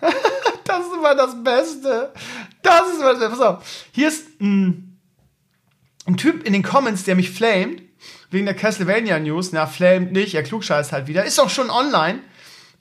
das 0.00 0.86
ist 0.86 0.94
immer 0.94 1.14
das 1.14 1.44
Beste. 1.44 2.14
Das 2.62 2.88
ist 2.88 3.00
immer 3.00 3.10
das 3.10 3.18
Beste. 3.18 3.28
Pass 3.28 3.40
auf. 3.40 3.86
Hier 3.92 4.08
ist 4.08 4.40
ein, 4.40 4.98
ein 6.06 6.16
Typ 6.16 6.42
in 6.44 6.54
den 6.54 6.62
Comments, 6.62 7.04
der 7.04 7.16
mich 7.16 7.30
flamet. 7.30 7.82
Wegen 8.30 8.46
der 8.46 8.56
Castlevania 8.56 9.18
News. 9.18 9.52
Na, 9.52 9.66
flamet 9.66 10.12
nicht. 10.12 10.34
Er 10.34 10.44
klugscheißt 10.44 10.92
halt 10.92 11.06
wieder. 11.06 11.22
Ist 11.26 11.36
doch 11.36 11.50
schon 11.50 11.68
online. 11.68 12.20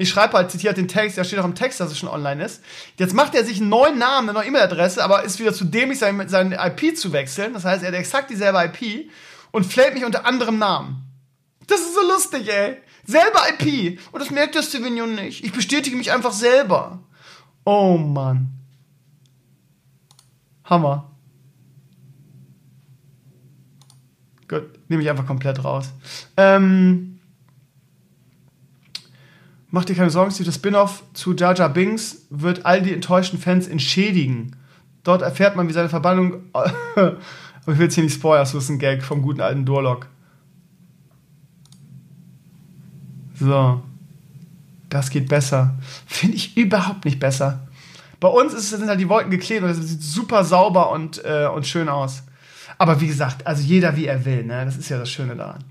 Ich 0.01 0.09
schreibe 0.09 0.33
halt, 0.33 0.49
zitiert 0.49 0.77
den 0.77 0.87
Text, 0.87 1.19
da 1.19 1.23
steht 1.23 1.37
auch 1.37 1.45
im 1.45 1.53
Text, 1.53 1.79
dass 1.79 1.91
es 1.91 1.99
schon 1.99 2.09
online 2.09 2.43
ist. 2.43 2.63
Jetzt 2.97 3.13
macht 3.13 3.35
er 3.35 3.45
sich 3.45 3.59
einen 3.59 3.69
neuen 3.69 3.99
Namen, 3.99 4.29
eine 4.29 4.39
neue 4.39 4.47
E-Mail-Adresse, 4.47 5.03
aber 5.03 5.21
ist 5.21 5.39
wieder 5.39 5.53
zu 5.53 5.63
dämlich, 5.63 5.99
sein, 5.99 6.27
seine 6.27 6.55
IP 6.55 6.97
zu 6.97 7.13
wechseln. 7.13 7.53
Das 7.53 7.65
heißt, 7.65 7.83
er 7.83 7.89
hat 7.89 7.95
exakt 7.95 8.31
dieselbe 8.31 8.63
IP 8.63 9.11
und 9.51 9.63
flamet 9.63 9.93
mich 9.93 10.05
unter 10.05 10.25
anderem 10.25 10.57
Namen. 10.57 11.03
Das 11.67 11.81
ist 11.81 11.93
so 11.93 12.01
lustig, 12.01 12.51
ey. 12.51 12.77
Selber 13.05 13.41
IP. 13.49 13.99
Und 14.11 14.21
das 14.21 14.31
merkt 14.31 14.55
der 14.55 14.63
Stevenio 14.63 15.05
nicht. 15.05 15.43
Ich 15.43 15.51
bestätige 15.51 15.95
mich 15.95 16.11
einfach 16.11 16.33
selber. 16.33 16.97
Oh 17.63 17.95
Mann. 17.95 18.49
Hammer. 20.63 21.11
Gut, 24.47 24.63
nehme 24.89 25.03
ich 25.03 25.09
einfach 25.11 25.27
komplett 25.27 25.63
raus. 25.63 25.91
Ähm, 26.37 27.10
Mach 29.72 29.85
dir 29.85 29.95
keine 29.95 30.10
Sorgen, 30.10 30.31
Steve. 30.31 30.45
Das 30.45 30.56
Spin-off 30.56 31.03
zu 31.14 31.34
Jar 31.34 31.56
Jar 31.56 31.69
Binks 31.69 32.26
wird 32.30 32.65
all 32.65 32.81
die 32.81 32.93
enttäuschten 32.93 33.39
Fans 33.39 33.68
entschädigen. 33.68 34.57
Dort 35.03 35.22
erfährt 35.22 35.56
man, 35.56 35.69
wie 35.69 35.73
seine 35.73 35.89
Verbannung. 35.89 36.43
Aber 36.53 37.18
ich 37.73 37.77
will 37.77 37.85
jetzt 37.85 37.95
hier 37.95 38.03
nicht 38.03 38.15
spoilern, 38.15 38.43
das 38.43 38.53
ist 38.53 38.69
ein 38.69 38.80
Gag 38.80 39.02
vom 39.02 39.22
guten 39.22 39.39
alten 39.39 39.65
Dorlock. 39.65 40.07
So. 43.35 43.81
Das 44.89 45.10
geht 45.10 45.30
besser. 45.30 45.76
Finde 46.06 46.35
ich 46.35 46.57
überhaupt 46.57 47.06
nicht 47.06 47.19
besser. 47.19 47.68
Bei 48.19 48.27
uns 48.27 48.53
ist, 48.53 48.69
sind 48.69 48.89
halt 48.89 48.99
die 48.99 49.07
Wolken 49.07 49.31
geklebt 49.31 49.64
und 49.64 49.69
es 49.69 49.77
sieht 49.77 50.03
super 50.03 50.43
sauber 50.43 50.91
und, 50.91 51.23
äh, 51.23 51.48
und 51.48 51.65
schön 51.65 51.88
aus. 51.88 52.23
Aber 52.77 52.99
wie 52.99 53.07
gesagt, 53.07 53.48
also 53.48 53.64
jeder 53.64 53.95
wie 53.95 54.06
er 54.06 54.26
will, 54.26 54.43
ne? 54.43 54.65
Das 54.65 54.76
ist 54.76 54.89
ja 54.89 54.99
das 54.99 55.10
Schöne 55.10 55.35
daran. 55.35 55.64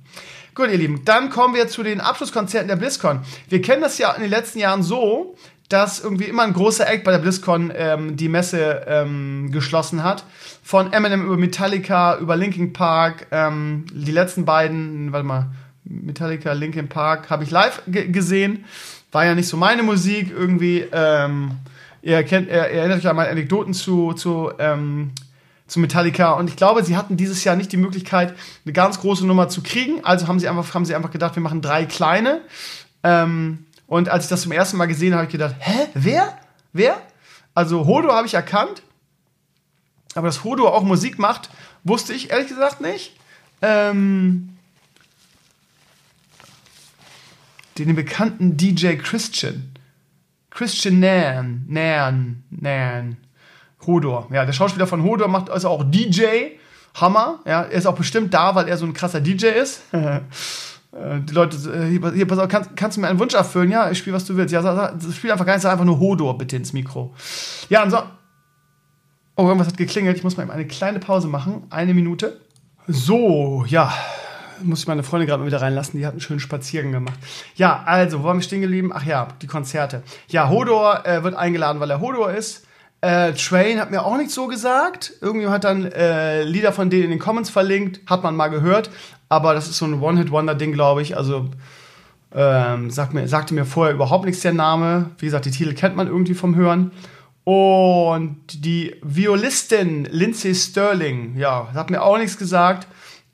Gut, 0.60 0.70
ihr 0.70 0.76
Lieben, 0.76 1.06
dann 1.06 1.30
kommen 1.30 1.54
wir 1.54 1.68
zu 1.68 1.82
den 1.82 2.02
Abschlusskonzerten 2.02 2.68
der 2.68 2.76
BlizzCon. 2.76 3.20
Wir 3.48 3.62
kennen 3.62 3.80
das 3.80 3.96
ja 3.96 4.12
in 4.12 4.20
den 4.20 4.28
letzten 4.30 4.58
Jahren 4.58 4.82
so, 4.82 5.34
dass 5.70 6.00
irgendwie 6.00 6.24
immer 6.24 6.42
ein 6.42 6.52
großer 6.52 6.86
Act 6.86 7.02
bei 7.02 7.12
der 7.12 7.18
BlizzCon 7.20 7.72
ähm, 7.74 8.14
die 8.18 8.28
Messe 8.28 8.84
ähm, 8.86 9.52
geschlossen 9.52 10.04
hat. 10.04 10.22
Von 10.62 10.92
Eminem 10.92 11.24
über 11.24 11.38
Metallica, 11.38 12.18
über 12.18 12.36
Linkin 12.36 12.74
Park. 12.74 13.28
Ähm, 13.30 13.86
die 13.90 14.12
letzten 14.12 14.44
beiden, 14.44 15.12
warte 15.12 15.26
mal, 15.26 15.46
Metallica, 15.84 16.52
Linkin 16.52 16.90
Park 16.90 17.30
habe 17.30 17.42
ich 17.42 17.50
live 17.50 17.80
gesehen. 17.86 18.66
War 19.12 19.24
ja 19.24 19.34
nicht 19.34 19.48
so 19.48 19.56
meine 19.56 19.82
Musik 19.82 20.30
irgendwie. 20.30 20.84
Ähm, 20.92 21.52
ihr, 22.02 22.22
kennt, 22.24 22.48
ihr 22.48 22.56
erinnert 22.56 22.98
euch 22.98 23.08
an 23.08 23.16
meine 23.16 23.30
Anekdoten 23.30 23.72
zu, 23.72 24.12
zu 24.12 24.50
ähm, 24.58 25.12
zu 25.70 25.78
Metallica. 25.78 26.32
Und 26.32 26.50
ich 26.50 26.56
glaube, 26.56 26.84
sie 26.84 26.96
hatten 26.96 27.16
dieses 27.16 27.44
Jahr 27.44 27.54
nicht 27.54 27.70
die 27.70 27.76
Möglichkeit, 27.76 28.34
eine 28.64 28.72
ganz 28.72 29.00
große 29.00 29.24
Nummer 29.24 29.48
zu 29.48 29.62
kriegen. 29.62 30.04
Also 30.04 30.26
haben 30.26 30.40
sie 30.40 30.48
einfach, 30.48 30.74
haben 30.74 30.84
sie 30.84 30.94
einfach 30.94 31.12
gedacht, 31.12 31.36
wir 31.36 31.42
machen 31.42 31.62
drei 31.62 31.86
kleine. 31.86 32.40
Ähm, 33.04 33.66
und 33.86 34.08
als 34.08 34.24
ich 34.24 34.30
das 34.30 34.42
zum 34.42 34.52
ersten 34.52 34.76
Mal 34.76 34.86
gesehen 34.86 35.12
habe, 35.12 35.22
habe 35.22 35.28
ich 35.28 35.32
gedacht, 35.32 35.54
hä, 35.60 35.86
wer? 35.94 36.36
Wer? 36.72 37.00
Also 37.54 37.86
Hodo 37.86 38.12
habe 38.12 38.26
ich 38.26 38.34
erkannt. 38.34 38.82
Aber 40.14 40.26
dass 40.26 40.42
Hodo 40.42 40.68
auch 40.68 40.82
Musik 40.82 41.20
macht, 41.20 41.50
wusste 41.84 42.12
ich 42.12 42.30
ehrlich 42.30 42.48
gesagt 42.48 42.80
nicht. 42.80 43.16
Ähm, 43.62 44.56
den 47.78 47.94
bekannten 47.94 48.56
DJ 48.56 48.96
Christian. 48.96 49.72
Christian 50.50 50.98
Nan, 50.98 51.64
Nan, 51.68 52.42
Nan. 52.50 53.16
Hodor. 53.86 54.28
Ja, 54.30 54.44
der 54.44 54.52
Schauspieler 54.52 54.86
von 54.86 55.02
Hodor 55.02 55.28
macht 55.28 55.50
also 55.50 55.68
auch 55.68 55.84
DJ. 55.84 56.24
Hammer. 56.94 57.38
Ja, 57.44 57.62
er 57.62 57.70
ist 57.70 57.86
auch 57.86 57.94
bestimmt 57.94 58.34
da, 58.34 58.54
weil 58.54 58.68
er 58.68 58.76
so 58.76 58.84
ein 58.84 58.92
krasser 58.92 59.20
DJ 59.20 59.46
ist. 59.46 59.82
Äh, 60.92 61.20
die 61.20 61.34
Leute, 61.34 61.56
äh, 61.72 62.16
hier, 62.16 62.26
pass 62.26 62.38
auf, 62.40 62.48
kannst, 62.48 62.74
kannst, 62.74 62.96
du 62.96 63.00
mir 63.00 63.06
einen 63.06 63.20
Wunsch 63.20 63.34
erfüllen? 63.34 63.70
Ja, 63.70 63.90
ich 63.92 63.98
spiele, 63.98 64.16
was 64.16 64.24
du 64.24 64.36
willst. 64.36 64.52
Ja, 64.52 64.60
sag, 64.60 65.00
sag, 65.00 65.12
spiel 65.12 65.30
einfach 65.30 65.46
gar 65.46 65.52
nicht, 65.52 65.62
sag 65.62 65.70
einfach 65.70 65.84
nur 65.84 66.00
Hodor 66.00 66.36
bitte 66.36 66.56
ins 66.56 66.72
Mikro. 66.72 67.14
Ja, 67.68 67.84
und 67.84 67.92
so. 67.92 67.98
Oh, 69.36 69.44
irgendwas 69.44 69.68
hat 69.68 69.76
geklingelt. 69.76 70.16
Ich 70.16 70.24
muss 70.24 70.36
mal 70.36 70.50
eine 70.50 70.66
kleine 70.66 70.98
Pause 70.98 71.28
machen. 71.28 71.62
Eine 71.70 71.94
Minute. 71.94 72.40
So, 72.88 73.64
ja. 73.68 73.92
Muss 74.62 74.80
ich 74.80 74.88
meine 74.88 75.04
Freundin 75.04 75.28
gerade 75.28 75.40
mal 75.40 75.46
wieder 75.46 75.62
reinlassen. 75.62 75.98
Die 75.98 76.04
hat 76.04 76.12
einen 76.12 76.20
schönen 76.20 76.40
Spaziergang 76.40 76.90
gemacht. 76.90 77.18
Ja, 77.54 77.84
also, 77.86 78.20
wo 78.20 78.24
waren 78.24 78.38
wir 78.38 78.42
stehen 78.42 78.60
geblieben? 78.60 78.90
Ach 78.92 79.04
ja, 79.04 79.28
die 79.40 79.46
Konzerte. 79.46 80.02
Ja, 80.26 80.48
Hodor 80.48 81.06
äh, 81.06 81.22
wird 81.22 81.36
eingeladen, 81.36 81.78
weil 81.80 81.90
er 81.90 82.00
Hodor 82.00 82.32
ist. 82.32 82.66
Äh, 83.02 83.32
Train 83.32 83.80
hat 83.80 83.90
mir 83.90 84.04
auch 84.04 84.16
nicht 84.16 84.30
so 84.30 84.46
gesagt. 84.46 85.12
Irgendwie 85.20 85.48
hat 85.48 85.64
dann 85.64 85.90
äh, 85.90 86.42
Lieder 86.42 86.72
von 86.72 86.90
denen 86.90 87.04
in 87.04 87.10
den 87.10 87.18
Comments 87.18 87.48
verlinkt, 87.48 88.00
hat 88.06 88.22
man 88.22 88.36
mal 88.36 88.48
gehört. 88.48 88.90
Aber 89.28 89.54
das 89.54 89.68
ist 89.68 89.78
so 89.78 89.86
ein 89.86 90.02
One-Hit-Wonder-Ding, 90.02 90.72
glaube 90.72 91.02
ich. 91.02 91.16
Also 91.16 91.48
ähm, 92.34 92.90
sagt 92.90 93.14
mir, 93.14 93.26
sagte 93.26 93.54
mir 93.54 93.64
vorher 93.64 93.94
überhaupt 93.94 94.26
nichts 94.26 94.42
der 94.42 94.52
Name. 94.52 95.10
Wie 95.18 95.26
gesagt, 95.26 95.46
die 95.46 95.50
Titel 95.50 95.74
kennt 95.74 95.96
man 95.96 96.08
irgendwie 96.08 96.34
vom 96.34 96.54
Hören. 96.54 96.92
Und 97.44 98.64
die 98.64 98.96
Violistin 99.02 100.04
Lindsay 100.04 100.54
Sterling, 100.54 101.36
ja, 101.36 101.68
hat 101.72 101.90
mir 101.90 102.02
auch 102.02 102.18
nichts 102.18 102.36
gesagt. 102.36 102.86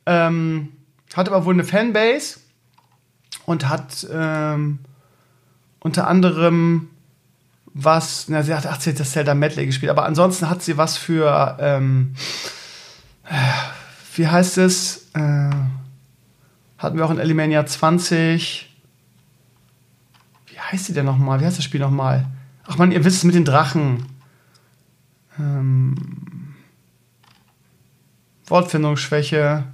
Ähm, 0.07 0.69
hat 1.15 1.29
aber 1.29 1.45
wohl 1.45 1.55
eine 1.55 1.65
Fanbase 1.65 2.39
und 3.47 3.69
hat 3.69 4.07
ähm, 4.13 4.79
unter 5.81 6.07
anderem 6.07 6.91
was, 7.79 8.29
na, 8.29 8.43
sie 8.43 8.55
hat 8.55 8.67
18. 8.67 8.97
Zelda 8.97 9.35
Medley 9.35 9.67
gespielt, 9.67 9.91
aber 9.91 10.07
ansonsten 10.07 10.49
hat 10.49 10.63
sie 10.63 10.79
was 10.79 10.97
für, 10.97 11.59
ähm, 11.61 12.15
wie 14.15 14.27
heißt 14.27 14.57
es? 14.59 15.11
Äh, 15.13 15.51
hatten 16.79 16.97
wir 16.97 17.05
auch 17.05 17.11
in 17.11 17.19
Elimania 17.19 17.67
20. 17.67 18.75
Wie 20.47 20.59
heißt 20.59 20.87
sie 20.87 20.95
denn 20.95 21.05
nochmal? 21.05 21.41
Wie 21.41 21.45
heißt 21.45 21.59
das 21.59 21.65
Spiel 21.67 21.81
nochmal? 21.81 22.27
Ach 22.67 22.79
man, 22.79 22.93
ihr 22.93 23.05
wisst 23.05 23.19
es 23.19 23.25
mit 23.25 23.35
den 23.35 23.45
Drachen. 23.45 24.07
Ähm, 25.39 26.55
Wortfindungsschwäche. 28.47 29.65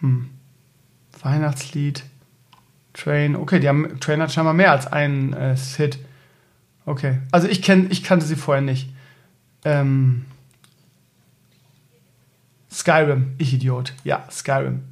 Hm. 0.00 0.30
Weihnachtslied. 1.20 2.04
Train. 2.94 3.36
Okay, 3.36 3.60
die 3.60 3.68
haben, 3.68 4.00
Train 4.00 4.20
hat 4.20 4.32
scheinbar 4.32 4.54
mehr 4.54 4.70
als 4.70 4.86
einen 4.86 5.32
äh, 5.32 5.56
Hit. 5.56 5.98
Okay. 6.84 7.18
Also 7.30 7.48
ich, 7.48 7.62
kenn, 7.62 7.90
ich 7.90 8.02
kannte 8.02 8.26
sie 8.26 8.36
vorher 8.36 8.62
nicht. 8.62 8.90
Ähm, 9.64 10.24
Skyrim. 12.70 13.34
Ich 13.38 13.54
Idiot. 13.54 13.94
Ja, 14.04 14.24
Skyrim. 14.30 14.82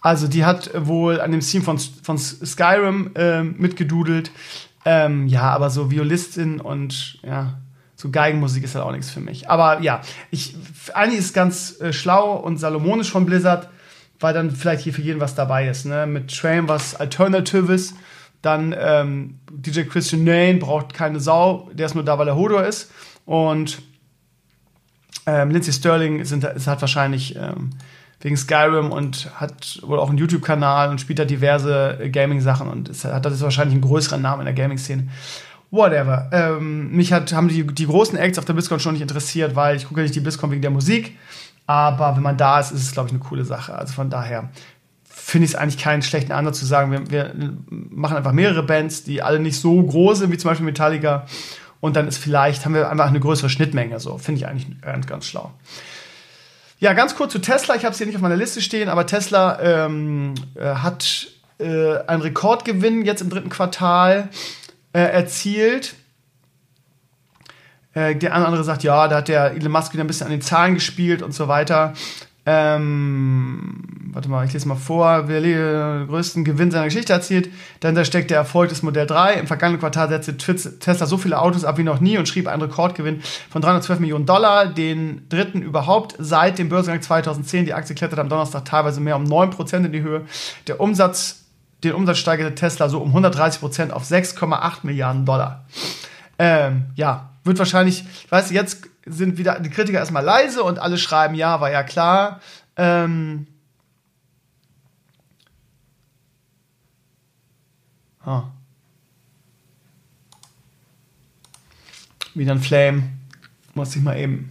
Also 0.00 0.28
die 0.28 0.44
hat 0.44 0.70
wohl 0.74 1.20
an 1.20 1.32
dem 1.32 1.40
Theme 1.40 1.64
von, 1.64 1.78
von 1.78 2.18
Skyrim 2.18 3.10
äh, 3.14 3.42
mitgedudelt. 3.42 4.30
Ähm, 4.84 5.26
ja, 5.26 5.42
aber 5.42 5.68
so 5.70 5.90
Violistin 5.90 6.60
und 6.60 7.18
ja, 7.24 7.58
so 7.96 8.10
Geigenmusik 8.10 8.62
ist 8.62 8.74
halt 8.74 8.84
auch 8.84 8.92
nichts 8.92 9.10
für 9.10 9.20
mich. 9.20 9.50
Aber 9.50 9.80
ja, 9.80 10.02
ich, 10.30 10.54
eigentlich 10.94 11.18
ist 11.18 11.34
ganz 11.34 11.80
äh, 11.80 11.92
schlau 11.92 12.36
und 12.36 12.58
salomonisch 12.58 13.10
von 13.10 13.26
Blizzard, 13.26 13.68
weil 14.20 14.34
dann 14.34 14.50
vielleicht 14.50 14.82
hier 14.82 14.92
für 14.92 15.02
jeden 15.02 15.20
was 15.20 15.34
dabei 15.34 15.68
ist. 15.68 15.84
Ne? 15.84 16.06
Mit 16.06 16.34
Train 16.34 16.68
was 16.68 16.94
Alternatives. 16.94 17.94
Dann 18.42 18.74
ähm, 18.78 19.38
DJ 19.50 19.82
Christian 19.82 20.24
Nane 20.24 20.58
braucht 20.58 20.94
keine 20.94 21.20
Sau, 21.20 21.70
der 21.72 21.86
ist 21.86 21.94
nur 21.94 22.04
da, 22.04 22.18
weil 22.18 22.28
er 22.28 22.36
Hodor 22.36 22.64
ist. 22.64 22.90
Und 23.24 23.82
ähm, 25.26 25.50
Lindsay 25.50 25.72
Sterling 25.72 26.24
sind, 26.24 26.44
ist, 26.44 26.66
hat 26.66 26.80
wahrscheinlich 26.80 27.34
ähm, 27.36 27.70
wegen 28.20 28.36
Skyrim 28.36 28.92
und 28.92 29.30
hat 29.34 29.80
wohl 29.82 29.98
auch 29.98 30.08
einen 30.08 30.18
YouTube-Kanal 30.18 30.90
und 30.90 31.00
spielt 31.00 31.18
da 31.18 31.24
diverse 31.24 32.08
Gaming-Sachen 32.10 32.68
und 32.68 32.88
ist, 32.88 33.04
hat 33.04 33.24
das 33.24 33.40
wahrscheinlich 33.42 33.74
einen 33.74 33.82
größeren 33.82 34.22
Namen 34.22 34.46
in 34.46 34.46
der 34.46 34.54
Gaming-Szene. 34.54 35.08
Whatever. 35.70 36.30
Ähm, 36.32 36.92
mich 36.92 37.12
hat, 37.12 37.32
haben 37.32 37.48
die, 37.48 37.66
die 37.66 37.86
großen 37.86 38.16
Acts 38.16 38.38
auf 38.38 38.44
der 38.44 38.52
BlizzCon 38.52 38.78
schon 38.78 38.92
nicht 38.92 39.02
interessiert, 39.02 39.56
weil 39.56 39.76
ich 39.76 39.86
gucke 39.86 40.00
ja 40.00 40.04
nicht 40.04 40.14
die 40.14 40.20
BlizzCon 40.20 40.50
wegen 40.50 40.62
der 40.62 40.70
Musik. 40.70 41.18
Aber 41.66 42.16
wenn 42.16 42.22
man 42.22 42.36
da 42.36 42.60
ist, 42.60 42.70
ist 42.70 42.82
es, 42.82 42.92
glaube 42.92 43.08
ich, 43.08 43.12
eine 43.12 43.22
coole 43.22 43.44
Sache. 43.44 43.74
Also 43.74 43.92
von 43.92 44.10
daher 44.10 44.50
finde 45.04 45.46
ich 45.46 45.52
es 45.52 45.56
eigentlich 45.56 45.78
keinen 45.78 46.02
schlechten 46.02 46.32
Ansatz 46.32 46.60
zu 46.60 46.66
sagen, 46.66 46.92
wir, 46.92 47.10
wir, 47.10 47.34
machen 47.68 48.16
einfach 48.16 48.32
mehrere 48.32 48.62
Bands, 48.62 49.02
die 49.02 49.22
alle 49.22 49.40
nicht 49.40 49.58
so 49.58 49.82
groß 49.82 50.18
sind 50.20 50.30
wie 50.30 50.38
zum 50.38 50.50
Beispiel 50.50 50.66
Metallica. 50.66 51.26
Und 51.80 51.96
dann 51.96 52.06
ist 52.06 52.18
vielleicht, 52.18 52.64
haben 52.64 52.74
wir 52.74 52.90
einfach 52.90 53.08
eine 53.08 53.20
größere 53.20 53.50
Schnittmenge. 53.50 53.98
So, 53.98 54.18
finde 54.18 54.40
ich 54.40 54.46
eigentlich 54.46 54.80
ganz, 54.80 55.06
ganz 55.06 55.26
schlau. 55.26 55.52
Ja, 56.78 56.92
ganz 56.92 57.16
kurz 57.16 57.32
zu 57.32 57.38
Tesla. 57.40 57.74
Ich 57.74 57.84
habe 57.84 57.92
es 57.92 57.98
hier 57.98 58.06
nicht 58.06 58.16
auf 58.16 58.22
meiner 58.22 58.36
Liste 58.36 58.60
stehen, 58.60 58.88
aber 58.88 59.06
Tesla 59.06 59.58
ähm, 59.60 60.34
äh, 60.54 60.74
hat 60.74 61.28
äh, 61.58 61.98
einen 62.06 62.22
Rekordgewinn 62.22 63.04
jetzt 63.04 63.22
im 63.22 63.30
dritten 63.30 63.48
Quartal 63.48 64.28
äh, 64.92 65.00
erzielt. 65.00 65.94
Äh, 67.96 68.14
der 68.14 68.34
andere 68.34 68.62
sagt, 68.62 68.82
ja, 68.82 69.08
da 69.08 69.16
hat 69.16 69.28
der 69.28 69.52
Elon 69.52 69.72
Musk 69.72 69.94
wieder 69.94 70.04
ein 70.04 70.06
bisschen 70.06 70.26
an 70.26 70.30
den 70.30 70.42
Zahlen 70.42 70.74
gespielt 70.74 71.22
und 71.22 71.32
so 71.32 71.48
weiter. 71.48 71.94
Ähm, 72.44 73.82
warte 74.12 74.28
mal, 74.28 74.44
ich 74.44 74.52
lese 74.52 74.68
mal 74.68 74.76
vor, 74.76 75.28
wer 75.28 75.40
den 75.40 76.06
größten 76.06 76.44
Gewinn 76.44 76.70
seiner 76.70 76.84
Geschichte 76.84 77.14
erzielt. 77.14 77.48
Dahinter 77.80 78.04
steckt 78.04 78.30
der 78.30 78.36
Erfolg 78.36 78.68
des 78.68 78.82
Modell 78.82 79.06
3. 79.06 79.34
Im 79.34 79.46
vergangenen 79.46 79.80
Quartal 79.80 80.10
setzte 80.10 80.36
Tesla 80.36 81.06
so 81.06 81.16
viele 81.16 81.40
Autos 81.40 81.64
ab 81.64 81.78
wie 81.78 81.84
noch 81.84 82.00
nie 82.00 82.18
und 82.18 82.28
schrieb 82.28 82.48
einen 82.48 82.60
Rekordgewinn 82.60 83.22
von 83.48 83.62
312 83.62 83.98
Millionen 84.00 84.26
Dollar, 84.26 84.66
den 84.66 85.26
dritten 85.30 85.62
überhaupt 85.62 86.14
seit 86.18 86.58
dem 86.58 86.68
Börsengang 86.68 87.00
2010. 87.00 87.64
Die 87.64 87.74
Aktie 87.74 87.96
kletterte 87.96 88.20
am 88.20 88.28
Donnerstag 88.28 88.66
teilweise 88.66 89.00
mehr 89.00 89.16
um 89.16 89.24
9% 89.24 89.86
in 89.86 89.92
die 89.92 90.02
Höhe. 90.02 90.26
Der 90.66 90.80
Umsatz, 90.80 91.46
den 91.82 91.94
Umsatz 91.94 92.18
steigerte 92.18 92.54
Tesla 92.54 92.90
so 92.90 93.00
um 93.00 93.16
130% 93.16 93.90
auf 93.90 94.04
6,8 94.04 94.80
Milliarden 94.82 95.24
Dollar. 95.24 95.64
Ähm, 96.38 96.84
ja, 96.94 97.30
wird 97.46 97.58
wahrscheinlich, 97.58 98.04
ich 98.24 98.30
weiß, 98.30 98.50
jetzt 98.50 98.88
sind 99.06 99.38
wieder 99.38 99.60
die 99.60 99.70
Kritiker 99.70 99.98
erstmal 99.98 100.24
leise 100.24 100.62
und 100.62 100.78
alle 100.78 100.98
schreiben, 100.98 101.34
ja, 101.34 101.60
war 101.60 101.70
ja 101.70 101.82
klar. 101.82 102.40
Ähm, 102.76 103.46
ah. 108.24 108.44
Wieder 112.34 112.52
ein 112.52 112.60
Flame. 112.60 113.04
Muss 113.74 113.94
ich 113.94 114.02
mal 114.02 114.18
eben 114.18 114.50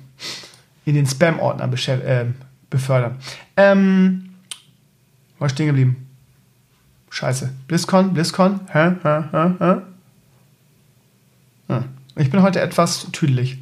in 0.85 0.95
den 0.95 1.05
Spam-Ordner 1.05 1.71
äh, 1.87 2.25
befördern. 2.69 3.19
Ähm, 3.57 4.35
war 5.39 5.49
stehen 5.49 5.67
geblieben. 5.67 6.07
Scheiße. 7.09 7.53
BlizzCon, 7.67 8.13
BlizzCon, 8.13 8.59
hä, 8.71 8.95
hä, 9.03 9.23
hä, 9.31 9.53
hä? 9.59 9.81
Hm. 11.67 11.95
Ich 12.17 12.29
bin 12.29 12.41
heute 12.41 12.61
etwas 12.61 13.07
tüdelig. 13.11 13.57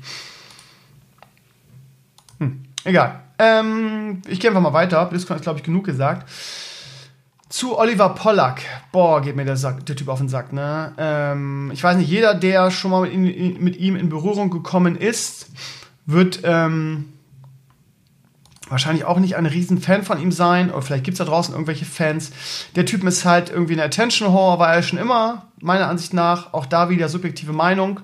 Hm. 2.40 2.64
Egal. 2.84 3.22
Ähm, 3.40 4.22
ich 4.28 4.40
gehe 4.40 4.52
einfach 4.52 4.62
mal 4.62 4.74
weiter. 4.74 5.06
BlizzCon 5.06 5.38
ist, 5.38 5.44
glaube 5.44 5.60
ich, 5.60 5.66
genug 5.66 5.86
gesagt. 5.86 6.30
Zu 7.50 7.78
Oliver 7.78 8.10
Pollack. 8.10 8.62
Boah, 8.92 9.22
geht 9.22 9.36
mir 9.36 9.46
der, 9.46 9.58
Sack, 9.58 9.86
der 9.88 9.96
Typ 9.96 10.08
auf 10.08 10.20
den 10.20 10.30
Sack, 10.30 10.54
ne? 10.54 10.94
Ähm, 10.98 11.72
ich 11.74 11.84
weiß 11.84 11.98
nicht, 11.98 12.10
jeder, 12.10 12.36
der 12.36 12.70
schon 12.70 12.92
mal 12.92 13.02
mit, 13.02 13.14
in, 13.14 13.64
mit 13.64 13.78
ihm 13.78 13.96
in 13.96 14.10
Berührung 14.10 14.52
gekommen 14.52 14.96
ist, 14.96 15.48
wird 16.06 16.42
ähm, 16.44 17.06
wahrscheinlich 18.70 19.06
auch 19.06 19.20
nicht 19.20 19.36
ein 19.36 19.48
riesen 19.48 19.80
Fan 19.80 20.04
von 20.04 20.20
ihm 20.20 20.32
sein. 20.32 20.70
Oder 20.70 20.84
vielleicht 20.84 21.06
gibt 21.06 21.16
es 21.16 21.20
da 21.20 21.26
draußen 21.26 21.54
irgendwelche 21.54 21.86
Fans. 21.86 22.32
Der 22.76 22.86
Typ 22.86 23.04
ist 23.04 23.26
halt 23.26 23.50
irgendwie 23.50 23.74
eine 23.74 23.84
Attention 23.84 24.32
Horror, 24.32 24.60
war 24.60 24.76
er 24.76 24.84
schon 24.84 25.00
immer, 25.00 25.48
meiner 25.60 25.88
Ansicht 25.88 26.14
nach. 26.14 26.54
Auch 26.54 26.68
da 26.68 26.90
wieder 26.90 27.10
subjektive 27.10 27.54
Meinung 27.54 28.02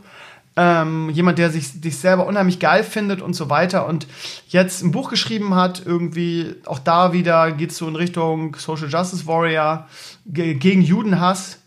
ähm, 0.60 1.10
jemand, 1.12 1.40
der 1.40 1.52
sich, 1.52 1.70
sich 1.70 1.98
selber 1.98 2.28
unheimlich 2.28 2.60
geil 2.60 2.84
findet 2.84 3.22
und 3.22 3.34
so 3.34 3.50
weiter 3.50 3.88
und 3.88 4.08
jetzt 4.50 4.84
ein 4.84 4.92
Buch 4.92 5.10
geschrieben 5.10 5.56
hat, 5.56 5.84
irgendwie 5.86 6.54
auch 6.66 6.80
da 6.80 7.14
wieder 7.14 7.54
geht 7.54 7.72
es 7.72 7.78
so 7.78 7.88
in 7.88 7.96
Richtung 7.96 8.58
Social 8.58 8.90
Justice 8.90 9.26
Warrior 9.26 9.88
ge 10.26 10.56
gegen 10.56 10.82
Judenhass. 10.82 11.62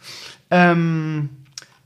Ähm, 0.50 1.30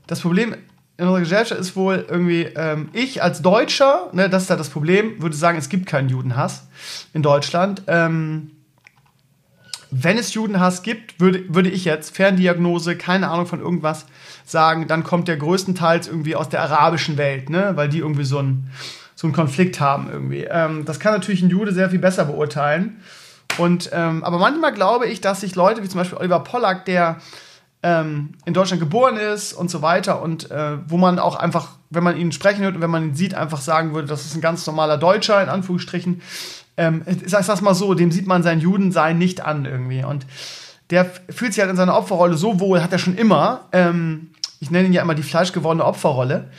das 0.05 0.19
Problem 0.19 0.53
in 0.97 1.05
unserer 1.05 1.21
Gesellschaft 1.21 1.61
ist 1.61 1.77
wohl 1.77 2.05
irgendwie, 2.09 2.43
ähm, 2.57 2.89
ich 2.91 3.23
als 3.23 3.41
Deutscher, 3.41 4.09
ne, 4.11 4.29
das 4.29 4.43
ist 4.43 4.49
ja 4.49 4.57
das 4.57 4.69
Problem, 4.69 5.21
würde 5.21 5.35
sagen, 5.35 5.57
es 5.57 5.69
gibt 5.69 5.85
keinen 5.85 6.09
Judenhass 6.09 6.67
in 7.13 7.21
Deutschland. 7.23 7.83
Ähm, 7.87 8.51
wenn 9.91 10.17
es 10.17 10.33
Judenhass 10.33 10.83
gibt, 10.83 11.19
würde, 11.19 11.43
würde 11.53 11.69
ich 11.69 11.85
jetzt, 11.85 12.15
Ferndiagnose, 12.15 12.97
keine 12.97 13.29
Ahnung 13.29 13.45
von 13.45 13.61
irgendwas, 13.61 14.05
sagen, 14.45 14.87
dann 14.87 15.03
kommt 15.03 15.27
der 15.27 15.37
größtenteils 15.37 16.07
irgendwie 16.07 16.35
aus 16.35 16.49
der 16.49 16.61
arabischen 16.61 17.17
Welt, 17.17 17.49
ne? 17.49 17.71
weil 17.75 17.89
die 17.89 17.99
irgendwie 17.99 18.23
so, 18.23 18.39
ein, 18.39 18.69
so 19.15 19.27
einen 19.27 19.33
Konflikt 19.33 19.79
haben 19.79 20.09
irgendwie. 20.11 20.43
Ähm, 20.43 20.85
das 20.85 20.99
kann 20.99 21.13
natürlich 21.13 21.41
ein 21.41 21.49
Jude 21.49 21.73
sehr 21.73 21.89
viel 21.89 21.99
besser 21.99 22.25
beurteilen. 22.25 23.01
Und, 23.57 23.89
ähm, 23.93 24.23
aber 24.23 24.37
manchmal 24.37 24.73
glaube 24.73 25.07
ich, 25.07 25.21
dass 25.21 25.41
sich 25.41 25.55
Leute 25.55 25.83
wie 25.83 25.89
zum 25.89 25.99
Beispiel 25.99 26.17
Oliver 26.17 26.39
Pollack, 26.41 26.85
der 26.85 27.17
ähm, 27.83 28.33
in 28.45 28.53
Deutschland 28.53 28.79
geboren 28.79 29.17
ist 29.17 29.53
und 29.53 29.69
so 29.69 29.81
weiter 29.81 30.21
und 30.21 30.49
äh, 30.51 30.77
wo 30.87 30.97
man 30.97 31.19
auch 31.19 31.35
einfach, 31.35 31.69
wenn 31.89 32.03
man 32.03 32.17
ihn 32.17 32.31
sprechen 32.31 32.63
hört 32.63 32.75
und 32.75 32.81
wenn 32.81 32.89
man 32.89 33.09
ihn 33.09 33.15
sieht, 33.15 33.33
einfach 33.33 33.61
sagen 33.61 33.93
würde, 33.93 34.07
das 34.07 34.25
ist 34.25 34.35
ein 34.35 34.41
ganz 34.41 34.65
normaler 34.65 34.97
Deutscher, 34.97 35.41
in 35.41 35.49
Anführungsstrichen. 35.49 36.21
Ähm, 36.77 37.03
ich 37.05 37.29
sag's 37.29 37.61
mal 37.61 37.73
so, 37.73 37.93
dem 37.93 38.11
sieht 38.11 38.27
man 38.27 38.43
sein 38.43 38.59
Judensein 38.59 39.17
nicht 39.17 39.41
an 39.41 39.65
irgendwie. 39.65 40.03
Und 40.03 40.25
der 40.89 41.05
fühlt 41.29 41.53
sich 41.53 41.61
halt 41.61 41.71
in 41.71 41.77
seiner 41.77 41.97
Opferrolle 41.97 42.37
so 42.37 42.59
wohl, 42.59 42.81
hat 42.81 42.91
er 42.91 42.99
schon 42.99 43.15
immer. 43.15 43.65
Ähm, 43.71 44.29
ich 44.59 44.71
nenne 44.71 44.87
ihn 44.87 44.93
ja 44.93 45.01
immer 45.01 45.15
die 45.15 45.23
fleischgewordene 45.23 45.83
Opferrolle. 45.83 46.49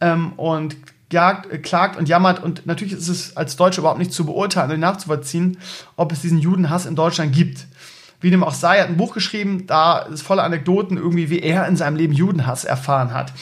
Ähm, 0.00 0.32
und 0.34 0.76
jagt, 1.12 1.50
äh, 1.52 1.58
klagt 1.58 1.96
und 1.96 2.08
jammert. 2.08 2.42
Und 2.42 2.66
natürlich 2.66 2.94
ist 2.94 3.08
es 3.08 3.36
als 3.36 3.56
Deutsche 3.56 3.80
überhaupt 3.80 3.98
nicht 3.98 4.12
zu 4.12 4.26
beurteilen 4.26 4.70
und 4.70 4.80
nachzuvollziehen, 4.80 5.58
ob 5.96 6.12
es 6.12 6.20
diesen 6.20 6.38
Judenhass 6.38 6.86
in 6.86 6.96
Deutschland 6.96 7.34
gibt. 7.34 7.66
Wie 8.20 8.30
dem 8.30 8.44
auch 8.44 8.54
sei, 8.54 8.76
er 8.76 8.84
hat 8.84 8.88
ein 8.88 8.96
Buch 8.96 9.14
geschrieben, 9.14 9.66
da 9.66 9.98
ist 9.98 10.22
voller 10.22 10.44
Anekdoten 10.44 10.96
irgendwie, 10.96 11.28
wie 11.28 11.40
er 11.40 11.66
in 11.66 11.76
seinem 11.76 11.96
Leben 11.96 12.12
Judenhass 12.12 12.64
erfahren 12.64 13.12
hat. 13.12 13.32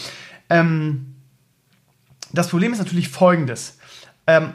Ähm, 0.48 1.14
das 2.32 2.48
Problem 2.48 2.72
ist 2.72 2.78
natürlich 2.78 3.08
folgendes. 3.08 3.78
Ähm, 4.26 4.54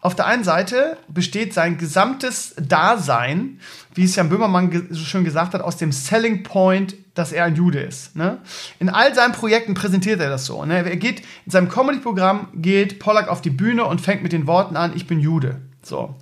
auf 0.00 0.14
der 0.14 0.26
einen 0.26 0.44
Seite 0.44 0.98
besteht 1.08 1.54
sein 1.54 1.78
gesamtes 1.78 2.54
Dasein, 2.60 3.60
wie 3.94 4.04
es 4.04 4.14
Jan 4.14 4.28
Böhmermann 4.28 4.86
so 4.90 5.04
schön 5.04 5.24
gesagt 5.24 5.54
hat, 5.54 5.62
aus 5.62 5.78
dem 5.78 5.90
Selling 5.90 6.42
Point, 6.42 6.94
dass 7.14 7.32
er 7.32 7.44
ein 7.44 7.56
Jude 7.56 7.80
ist. 7.80 8.14
Ne? 8.14 8.38
In 8.78 8.88
all 8.88 9.14
seinen 9.14 9.32
Projekten 9.32 9.74
präsentiert 9.74 10.20
er 10.20 10.28
das 10.28 10.46
so. 10.46 10.64
Ne? 10.64 10.88
Er 10.88 10.96
geht 10.96 11.22
in 11.44 11.50
seinem 11.50 11.68
Comedy-Programm 11.68 12.48
geht 12.54 12.98
Pollack 12.98 13.28
auf 13.28 13.40
die 13.40 13.50
Bühne 13.50 13.84
und 13.84 14.00
fängt 14.00 14.22
mit 14.22 14.32
den 14.32 14.46
Worten 14.46 14.76
an: 14.76 14.92
Ich 14.94 15.06
bin 15.06 15.18
Jude. 15.18 15.62
So. 15.82 16.14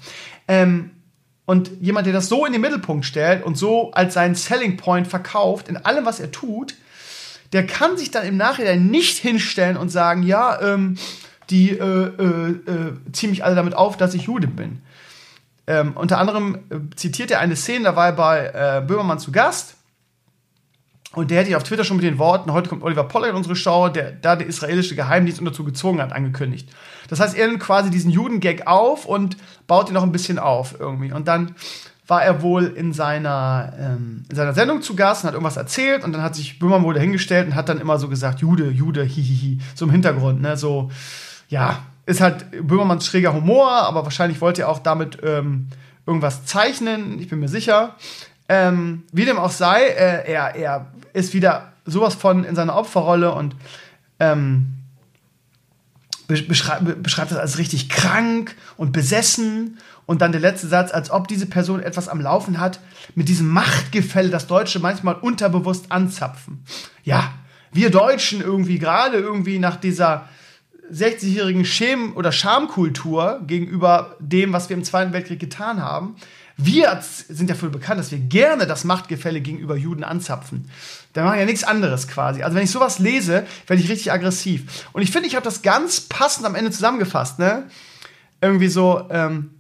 Ähm, 0.47 0.91
und 1.47 1.71
jemand, 1.81 2.07
der 2.07 2.15
das 2.15 2.29
so 2.29 2.47
in 2.47 2.53
den 2.53 2.63
Mittelpunkt 2.63 3.05
stellt 3.05 3.45
und 3.45 3.59
so 3.59 3.91
als 3.93 4.15
seinen 4.15 4.35
Selling 4.35 4.77
Point 4.77 5.07
verkauft 5.07 5.69
in 5.69 5.77
allem, 5.77 6.07
was 6.07 6.21
er 6.21 6.31
tut, 6.31 6.75
der 7.53 7.67
kann 7.67 7.97
sich 7.97 8.11
dann 8.11 8.27
im 8.27 8.37
Nachhinein 8.37 8.87
nicht 8.87 9.19
hinstellen 9.19 9.77
und 9.77 9.91
sagen, 9.91 10.23
ja, 10.23 10.61
ähm, 10.61 10.97
die 11.51 11.71
äh, 11.71 11.85
äh, 11.85 12.51
äh, 12.51 13.13
ziehen 13.13 13.31
mich 13.31 13.45
alle 13.45 13.55
damit 13.55 13.75
auf, 13.75 13.97
dass 13.97 14.15
ich 14.15 14.23
Jude 14.23 14.47
bin. 14.47 14.81
Ähm, 15.67 15.93
unter 15.95 16.19
anderem 16.19 16.59
äh, 16.71 16.95
zitiert 16.97 17.31
er 17.31 17.41
eine 17.41 17.57
Szene, 17.57 17.85
da 17.85 17.97
war 17.97 18.07
er 18.07 18.13
bei 18.13 18.47
äh, 18.47 18.83
Böhmermann 18.87 19.19
zu 19.19 19.33
Gast 19.33 19.77
Und 21.15 21.31
der 21.31 21.41
hätte 21.41 21.51
ich 21.51 21.57
auf 21.57 21.63
Twitter 21.63 21.85
schon 21.85 21.97
mit 21.97 22.05
den 22.05 22.19
Worten, 22.19 22.53
heute 22.53 22.69
kommt 22.69 22.83
Oliver 22.83 23.05
Pollack 23.05 23.31
in 23.31 23.37
unsere 23.37 23.57
Show, 23.57 23.89
der 23.89 24.13
da 24.13 24.37
der 24.37 24.47
israelische 24.47 24.95
Geheimdienst 24.95 25.41
dazu 25.45 25.65
gezwungen 25.65 26.03
hat, 26.03 26.13
angekündigt. 26.13 26.69
Das 27.09 27.21
heißt, 27.21 27.37
er 27.37 27.47
nimmt 27.47 27.61
quasi 27.61 27.91
diesen 27.91 28.11
Juden-Gag 28.11 28.67
auf 28.67 29.07
und 29.07 29.37
baut 29.67 29.89
ihn 29.89 29.95
noch 29.95 30.03
ein 30.03 30.13
bisschen 30.13 30.39
auf 30.39 30.79
irgendwie. 30.79 31.13
Und 31.13 31.29
dann 31.29 31.55
war 32.07 32.23
er 32.23 32.43
wohl 32.43 32.67
in 32.67 32.93
seiner, 32.93 33.73
ähm, 33.79 34.25
in 34.29 34.37
seiner 34.37 34.53
Sendung 34.53 34.83
zu 34.83 34.95
Gast 34.95 35.25
und 35.25 35.29
hat 35.29 35.35
irgendwas 35.35 35.57
erzählt 35.57 36.05
und 36.05 36.13
dann 36.13 36.23
hat 36.23 36.35
sich 36.35 36.59
Böhmermann 36.59 36.85
wohl 36.85 36.95
dahingestellt 36.95 37.47
und 37.47 37.55
hat 37.55 37.69
dann 37.69 37.81
immer 37.81 37.99
so 37.99 38.09
gesagt, 38.09 38.41
Jude, 38.41 38.69
Jude, 38.71 39.03
hihihi, 39.03 39.59
so 39.75 39.87
im 39.87 39.91
Hintergrund, 39.91 40.43
ne, 40.43 40.57
so, 40.57 40.91
ja, 41.49 41.85
ist 42.07 42.21
halt 42.21 42.51
Böhmermanns 42.67 43.07
schräger 43.07 43.33
Humor, 43.33 43.71
aber 43.71 44.05
wahrscheinlich 44.05 44.41
wollte 44.41 44.63
er 44.63 44.69
auch 44.69 44.79
damit 44.79 45.19
ähm, 45.23 45.69
irgendwas 46.07 46.45
zeichnen, 46.45 47.19
ich 47.19 47.29
bin 47.29 47.41
mir 47.41 47.49
sicher. 47.49 47.97
Ähm, 48.49 49.05
wie 49.13 49.25
dem 49.25 49.39
auch 49.39 49.51
sei, 49.51 49.87
äh, 49.87 50.31
er, 50.31 50.55
er 50.55 50.87
ist 51.15 51.33
wieder 51.33 51.73
sowas 51.87 52.15
von 52.15 52.45
in 52.45 52.55
seiner 52.55 52.77
Opferrolle 52.77 53.33
und 53.33 53.57
ähm, 54.21 54.75
beschreibt, 56.27 57.03
beschreibt 57.03 57.31
das 57.31 57.39
als 57.39 57.59
richtig 57.59 57.89
krank 57.89 58.55
und 58.77 58.93
besessen. 58.93 59.79
Und 60.07 60.21
dann 60.21 60.33
der 60.33 60.41
letzte 60.41 60.69
Satz, 60.69 60.93
als 60.93 61.11
ob 61.11 61.29
diese 61.29 61.47
Person 61.47 61.81
etwas 61.81 62.09
am 62.09 62.21
Laufen 62.21 62.61
hat, 62.61 62.81
mit 63.15 63.29
diesem 63.29 63.49
Machtgefälle, 63.49 64.29
das 64.29 64.47
Deutsche 64.47 64.79
manchmal 64.79 65.15
unterbewusst 65.15 65.91
anzapfen. 65.91 66.63
Ja, 67.05 67.33
wir 67.73 67.91
Deutschen 67.91 68.43
irgendwie 68.43 68.79
gerade 68.79 69.17
irgendwie 69.17 69.59
nach 69.59 69.77
dieser 69.77 70.29
60-jährigen 70.93 71.65
Schäm- 71.65 72.15
oder 72.15 72.33
Schamkultur 72.33 73.41
gegenüber 73.47 74.17
dem, 74.21 74.53
was 74.53 74.69
wir 74.69 74.77
im 74.77 74.85
Zweiten 74.85 75.13
Weltkrieg 75.13 75.41
getan 75.41 75.83
haben. 75.83 76.17
Wir 76.57 77.01
sind 77.03 77.51
dafür 77.51 77.69
bekannt, 77.69 77.99
dass 77.99 78.13
wir 78.13 78.19
gerne 78.19 78.67
das 78.67 78.85
Machtgefälle 78.85 79.41
gegenüber 79.41 79.77
Juden 79.77 80.05
anzapfen. 80.05 80.71
Da 81.13 81.25
machen 81.25 81.41
ja 81.41 81.47
nichts 81.47 81.65
anderes 81.65 82.07
quasi. 82.07 82.43
Also 82.43 82.57
wenn 82.57 82.65
ich 82.65 82.71
sowas 82.71 82.99
lese, 83.01 83.45
werde 83.67 83.83
ich 83.83 83.89
richtig 83.89 84.13
aggressiv. 84.13 84.87
Und 84.93 85.03
ich 85.03 85.11
finde, 85.11 85.27
ich 85.27 85.35
habe 85.35 85.45
das 85.45 85.63
ganz 85.63 86.03
passend 86.03 86.47
am 86.47 86.55
Ende 86.55 86.71
zusammengefasst, 86.71 87.39
ne? 87.41 87.69
Irgendwie 88.41 88.69
so, 88.69 89.07
ähm, 89.11 89.51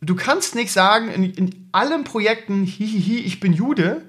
du 0.00 0.14
kannst 0.14 0.54
nicht 0.54 0.72
sagen, 0.72 1.08
in, 1.10 1.24
in 1.24 1.68
allen 1.72 2.04
Projekten, 2.04 2.64
hihihi, 2.64 3.18
ich 3.18 3.40
bin 3.40 3.52
Jude, 3.52 4.02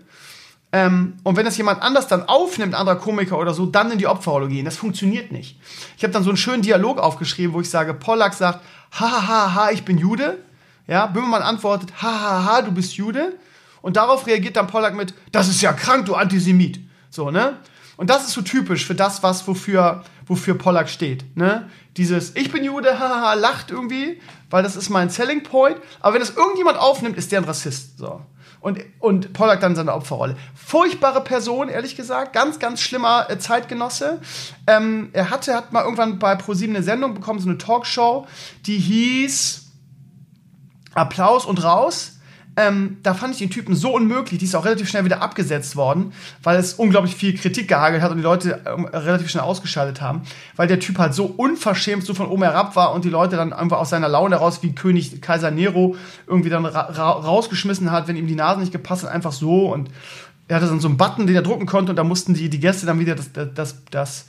ähm, 0.72 1.18
und 1.24 1.36
wenn 1.36 1.46
das 1.46 1.58
jemand 1.58 1.82
anders 1.82 2.08
dann 2.08 2.28
aufnimmt, 2.28 2.76
anderer 2.76 2.98
Komiker 2.98 3.40
oder 3.40 3.54
so, 3.54 3.66
dann 3.66 3.92
in 3.92 3.98
die 3.98 4.08
Opferrolle 4.08 4.48
gehen. 4.48 4.66
Das 4.66 4.78
funktioniert 4.78 5.32
nicht. 5.32 5.60
Ich 5.98 6.04
habe 6.04 6.14
dann 6.14 6.24
so 6.24 6.30
einen 6.30 6.38
schönen 6.38 6.62
Dialog 6.62 7.00
aufgeschrieben, 7.00 7.54
wo 7.54 7.62
ich 7.62 7.70
sage, 7.70 7.94
Pollack 7.94 8.34
sagt, 8.36 8.60
ha, 8.92 9.12
ha, 9.12 9.28
ha, 9.28 9.56
ha, 9.56 9.72
ich 9.72 9.84
bin 9.84 9.98
Jude. 9.98 10.38
Ja, 10.88 11.08
Böhmermann 11.08 11.42
antwortet, 11.42 11.92
ha, 12.02 12.22
ha, 12.22 12.46
ha, 12.46 12.62
du 12.62 12.72
bist 12.72 12.94
Jude. 12.94 13.38
Und 13.82 13.98
darauf 13.98 14.28
reagiert 14.28 14.58
dann 14.58 14.68
Pollack 14.68 14.96
mit, 14.96 15.14
das 15.32 15.48
ist 15.48 15.62
ja 15.62 15.74
krank, 15.74 16.06
du 16.06 16.16
Antisemit. 16.16 16.80
So, 17.10 17.32
ne? 17.32 17.58
Und 17.98 18.10
das 18.10 18.26
ist 18.26 18.34
so 18.34 18.42
typisch 18.42 18.86
für 18.86 18.96
das, 18.96 19.24
was 19.24 19.48
wofür, 19.48 20.04
wofür 20.26 20.56
Pollack 20.56 20.90
steht. 20.90 21.36
Ne? 21.36 21.70
Dieses 21.98 22.36
Ich 22.36 22.52
bin 22.52 22.64
Jude, 22.64 23.00
haha, 23.00 23.34
lacht 23.34 23.72
irgendwie, 23.72 24.22
weil 24.50 24.64
das 24.64 24.76
ist 24.76 24.90
mein 24.90 25.10
Selling 25.10 25.44
Point. 25.44 25.78
Aber 26.00 26.14
wenn 26.14 26.22
das 26.22 26.36
irgendjemand 26.36 26.78
aufnimmt, 26.78 27.18
ist 27.18 27.32
der 27.32 27.42
ein 27.42 27.46
Rassist. 27.46 27.98
So. 27.98 28.22
Und, 28.62 28.80
und 29.00 29.32
Pollack 29.32 29.62
dann 29.62 29.76
seine 29.76 29.94
Opferrolle. 29.94 30.36
Furchtbare 30.54 31.22
Person, 31.22 31.70
ehrlich 31.70 31.96
gesagt. 31.96 32.34
Ganz, 32.34 32.60
ganz 32.60 32.82
schlimmer 32.82 33.30
äh, 33.30 33.40
Zeitgenosse. 33.40 34.20
Ähm, 34.68 35.10
er 35.14 35.30
hatte, 35.30 35.56
hat 35.56 35.72
mal 35.72 35.84
irgendwann 35.84 36.20
bei 36.20 36.36
ProSieben 36.36 36.76
eine 36.76 36.84
Sendung 36.84 37.14
bekommen, 37.14 37.40
so 37.40 37.48
eine 37.48 37.58
Talkshow, 37.58 38.28
die 38.66 38.78
hieß 38.78 39.66
Applaus 40.94 41.46
und 41.46 41.64
raus. 41.64 42.19
Ähm, 42.60 42.98
da 43.04 43.14
fand 43.14 43.34
ich 43.34 43.40
den 43.40 43.50
Typen 43.50 43.74
so 43.74 43.94
unmöglich. 43.94 44.38
Die 44.38 44.44
ist 44.46 44.54
auch 44.54 44.66
relativ 44.66 44.90
schnell 44.90 45.06
wieder 45.06 45.22
abgesetzt 45.22 45.78
worden, 45.78 46.12
weil 46.44 46.58
es 46.58 46.74
unglaublich 46.74 47.16
viel 47.16 47.34
Kritik 47.38 47.70
gehagelt 47.70 48.02
hat 48.02 48.12
und 48.12 48.18
die 48.18 48.24
Leute 48.24 48.60
ähm, 48.66 48.84
relativ 48.84 49.30
schnell 49.30 49.46
ausgeschaltet 49.46 50.02
haben, 50.02 50.24
weil 50.58 50.68
der 50.68 50.82
Typ 50.82 50.98
halt 50.98 51.14
so 51.14 51.26
unverschämt 51.26 52.04
so 52.04 52.14
von 52.14 52.28
oben 52.28 52.44
herab 52.44 52.76
war 52.76 52.94
und 52.94 53.06
die 53.06 53.10
Leute 53.10 53.38
dann 53.38 53.54
einfach 53.54 53.78
aus 53.78 53.92
seiner 53.92 54.10
Laune 54.10 54.36
heraus 54.36 54.62
wie 54.62 54.74
König 54.74 55.22
Kaiser 55.22 55.52
Nero 55.52 55.96
irgendwie 56.28 56.50
dann 56.50 56.66
ra 56.66 56.82
ra 56.82 57.12
rausgeschmissen 57.12 57.92
hat, 57.92 58.10
wenn 58.10 58.18
ihm 58.18 58.28
die 58.28 58.36
Nase 58.36 58.60
nicht 58.60 58.74
gepasst 58.74 59.04
hat, 59.04 59.12
einfach 59.12 59.32
so 59.32 59.72
und 59.72 59.90
er 60.50 60.58
hatte 60.58 60.66
dann 60.66 60.82
so 60.82 60.90
einen 60.90 60.98
Button, 60.98 61.28
den 61.28 61.36
er 61.36 61.44
drucken 61.44 61.66
konnte 61.66 61.92
und 61.92 61.96
da 61.96 62.04
mussten 62.04 62.34
die, 62.34 62.50
die 62.50 62.60
Gäste 62.60 62.86
dann 62.86 63.00
wieder 63.00 63.16
das, 63.16 63.30
das, 63.54 63.76
das 63.90 64.26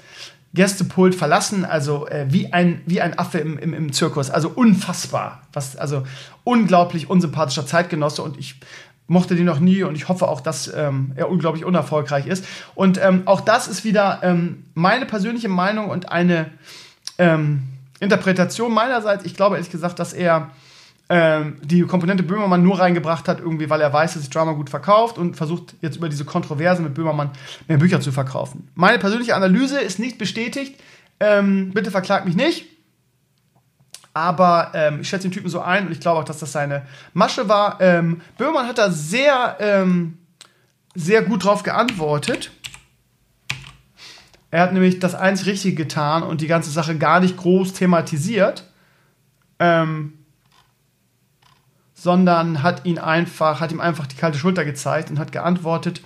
Gästepult 0.53 1.15
verlassen, 1.15 1.65
also 1.65 2.09
äh, 2.09 2.27
wie, 2.29 2.53
ein, 2.53 2.83
wie 2.87 3.01
ein 3.01 3.19
Affe 3.19 3.39
im, 3.39 3.57
im, 3.59 3.73
im 3.73 3.93
Zirkus. 3.93 4.31
Also 4.31 4.49
unfassbar. 4.49 5.43
Was, 5.53 5.77
also 5.77 6.05
unglaublich 6.43 7.09
unsympathischer 7.09 7.67
Zeitgenosse 7.67 8.23
und 8.23 8.37
ich 8.37 8.57
mochte 9.07 9.35
den 9.35 9.45
noch 9.45 9.61
nie 9.61 9.83
und 9.83 9.97
ich 9.97 10.09
hoffe 10.09 10.29
auch, 10.29 10.41
dass 10.41 10.73
ähm, 10.73 11.13
er 11.17 11.29
unglaublich 11.31 11.65
unerfolgreich 11.65 12.27
ist. 12.27 12.45
Und 12.75 12.99
ähm, 13.03 13.23
auch 13.27 13.41
das 13.41 13.69
ist 13.69 13.85
wieder 13.85 14.21
ähm, 14.23 14.65
meine 14.75 15.07
persönliche 15.07 15.49
Meinung 15.49 15.89
und 15.89 16.11
eine 16.11 16.51
ähm, 17.19 17.65
Interpretation 17.99 18.73
meinerseits. 18.73 19.25
Ich 19.25 19.35
glaube 19.35 19.57
ehrlich 19.57 19.71
gesagt, 19.71 19.99
dass 19.99 20.13
er 20.13 20.51
ähm, 21.13 21.57
die 21.65 21.83
Komponente 21.83 22.23
Böhmermann 22.23 22.63
nur 22.63 22.79
reingebracht 22.79 23.27
hat, 23.27 23.41
irgendwie, 23.41 23.69
weil 23.69 23.81
er 23.81 23.93
weiß, 23.93 24.15
dass 24.15 24.23
sich 24.23 24.31
Drama 24.31 24.53
gut 24.53 24.71
verkauft 24.71 25.19
und 25.19 25.35
versucht 25.37 25.75
jetzt 25.83 25.97
über 25.97 26.09
diese 26.09 26.25
Kontroverse 26.25 26.83
mit 26.83 26.95
Böhmermann 26.95 27.31
mehr 27.67 27.79
Bücher 27.79 28.01
zu 28.01 28.13
verkaufen. 28.13 28.69
Meine 28.77 29.01
persönliche 29.01 29.35
Analyse 29.35 29.81
ist 29.81 29.99
nicht 29.99 30.19
bestätigt. 30.19 30.81
Ähm, 31.19 31.73
bitte 31.75 31.91
verklagt 31.91 32.27
mich 32.27 32.37
nicht. 32.37 32.67
Aber 34.15 34.71
ähm, 34.75 35.01
ich 35.01 35.09
schätze 35.09 35.29
den 35.29 35.33
Typen 35.33 35.51
so 35.51 35.61
ein 35.61 35.87
und 35.87 35.93
ich 35.93 35.99
glaube 35.99 36.21
auch, 36.21 36.25
dass 36.25 36.39
das 36.39 36.53
seine 36.53 36.87
Masche 37.13 37.49
war. 37.49 37.81
Ähm, 37.81 38.21
Böhmermann 38.39 38.69
hat 38.69 38.79
da 38.79 38.93
sehr, 38.93 39.57
ähm, 39.59 40.17
sehr 40.95 41.23
gut 41.23 41.45
drauf 41.45 41.65
geantwortet. 41.65 42.53
Er 44.53 44.63
hat 44.63 44.73
nämlich 44.73 45.01
das 45.01 45.17
einzig 45.17 45.49
Richtige 45.49 45.75
getan 45.75 46.23
und 46.23 46.41
die 46.41 46.47
ganze 46.47 46.71
Sache 46.71 46.97
gar 46.97 47.19
nicht 47.19 47.37
groß 47.37 47.73
thematisiert. 47.73 48.71
Ähm, 49.59 50.20
sondern 52.01 52.63
hat 52.63 52.87
ihn 52.87 52.99
einfach, 52.99 53.61
hat 53.61 53.73
ihm 53.73 53.81
einfach 53.81 54.07
die 54.07 54.17
kalte 54.17 54.39
Schulter 54.39 54.65
gezeigt 54.65 55.11
und 55.11 55.19
hat 55.19 55.33
geantwortet, 55.33 56.01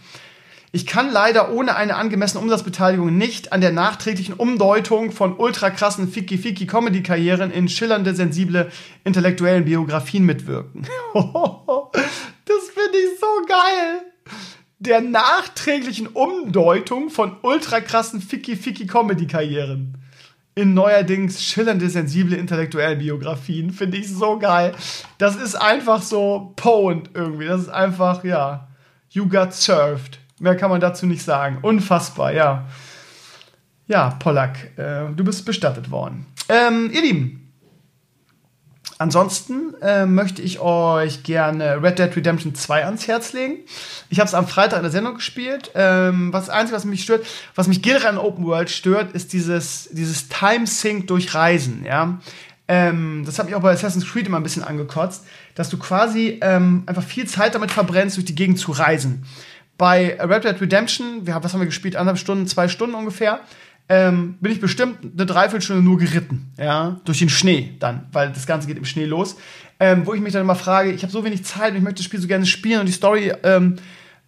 ich 0.73 0.87
kann 0.87 1.13
leider 1.13 1.53
ohne 1.53 1.77
eine 1.77 1.95
angemessene 1.95 2.43
Umsatzbeteiligung 2.43 3.17
nicht 3.17 3.53
an 3.53 3.61
der 3.61 3.71
nachträglichen 3.71 4.35
Umdeutung 4.35 5.13
von 5.13 5.37
ultrakrassen 5.37 6.09
Ficky-Ficky-Comedy-Karrieren 6.09 7.53
in 7.53 7.69
schillernde, 7.69 8.13
sensible, 8.13 8.73
intellektuellen 9.05 9.67
Biografien 9.67 10.25
mitwirken. 10.25 10.83
das 11.15 12.71
finde 12.75 12.99
ich 12.99 13.21
so 13.21 13.47
geil. 13.47 14.03
Der 14.81 15.01
nachträglichen 15.01 16.09
Umdeutung 16.09 17.09
von 17.09 17.37
ultrakrassen 17.43 18.21
Ficky-Ficky-Comedy-Karrieren 18.21 20.04
in 20.55 20.75
neuerdings 20.75 21.43
schillernde, 21.43 21.89
sensible, 21.91 22.37
intellektuelle 22.37 22.97
Biografien. 22.97 23.71
Finde 23.71 23.97
ich 23.97 24.09
so 24.09 24.39
geil. 24.39 24.73
Das 25.19 25.37
ist 25.37 25.57
einfach 25.57 26.03
so 26.03 26.53
Pound 26.57 27.11
irgendwie. 27.15 27.47
Das 27.47 27.63
ist 27.63 27.69
einfach, 27.69 28.25
ja, 28.25 28.69
you 29.11 29.29
got 29.29 29.53
served. 29.53 30.19
Mehr 30.39 30.57
kann 30.57 30.71
man 30.71 30.81
dazu 30.81 31.07
nicht 31.07 31.23
sagen. 31.23 31.59
Unfassbar, 31.63 32.33
ja. 32.33 32.67
Ja, 33.87 34.11
Pollack, 34.19 34.79
äh, 34.79 35.13
du 35.15 35.25
bist 35.25 35.45
bestattet 35.45 35.91
worden. 35.91 36.27
Ähm, 36.49 36.91
ihr 36.93 37.03
Lieben, 37.03 37.44
Ansonsten 38.99 39.75
äh, 39.83 40.07
möchte 40.07 40.41
ich 40.41 40.61
euch 40.61 41.25
gerne 41.25 41.83
Red 41.83 41.99
Dead 41.99 42.15
Redemption 42.17 42.55
2 42.55 42.85
ans 42.85 43.09
Herz 43.09 43.33
legen. 43.33 43.59
Ich 44.09 44.21
habe 44.21 44.29
es 44.29 44.35
am 44.35 44.47
Freitag 44.47 44.79
in 44.79 44.83
der 44.85 44.93
Sendung 44.93 45.15
gespielt. 45.15 45.73
Ähm, 45.75 46.33
was 46.33 46.49
Einzige, 46.49 46.77
was 46.77 46.85
mich 46.85 47.03
stört, 47.03 47.27
was 47.55 47.67
mich 47.67 47.83
generell 47.83 48.09
an 48.09 48.19
Open 48.19 48.45
World 48.45 48.71
stört, 48.71 49.13
ist 49.13 49.33
dieses, 49.33 49.89
dieses 49.93 50.29
Time 50.29 50.67
Sync 50.67 51.09
durch 51.09 51.35
Reisen. 51.35 51.85
Ja? 51.85 52.21
Ähm, 52.69 53.25
das 53.27 53.39
hat 53.39 53.47
mich 53.47 53.55
auch 53.55 53.63
bei 53.63 53.73
Assassin's 53.73 54.11
Creed 54.11 54.27
immer 54.27 54.39
ein 54.39 54.45
bisschen 54.45 54.65
angekotzt, 54.65 55.25
dass 55.55 55.69
du 55.69 55.79
quasi 55.79 56.39
ähm, 56.41 56.85
einfach 56.87 57.03
viel 57.03 57.27
Zeit 57.27 57.55
damit 57.55 57.73
verbrennst, 57.73 58.17
durch 58.17 58.27
die 58.27 58.35
Gegend 58.35 58.59
zu 58.59 58.73
reisen. 58.73 59.25
Bei 59.77 60.17
Red 60.21 60.45
Dead 60.45 60.61
Redemption, 60.61 61.27
wir 61.27 61.35
was 61.43 61.53
haben 61.53 61.61
wir 61.61 61.67
gespielt? 61.67 61.97
Anderthalb 61.97 62.21
Stunden, 62.21 62.47
zwei 62.47 62.69
Stunden 62.69 62.95
ungefähr 62.95 63.41
ähm, 63.89 64.37
bin 64.41 64.53
ich 64.53 64.61
bestimmt 64.61 64.99
eine 65.03 65.27
Dreiviertelstunde 65.27 65.83
nur 65.83 65.99
geritten, 65.99 66.53
ja, 66.59 67.01
durch 67.05 67.19
den 67.19 67.29
Schnee 67.29 67.75
dann, 67.81 68.07
weil 68.13 68.33
das 68.33 68.47
Ganze 68.47 68.67
geht 68.67 68.79
im 68.79 68.85
Schnee 68.85 69.05
los. 69.05 69.37
Ähm, 69.81 70.07
wo 70.07 70.15
ich 70.15 70.21
mich 70.21 70.33
dann 70.33 70.43
immer 70.43 70.55
frage, 70.55 70.93
ich 70.93 71.03
habe 71.03 71.13
so 71.13 71.25
wenig 71.25 71.45
Zeit 71.45 71.73
und 71.73 71.79
ich 71.79 71.83
möchte 71.83 71.99
das 71.99 72.05
Spiel 72.05 72.21
so 72.21 72.29
gerne 72.29 72.47
spielen 72.47 72.81
und 72.81 72.87
die 72.87 72.93
Story 72.93 73.33
ähm, 73.43 73.77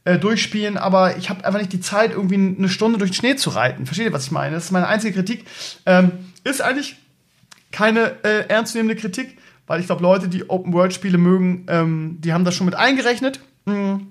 äh, 0.04 0.18
durchspielen, 0.18 0.76
aber 0.76 1.16
ich 1.16 1.30
habe 1.30 1.44
einfach 1.44 1.60
nicht 1.60 1.72
die 1.72 1.80
Zeit, 1.80 2.10
irgendwie 2.10 2.34
eine 2.34 2.68
Stunde 2.68 2.98
durch 2.98 3.12
den 3.12 3.16
Schnee 3.16 3.36
zu 3.36 3.50
reiten. 3.50 3.86
Versteht 3.86 4.06
ihr, 4.06 4.12
was 4.12 4.24
ich 4.24 4.32
meine? 4.32 4.56
Das 4.56 4.64
ist 4.64 4.70
meine 4.72 4.88
einzige 4.88 5.14
Kritik. 5.14 5.44
Ähm, 5.86 6.10
ist 6.42 6.60
eigentlich 6.60 6.96
keine 7.70 8.24
äh, 8.24 8.48
ernstzunehmende 8.48 9.00
Kritik, 9.00 9.38
weil 9.66 9.80
ich 9.80 9.86
glaube, 9.86 10.02
Leute, 10.02 10.28
die 10.28 10.50
Open-World-Spiele 10.50 11.16
mögen, 11.16 11.66
ähm, 11.68 12.18
die 12.20 12.32
haben 12.32 12.44
das 12.44 12.54
schon 12.54 12.66
mit 12.66 12.74
eingerechnet. 12.74 13.40
Mhm 13.66 14.08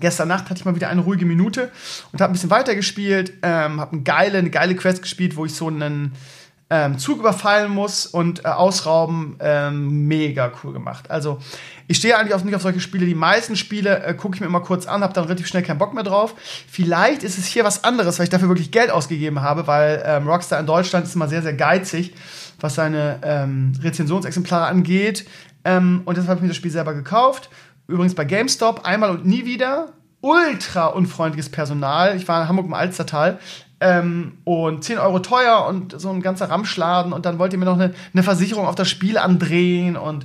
Gestern 0.00 0.28
Nacht 0.28 0.50
hatte 0.50 0.58
ich 0.58 0.64
mal 0.64 0.74
wieder 0.74 0.88
eine 0.88 1.00
ruhige 1.00 1.26
Minute 1.26 1.70
und 2.12 2.20
habe 2.20 2.32
ein 2.32 2.34
bisschen 2.34 2.50
weitergespielt, 2.50 3.34
ähm, 3.42 3.80
habe 3.80 3.92
eine 3.92 4.02
geile, 4.02 4.38
eine 4.38 4.50
geile 4.50 4.74
Quest 4.74 5.02
gespielt, 5.02 5.36
wo 5.36 5.44
ich 5.44 5.54
so 5.54 5.68
einen, 5.68 6.12
äh, 6.12 6.44
ähm, 6.70 6.98
Zug 6.98 7.18
überfallen 7.18 7.70
muss 7.70 8.06
und 8.06 8.44
äh, 8.44 8.48
ausrauben. 8.48 9.36
Ähm, 9.40 10.08
mega 10.08 10.50
cool 10.62 10.72
gemacht. 10.72 11.10
Also 11.10 11.38
ich 11.86 11.98
stehe 11.98 12.18
eigentlich 12.18 12.34
auch 12.34 12.42
nicht 12.42 12.54
auf 12.54 12.62
solche 12.62 12.80
Spiele. 12.80 13.06
Die 13.06 13.14
meisten 13.14 13.54
Spiele 13.54 14.02
äh, 14.02 14.14
gucke 14.14 14.36
ich 14.36 14.40
mir 14.40 14.46
immer 14.46 14.60
kurz 14.60 14.86
an, 14.86 15.02
habe 15.02 15.12
dann 15.12 15.24
relativ 15.24 15.46
schnell 15.46 15.62
keinen 15.62 15.78
Bock 15.78 15.94
mehr 15.94 16.04
drauf. 16.04 16.34
Vielleicht 16.68 17.22
ist 17.22 17.38
es 17.38 17.46
hier 17.46 17.64
was 17.64 17.84
anderes, 17.84 18.18
weil 18.18 18.24
ich 18.24 18.30
dafür 18.30 18.48
wirklich 18.48 18.70
Geld 18.70 18.90
ausgegeben 18.90 19.42
habe, 19.42 19.66
weil 19.66 20.02
ähm, 20.06 20.26
Rockstar 20.26 20.58
in 20.58 20.66
Deutschland 20.66 21.06
ist 21.06 21.14
immer 21.14 21.28
sehr, 21.28 21.42
sehr 21.42 21.52
geizig, 21.52 22.14
was 22.60 22.74
seine 22.74 23.18
ähm, 23.22 23.72
Rezensionsexemplare 23.82 24.66
angeht. 24.66 25.26
Ähm, 25.64 26.02
und 26.04 26.16
deshalb 26.16 26.30
habe 26.30 26.38
ich 26.38 26.42
mir 26.42 26.48
das 26.48 26.56
Spiel 26.56 26.70
selber 26.70 26.94
gekauft. 26.94 27.50
Übrigens 27.86 28.14
bei 28.14 28.24
GameStop 28.24 28.84
einmal 28.84 29.10
und 29.10 29.26
nie 29.26 29.44
wieder. 29.44 29.92
Ultra 30.20 30.86
unfreundliches 30.86 31.50
Personal. 31.50 32.16
Ich 32.16 32.26
war 32.26 32.42
in 32.42 32.48
Hamburg 32.48 32.66
im 32.66 32.74
Alstertal. 32.74 33.38
Ähm, 33.80 34.38
und 34.44 34.82
10 34.82 34.98
Euro 34.98 35.18
teuer 35.18 35.66
und 35.66 36.00
so 36.00 36.10
ein 36.10 36.22
ganzer 36.22 36.48
Ramschladen. 36.48 37.12
Und 37.12 37.26
dann 37.26 37.38
wollt 37.38 37.52
ihr 37.52 37.58
mir 37.58 37.66
noch 37.66 37.74
eine, 37.74 37.92
eine 38.12 38.22
Versicherung 38.22 38.66
auf 38.66 38.74
das 38.74 38.88
Spiel 38.88 39.18
andrehen. 39.18 39.96
Und 39.96 40.24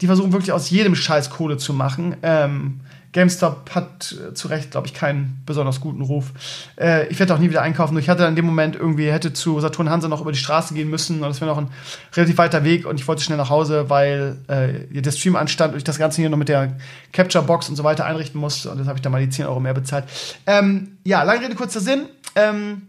die 0.00 0.06
versuchen 0.06 0.32
wirklich 0.32 0.52
aus 0.52 0.70
jedem 0.70 0.94
Scheiß 0.94 1.30
Kohle 1.30 1.56
zu 1.56 1.72
machen. 1.72 2.16
Ähm, 2.22 2.80
GameStop 3.12 3.70
hat 3.74 4.12
äh, 4.12 4.34
zu 4.34 4.48
Recht, 4.48 4.70
glaube 4.70 4.86
ich, 4.86 4.94
keinen 4.94 5.42
besonders 5.44 5.80
guten 5.80 6.00
Ruf. 6.02 6.32
Äh, 6.80 7.08
ich 7.08 7.18
werde 7.18 7.34
auch 7.34 7.38
nie 7.38 7.50
wieder 7.50 7.62
einkaufen. 7.62 7.96
Ich 7.98 8.08
hatte 8.08 8.24
in 8.24 8.36
dem 8.36 8.46
Moment 8.46 8.74
irgendwie, 8.74 9.12
hätte 9.12 9.32
zu 9.32 9.60
Saturn 9.60 9.90
Hanse 9.90 10.08
noch 10.08 10.20
über 10.20 10.32
die 10.32 10.38
Straße 10.38 10.72
gehen 10.74 10.88
müssen 10.88 11.16
und 11.16 11.28
das 11.28 11.40
wäre 11.40 11.50
noch 11.50 11.58
ein 11.58 11.68
relativ 12.14 12.38
weiter 12.38 12.64
Weg 12.64 12.86
und 12.86 12.98
ich 12.98 13.06
wollte 13.06 13.22
schnell 13.22 13.38
nach 13.38 13.50
Hause, 13.50 13.90
weil 13.90 14.38
äh, 14.48 15.00
der 15.00 15.12
Stream 15.12 15.36
anstand 15.36 15.74
und 15.74 15.78
ich 15.78 15.84
das 15.84 15.98
Ganze 15.98 16.22
hier 16.22 16.30
noch 16.30 16.38
mit 16.38 16.48
der 16.48 16.76
Capture 17.12 17.44
Box 17.44 17.68
und 17.68 17.76
so 17.76 17.84
weiter 17.84 18.06
einrichten 18.06 18.40
musste 18.40 18.70
und 18.70 18.78
das 18.78 18.86
habe 18.86 18.98
ich 18.98 19.02
dann 19.02 19.12
mal 19.12 19.20
die 19.20 19.30
10 19.30 19.46
Euro 19.46 19.60
mehr 19.60 19.74
bezahlt. 19.74 20.04
Ähm, 20.46 20.96
ja, 21.04 21.22
lange 21.22 21.42
Rede, 21.42 21.54
kurzer 21.54 21.80
Sinn. 21.80 22.06
Ähm, 22.34 22.82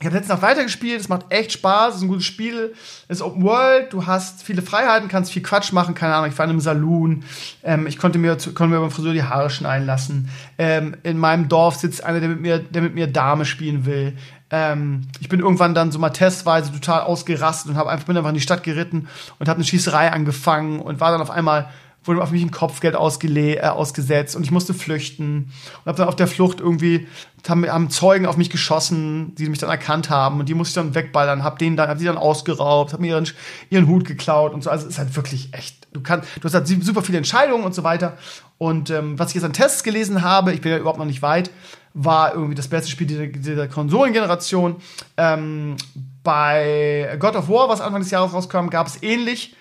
ich 0.00 0.06
habe 0.06 0.14
letztens 0.14 0.36
noch 0.36 0.42
weitergespielt, 0.42 1.00
es 1.00 1.08
macht 1.08 1.26
echt 1.30 1.52
Spaß, 1.52 1.90
es 1.90 1.96
ist 1.96 2.02
ein 2.02 2.08
gutes 2.08 2.24
Spiel, 2.24 2.72
es 3.08 3.18
ist 3.18 3.22
Open 3.22 3.42
World, 3.42 3.92
du 3.92 4.06
hast 4.06 4.44
viele 4.44 4.62
Freiheiten, 4.62 5.08
kannst 5.08 5.32
viel 5.32 5.42
Quatsch 5.42 5.72
machen, 5.72 5.94
keine 5.94 6.14
Ahnung, 6.14 6.30
ich 6.30 6.38
war 6.38 6.44
in 6.44 6.50
einem 6.50 6.60
Saloon, 6.60 7.24
ähm, 7.64 7.88
ich 7.88 7.98
konnte 7.98 8.18
mir, 8.18 8.36
konnte 8.36 8.68
mir 8.68 8.80
beim 8.80 8.92
Friseur 8.92 9.12
die 9.12 9.24
Haare 9.24 9.50
schneiden 9.50 9.86
lassen. 9.86 10.30
Ähm, 10.56 10.96
in 11.02 11.18
meinem 11.18 11.48
Dorf 11.48 11.76
sitzt 11.76 12.04
einer, 12.04 12.20
der 12.20 12.28
mit 12.28 12.40
mir, 12.40 12.60
der 12.60 12.82
mit 12.82 12.94
mir 12.94 13.08
Dame 13.08 13.44
spielen 13.44 13.86
will. 13.86 14.16
Ähm, 14.50 15.08
ich 15.18 15.28
bin 15.28 15.40
irgendwann 15.40 15.74
dann 15.74 15.90
so 15.90 15.98
mal 15.98 16.10
testweise 16.10 16.72
total 16.72 17.00
ausgerastet 17.02 17.72
und 17.72 17.76
hab 17.76 17.88
einfach, 17.88 18.06
bin 18.06 18.16
einfach 18.16 18.30
in 18.30 18.36
die 18.36 18.40
Stadt 18.40 18.62
geritten 18.62 19.08
und 19.40 19.48
habe 19.48 19.56
eine 19.56 19.64
Schießerei 19.64 20.12
angefangen 20.12 20.80
und 20.80 21.00
war 21.00 21.10
dann 21.10 21.20
auf 21.20 21.30
einmal 21.30 21.70
wurde 22.04 22.22
auf 22.22 22.30
mich 22.30 22.42
ein 22.42 22.50
Kopfgeld 22.50 22.94
äh, 22.94 23.60
ausgesetzt 23.60 24.34
und 24.34 24.42
ich 24.42 24.50
musste 24.50 24.74
flüchten 24.74 25.52
und 25.84 25.86
habe 25.86 25.98
dann 25.98 26.08
auf 26.08 26.16
der 26.16 26.26
Flucht 26.26 26.60
irgendwie 26.60 27.06
haben, 27.48 27.66
haben 27.66 27.90
Zeugen 27.90 28.26
auf 28.26 28.36
mich 28.36 28.50
geschossen, 28.50 29.34
die 29.36 29.48
mich 29.48 29.58
dann 29.58 29.70
erkannt 29.70 30.10
haben 30.10 30.40
und 30.40 30.48
die 30.48 30.54
musste 30.54 30.80
ich 30.80 30.86
dann 30.86 30.94
wegballern, 30.94 31.44
habe 31.44 31.58
denen 31.58 31.76
dann 31.76 31.88
hab 31.88 31.98
die 31.98 32.04
dann 32.04 32.18
ausgeraubt, 32.18 32.92
habe 32.92 33.02
mir 33.02 33.08
ihren, 33.08 33.28
ihren 33.70 33.86
Hut 33.86 34.04
geklaut 34.04 34.52
und 34.52 34.62
so. 34.62 34.70
Also 34.70 34.86
es 34.86 34.94
ist 34.94 34.98
halt 34.98 35.14
wirklich 35.16 35.52
echt. 35.52 35.86
Du 35.92 36.02
kannst, 36.02 36.28
du 36.36 36.44
hast 36.44 36.54
halt 36.54 36.68
super 36.68 37.02
viele 37.02 37.18
Entscheidungen 37.18 37.64
und 37.64 37.74
so 37.74 37.82
weiter. 37.82 38.18
Und 38.58 38.90
ähm, 38.90 39.18
was 39.18 39.28
ich 39.28 39.36
jetzt 39.36 39.44
an 39.44 39.52
Tests 39.52 39.82
gelesen 39.82 40.22
habe, 40.22 40.52
ich 40.52 40.60
bin 40.60 40.72
ja 40.72 40.78
überhaupt 40.78 40.98
noch 40.98 41.06
nicht 41.06 41.22
weit, 41.22 41.50
war 41.94 42.34
irgendwie 42.34 42.54
das 42.54 42.68
beste 42.68 42.90
Spiel 42.90 43.06
dieser, 43.06 43.26
dieser 43.26 43.68
Konsolengeneration. 43.68 44.76
Ähm, 45.16 45.76
bei 46.22 47.16
God 47.18 47.36
of 47.36 47.48
War, 47.48 47.68
was 47.68 47.80
Anfang 47.80 48.02
des 48.02 48.10
Jahres 48.10 48.32
rauskam, 48.34 48.68
gab 48.68 48.86
es 48.86 49.02
ähnlich 49.02 49.56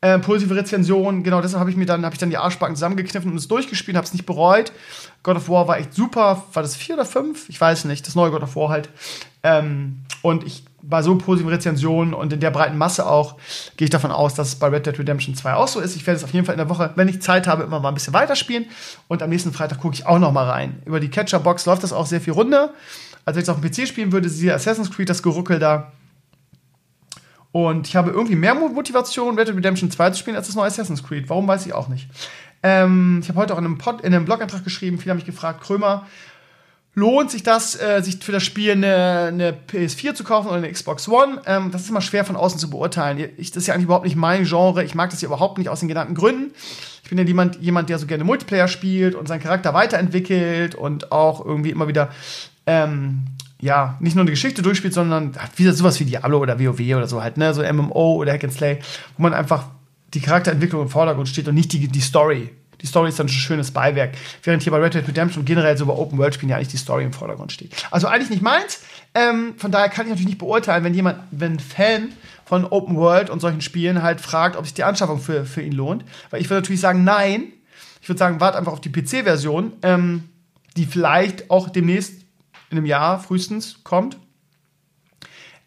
äh, 0.00 0.18
positive 0.18 0.54
Rezensionen. 0.56 1.22
Genau 1.22 1.40
deshalb 1.40 1.60
habe 1.60 1.70
ich 1.70 1.76
mir 1.76 1.86
dann, 1.86 2.04
habe 2.04 2.14
ich 2.14 2.18
dann 2.18 2.30
die 2.30 2.38
Arschbacken 2.38 2.76
zusammengekniffen 2.76 3.30
und 3.30 3.36
es 3.36 3.48
durchgespielt, 3.48 3.96
habe 3.96 4.06
es 4.06 4.12
nicht 4.12 4.26
bereut. 4.26 4.72
God 5.22 5.36
of 5.36 5.48
War 5.48 5.68
war 5.68 5.78
echt 5.78 5.94
super. 5.94 6.44
War 6.52 6.62
das 6.62 6.76
vier 6.76 6.94
oder 6.94 7.04
fünf? 7.04 7.48
Ich 7.48 7.60
weiß 7.60 7.84
nicht. 7.84 8.06
Das 8.06 8.14
neue 8.14 8.30
God 8.30 8.42
of 8.42 8.56
War 8.56 8.70
halt. 8.70 8.88
Ähm, 9.42 10.02
und 10.22 10.44
ich 10.44 10.64
bei 10.82 11.02
so 11.02 11.16
positiven 11.16 11.52
Rezensionen 11.52 12.14
und 12.14 12.32
in 12.32 12.40
der 12.40 12.50
breiten 12.50 12.78
Masse 12.78 13.06
auch, 13.06 13.36
gehe 13.76 13.84
ich 13.84 13.90
davon 13.90 14.10
aus, 14.10 14.34
dass 14.34 14.48
es 14.48 14.54
bei 14.56 14.68
Red 14.68 14.86
Dead 14.86 14.98
Redemption 14.98 15.34
2 15.34 15.54
auch 15.54 15.68
so 15.68 15.80
ist. 15.80 15.94
Ich 15.94 16.06
werde 16.06 16.18
es 16.18 16.24
auf 16.24 16.32
jeden 16.32 16.46
Fall 16.46 16.54
in 16.54 16.58
der 16.58 16.68
Woche, 16.68 16.92
wenn 16.96 17.08
ich 17.08 17.20
Zeit 17.20 17.46
habe, 17.46 17.62
immer 17.62 17.80
mal 17.80 17.88
ein 17.88 17.94
bisschen 17.94 18.14
weiterspielen. 18.14 18.66
Und 19.08 19.22
am 19.22 19.30
nächsten 19.30 19.52
Freitag 19.52 19.80
gucke 19.80 19.94
ich 19.94 20.06
auch 20.06 20.18
noch 20.18 20.32
mal 20.32 20.48
rein. 20.48 20.82
Über 20.86 21.00
die 21.00 21.08
Catcher-Box 21.08 21.66
läuft 21.66 21.82
das 21.82 21.92
auch 21.92 22.06
sehr 22.06 22.20
viel 22.20 22.32
runter. 22.32 22.72
Wenn 23.24 23.34
ich 23.36 23.42
es 23.42 23.48
auf 23.48 23.60
dem 23.60 23.70
PC 23.70 23.86
spielen 23.86 24.12
würde, 24.12 24.28
siehe 24.28 24.54
Assassin's 24.54 24.90
Creed, 24.90 25.08
das 25.08 25.22
Geruckel 25.22 25.58
da, 25.58 25.92
und 27.52 27.88
ich 27.88 27.96
habe 27.96 28.10
irgendwie 28.10 28.36
mehr 28.36 28.54
Motivation, 28.54 29.36
Red 29.36 29.48
Dead 29.48 29.56
Redemption 29.56 29.90
2 29.90 30.10
zu 30.10 30.18
spielen, 30.18 30.36
als 30.36 30.46
das 30.46 30.56
neue 30.56 30.66
Assassin's 30.66 31.02
Creed. 31.02 31.28
Warum, 31.28 31.48
weiß 31.48 31.66
ich 31.66 31.72
auch 31.72 31.88
nicht. 31.88 32.08
Ähm, 32.62 33.20
ich 33.22 33.28
habe 33.28 33.40
heute 33.40 33.54
auch 33.54 33.58
in 33.58 33.64
einem, 33.64 33.78
Pod, 33.78 34.02
in 34.02 34.14
einem 34.14 34.24
Blogantrag 34.24 34.62
geschrieben, 34.62 34.98
viele 34.98 35.10
haben 35.10 35.18
mich 35.18 35.26
gefragt, 35.26 35.62
Krömer, 35.62 36.06
lohnt 36.94 37.30
sich 37.30 37.42
das, 37.42 37.80
äh, 37.80 38.02
sich 38.02 38.18
für 38.18 38.32
das 38.32 38.42
Spiel 38.42 38.72
eine, 38.72 39.26
eine, 39.28 39.52
PS4 39.52 40.14
zu 40.14 40.24
kaufen 40.24 40.48
oder 40.48 40.58
eine 40.58 40.70
Xbox 40.70 41.08
One? 41.08 41.40
Ähm, 41.46 41.70
das 41.70 41.82
ist 41.82 41.90
immer 41.90 42.00
schwer 42.00 42.24
von 42.24 42.36
außen 42.36 42.58
zu 42.58 42.70
beurteilen. 42.70 43.30
Ich, 43.36 43.50
das 43.50 43.62
ist 43.62 43.66
ja 43.66 43.74
eigentlich 43.74 43.84
überhaupt 43.84 44.04
nicht 44.04 44.16
mein 44.16 44.44
Genre. 44.44 44.84
Ich 44.84 44.94
mag 44.94 45.10
das 45.10 45.20
ja 45.20 45.26
überhaupt 45.26 45.58
nicht 45.58 45.68
aus 45.68 45.80
den 45.80 45.88
genannten 45.88 46.14
Gründen. 46.14 46.52
Ich 47.02 47.08
bin 47.08 47.18
ja 47.18 47.24
jemand, 47.24 47.60
jemand, 47.60 47.88
der 47.88 47.98
so 47.98 48.06
gerne 48.06 48.24
Multiplayer 48.24 48.68
spielt 48.68 49.14
und 49.14 49.26
seinen 49.26 49.40
Charakter 49.40 49.74
weiterentwickelt 49.74 50.74
und 50.74 51.10
auch 51.10 51.44
irgendwie 51.44 51.70
immer 51.70 51.88
wieder 51.88 52.10
ähm, 52.66 53.24
ja, 53.60 53.96
nicht 54.00 54.16
nur 54.16 54.22
eine 54.22 54.30
Geschichte 54.30 54.62
durchspielt, 54.62 54.94
sondern 54.94 55.34
wieder 55.56 55.72
sowas 55.72 56.00
wie 56.00 56.04
Diablo 56.04 56.38
oder 56.38 56.58
WoW 56.58 56.80
oder 56.80 57.06
so 57.06 57.22
halt, 57.22 57.36
ne, 57.36 57.52
so 57.52 57.62
MMO 57.62 58.14
oder 58.14 58.32
Hack 58.32 58.44
and 58.44 58.52
Slay, 58.52 58.78
wo 59.16 59.22
man 59.22 59.34
einfach 59.34 59.66
die 60.14 60.20
Charakterentwicklung 60.20 60.82
im 60.82 60.88
Vordergrund 60.88 61.28
steht 61.28 61.46
und 61.48 61.54
nicht 61.54 61.72
die, 61.72 61.88
die 61.88 62.00
Story. 62.00 62.50
Die 62.80 62.86
Story 62.86 63.10
ist 63.10 63.18
dann 63.18 63.26
ein 63.26 63.30
schönes 63.30 63.70
Beiwerk. 63.70 64.14
Während 64.42 64.62
hier 64.62 64.72
bei 64.72 64.78
Red 64.78 64.94
Dead 64.94 65.06
Redemption 65.06 65.44
generell 65.44 65.76
so 65.76 65.84
bei 65.84 65.92
Open 65.92 66.18
World 66.18 66.34
Spielen 66.34 66.50
ja 66.50 66.56
eigentlich 66.56 66.68
die 66.68 66.78
Story 66.78 67.04
im 67.04 67.12
Vordergrund 67.12 67.52
steht. 67.52 67.72
Also 67.90 68.06
eigentlich 68.06 68.30
nicht 68.30 68.42
meins. 68.42 68.82
Ähm, 69.14 69.54
von 69.58 69.70
daher 69.70 69.88
kann 69.88 70.06
ich 70.06 70.10
natürlich 70.10 70.28
nicht 70.28 70.38
beurteilen, 70.38 70.82
wenn 70.84 70.94
jemand, 70.94 71.18
wenn 71.30 71.54
ein 71.54 71.60
Fan 71.60 72.12
von 72.44 72.64
Open 72.64 72.96
World 72.96 73.28
und 73.28 73.40
solchen 73.40 73.60
Spielen 73.60 74.02
halt 74.02 74.20
fragt, 74.20 74.56
ob 74.56 74.64
sich 74.64 74.74
die 74.74 74.84
Anschaffung 74.84 75.20
für, 75.20 75.44
für 75.44 75.60
ihn 75.60 75.72
lohnt. 75.72 76.04
Weil 76.30 76.40
ich 76.40 76.48
würde 76.48 76.62
natürlich 76.62 76.80
sagen, 76.80 77.04
nein. 77.04 77.52
Ich 78.00 78.08
würde 78.08 78.18
sagen, 78.18 78.40
wart 78.40 78.56
einfach 78.56 78.72
auf 78.72 78.80
die 78.80 78.90
PC-Version, 78.90 79.72
ähm, 79.82 80.24
die 80.76 80.86
vielleicht 80.86 81.50
auch 81.50 81.68
demnächst 81.68 82.19
in 82.70 82.78
einem 82.78 82.86
Jahr 82.86 83.20
frühestens 83.20 83.84
kommt. 83.84 84.16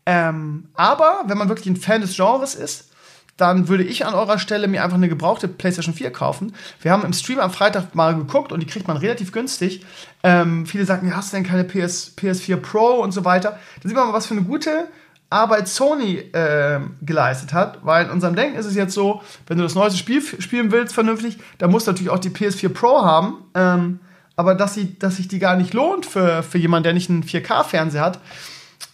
Ähm, 0.05 0.69
aber 0.73 1.23
wenn 1.27 1.37
man 1.37 1.49
wirklich 1.49 1.67
ein 1.67 1.77
Fan 1.77 2.01
des 2.01 2.15
Genres 2.15 2.55
ist, 2.55 2.89
dann 3.37 3.67
würde 3.67 3.83
ich 3.83 4.05
an 4.05 4.13
eurer 4.13 4.37
Stelle 4.37 4.67
mir 4.67 4.83
einfach 4.83 4.97
eine 4.97 5.09
gebrauchte 5.09 5.47
PlayStation 5.47 5.95
4 5.95 6.11
kaufen. 6.11 6.53
Wir 6.81 6.91
haben 6.91 7.03
im 7.03 7.13
Stream 7.13 7.39
am 7.39 7.51
Freitag 7.51 7.95
mal 7.95 8.15
geguckt 8.15 8.51
und 8.51 8.59
die 8.59 8.67
kriegt 8.67 8.87
man 8.87 8.97
relativ 8.97 9.31
günstig. 9.31 9.85
Ähm, 10.21 10.65
viele 10.65 10.85
sagen, 10.85 11.07
ja, 11.07 11.15
hast 11.15 11.33
du 11.33 11.37
denn 11.37 11.45
keine 11.45 11.63
PS, 11.63 12.13
PS4 12.15 12.57
Pro 12.57 13.01
und 13.01 13.11
so 13.11 13.25
weiter? 13.25 13.57
Da 13.81 13.89
sieht 13.89 13.97
man 13.97 14.07
mal, 14.07 14.13
was 14.13 14.27
für 14.27 14.35
eine 14.35 14.43
gute 14.43 14.87
Arbeit 15.31 15.67
Sony 15.67 16.17
äh, 16.17 16.79
geleistet 17.01 17.53
hat, 17.53 17.83
weil 17.83 18.05
in 18.05 18.11
unserem 18.11 18.35
Denken 18.35 18.55
ist 18.55 18.67
es 18.67 18.75
jetzt 18.75 18.93
so, 18.93 19.23
wenn 19.47 19.57
du 19.57 19.63
das 19.63 19.73
neueste 19.73 19.97
Spiel 19.97 20.21
spielen 20.21 20.71
willst, 20.71 20.93
vernünftig, 20.93 21.39
dann 21.57 21.71
musst 21.71 21.87
du 21.87 21.91
natürlich 21.91 22.11
auch 22.11 22.19
die 22.19 22.29
PS4 22.29 22.69
Pro 22.69 23.01
haben. 23.03 23.37
Ähm, 23.55 23.99
aber 24.35 24.55
dass, 24.55 24.73
sie, 24.73 24.97
dass 24.99 25.17
sich 25.17 25.27
die 25.27 25.39
gar 25.39 25.55
nicht 25.55 25.73
lohnt 25.73 26.05
für, 26.05 26.43
für 26.43 26.57
jemanden, 26.57 26.83
der 26.83 26.93
nicht 26.93 27.09
einen 27.09 27.23
4K-Fernseher 27.23 28.01
hat, 28.01 28.19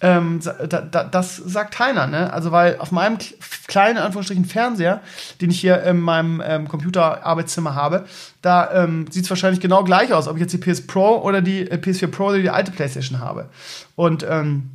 ähm, 0.02 0.40
da, 0.42 0.82
da, 0.82 1.04
das 1.04 1.36
sagt 1.36 1.74
keiner, 1.74 2.08
ne? 2.08 2.32
Also, 2.32 2.52
weil 2.52 2.78
auf 2.80 2.92
meinem 2.92 3.18
kleinen, 3.68 3.98
Anführungsstrichen, 3.98 4.46
Fernseher, 4.46 5.02
den 5.42 5.50
ich 5.50 5.60
hier 5.60 5.84
in 5.84 6.00
meinem 6.00 6.42
ähm, 6.46 6.68
Computerarbeitszimmer 6.70 7.76
habe, 7.76 8.06
da 8.42 8.84
ähm, 8.84 9.08
sieht 9.10 9.26
es 9.26 9.30
wahrscheinlich 9.30 9.60
genau 9.60 9.84
gleich 9.84 10.14
aus, 10.14 10.30
ob 10.30 10.38
ich 10.38 10.42
jetzt 10.42 10.54
die 10.54 10.58
PS 10.58 10.88
Pro 10.88 11.18
oder 11.18 11.42
die 11.42 11.70
äh, 11.70 11.76
PS4 11.76 12.08
Pro 12.08 12.28
oder 12.28 12.40
die 12.40 12.50
alte 12.50 12.72
PlayStation 12.72 13.20
habe. 13.20 13.50
Und 13.96 14.26
ähm, 14.30 14.70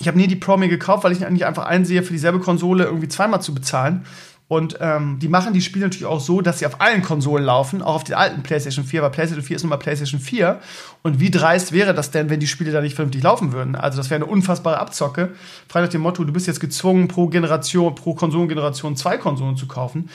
ich 0.00 0.08
habe 0.08 0.18
nie 0.18 0.26
die 0.26 0.36
Pro 0.36 0.56
mir 0.56 0.68
gekauft, 0.68 1.04
weil 1.04 1.12
ich 1.12 1.24
eigentlich 1.24 1.46
einfach 1.46 1.66
einsehe, 1.66 2.02
für 2.02 2.12
dieselbe 2.12 2.40
Konsole 2.40 2.84
irgendwie 2.84 3.08
zweimal 3.08 3.42
zu 3.42 3.54
bezahlen. 3.54 4.04
Und 4.50 4.78
ähm, 4.80 5.20
die 5.20 5.28
machen 5.28 5.54
die 5.54 5.60
Spiele 5.60 5.84
natürlich 5.84 6.06
auch 6.06 6.18
so, 6.18 6.40
dass 6.40 6.58
sie 6.58 6.66
auf 6.66 6.80
allen 6.80 7.02
Konsolen 7.02 7.44
laufen, 7.44 7.82
auch 7.82 7.94
auf 7.94 8.02
den 8.02 8.16
alten 8.16 8.42
PlayStation 8.42 8.84
4, 8.84 9.00
weil 9.00 9.10
PlayStation 9.10 9.44
4 9.44 9.54
ist 9.54 9.62
nun 9.62 9.70
mal 9.70 9.76
PlayStation 9.76 10.20
4. 10.20 10.58
Und 11.04 11.20
wie 11.20 11.30
dreist 11.30 11.70
wäre 11.70 11.94
das 11.94 12.10
denn, 12.10 12.30
wenn 12.30 12.40
die 12.40 12.48
Spiele 12.48 12.72
da 12.72 12.80
nicht 12.80 12.96
vernünftig 12.96 13.22
laufen 13.22 13.52
würden? 13.52 13.76
Also 13.76 13.98
das 13.98 14.10
wäre 14.10 14.16
eine 14.16 14.26
unfassbare 14.28 14.80
Abzocke. 14.80 15.36
Frei 15.68 15.82
nach 15.82 15.88
dem 15.88 16.00
Motto, 16.00 16.24
du 16.24 16.32
bist 16.32 16.48
jetzt 16.48 16.58
gezwungen, 16.58 17.06
pro 17.06 17.28
Generation, 17.28 17.94
pro 17.94 18.14
Konsolengeneration 18.14 18.96
zwei 18.96 19.18
Konsolen 19.18 19.56
zu 19.56 19.68
kaufen. 19.68 20.10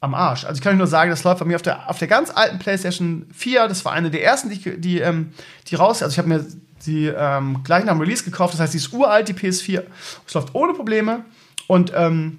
Am 0.00 0.14
Arsch. 0.14 0.46
Also 0.46 0.56
ich 0.56 0.62
kann 0.62 0.72
euch 0.72 0.78
nur 0.78 0.86
sagen, 0.86 1.10
das 1.10 1.22
läuft 1.24 1.40
bei 1.40 1.44
mir 1.44 1.56
auf 1.56 1.62
der, 1.62 1.90
auf 1.90 1.98
der 1.98 2.08
ganz 2.08 2.30
alten 2.34 2.58
PlayStation 2.58 3.26
4. 3.34 3.68
Das 3.68 3.84
war 3.84 3.92
eine 3.92 4.10
der 4.10 4.24
ersten, 4.24 4.48
die, 4.48 4.80
die, 4.80 5.00
ähm, 5.00 5.34
die 5.66 5.74
raus. 5.74 6.02
Also 6.02 6.14
ich 6.14 6.18
habe 6.18 6.28
mir 6.30 6.46
die 6.86 7.08
ähm, 7.08 7.60
gleich 7.64 7.84
nach 7.84 7.92
dem 7.92 8.00
Release 8.00 8.24
gekauft. 8.24 8.54
Das 8.54 8.60
heißt, 8.60 8.72
die 8.72 8.78
ist 8.78 8.94
uralt, 8.94 9.28
die 9.28 9.34
PS4. 9.34 9.82
Es 10.26 10.32
läuft 10.32 10.54
ohne 10.54 10.72
Probleme. 10.72 11.26
Und 11.66 11.92
ähm, 11.94 12.38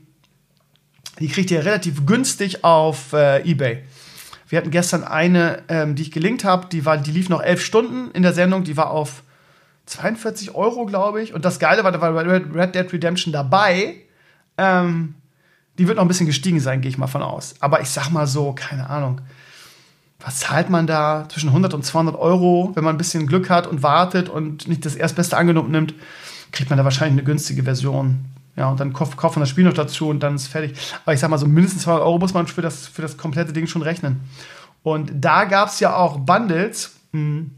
die 1.20 1.28
kriegt 1.28 1.52
ihr 1.52 1.66
relativ 1.66 2.06
günstig 2.06 2.64
auf 2.64 3.14
äh, 3.14 3.50
eBay. 3.50 3.84
Wir 4.48 4.58
hatten 4.58 4.72
gestern 4.72 5.04
eine, 5.04 5.64
ähm, 5.68 5.96
die 5.96 6.04
ich 6.04 6.12
gelinkt 6.12 6.44
habe, 6.44 6.68
die, 6.72 6.82
die 6.82 7.12
lief 7.12 7.30
noch 7.30 7.42
elf 7.42 7.64
Stunden 7.64 8.12
in 8.12 8.24
der 8.24 8.34
Sendung, 8.34 8.64
die 8.64 8.78
war 8.78 8.90
auf 8.90 9.24
42 9.86 10.56
Euro, 10.56 10.86
glaube 10.86 11.22
ich. 11.22 11.34
Und 11.34 11.46
das 11.46 11.60
Geile 11.60 11.84
war, 11.84 11.92
da 11.92 12.02
war 12.02 12.16
Red 12.26 12.76
Dead 12.76 12.92
Redemption 12.92 13.34
dabei. 13.34 13.96
Ähm, 14.58 15.16
die 15.78 15.88
wird 15.88 15.98
noch 15.98 16.04
ein 16.04 16.08
bisschen 16.08 16.26
gestiegen 16.26 16.60
sein, 16.60 16.82
gehe 16.82 16.90
ich 16.90 16.98
mal 16.98 17.08
von 17.08 17.22
aus. 17.22 17.56
Aber 17.60 17.82
ich 17.82 17.90
sag 17.90 18.10
mal 18.10 18.28
so, 18.28 18.54
keine 18.54 18.90
Ahnung. 18.90 19.22
Was 20.20 20.40
zahlt 20.40 20.70
man 20.70 20.86
da? 20.86 21.28
Zwischen 21.30 21.50
100 21.50 21.74
und 21.74 21.86
200 21.86 22.16
Euro, 22.16 22.72
wenn 22.76 22.84
man 22.84 22.96
ein 22.96 22.98
bisschen 22.98 23.28
Glück 23.28 23.50
hat 23.50 23.68
und 23.68 23.84
wartet 23.84 24.30
und 24.30 24.68
nicht 24.68 24.86
das 24.86 24.96
erstbeste 24.96 25.38
angenommen 25.38 25.72
nimmt. 25.72 25.94
kriegt 26.52 26.70
man 26.70 26.78
da 26.78 26.84
wahrscheinlich 26.84 27.14
eine 27.20 27.24
günstige 27.24 27.64
Version. 27.64 28.26
Ja, 28.60 28.70
und 28.70 28.78
dann 28.82 28.92
kauft, 28.92 29.16
kauft 29.16 29.38
man 29.38 29.44
das 29.44 29.50
Spiel 29.50 29.64
noch 29.64 29.74
dazu 29.74 30.10
und 30.10 30.20
dann 30.20 30.36
ist 30.36 30.48
fertig. 30.48 30.78
Aber 31.06 31.14
ich 31.14 31.22
sag 31.22 31.30
mal, 31.30 31.38
so 31.38 31.48
mindestens 31.48 31.84
200 31.84 32.06
Euro 32.06 32.20
muss 32.20 32.34
man 32.34 32.46
für 32.46 32.62
das, 32.62 32.88
für 32.88 33.02
das 33.02 33.16
komplette 33.16 33.54
Ding 33.54 33.68
schon 33.68 33.82
rechnen. 33.82 34.20
Und 34.84 35.12
da 35.16 35.46
gab 35.46 35.70
es 35.70 35.80
ja 35.80 35.96
auch 35.96 36.20
Bundles. 36.20 36.92
Hm. 37.14 37.52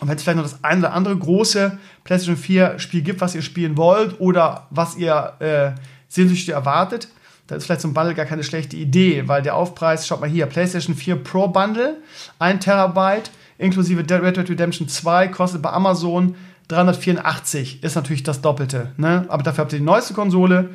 Und 0.00 0.08
wenn 0.08 0.16
es 0.16 0.24
vielleicht 0.24 0.38
noch 0.38 0.42
das 0.44 0.64
eine 0.64 0.80
oder 0.80 0.92
andere 0.92 1.16
große 1.16 1.78
PlayStation 2.02 2.36
4 2.36 2.80
Spiel 2.80 3.02
gibt, 3.02 3.20
was 3.20 3.36
ihr 3.36 3.42
spielen 3.42 3.76
wollt 3.76 4.20
oder 4.20 4.66
was 4.70 4.96
ihr 4.96 5.34
äh, 5.38 5.80
sehnsüchtig 6.08 6.48
erwartet, 6.48 7.06
da 7.46 7.54
ist 7.54 7.66
vielleicht 7.66 7.80
so 7.80 7.86
ein 7.86 7.94
Bundle 7.94 8.16
gar 8.16 8.26
keine 8.26 8.42
schlechte 8.42 8.76
Idee, 8.76 9.28
weil 9.28 9.42
der 9.42 9.54
Aufpreis, 9.54 10.04
schaut 10.04 10.20
mal 10.20 10.28
hier, 10.28 10.46
PlayStation 10.46 10.96
4 10.96 11.14
Pro 11.22 11.46
Bundle, 11.46 11.98
1 12.40 12.64
Terabyte, 12.64 13.30
inklusive 13.56 14.00
Red 14.00 14.36
Dead 14.36 14.50
Redemption 14.50 14.88
2, 14.88 15.28
kostet 15.28 15.62
bei 15.62 15.70
Amazon 15.70 16.34
384, 16.68 17.82
ist 17.82 17.94
natürlich 17.94 18.22
das 18.22 18.40
Doppelte. 18.40 18.92
Ne? 18.96 19.24
Aber 19.28 19.42
dafür 19.42 19.62
habt 19.62 19.72
ihr 19.72 19.78
die 19.78 19.84
neueste 19.84 20.14
Konsole 20.14 20.70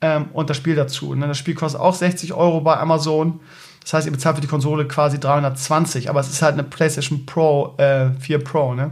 ähm, 0.00 0.26
und 0.32 0.50
das 0.50 0.56
Spiel 0.56 0.74
dazu. 0.74 1.14
Ne? 1.14 1.28
Das 1.28 1.38
Spiel 1.38 1.54
kostet 1.54 1.80
auch 1.80 1.94
60 1.94 2.34
Euro 2.34 2.60
bei 2.60 2.76
Amazon. 2.76 3.40
Das 3.82 3.92
heißt, 3.92 4.06
ihr 4.06 4.12
bezahlt 4.12 4.36
für 4.36 4.42
die 4.42 4.48
Konsole 4.48 4.88
quasi 4.88 5.20
320, 5.20 6.10
aber 6.10 6.18
es 6.20 6.28
ist 6.28 6.42
halt 6.42 6.54
eine 6.54 6.64
PlayStation 6.64 7.24
Pro 7.24 7.74
äh, 7.78 8.10
4 8.18 8.42
Pro. 8.42 8.74
Ne? 8.74 8.90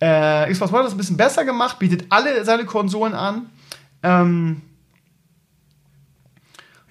Äh, 0.00 0.50
Xbox 0.52 0.70
One 0.70 0.80
hat 0.80 0.86
das 0.86 0.94
ein 0.94 0.98
bisschen 0.98 1.16
besser 1.16 1.44
gemacht, 1.44 1.80
bietet 1.80 2.06
alle 2.10 2.44
seine 2.44 2.64
Konsolen 2.64 3.14
an. 3.14 3.46
Ähm, 4.04 4.62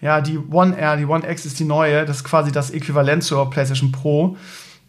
ja, 0.01 0.21
die 0.21 0.38
One 0.38 0.77
R, 0.77 0.97
die 0.97 1.05
One 1.05 1.27
X 1.27 1.45
ist 1.45 1.59
die 1.59 1.63
neue. 1.63 2.05
Das 2.05 2.17
ist 2.17 2.23
quasi 2.23 2.51
das 2.51 2.69
Äquivalent 2.69 3.23
zur 3.23 3.49
PlayStation 3.49 3.91
Pro. 3.91 4.38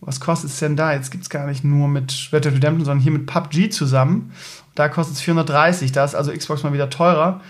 Was 0.01 0.21
kostet 0.21 0.51
es 0.51 0.59
denn 0.59 0.77
da? 0.77 0.93
Jetzt 0.93 1.11
gibt 1.11 1.25
es 1.25 1.31
gar 1.31 1.47
nicht 1.47 1.65
nur 1.65 1.89
mit 1.89 2.29
Red 2.33 2.45
Dead 2.45 2.55
Redemption, 2.55 2.85
sondern 2.85 3.03
hier 3.03 3.13
mit 3.13 3.27
PUBG 3.27 3.71
zusammen. 3.71 4.33
Da 4.75 4.89
kostet 4.89 5.17
es 5.17 5.23
430. 5.23 5.93
Da 5.93 6.05
ist 6.05 6.15
also 6.15 6.33
Xbox 6.33 6.63
mal 6.63 6.73
wieder 6.73 6.91
teurer. 6.91 7.41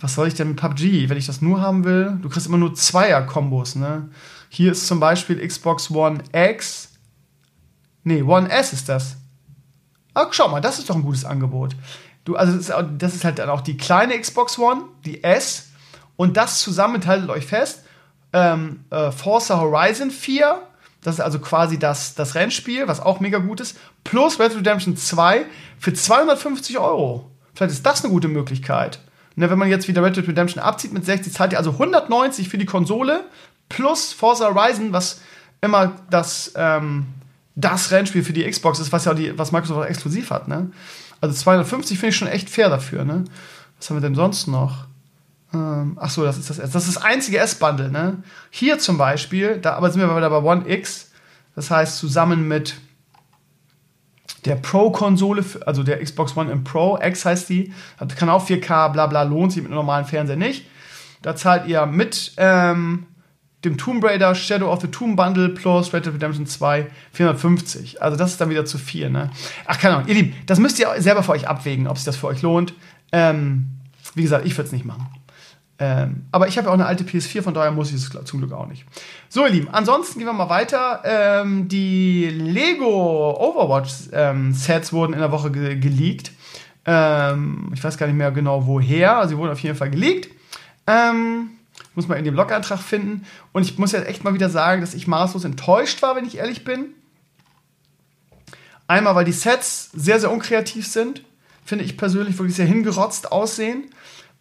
Was 0.00 0.14
soll 0.14 0.28
ich 0.28 0.34
denn 0.34 0.48
mit 0.48 0.56
PUBG? 0.58 1.08
Wenn 1.08 1.16
ich 1.16 1.26
das 1.26 1.40
nur 1.40 1.60
haben 1.60 1.84
will, 1.84 2.18
du 2.20 2.28
kriegst 2.28 2.46
immer 2.46 2.58
nur 2.58 2.74
Zweier-Kombos, 2.74 3.76
ne? 3.76 4.10
Hier 4.50 4.72
ist 4.72 4.86
zum 4.86 5.00
Beispiel 5.00 5.44
Xbox 5.46 5.90
One 5.90 6.22
X. 6.32 6.90
Nee, 8.02 8.22
One 8.22 8.50
S 8.50 8.72
ist 8.72 8.88
das. 8.88 9.16
Ach, 10.12 10.28
schau 10.32 10.48
mal, 10.48 10.60
das 10.60 10.78
ist 10.78 10.90
doch 10.90 10.94
ein 10.94 11.02
gutes 11.02 11.24
Angebot. 11.24 11.74
Du, 12.24 12.36
also 12.36 12.56
das 12.56 12.68
ist, 12.68 12.74
das 12.98 13.14
ist 13.14 13.24
halt 13.24 13.38
dann 13.38 13.50
auch 13.50 13.62
die 13.62 13.76
kleine 13.76 14.18
Xbox 14.18 14.58
One, 14.58 14.82
die 15.04 15.24
S 15.24 15.70
und 16.16 16.36
das 16.36 16.60
zusammen, 16.60 17.04
haltet 17.06 17.30
euch 17.30 17.46
fest, 17.46 17.84
ähm, 18.32 18.84
äh, 18.90 19.10
Forza 19.10 19.58
Horizon 19.58 20.10
4, 20.10 20.62
das 21.04 21.16
ist 21.16 21.20
also 21.20 21.38
quasi 21.38 21.78
das, 21.78 22.14
das 22.14 22.34
Rennspiel, 22.34 22.88
was 22.88 22.98
auch 22.98 23.20
mega 23.20 23.38
gut 23.38 23.60
ist, 23.60 23.78
plus 24.04 24.40
Red 24.40 24.52
Dead 24.52 24.58
Redemption 24.60 24.96
2 24.96 25.44
für 25.78 25.92
250 25.92 26.78
Euro. 26.78 27.30
Vielleicht 27.54 27.74
ist 27.74 27.86
das 27.86 28.02
eine 28.02 28.12
gute 28.12 28.28
Möglichkeit. 28.28 29.00
Ne, 29.36 29.50
wenn 29.50 29.58
man 29.58 29.68
jetzt 29.68 29.86
wieder 29.86 30.02
Red 30.02 30.16
Dead 30.16 30.26
Redemption 30.26 30.62
abzieht 30.62 30.94
mit 30.94 31.04
60, 31.04 31.32
zahlt 31.32 31.52
ihr 31.52 31.58
also 31.58 31.72
190 31.72 32.48
für 32.48 32.56
die 32.56 32.64
Konsole 32.64 33.24
plus 33.68 34.14
Forza 34.14 34.52
Horizon, 34.52 34.94
was 34.94 35.20
immer 35.60 35.92
das, 36.08 36.52
ähm, 36.56 37.06
das 37.54 37.90
Rennspiel 37.90 38.24
für 38.24 38.32
die 38.32 38.48
Xbox 38.48 38.78
ist, 38.78 38.90
was 38.90 39.04
ja 39.04 39.12
die, 39.12 39.38
was 39.38 39.52
Microsoft 39.52 39.88
exklusiv 39.88 40.30
hat. 40.30 40.48
Ne? 40.48 40.70
Also 41.20 41.34
250 41.34 41.98
finde 41.98 42.10
ich 42.10 42.16
schon 42.16 42.28
echt 42.28 42.48
fair 42.48 42.70
dafür. 42.70 43.04
Ne? 43.04 43.24
Was 43.78 43.90
haben 43.90 43.98
wir 43.98 44.00
denn 44.02 44.14
sonst 44.14 44.46
noch? 44.46 44.86
Ähm, 45.54 45.98
ach 46.00 46.10
so, 46.10 46.24
das 46.24 46.38
ist 46.38 46.50
das 46.50 46.58
S. 46.58 46.70
Das 46.72 46.86
ist 46.88 46.96
das 46.96 47.02
einzige 47.02 47.38
S-Bundle, 47.38 47.90
ne? 47.90 48.22
Hier 48.50 48.78
zum 48.78 48.98
Beispiel, 48.98 49.58
da 49.58 49.74
aber 49.74 49.90
sind 49.90 50.00
wir 50.00 50.16
wieder 50.16 50.30
bei 50.30 50.42
One 50.42 50.68
X. 50.68 51.12
Das 51.54 51.70
heißt, 51.70 51.98
zusammen 51.98 52.48
mit 52.48 52.74
der 54.44 54.56
Pro-Konsole, 54.56 55.44
also 55.64 55.82
der 55.82 56.02
Xbox 56.02 56.36
One 56.36 56.50
im 56.50 56.64
Pro, 56.64 56.98
X 57.00 57.24
heißt 57.24 57.48
die, 57.48 57.72
kann 58.16 58.28
auch 58.28 58.46
4K, 58.46 58.90
bla 58.90 59.06
bla, 59.06 59.22
lohnt 59.22 59.52
sich 59.52 59.62
mit 59.62 59.70
einem 59.70 59.76
normalen 59.76 60.04
Fernseher 60.04 60.36
nicht. 60.36 60.66
Da 61.22 61.34
zahlt 61.34 61.66
ihr 61.66 61.86
mit 61.86 62.32
ähm, 62.36 63.06
dem 63.64 63.78
Tomb 63.78 64.04
Raider 64.04 64.34
Shadow 64.34 64.70
of 64.70 64.82
the 64.82 64.88
Tomb 64.88 65.16
Bundle 65.16 65.48
plus 65.50 65.94
Red 65.94 66.04
Dead 66.04 66.14
Redemption 66.14 66.46
2 66.46 66.86
450. 67.12 68.02
Also 68.02 68.18
das 68.18 68.32
ist 68.32 68.40
dann 68.40 68.50
wieder 68.50 68.66
zu 68.66 68.76
viel, 68.76 69.08
ne? 69.08 69.30
Ach, 69.64 69.78
keine 69.78 69.96
Ahnung, 69.96 70.08
ihr 70.08 70.14
Lieben, 70.14 70.34
das 70.44 70.58
müsst 70.58 70.78
ihr 70.78 70.88
selber 70.98 71.22
für 71.22 71.32
euch 71.32 71.48
abwägen, 71.48 71.86
ob 71.86 71.96
sich 71.96 72.04
das 72.04 72.16
für 72.16 72.26
euch 72.26 72.42
lohnt. 72.42 72.74
Ähm, 73.12 73.70
wie 74.14 74.22
gesagt, 74.22 74.44
ich 74.44 74.52
würde 74.56 74.66
es 74.66 74.72
nicht 74.72 74.84
machen. 74.84 75.06
Ähm, 75.78 76.26
aber 76.30 76.46
ich 76.46 76.56
habe 76.56 76.66
ja 76.66 76.70
auch 76.70 76.74
eine 76.74 76.86
alte 76.86 77.02
PS4, 77.02 77.42
von 77.42 77.54
daher 77.54 77.72
muss 77.72 77.90
ich 77.90 77.96
es 77.96 78.10
zum 78.24 78.38
Glück 78.38 78.52
auch 78.52 78.66
nicht. 78.66 78.84
So, 79.28 79.44
ihr 79.44 79.50
Lieben, 79.50 79.68
ansonsten 79.72 80.18
gehen 80.18 80.28
wir 80.28 80.32
mal 80.32 80.48
weiter. 80.48 81.02
Ähm, 81.04 81.66
die 81.68 82.26
Lego 82.26 83.36
Overwatch 83.36 84.10
ähm, 84.12 84.52
Sets 84.52 84.92
wurden 84.92 85.14
in 85.14 85.18
der 85.18 85.32
Woche 85.32 85.50
ge 85.50 85.76
geleakt. 85.76 86.30
Ähm, 86.86 87.72
ich 87.74 87.82
weiß 87.82 87.98
gar 87.98 88.06
nicht 88.06 88.16
mehr 88.16 88.30
genau 88.30 88.66
woher. 88.66 89.26
Sie 89.26 89.36
wurden 89.36 89.50
auf 89.50 89.60
jeden 89.60 89.76
Fall 89.76 89.90
geleakt. 89.90 90.28
Ähm, 90.86 91.50
muss 91.96 92.06
man 92.06 92.18
in 92.18 92.24
dem 92.24 92.34
Blog-Eintrag 92.34 92.78
finden. 92.78 93.26
Und 93.52 93.62
ich 93.62 93.76
muss 93.76 93.92
jetzt 93.92 94.06
echt 94.06 94.22
mal 94.22 94.34
wieder 94.34 94.50
sagen, 94.50 94.80
dass 94.80 94.94
ich 94.94 95.08
maßlos 95.08 95.44
enttäuscht 95.44 96.02
war, 96.02 96.14
wenn 96.14 96.24
ich 96.24 96.36
ehrlich 96.36 96.64
bin. 96.64 96.94
Einmal, 98.86 99.16
weil 99.16 99.24
die 99.24 99.32
Sets 99.32 99.90
sehr, 99.92 100.20
sehr 100.20 100.30
unkreativ 100.30 100.86
sind. 100.86 101.24
Finde 101.64 101.84
ich 101.84 101.96
persönlich 101.96 102.38
wirklich 102.38 102.54
sehr 102.54 102.66
hingerotzt 102.66 103.32
aussehen 103.32 103.84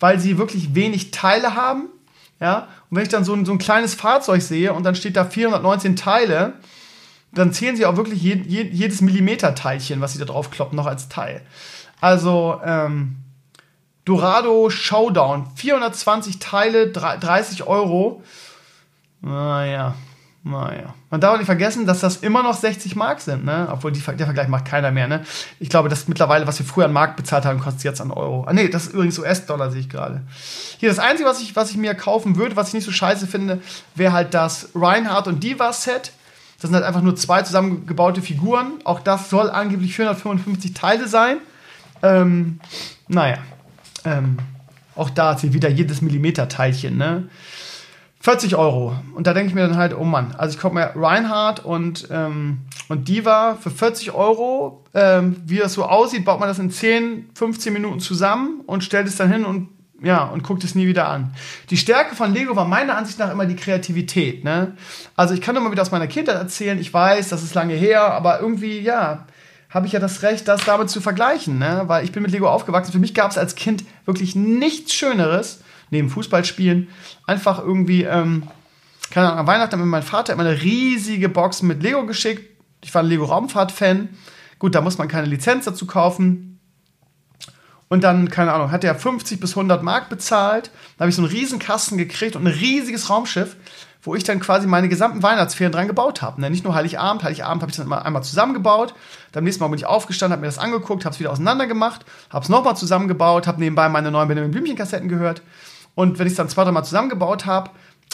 weil 0.04 0.20
sie 0.20 0.38
wirklich 0.38 0.76
wenig 0.76 1.12
Teile 1.12 1.56
haben. 1.56 1.88
Ja, 2.42 2.68
und 2.90 2.98
wenn 2.98 3.04
ich 3.04 3.10
dann 3.10 3.24
so 3.24 3.34
ein, 3.34 3.46
so 3.46 3.54
ein 3.54 3.58
kleines 3.58 3.96
Fahrzeug 3.96 4.42
sehe 4.42 4.74
und 4.74 4.84
dann 4.84 4.96
steht 4.96 5.16
da 5.16 5.24
419 5.24 5.96
Teile, 5.96 6.56
dann 7.32 7.54
zählen 7.54 7.78
sie 7.78 7.86
auch 7.86 7.96
wirklich 7.96 8.22
je, 8.22 8.34
je, 8.46 8.64
jedes 8.64 9.00
Millimeter-Teilchen, 9.00 10.02
was 10.02 10.12
sie 10.12 10.20
da 10.20 10.26
drauf 10.26 10.52
kloppen, 10.52 10.76
noch 10.76 10.88
als 10.88 11.08
Teil. 11.08 11.42
Also, 12.02 12.60
ähm, 12.66 13.16
Dorado 14.04 14.70
Showdown, 14.70 15.48
420 15.56 16.40
Teile, 16.40 16.90
30 16.90 17.64
Euro. 17.64 18.24
Naja, 19.22 19.96
naja. 20.46 20.94
Man 21.10 21.22
darf 21.22 21.34
auch 21.34 21.38
nicht 21.38 21.46
vergessen, 21.46 21.86
dass 21.86 22.02
das 22.02 22.18
immer 22.18 22.44
noch 22.44 22.54
60 22.54 22.98
Mark 22.98 23.22
sind, 23.22 23.46
ne? 23.46 23.70
Obwohl 23.72 23.94
die, 23.94 24.02
der 24.02 24.26
Vergleich 24.26 24.50
macht 24.50 24.66
keiner 24.66 24.92
mehr, 24.92 25.08
ne? 25.08 25.24
Ich 25.60 25.70
glaube, 25.70 25.88
dass 25.88 26.10
mittlerweile, 26.10 26.46
was 26.46 26.60
wir 26.60 26.66
früher 26.66 26.86
an 26.86 26.92
Markt 26.92 27.16
bezahlt 27.16 27.46
haben, 27.46 27.62
kostet 27.62 27.84
jetzt 27.86 28.02
an 28.02 28.12
Euro. 28.12 28.44
Ah, 28.46 28.52
nee, 28.52 28.68
das 28.68 28.88
ist 28.88 28.94
übrigens 28.94 29.18
US-Dollar, 29.18 29.72
sehe 29.72 29.80
ich 29.80 29.90
gerade. 29.90 30.22
Hier, 30.80 30.90
das 30.90 31.00
Einzige, 31.00 31.30
was 31.30 31.42
ich, 31.42 31.56
was 31.56 31.72
ich 31.72 31.78
mir 31.78 31.96
kaufen 31.96 32.36
würde, 32.36 32.58
was 32.58 32.70
ich 32.70 32.74
nicht 32.74 32.84
so 32.84 32.92
scheiße 32.92 33.26
finde, 33.26 33.62
wäre 33.96 34.12
halt 34.12 34.34
das 34.34 34.70
Reinhardt 34.76 35.28
und 35.28 35.42
Diva-Set. 35.42 36.12
Das 36.60 36.70
sind 36.70 36.76
halt 36.76 36.84
einfach 36.84 37.02
nur 37.02 37.16
zwei 37.16 37.42
zusammengebaute 37.44 38.22
Figuren. 38.22 38.74
Auch 38.84 39.00
das 39.00 39.30
soll 39.30 39.50
angeblich 39.50 39.96
455 39.96 40.74
Teile 40.74 41.08
sein. 41.08 41.38
Ähm, 42.02 42.60
naja. 43.08 43.38
Ähm, 44.04 44.40
auch 44.96 45.10
da 45.10 45.38
zählt 45.38 45.54
wieder 45.54 45.70
jedes 45.70 46.02
Millimeter-Teilchen, 46.02 46.98
ne? 46.98 47.30
40 48.24 48.56
Euro. 48.56 48.96
Und 49.16 49.28
da 49.28 49.34
denke 49.34 49.50
ich 49.50 49.54
mir 49.54 49.68
dann 49.68 49.76
halt, 49.76 49.94
oh 49.94 50.06
Mann, 50.06 50.34
also 50.38 50.56
ich 50.56 50.62
kaufe 50.62 50.74
mir 50.74 50.94
Reinhardt 50.96 51.66
und, 51.66 52.08
ähm, 52.10 52.60
und 52.88 53.10
Diva 53.10 53.58
für 53.60 53.70
40 53.70 54.14
Euro. 54.14 54.86
Ähm, 54.94 55.36
wie 55.46 55.58
das 55.58 55.74
so 55.74 55.84
aussieht, 55.84 56.24
baut 56.24 56.40
man 56.40 56.48
das 56.48 56.58
in 56.58 56.72
10, 56.72 57.32
15 57.36 57.74
Minuten 57.74 58.00
zusammen 58.00 58.62
und 58.66 58.82
stellt 58.86 59.08
es 59.08 59.18
dann 59.18 59.30
hin 59.30 59.44
und 59.44 59.68
ja, 60.02 60.24
und 60.24 60.44
guckt 60.44 60.64
es 60.64 60.74
nie 60.74 60.88
wieder 60.88 61.08
an. 61.08 61.34
Die 61.70 61.78
Stärke 61.78 62.16
von 62.16 62.34
Lego 62.34 62.56
war 62.56 62.66
meiner 62.66 62.96
Ansicht 62.96 63.20
nach 63.20 63.32
immer 63.32 63.46
die 63.46 63.56
Kreativität. 63.56 64.44
Ne? 64.44 64.76
Also 65.18 65.34
ich 65.34 65.42
kann 65.42 65.56
immer 65.56 65.72
wieder 65.72 65.82
aus 65.82 65.92
meiner 65.92 66.08
Kindheit 66.08 66.36
erzählen, 66.36 66.80
ich 66.80 66.94
weiß, 66.94 67.28
das 67.30 67.44
ist 67.44 67.54
lange 67.56 67.74
her, 67.74 68.06
aber 68.06 68.40
irgendwie, 68.40 68.80
ja, 68.80 69.26
habe 69.70 69.88
ich 69.88 69.94
ja 69.94 70.00
das 70.00 70.22
Recht, 70.22 70.48
das 70.48 70.64
damit 70.66 70.90
zu 70.90 71.02
vergleichen. 71.02 71.58
Ne? 71.58 71.84
Weil 71.88 72.06
ich 72.06 72.12
bin 72.12 72.24
mit 72.24 72.32
Lego 72.32 72.48
aufgewachsen. 72.48 72.92
Für 72.92 73.00
mich 73.00 73.14
gab 73.14 73.32
es 73.32 73.38
als 73.38 73.56
Kind 73.56 73.84
wirklich 74.06 74.36
nichts 74.36 74.94
Schöneres, 74.94 75.63
neben 75.94 76.10
Fußballspielen, 76.10 76.90
einfach 77.26 77.60
irgendwie, 77.60 78.04
ähm, 78.04 78.44
keine 79.10 79.28
Ahnung, 79.28 79.40
an 79.40 79.48
Weihnachten 79.48 79.72
hat 79.74 79.80
mir 79.80 79.86
mein 79.86 80.04
Vater 80.04 80.34
immer 80.34 80.46
eine 80.46 80.62
riesige 80.62 81.30
Box 81.30 81.62
mit 81.62 81.82
Lego 81.82 82.06
geschickt. 82.06 82.50
Ich 82.84 82.94
war 82.94 83.04
ein 83.04 83.08
Lego-Raumfahrt-Fan. 83.08 84.10
Gut, 84.60 84.76
da 84.76 84.82
muss 84.82 84.98
man 84.98 85.08
keine 85.08 85.28
Lizenz 85.28 85.66
dazu 85.66 85.86
kaufen. 85.86 86.60
Und 87.90 88.04
dann, 88.04 88.30
keine 88.30 88.54
Ahnung, 88.54 88.72
hat 88.72 88.84
er 88.84 88.96
50 88.96 89.40
bis 89.40 89.52
100 89.52 89.84
Mark 89.84 90.10
bezahlt. 90.10 90.72
Da 90.98 91.02
habe 91.02 91.10
ich 91.10 91.16
so 91.16 91.22
einen 91.22 91.32
riesen 91.32 91.60
Kasten 91.60 91.98
gekriegt 91.98 92.36
und 92.36 92.48
ein 92.48 92.54
riesiges 92.54 93.10
Raumschiff, 93.10 93.56
wo 94.02 94.16
ich 94.16 94.24
dann 94.24 94.40
quasi 94.40 94.66
meine 94.66 94.90
gesamten 94.90 95.22
Weihnachtsferien 95.22 95.72
dran 95.72 95.88
gebaut 95.88 96.24
habe. 96.24 96.42
Ne? 96.42 96.50
Nicht 96.50 96.64
nur 96.64 96.74
Heiligabend, 96.74 97.24
Heiligabend 97.24 97.62
habe 97.62 97.70
ich 97.70 97.78
dann 97.78 97.86
immer 97.86 98.04
einmal 98.04 98.24
zusammengebaut. 98.24 98.96
Dann 99.32 99.44
nächsten 99.44 99.64
Mal 99.64 99.68
bin 99.68 99.78
ich 99.78 99.86
aufgestanden, 99.86 100.34
habe 100.34 100.42
mir 100.42 100.48
das 100.48 100.58
angeguckt, 100.58 101.06
habe 101.06 101.14
es 101.14 101.20
wieder 101.20 101.32
auseinander 101.32 101.68
gemacht, 101.68 102.04
habe 102.32 102.44
es 102.44 102.50
nochmal 102.50 102.76
zusammengebaut, 102.76 103.46
habe 103.46 103.60
nebenbei 103.60 103.88
meine 103.90 104.10
neuen 104.10 104.28
Benjamin 104.28 104.52
Blümchen-Kassetten 104.52 105.08
gehört 105.08 105.44
und 105.96 106.20
wenn 106.20 106.28
ich 106.28 106.34
es 106.34 106.38
dann 106.38 106.50
zwei, 106.50 106.64
drei 106.64 106.72
Mal 106.72 106.84
zusammengebaut 106.84 107.46
habe, 107.46 107.72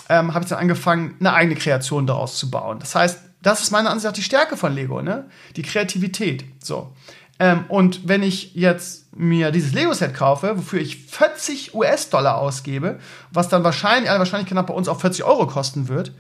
ähm, 0.10 0.34
habe 0.34 0.44
ich 0.44 0.50
dann 0.50 0.60
angefangen, 0.60 1.16
eine 1.20 1.34
eigene 1.34 1.56
Kreation 1.56 2.08
daraus 2.08 2.38
zu 2.38 2.50
bauen. 2.50 2.80
Das 2.80 2.96
heißt, 2.96 3.20
das 3.42 3.62
ist 3.62 3.72
meiner 3.72 3.90
Ansicht 3.90 4.06
nach 4.06 4.14
die 4.14 4.24
Stärke 4.24 4.58
von 4.58 4.74
Lego, 4.74 5.02
ne? 5.02 5.26
Die 5.56 5.62
Kreativität. 5.62 6.44
So. 6.62 6.94
Ähm, 7.40 7.66
und 7.70 8.08
wenn 8.08 8.22
ich 8.22 8.54
jetzt 8.54 9.16
mir 9.16 9.52
dieses 9.52 9.74
Lego-Set 9.74 10.14
kaufe, 10.14 10.58
wofür 10.58 10.82
ich 10.82 11.06
40 11.06 11.74
US-Dollar 11.74 12.38
ausgebe, 12.38 13.00
was 13.32 13.48
dann 13.48 13.64
wahrscheinlich, 13.64 14.10
alle 14.10 14.20
wahrscheinlich 14.20 14.50
knapp 14.50 14.68
bei 14.68 14.74
uns 14.74 14.90
auch 14.90 15.00
40 15.00 15.24
Euro 15.24 15.48
kosten 15.48 15.88
wird, 15.88 16.12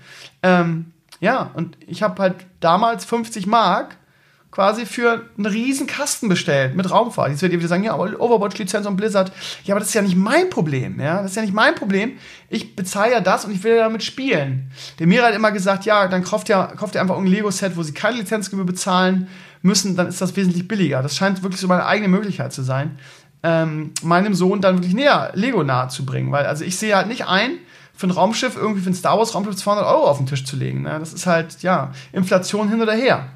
ähm, 0.44 0.94
ja, 1.20 1.52
und 1.54 1.78
ich 1.86 2.02
habe 2.02 2.22
halt 2.22 2.36
damals 2.62 3.04
50 3.04 3.46
Mark 3.46 3.98
quasi 4.52 4.86
für 4.86 5.26
einen 5.38 5.46
riesen 5.46 5.86
Kasten 5.86 6.28
bestellt 6.28 6.76
mit 6.76 6.90
Raumfahrt. 6.90 7.30
Jetzt 7.30 7.42
werdet 7.42 7.54
ihr 7.54 7.60
wieder 7.60 7.70
sagen, 7.70 7.84
ja, 7.84 7.96
Overwatch-Lizenz 7.96 8.88
und 8.88 8.98
Blizzard. 8.98 9.32
Ja, 9.64 9.76
aber 9.76 9.80
das 9.80 9.90
ist 9.90 9.94
ja 9.94 10.02
nicht 10.02 10.16
mein 10.16 10.50
Problem, 10.50 11.00
ja. 11.00 11.22
Das 11.22 11.32
ist 11.32 11.36
ja 11.36 11.44
nicht 11.44 11.54
mein 11.54 11.76
Problem. 11.76 12.14
Ich 12.50 12.76
bezahle 12.76 13.12
ja 13.12 13.22
das 13.22 13.46
und 13.46 13.52
ich 13.52 13.64
will 13.64 13.76
ja 13.76 13.84
damit 13.84 14.04
spielen. 14.04 14.72
Der 14.98 15.06
Mira 15.08 15.28
hat 15.28 15.36
immer 15.36 15.52
gesagt, 15.52 15.86
ja, 15.86 16.08
dann 16.08 16.24
kauft 16.24 16.50
ihr, 16.50 16.74
kauft 16.76 16.96
ihr 16.96 17.02
einfach 17.02 17.18
ein 17.18 17.28
Lego-Set, 17.28 17.78
wo 17.78 17.84
sie 17.84 17.94
keine 17.94 18.18
Lizenzgebühr 18.18 18.66
bezahlen 18.66 19.28
müssen, 19.62 19.96
dann 19.96 20.08
ist 20.08 20.22
das 20.22 20.36
wesentlich 20.36 20.68
billiger. 20.68 21.04
Das 21.04 21.16
scheint 21.16 21.44
wirklich 21.44 21.62
so 21.62 21.68
meine 21.68 21.86
eigene 21.86 22.08
Möglichkeit 22.08 22.54
zu 22.54 22.64
sein, 22.64 22.98
ähm, 23.44 23.92
meinem 24.02 24.34
Sohn 24.34 24.62
dann 24.62 24.78
wirklich 24.78 24.94
näher 24.94 25.32
Lego 25.34 25.64
nahe 25.64 25.90
zu 25.90 26.06
bringen. 26.06 26.32
Weil, 26.32 26.46
also 26.46 26.64
ich 26.64 26.78
sehe 26.78 26.96
halt 26.96 27.08
nicht 27.08 27.28
ein, 27.28 27.52
für 27.96 28.08
ein 28.08 28.12
Raumschiff, 28.12 28.56
irgendwie 28.56 28.82
für 28.82 28.90
ein 28.90 28.96
Star 28.96 29.18
Wars 29.18 29.36
Raumschiff 29.36 29.58
200 29.58 29.86
Euro 29.86 30.08
auf 30.08 30.18
den 30.18 30.26
Tisch 30.26 30.46
zu 30.46 30.56
legen. 30.56 30.84
Ne? 30.84 30.98
Das 31.00 31.14
ist 31.14 31.26
halt, 31.26 31.62
ja, 31.62 31.92
Inflation 32.14 32.70
hin 32.70 32.82
oder 32.82 32.94
her. 32.94 33.28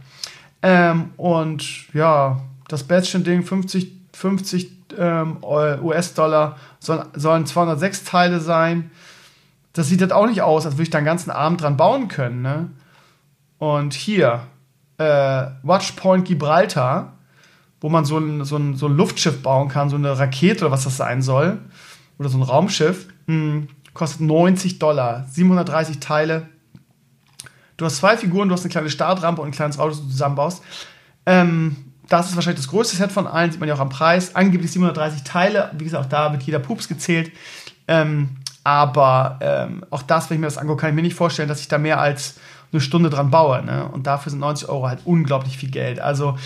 Ähm, 0.64 1.12
und 1.18 1.94
ja, 1.94 2.42
das 2.70 2.84
Batchen-Ding, 2.86 3.44
50, 3.44 3.92
50 4.14 4.72
ähm, 4.98 5.38
US-Dollar, 5.44 6.58
soll, 6.80 7.06
sollen 7.14 7.46
206 7.46 8.06
Teile 8.06 8.40
sein. 8.40 8.90
Das 9.74 9.90
sieht 9.90 10.02
halt 10.02 10.14
auch 10.14 10.28
nicht 10.28 10.42
aus, 10.42 10.66
als 10.66 10.76
würde 10.76 10.84
ich 10.84 10.90
da 10.90 11.00
einen 11.00 11.06
ganzen 11.06 11.32
Abend 11.32 11.62
dran 11.62 11.78
bauen 11.78 12.08
können. 12.08 12.42
Ne? 12.42 12.70
Und 13.58 13.94
hier, 13.94 14.44
äh, 14.98 15.48
Watchpoint 15.64 16.26
Gibraltar, 16.26 17.14
wo 17.82 17.90
man 17.90 18.06
so 18.06 18.18
ein, 18.18 18.46
so, 18.46 18.56
ein, 18.56 18.76
so 18.76 18.88
ein 18.88 18.96
Luftschiff 18.96 19.44
bauen 19.44 19.68
kann, 19.68 19.90
so 19.90 19.98
eine 19.98 20.18
Rakete 20.18 20.66
oder 20.66 20.72
was 20.72 20.86
das 20.86 20.96
sein 20.96 21.22
soll. 21.22 21.60
Oder 22.18 22.30
so 22.30 22.38
ein 22.38 22.44
Raumschiff. 22.44 23.08
Hm, 23.28 23.68
kostet 23.94 24.22
90 24.22 24.80
Dollar, 24.80 25.26
730 25.30 26.00
Teile. 26.00 26.48
Du 27.84 27.88
hast 27.88 27.98
zwei 27.98 28.16
Figuren, 28.16 28.48
du 28.48 28.54
hast 28.54 28.62
eine 28.62 28.72
kleine 28.72 28.90
Startrampe 28.90 29.42
und 29.42 29.50
ein 29.50 29.52
kleines 29.52 29.78
Auto, 29.78 29.90
das 29.90 30.02
du 30.02 30.08
zusammenbaust. 30.08 30.64
Ähm, 31.26 31.76
das 32.08 32.30
ist 32.30 32.36
wahrscheinlich 32.36 32.62
das 32.62 32.70
größte 32.70 32.96
Set 32.96 33.12
von 33.12 33.28
allen, 33.28 33.52
sieht 33.52 33.60
man 33.60 33.68
ja 33.68 33.76
auch 33.76 33.82
am 33.82 33.90
Preis. 33.90 34.36
Angeblich 34.36 34.72
730 34.72 35.24
Teile, 35.24 35.70
wie 35.78 35.84
gesagt, 35.84 36.06
auch 36.06 36.10
da 36.10 36.32
wird 36.32 36.44
jeder 36.44 36.60
Pups 36.60 36.88
gezählt. 36.88 37.32
Ähm, 37.90 38.38
aber 38.64 39.38
ähm, 39.42 39.86
auch 39.90 40.02
das, 40.02 40.30
wenn 40.30 40.36
ich 40.36 40.40
mir 40.40 40.48
das 40.48 40.58
angucke, 40.58 40.80
kann 40.80 40.92
ich 40.92 40.96
mir 40.96 41.02
nicht 41.02 41.16
vorstellen, 41.16 41.50
dass 41.50 41.60
ich 41.60 41.68
da 41.68 41.78
mehr 41.78 42.00
als 42.00 42.36
eine 42.72 42.80
Stunde 42.80 43.10
dran 43.10 43.30
baue. 43.30 43.62
Ne? 43.64 43.86
Und 43.92 44.08
dafür 44.08 44.30
sind 44.30 44.40
90 44.40 44.70
Euro 44.70 44.88
halt 44.88 45.00
unglaublich 45.04 45.58
viel 45.58 45.70
Geld. 45.70 46.00
Also 46.00 46.38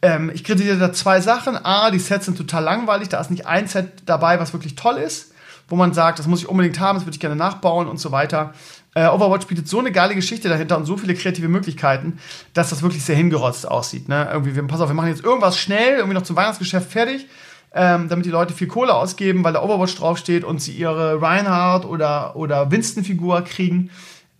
ähm, 0.00 0.30
ich 0.32 0.42
kritisiere 0.42 0.78
da 0.78 0.94
zwei 0.94 1.20
Sachen. 1.20 1.62
A, 1.62 1.90
die 1.90 1.98
Sets 1.98 2.24
sind 2.24 2.38
total 2.38 2.64
langweilig. 2.64 3.10
Da 3.10 3.20
ist 3.20 3.30
nicht 3.30 3.46
ein 3.46 3.66
Set 3.66 4.04
dabei, 4.06 4.40
was 4.40 4.54
wirklich 4.54 4.74
toll 4.74 4.96
ist, 4.96 5.34
wo 5.68 5.76
man 5.76 5.92
sagt, 5.92 6.18
das 6.18 6.26
muss 6.26 6.40
ich 6.40 6.48
unbedingt 6.48 6.80
haben, 6.80 6.96
das 6.96 7.04
würde 7.04 7.14
ich 7.14 7.20
gerne 7.20 7.36
nachbauen 7.36 7.88
und 7.88 7.98
so 7.98 8.10
weiter. 8.10 8.54
Äh, 8.98 9.06
Overwatch 9.06 9.46
bietet 9.46 9.68
so 9.68 9.78
eine 9.78 9.92
geile 9.92 10.16
Geschichte 10.16 10.48
dahinter 10.48 10.76
und 10.76 10.84
so 10.84 10.96
viele 10.96 11.14
kreative 11.14 11.46
Möglichkeiten, 11.46 12.18
dass 12.52 12.70
das 12.70 12.82
wirklich 12.82 13.04
sehr 13.04 13.14
hingerotzt 13.14 13.70
aussieht. 13.70 14.08
Ne? 14.08 14.28
Irgendwie, 14.32 14.56
wir, 14.56 14.62
pass 14.66 14.80
auf, 14.80 14.88
wir 14.90 14.94
machen 14.94 15.10
jetzt 15.10 15.22
irgendwas 15.22 15.56
schnell, 15.56 15.98
irgendwie 15.98 16.14
noch 16.14 16.24
zum 16.24 16.34
Weihnachtsgeschäft 16.34 16.90
fertig. 16.90 17.26
Ähm, 17.72 18.08
damit 18.08 18.24
die 18.24 18.30
Leute 18.30 18.54
viel 18.54 18.66
Kohle 18.66 18.94
ausgeben, 18.94 19.44
weil 19.44 19.52
da 19.52 19.62
Overwatch 19.62 19.94
draufsteht 19.94 20.42
und 20.42 20.60
sie 20.60 20.72
ihre 20.72 21.20
Reinhardt 21.20 21.84
oder, 21.84 22.34
oder 22.34 22.70
Winston-Figur 22.70 23.42
kriegen. 23.42 23.90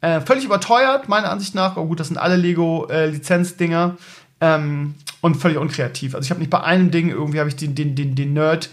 Äh, 0.00 0.22
völlig 0.22 0.46
überteuert, 0.46 1.08
meiner 1.08 1.30
Ansicht 1.30 1.54
nach. 1.54 1.76
Aber 1.76 1.84
gut, 1.84 2.00
das 2.00 2.08
sind 2.08 2.16
alle 2.16 2.36
Lego-Lizenzdinger. 2.36 3.96
Äh, 4.40 4.54
ähm, 4.54 4.94
und 5.20 5.36
völlig 5.36 5.58
unkreativ. 5.58 6.14
Also 6.14 6.24
ich 6.24 6.30
habe 6.30 6.40
nicht 6.40 6.50
bei 6.50 6.62
einem 6.62 6.90
Ding 6.90 7.10
irgendwie 7.10 7.38
habe 7.38 7.48
ich 7.48 7.56
den, 7.56 7.74
den, 7.74 7.94
den, 7.94 8.14
den 8.14 8.32
Nerd 8.32 8.70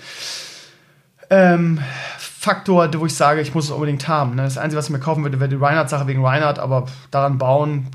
ähm, 1.30 1.80
Faktor, 2.18 2.90
wo 3.00 3.06
ich 3.06 3.16
sage, 3.16 3.42
ich 3.42 3.54
muss 3.54 3.66
es 3.66 3.72
unbedingt 3.72 4.08
haben. 4.08 4.36
Ne? 4.36 4.44
Das 4.44 4.58
Einzige, 4.58 4.78
was 4.78 4.86
ich 4.86 4.92
mir 4.92 5.00
kaufen 5.00 5.24
würde, 5.24 5.40
wäre 5.40 5.50
die 5.50 5.56
Reinhardt-Sache 5.56 6.08
wegen 6.08 6.24
Reinhardt, 6.24 6.60
aber 6.60 6.86
daran 7.12 7.38
bauen. 7.38 7.88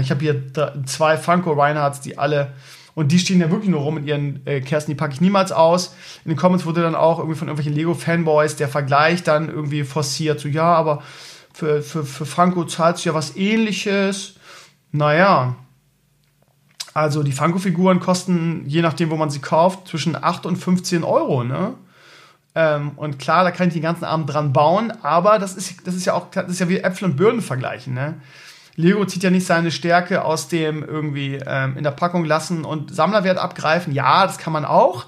Ich 0.00 0.10
habe 0.10 0.20
hier 0.20 0.42
zwei 0.86 1.16
Funko 1.16 1.52
Reinhardts, 1.52 2.00
die 2.00 2.18
alle 2.18 2.52
und 2.98 3.12
die 3.12 3.20
stehen 3.20 3.40
ja 3.40 3.48
wirklich 3.48 3.70
nur 3.70 3.82
rum 3.82 3.94
mit 3.94 4.06
ihren 4.06 4.44
äh, 4.44 4.60
Kerzen, 4.60 4.90
die 4.90 4.96
packe 4.96 5.14
ich 5.14 5.20
niemals 5.20 5.52
aus. 5.52 5.94
In 6.24 6.32
den 6.32 6.36
Comments 6.36 6.66
wurde 6.66 6.82
dann 6.82 6.96
auch 6.96 7.20
irgendwie 7.20 7.38
von 7.38 7.46
irgendwelchen 7.46 7.76
Lego-Fanboys 7.76 8.56
der 8.56 8.66
Vergleich 8.66 9.22
dann 9.22 9.48
irgendwie 9.48 9.84
forciert. 9.84 10.40
So, 10.40 10.48
ja, 10.48 10.64
aber 10.64 11.04
für, 11.54 11.80
für, 11.80 12.04
für 12.04 12.26
Funko 12.26 12.64
zahlst 12.64 13.04
du 13.04 13.10
ja 13.10 13.14
was 13.14 13.36
ähnliches. 13.36 14.34
Naja, 14.90 15.54
also 16.92 17.22
die 17.22 17.30
Funko-Figuren 17.30 18.00
kosten, 18.00 18.64
je 18.66 18.82
nachdem, 18.82 19.10
wo 19.10 19.16
man 19.16 19.30
sie 19.30 19.38
kauft, 19.38 19.86
zwischen 19.86 20.16
8 20.20 20.44
und 20.44 20.56
15 20.56 21.04
Euro, 21.04 21.44
ne? 21.44 21.74
Ähm, 22.60 22.90
und 22.96 23.20
klar, 23.20 23.44
da 23.44 23.52
kann 23.52 23.68
ich 23.68 23.74
den 23.74 23.84
ganzen 23.84 24.02
Abend 24.02 24.34
dran 24.34 24.52
bauen, 24.52 24.92
aber 25.02 25.38
das 25.38 25.54
ist, 25.54 25.86
das 25.86 25.94
ist 25.94 26.06
ja 26.06 26.14
auch, 26.14 26.26
das 26.32 26.48
ist 26.48 26.58
ja 26.58 26.68
wie 26.68 26.80
Äpfel 26.80 27.04
und 27.04 27.16
Birnen 27.16 27.40
vergleichen, 27.40 27.94
ne? 27.94 28.14
Lego 28.74 29.04
zieht 29.04 29.22
ja 29.22 29.30
nicht 29.30 29.46
seine 29.46 29.70
Stärke 29.70 30.24
aus 30.24 30.48
dem 30.48 30.82
irgendwie 30.82 31.38
ähm, 31.46 31.76
in 31.76 31.84
der 31.84 31.92
Packung 31.92 32.24
lassen 32.24 32.64
und 32.64 32.92
Sammlerwert 32.92 33.38
abgreifen. 33.38 33.92
Ja, 33.92 34.26
das 34.26 34.38
kann 34.38 34.52
man 34.52 34.64
auch. 34.64 35.06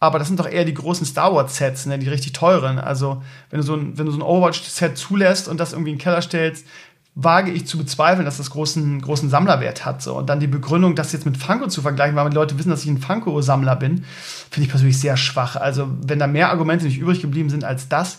Aber 0.00 0.18
das 0.18 0.28
sind 0.28 0.40
doch 0.40 0.48
eher 0.48 0.64
die 0.64 0.74
großen 0.74 1.06
Star 1.06 1.32
Wars 1.32 1.56
Sets, 1.56 1.86
ne, 1.86 1.98
die 1.98 2.08
richtig 2.08 2.32
teuren. 2.32 2.78
Also, 2.78 3.22
wenn 3.50 3.58
du 3.60 3.66
so 3.66 3.74
ein, 3.74 3.96
wenn 3.96 4.06
du 4.06 4.12
so 4.12 4.18
ein 4.18 4.22
Overwatch 4.22 4.62
Set 4.62 4.96
zulässt 4.96 5.46
und 5.46 5.58
das 5.58 5.72
irgendwie 5.72 5.90
in 5.90 5.96
den 5.96 6.02
Keller 6.02 6.22
stellst, 6.22 6.66
wage 7.14 7.50
ich 7.50 7.66
zu 7.66 7.76
bezweifeln, 7.76 8.24
dass 8.24 8.36
das 8.36 8.50
großen, 8.50 9.00
großen 9.00 9.28
Sammlerwert 9.28 9.84
hat. 9.84 10.02
So. 10.02 10.16
Und 10.16 10.28
dann 10.28 10.40
die 10.40 10.46
Begründung, 10.46 10.94
das 10.94 11.12
jetzt 11.12 11.26
mit 11.26 11.36
Funko 11.36 11.66
zu 11.66 11.82
vergleichen, 11.82 12.16
weil 12.16 12.30
die 12.30 12.36
Leute 12.36 12.58
wissen, 12.58 12.70
dass 12.70 12.84
ich 12.84 12.90
ein 12.90 12.98
Funko-Sammler 12.98 13.76
bin, 13.76 14.04
finde 14.50 14.66
ich 14.66 14.70
persönlich 14.70 14.98
sehr 14.98 15.16
schwach. 15.16 15.56
Also, 15.56 15.88
wenn 16.06 16.18
da 16.18 16.26
mehr 16.26 16.50
Argumente 16.50 16.84
nicht 16.84 16.98
übrig 16.98 17.20
geblieben 17.20 17.50
sind 17.50 17.64
als 17.64 17.88
das, 17.88 18.18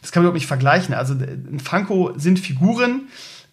das 0.00 0.12
kann 0.12 0.22
man 0.22 0.26
überhaupt 0.26 0.40
nicht 0.40 0.46
vergleichen. 0.46 0.94
Also, 0.94 1.14
ein 1.14 1.60
Funko 1.60 2.12
sind 2.16 2.38
Figuren, 2.38 3.02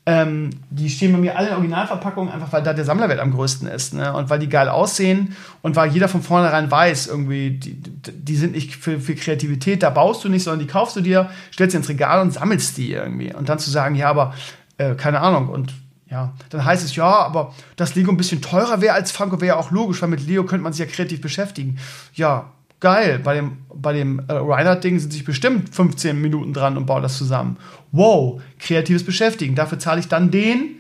ähm, 0.07 0.51
die 0.69 0.89
stehen 0.89 1.11
bei 1.11 1.18
mir 1.18 1.38
alle 1.38 1.49
in 1.49 1.53
Originalverpackungen, 1.55 2.31
einfach 2.31 2.53
weil 2.53 2.64
da 2.64 2.72
der 2.72 2.85
Sammlerwert 2.85 3.19
am 3.19 3.31
größten 3.31 3.68
ist. 3.68 3.93
Ne? 3.93 4.14
Und 4.14 4.30
weil 4.30 4.39
die 4.39 4.47
geil 4.47 4.69
aussehen 4.69 5.35
und 5.61 5.76
weil 5.76 5.91
jeder 5.91 6.07
von 6.07 6.22
vornherein 6.22 6.72
weiß, 6.72 7.07
irgendwie, 7.07 7.51
die, 7.51 7.76
die 7.76 8.35
sind 8.38 8.53
nicht 8.53 8.73
für, 8.73 9.01
für 9.01 9.15
Kreativität, 9.15 9.84
da 9.84 9.89
baust 9.89 10.23
du 10.23 10.30
nicht, 10.30 10.43
sondern 10.43 10.65
die 10.65 10.72
kaufst 10.72 10.95
du 10.95 11.01
dir, 11.01 11.30
stellst 11.51 11.73
sie 11.73 11.80
ins 11.80 11.89
Regal 11.89 12.22
und 12.22 12.31
sammelst 12.31 12.77
die 12.77 12.93
irgendwie. 12.93 13.34
Und 13.34 13.49
dann 13.49 13.59
zu 13.59 13.69
sagen, 13.69 13.95
ja, 13.95 14.09
aber 14.09 14.34
äh, 14.77 14.95
keine 14.95 15.19
Ahnung. 15.21 15.49
Und 15.49 15.73
ja, 16.09 16.33
dann 16.49 16.63
heißt 16.63 16.85
es, 16.85 16.95
ja, 16.95 17.05
aber 17.05 17.53
dass 17.75 17.95
Lego 17.95 18.11
ein 18.11 18.17
bisschen 18.17 18.41
teurer 18.41 18.81
wäre 18.81 18.93
als 18.93 19.11
Funko, 19.11 19.41
wäre 19.41 19.55
ja 19.55 19.59
auch 19.59 19.71
logisch, 19.71 20.01
weil 20.01 20.09
mit 20.09 20.25
Lego 20.25 20.43
könnte 20.43 20.63
man 20.63 20.73
sich 20.73 20.85
ja 20.85 20.91
kreativ 20.91 21.21
beschäftigen. 21.21 21.77
Ja, 22.13 22.51
geil. 22.79 23.19
Bei 23.23 23.35
dem, 23.35 23.57
bei 23.73 23.93
dem 23.93 24.19
äh, 24.27 24.33
Reinhardt-Ding 24.33 24.99
sind 24.99 25.11
sich 25.11 25.25
bestimmt 25.25 25.73
15 25.73 26.19
Minuten 26.19 26.53
dran 26.53 26.77
und 26.77 26.85
bauen 26.85 27.03
das 27.03 27.17
zusammen. 27.17 27.57
Wow, 27.91 28.41
kreatives 28.59 29.05
Beschäftigen. 29.05 29.55
Dafür 29.55 29.79
zahle 29.79 29.99
ich 29.99 30.07
dann 30.07 30.31
den. 30.31 30.75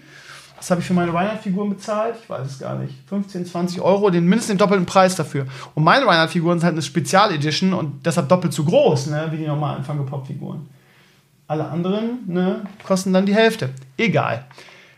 Was 0.55 0.71
habe 0.71 0.81
ich 0.81 0.87
für 0.87 0.93
meine 0.93 1.13
Reinhardt-Figuren 1.13 1.69
bezahlt? 1.69 2.15
Ich 2.21 2.29
weiß 2.29 2.47
es 2.47 2.59
gar 2.59 2.79
nicht. 2.79 2.93
15, 3.07 3.45
20 3.45 3.81
Euro, 3.81 4.09
den 4.09 4.23
mindestens 4.23 4.53
den 4.53 4.57
doppelten 4.57 4.87
Preis 4.87 5.15
dafür. 5.15 5.45
Und 5.75 5.83
meine 5.83 6.07
Reinhardt-Figuren 6.07 6.59
sind 6.59 6.65
halt 6.65 6.73
eine 6.73 6.81
Spezialedition 6.81 7.73
und 7.73 8.05
deshalb 8.05 8.27
doppelt 8.27 8.53
so 8.53 8.63
groß, 8.63 9.07
ne, 9.07 9.27
wie 9.31 9.37
die 9.37 9.45
normalen 9.45 9.83
Funko 9.83 10.03
Pop-Figuren. 10.03 10.67
Alle 11.47 11.69
anderen 11.69 12.19
ne, 12.27 12.65
kosten 12.83 13.13
dann 13.13 13.25
die 13.25 13.35
Hälfte. 13.35 13.69
Egal. 13.97 14.45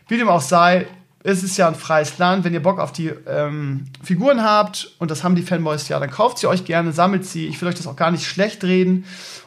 Wie 0.08 0.16
dem 0.16 0.28
auch 0.28 0.40
sei, 0.40 0.88
es 1.22 1.42
ist 1.42 1.56
ja 1.56 1.68
ein 1.68 1.74
freies 1.74 2.18
Land. 2.18 2.44
Wenn 2.44 2.54
ihr 2.54 2.62
Bock 2.62 2.78
auf 2.78 2.92
die 2.92 3.12
ähm, 3.28 3.84
Figuren 4.02 4.42
habt, 4.42 4.92
und 4.98 5.10
das 5.10 5.22
haben 5.22 5.36
die 5.36 5.42
Fanboys 5.42 5.88
ja, 5.88 6.00
dann 6.00 6.10
kauft 6.10 6.38
sie 6.38 6.48
euch 6.48 6.64
gerne, 6.64 6.92
sammelt 6.92 7.24
sie. 7.24 7.46
Ich 7.46 7.60
will 7.60 7.68
euch 7.68 7.74
das 7.74 7.86
auch 7.86 7.96
gar 7.96 8.10
nicht 8.10 8.26
schlecht 8.26 8.64
reden. 8.64 9.04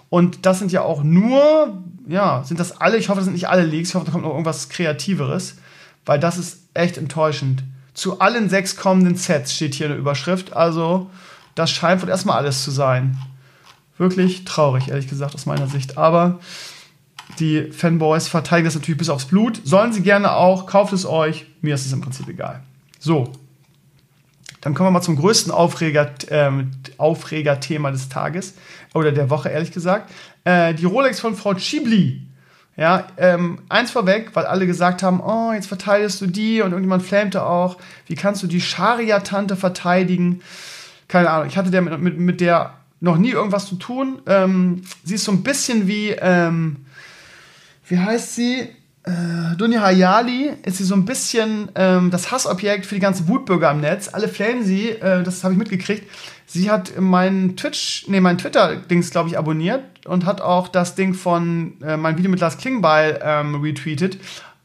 Und 0.09 0.45
das 0.45 0.59
sind 0.59 0.71
ja 0.71 0.83
auch 0.83 1.03
nur, 1.03 1.81
ja, 2.07 2.43
sind 2.43 2.59
das 2.59 2.79
alle, 2.79 2.97
ich 2.97 3.09
hoffe, 3.09 3.17
das 3.17 3.25
sind 3.25 3.33
nicht 3.33 3.49
alle 3.49 3.63
Leaks, 3.63 3.89
ich 3.89 3.95
hoffe, 3.95 4.05
da 4.05 4.11
kommt 4.11 4.23
noch 4.23 4.31
irgendwas 4.31 4.69
Kreativeres, 4.69 5.57
weil 6.05 6.19
das 6.19 6.37
ist 6.37 6.67
echt 6.75 6.97
enttäuschend. 6.97 7.63
Zu 7.95 8.19
allen 8.19 8.47
sechs 8.47 8.75
kommenden 8.75 9.15
Sets 9.15 9.55
steht 9.55 9.73
hier 9.73 9.87
eine 9.87 9.95
Überschrift, 9.95 10.55
also 10.55 11.09
das 11.55 11.71
scheint 11.71 12.03
wohl 12.03 12.09
erstmal 12.09 12.37
alles 12.37 12.63
zu 12.63 12.69
sein. 12.69 13.17
Wirklich 13.97 14.45
traurig, 14.45 14.89
ehrlich 14.89 15.07
gesagt, 15.07 15.33
aus 15.33 15.47
meiner 15.47 15.67
Sicht. 15.67 15.97
Aber 15.97 16.39
die 17.39 17.71
Fanboys 17.71 18.27
verteidigen 18.27 18.65
das 18.65 18.75
natürlich 18.75 18.97
bis 18.97 19.09
aufs 19.09 19.25
Blut. 19.25 19.61
Sollen 19.63 19.93
sie 19.93 20.01
gerne 20.01 20.33
auch, 20.33 20.65
kauft 20.65 20.93
es 20.93 21.05
euch. 21.05 21.45
Mir 21.61 21.75
ist 21.75 21.85
es 21.85 21.93
im 21.93 22.01
Prinzip 22.01 22.27
egal. 22.27 22.61
So. 22.99 23.31
Dann 24.61 24.73
kommen 24.73 24.87
wir 24.87 24.91
mal 24.91 25.01
zum 25.01 25.17
größten 25.17 25.51
Aufreger, 25.51 26.13
äh, 26.29 26.49
Aufregerthema 26.97 27.91
des 27.91 28.07
Tages 28.07 28.53
oder 28.93 29.11
der 29.11 29.29
Woche, 29.29 29.49
ehrlich 29.49 29.73
gesagt. 29.73 30.09
Äh, 30.45 30.73
die 30.73 30.85
Rolex 30.85 31.19
von 31.19 31.35
Frau 31.35 31.53
Chibli. 31.53 32.21
Ja, 32.75 33.07
ähm, 33.17 33.59
eins 33.69 33.91
vorweg, 33.91 34.31
weil 34.33 34.45
alle 34.45 34.65
gesagt 34.65 35.03
haben, 35.03 35.19
oh, 35.19 35.51
jetzt 35.53 35.67
verteidigst 35.67 36.21
du 36.21 36.27
die 36.27 36.61
und 36.61 36.71
irgendjemand 36.71 37.03
flammte 37.03 37.45
auch. 37.45 37.77
Wie 38.07 38.15
kannst 38.15 38.41
du 38.41 38.47
die 38.47 38.61
Scharia-Tante 38.61 39.55
verteidigen? 39.55 40.41
Keine 41.07 41.29
Ahnung, 41.29 41.47
ich 41.47 41.57
hatte 41.57 41.69
der 41.69 41.81
mit, 41.81 41.99
mit, 41.99 42.17
mit 42.17 42.41
der 42.41 42.73
noch 42.99 43.17
nie 43.17 43.29
irgendwas 43.29 43.67
zu 43.67 43.75
tun. 43.75 44.21
Ähm, 44.25 44.81
sie 45.03 45.15
ist 45.15 45.25
so 45.25 45.31
ein 45.31 45.43
bisschen 45.43 45.87
wie, 45.87 46.11
ähm, 46.11 46.77
wie 47.93 47.99
heißt 47.99 48.33
sie? 48.33 48.69
Äh, 49.03 49.55
Dunja 49.55 49.81
Hayali 49.81 50.51
ist 50.63 50.77
sie 50.77 50.83
so 50.83 50.95
ein 50.95 51.05
bisschen 51.05 51.69
ähm, 51.75 52.09
das 52.09 52.31
Hassobjekt 52.31 52.87
für 52.87 52.95
die 52.95 53.01
ganzen 53.01 53.27
Wutbürger 53.27 53.69
im 53.69 53.81
Netz. 53.81 54.09
Alle 54.11 54.27
flamen 54.27 54.63
sie, 54.63 54.89
äh, 54.89 55.21
das 55.21 55.43
habe 55.43 55.53
ich 55.53 55.59
mitgekriegt. 55.59 56.09
Sie 56.47 56.71
hat 56.71 56.99
meinen 56.99 57.55
Twitch, 57.55 58.05
nee, 58.07 58.19
mein 58.19 58.39
Twitter-Dings, 58.39 59.11
glaube 59.11 59.29
ich, 59.29 59.37
abonniert 59.37 59.83
und 60.07 60.25
hat 60.25 60.41
auch 60.41 60.69
das 60.69 60.95
Ding 60.95 61.13
von 61.13 61.79
äh, 61.83 61.95
mein 61.95 62.17
Video 62.17 62.31
mit 62.31 62.39
Lars 62.39 62.57
Klingbeil 62.57 63.19
ähm, 63.21 63.61
retweetet. 63.61 64.17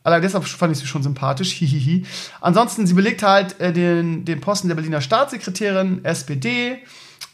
Allein 0.04 0.22
deshalb 0.22 0.44
fand 0.44 0.72
ich 0.72 0.78
sie 0.78 0.86
schon 0.86 1.02
sympathisch. 1.02 1.52
Hihihi. 1.58 2.06
Ansonsten, 2.40 2.86
sie 2.86 2.94
belegt 2.94 3.22
halt 3.22 3.60
äh, 3.60 3.74
den, 3.74 4.24
den 4.24 4.40
Posten 4.40 4.68
der 4.68 4.74
Berliner 4.74 5.02
Staatssekretärin, 5.02 6.02
SPD. 6.02 6.78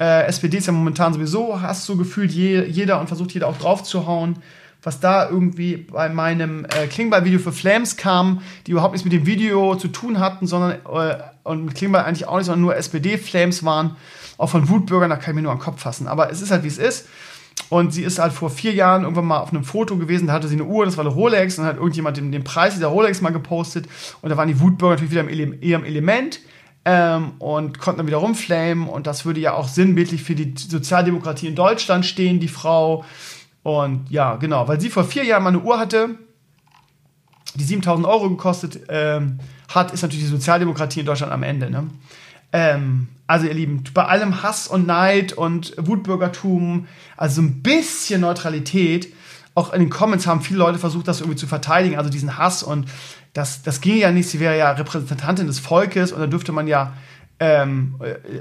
Äh, 0.01 0.27
SPD 0.27 0.57
ist 0.57 0.67
ja 0.67 0.73
momentan 0.73 1.13
sowieso, 1.13 1.61
hast 1.61 1.89
du 1.89 1.97
gefühlt 1.97 2.33
je, 2.33 2.65
jeder 2.65 2.99
und 2.99 3.07
versucht 3.07 3.31
jeder 3.31 3.47
auch 3.47 3.59
drauf 3.59 3.85
zu 3.85 4.09
hauen. 4.09 4.41
Was 4.85 5.01
da 5.01 5.29
irgendwie 5.29 5.79
bei 5.79 6.09
meinem 6.11 6.67
äh, 6.67 6.87
Klingbeil-Video 6.87 7.41
für 7.41 7.53
Flames 7.53 7.97
kam, 7.97 8.43
die 8.67 8.73
überhaupt 8.73 8.93
nichts 8.93 9.05
mit 9.05 9.13
dem 9.13 9.27
Video 9.27 9.75
zu 9.77 9.89
tun 9.89 10.21
hatten, 10.21 10.47
sondern 10.47 10.73
äh, 10.73 11.17
und 11.43 11.65
mit 11.65 11.75
Klingbeil 11.75 12.05
eigentlich 12.05 12.29
auch 12.29 12.37
nicht, 12.37 12.47
sondern 12.47 12.61
nur 12.61 12.77
SPD-Flames 12.77 13.65
waren. 13.65 13.97
Auch 14.37 14.51
von 14.51 14.69
Wutbürgern, 14.69 15.11
da 15.11 15.17
kann 15.17 15.31
ich 15.31 15.37
mir 15.37 15.43
nur 15.43 15.55
den 15.55 15.61
Kopf 15.61 15.81
fassen. 15.81 16.07
Aber 16.07 16.31
es 16.31 16.43
ist 16.43 16.51
halt, 16.51 16.65
wie 16.65 16.69
es 16.69 16.79
ist. 16.79 17.09
Und 17.71 17.93
sie 17.93 18.03
ist 18.03 18.19
halt 18.19 18.33
vor 18.33 18.51
vier 18.51 18.73
Jahren 18.73 19.03
irgendwann 19.03 19.27
mal 19.27 19.39
auf 19.39 19.51
einem 19.51 19.65
Foto 19.65 19.97
gewesen, 19.97 20.27
da 20.27 20.33
hatte 20.33 20.49
sie 20.49 20.57
eine 20.57 20.65
Uhr, 20.65 20.85
das 20.85 20.97
war 20.97 21.05
eine 21.05 21.15
Rolex, 21.15 21.57
und 21.57 21.65
dann 21.65 21.73
hat 21.73 21.79
irgendjemand 21.79 22.17
den, 22.17 22.31
den 22.33 22.45
Preis 22.45 22.75
dieser 22.75 22.89
Rolex 22.89 23.21
mal 23.21 23.31
gepostet. 23.31 23.87
Und 24.23 24.31
da 24.31 24.37
waren 24.37 24.49
die 24.49 24.61
Wutbürger 24.61 24.95
natürlich 24.95 25.13
wieder 25.13 25.29
im 25.29 25.63
ihrem 25.63 25.85
Element 25.85 26.41
ähm, 26.85 27.33
und 27.39 27.79
konnten 27.79 27.99
dann 27.99 28.07
wieder 28.07 28.19
rumflamen. 28.19 28.89
Und 28.89 29.07
das 29.07 29.25
würde 29.25 29.41
ja 29.41 29.55
auch 29.55 29.69
sinnbildlich 29.69 30.23
für 30.23 30.35
die 30.35 30.55
Sozialdemokratie 30.57 31.47
in 31.47 31.55
Deutschland 31.55 32.05
stehen, 32.05 32.41
die 32.41 32.49
Frau. 32.49 33.05
Und 33.65 34.11
ja, 34.11 34.37
genau, 34.37 34.69
weil 34.69 34.79
sie 34.79 34.91
vor 34.91 35.05
vier 35.05 35.25
Jahren 35.25 35.43
mal 35.43 35.49
eine 35.49 35.61
Uhr 35.61 35.79
hatte, 35.79 36.11
die 37.55 37.65
7000 37.65 38.07
Euro 38.07 38.29
gekostet 38.29 38.81
ähm, 38.89 39.41
hat, 39.75 39.93
ist 39.93 40.03
natürlich 40.03 40.25
die 40.25 40.31
Sozialdemokratie 40.31 41.01
in 41.01 41.07
Deutschland 41.07 41.33
am 41.33 41.43
Ende. 41.43 41.71
Ne? 41.71 41.89
Ähm, 42.53 43.09
also 43.27 43.47
ihr 43.47 43.55
Lieben, 43.55 43.83
bei 43.95 44.05
allem 44.05 44.43
Hass 44.43 44.69
und 44.69 44.87
Neid 44.87 45.33
und 45.33 45.75
Wutbürgertum, 45.79 46.87
also 47.17 47.41
ein 47.41 47.63
bisschen 47.63 48.21
Neutralität, 48.21 49.13
auch 49.55 49.73
in 49.73 49.81
den 49.81 49.91
Comments 49.91 50.27
haben 50.27 50.43
viele 50.43 50.59
Leute 50.59 50.79
versucht, 50.79 51.09
das 51.09 51.21
irgendwie 51.21 51.39
zu 51.39 51.47
verteidigen, 51.47 51.97
also 51.97 52.11
diesen 52.11 52.37
Hass 52.37 52.63
und 52.63 52.87
das, 53.33 53.63
das 53.63 53.81
ging 53.81 53.97
ja 53.97 54.13
nicht, 54.13 54.29
sie 54.29 54.41
wäre 54.41 54.59
ja 54.59 54.73
Repräsentantin 54.73 55.47
des 55.47 55.59
Volkes 55.59 56.13
und 56.13 56.21
da 56.21 56.27
dürfte 56.27 56.53
man 56.53 56.69
ja 56.69 56.93
ähm, 57.41 57.97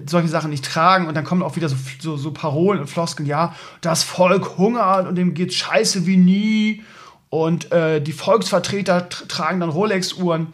solche 0.06 0.28
Sachen 0.28 0.50
nicht 0.50 0.66
tragen 0.66 1.08
und 1.08 1.16
dann 1.16 1.24
kommen 1.24 1.42
auch 1.42 1.56
wieder 1.56 1.70
so, 1.70 1.76
so, 2.00 2.18
so 2.18 2.32
Parolen 2.32 2.80
und 2.80 2.88
Floskeln, 2.88 3.28
ja, 3.28 3.56
das 3.82 4.04
Volk 4.04 4.58
hungert 4.58 5.08
und 5.08 5.16
dem 5.16 5.34
geht 5.34 5.54
scheiße 5.54 6.06
wie 6.06 6.18
nie 6.18 6.84
und 7.30 7.72
äh, 7.72 8.00
die 8.00 8.12
Volksvertreter 8.12 9.10
tragen 9.10 9.60
dann 9.60 9.70
Rolex-Uhren. 9.70 10.48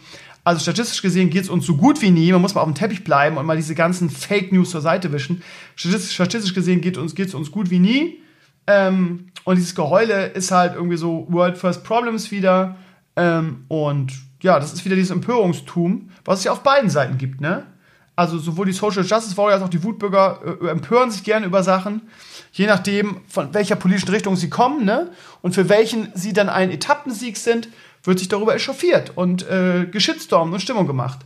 Also 0.46 0.62
statistisch 0.62 1.02
gesehen 1.02 1.30
geht 1.30 1.44
es 1.44 1.50
uns 1.50 1.66
so 1.66 1.76
gut 1.76 2.02
wie 2.02 2.10
nie. 2.10 2.32
Man 2.32 2.42
muss 2.42 2.56
mal 2.56 2.62
auf 2.62 2.68
dem 2.68 2.76
Teppich 2.76 3.04
bleiben 3.04 3.38
und 3.38 3.46
mal 3.46 3.58
diese 3.58 3.76
ganzen 3.76 4.10
Fake 4.10 4.54
News 4.54 4.70
zur 4.70 4.82
Seite 4.82 5.12
wischen. 5.12 5.44
Statistisch, 5.76 6.14
statistisch 6.14 6.54
gesehen 6.54 6.80
geht 6.80 6.96
es 6.96 7.02
uns, 7.04 7.16
geht's 7.16 7.34
uns 7.34 7.52
gut 7.52 7.70
wie 7.70 7.80
nie. 7.80 8.24
Ähm, 8.66 9.28
und 9.44 9.58
dieses 9.58 9.76
Geheule 9.76 10.28
ist 10.28 10.52
halt 10.52 10.76
irgendwie 10.76 10.96
so 10.96 11.28
World 11.30 11.58
First 11.58 11.84
Problems 11.84 12.32
wieder. 12.32 12.78
Ähm, 13.16 13.66
und 13.68 14.14
ja, 14.42 14.60
das 14.60 14.72
ist 14.72 14.86
wieder 14.86 14.96
dieses 14.96 15.12
Empörungstum, 15.12 16.10
was 16.24 16.40
es 16.40 16.46
ja 16.46 16.54
auf 16.54 16.64
beiden 16.64 16.90
Seiten 16.90 17.18
gibt, 17.18 17.42
ne? 17.42 17.66
Also 18.20 18.38
sowohl 18.38 18.66
die 18.66 18.74
Social 18.74 19.06
Justice 19.06 19.38
Warriors 19.38 19.62
als 19.62 19.64
auch 19.64 19.70
die 19.70 19.82
Wutbürger 19.82 20.42
äh, 20.62 20.68
empören 20.68 21.10
sich 21.10 21.24
gerne 21.24 21.46
über 21.46 21.64
Sachen, 21.64 22.02
je 22.52 22.68
nachdem, 22.68 23.22
von 23.30 23.54
welcher 23.54 23.78
politischen 23.78 24.10
Richtung 24.10 24.36
sie 24.36 24.50
kommen, 24.50 24.84
ne? 24.84 25.12
Und 25.42 25.56
für 25.56 25.70
welchen 25.70 26.12
sie 26.16 26.34
dann 26.34 26.50
ein 26.50 26.70
Etappensieg 26.70 27.38
sind, 27.38 27.70
wird 28.04 28.20
sich 28.20 28.28
darüber 28.28 28.54
echauffiert 28.54 29.14
und 29.16 29.50
äh, 29.50 29.86
geschitstormt 29.90 30.54
und 30.54 30.60
Stimmung 30.60 30.86
gemacht. 30.86 31.20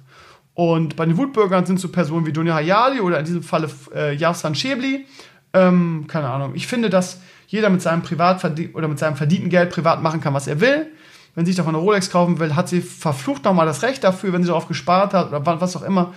Und 0.53 0.95
bei 0.95 1.07
den 1.07 1.17
Wutbürgern 1.17 1.65
sind 1.65 1.79
so 1.79 1.87
Personen 1.87 2.27
wie 2.27 2.31
Dunja 2.31 2.53
Hayali 2.53 2.99
oder 2.99 3.17
in 3.17 3.25
diesem 3.25 3.41
Falle 3.41 3.71
äh, 3.95 4.13
Yavsan 4.13 4.53
Schäbli. 4.53 5.07
Ähm, 5.51 6.05
keine 6.07 6.29
Ahnung. 6.29 6.51
Ich 6.53 6.67
finde, 6.67 6.91
dass 6.91 7.21
jeder 7.47 7.71
mit 7.71 7.81
seinem 7.81 8.03
Privat 8.03 8.45
oder 8.75 8.87
mit 8.87 8.99
seinem 8.99 9.15
verdienten 9.15 9.49
Geld 9.49 9.71
privat 9.71 10.03
machen 10.03 10.21
kann, 10.21 10.35
was 10.35 10.45
er 10.45 10.61
will. 10.61 10.91
Wenn 11.33 11.43
sie 11.47 11.53
sich 11.53 11.57
davon 11.57 11.73
eine 11.73 11.83
Rolex 11.83 12.11
kaufen 12.11 12.37
will, 12.37 12.55
hat 12.55 12.69
sie 12.69 12.81
verflucht 12.81 13.45
nochmal 13.45 13.65
das 13.65 13.81
Recht 13.81 14.03
dafür, 14.03 14.31
wenn 14.31 14.43
sie 14.43 14.49
darauf 14.49 14.67
gespart 14.67 15.15
hat 15.15 15.29
oder 15.29 15.43
was 15.59 15.75
auch 15.75 15.81
immer. 15.81 16.13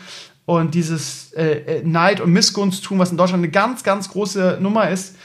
Und 0.46 0.74
dieses 0.74 1.32
äh, 1.34 1.78
äh 1.78 1.82
Neid 1.84 2.20
und 2.20 2.32
Missgunsttum, 2.32 2.98
was 2.98 3.10
in 3.10 3.16
Deutschland 3.16 3.42
eine 3.42 3.50
ganz, 3.50 3.82
ganz 3.82 4.08
große 4.08 4.58
Nummer 4.60 4.88
ist, 4.88 5.16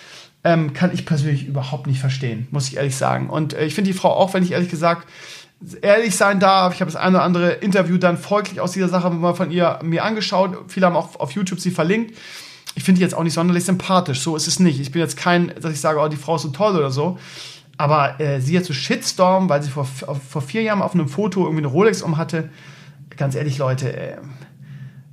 ähm, 0.43 0.73
kann 0.73 0.91
ich 0.93 1.05
persönlich 1.05 1.47
überhaupt 1.47 1.87
nicht 1.87 1.99
verstehen, 1.99 2.47
muss 2.51 2.67
ich 2.67 2.77
ehrlich 2.77 2.95
sagen. 2.95 3.29
Und 3.29 3.53
äh, 3.53 3.65
ich 3.65 3.75
finde 3.75 3.91
die 3.91 3.97
Frau 3.97 4.09
auch, 4.09 4.33
wenn 4.33 4.43
ich 4.43 4.51
ehrlich 4.51 4.69
gesagt 4.69 5.07
ehrlich 5.81 6.15
sein 6.15 6.39
darf, 6.39 6.73
ich 6.73 6.81
habe 6.81 6.91
das 6.91 6.99
eine 6.99 7.17
oder 7.17 7.23
andere 7.23 7.51
Interview 7.51 7.97
dann 7.97 8.17
folglich 8.17 8.59
aus 8.59 8.71
dieser 8.71 8.89
Sache 8.89 9.09
mal 9.09 9.35
von 9.35 9.51
ihr 9.51 9.79
mir 9.83 10.03
angeschaut. 10.03 10.57
Viele 10.67 10.87
haben 10.87 10.95
auch 10.95 11.19
auf 11.19 11.31
YouTube 11.31 11.59
sie 11.59 11.71
verlinkt. 11.71 12.17
Ich 12.73 12.83
finde 12.83 12.99
die 12.99 13.03
jetzt 13.03 13.13
auch 13.13 13.23
nicht 13.23 13.33
sonderlich 13.33 13.65
sympathisch. 13.65 14.21
So 14.21 14.35
ist 14.35 14.47
es 14.47 14.59
nicht. 14.59 14.79
Ich 14.79 14.91
bin 14.91 15.01
jetzt 15.01 15.17
kein, 15.17 15.53
dass 15.59 15.71
ich 15.71 15.81
sage, 15.81 15.99
oh, 15.99 16.07
die 16.07 16.17
Frau 16.17 16.37
ist 16.37 16.43
so 16.43 16.49
toll 16.49 16.75
oder 16.75 16.89
so. 16.89 17.19
Aber 17.77 18.19
äh, 18.19 18.39
sie 18.41 18.53
jetzt 18.53 18.67
so 18.67 18.73
Shitstorm, 18.73 19.49
weil 19.49 19.61
sie 19.61 19.69
vor, 19.69 19.85
vor 19.85 20.41
vier 20.41 20.61
Jahren 20.61 20.81
auf 20.81 20.93
einem 20.93 21.07
Foto 21.07 21.41
irgendwie 21.41 21.63
eine 21.63 21.67
Rolex 21.67 22.01
um 22.01 22.17
hatte. 22.17 22.49
Ganz 23.17 23.35
ehrlich, 23.35 23.57
Leute, 23.57 23.95
äh, 23.95 24.17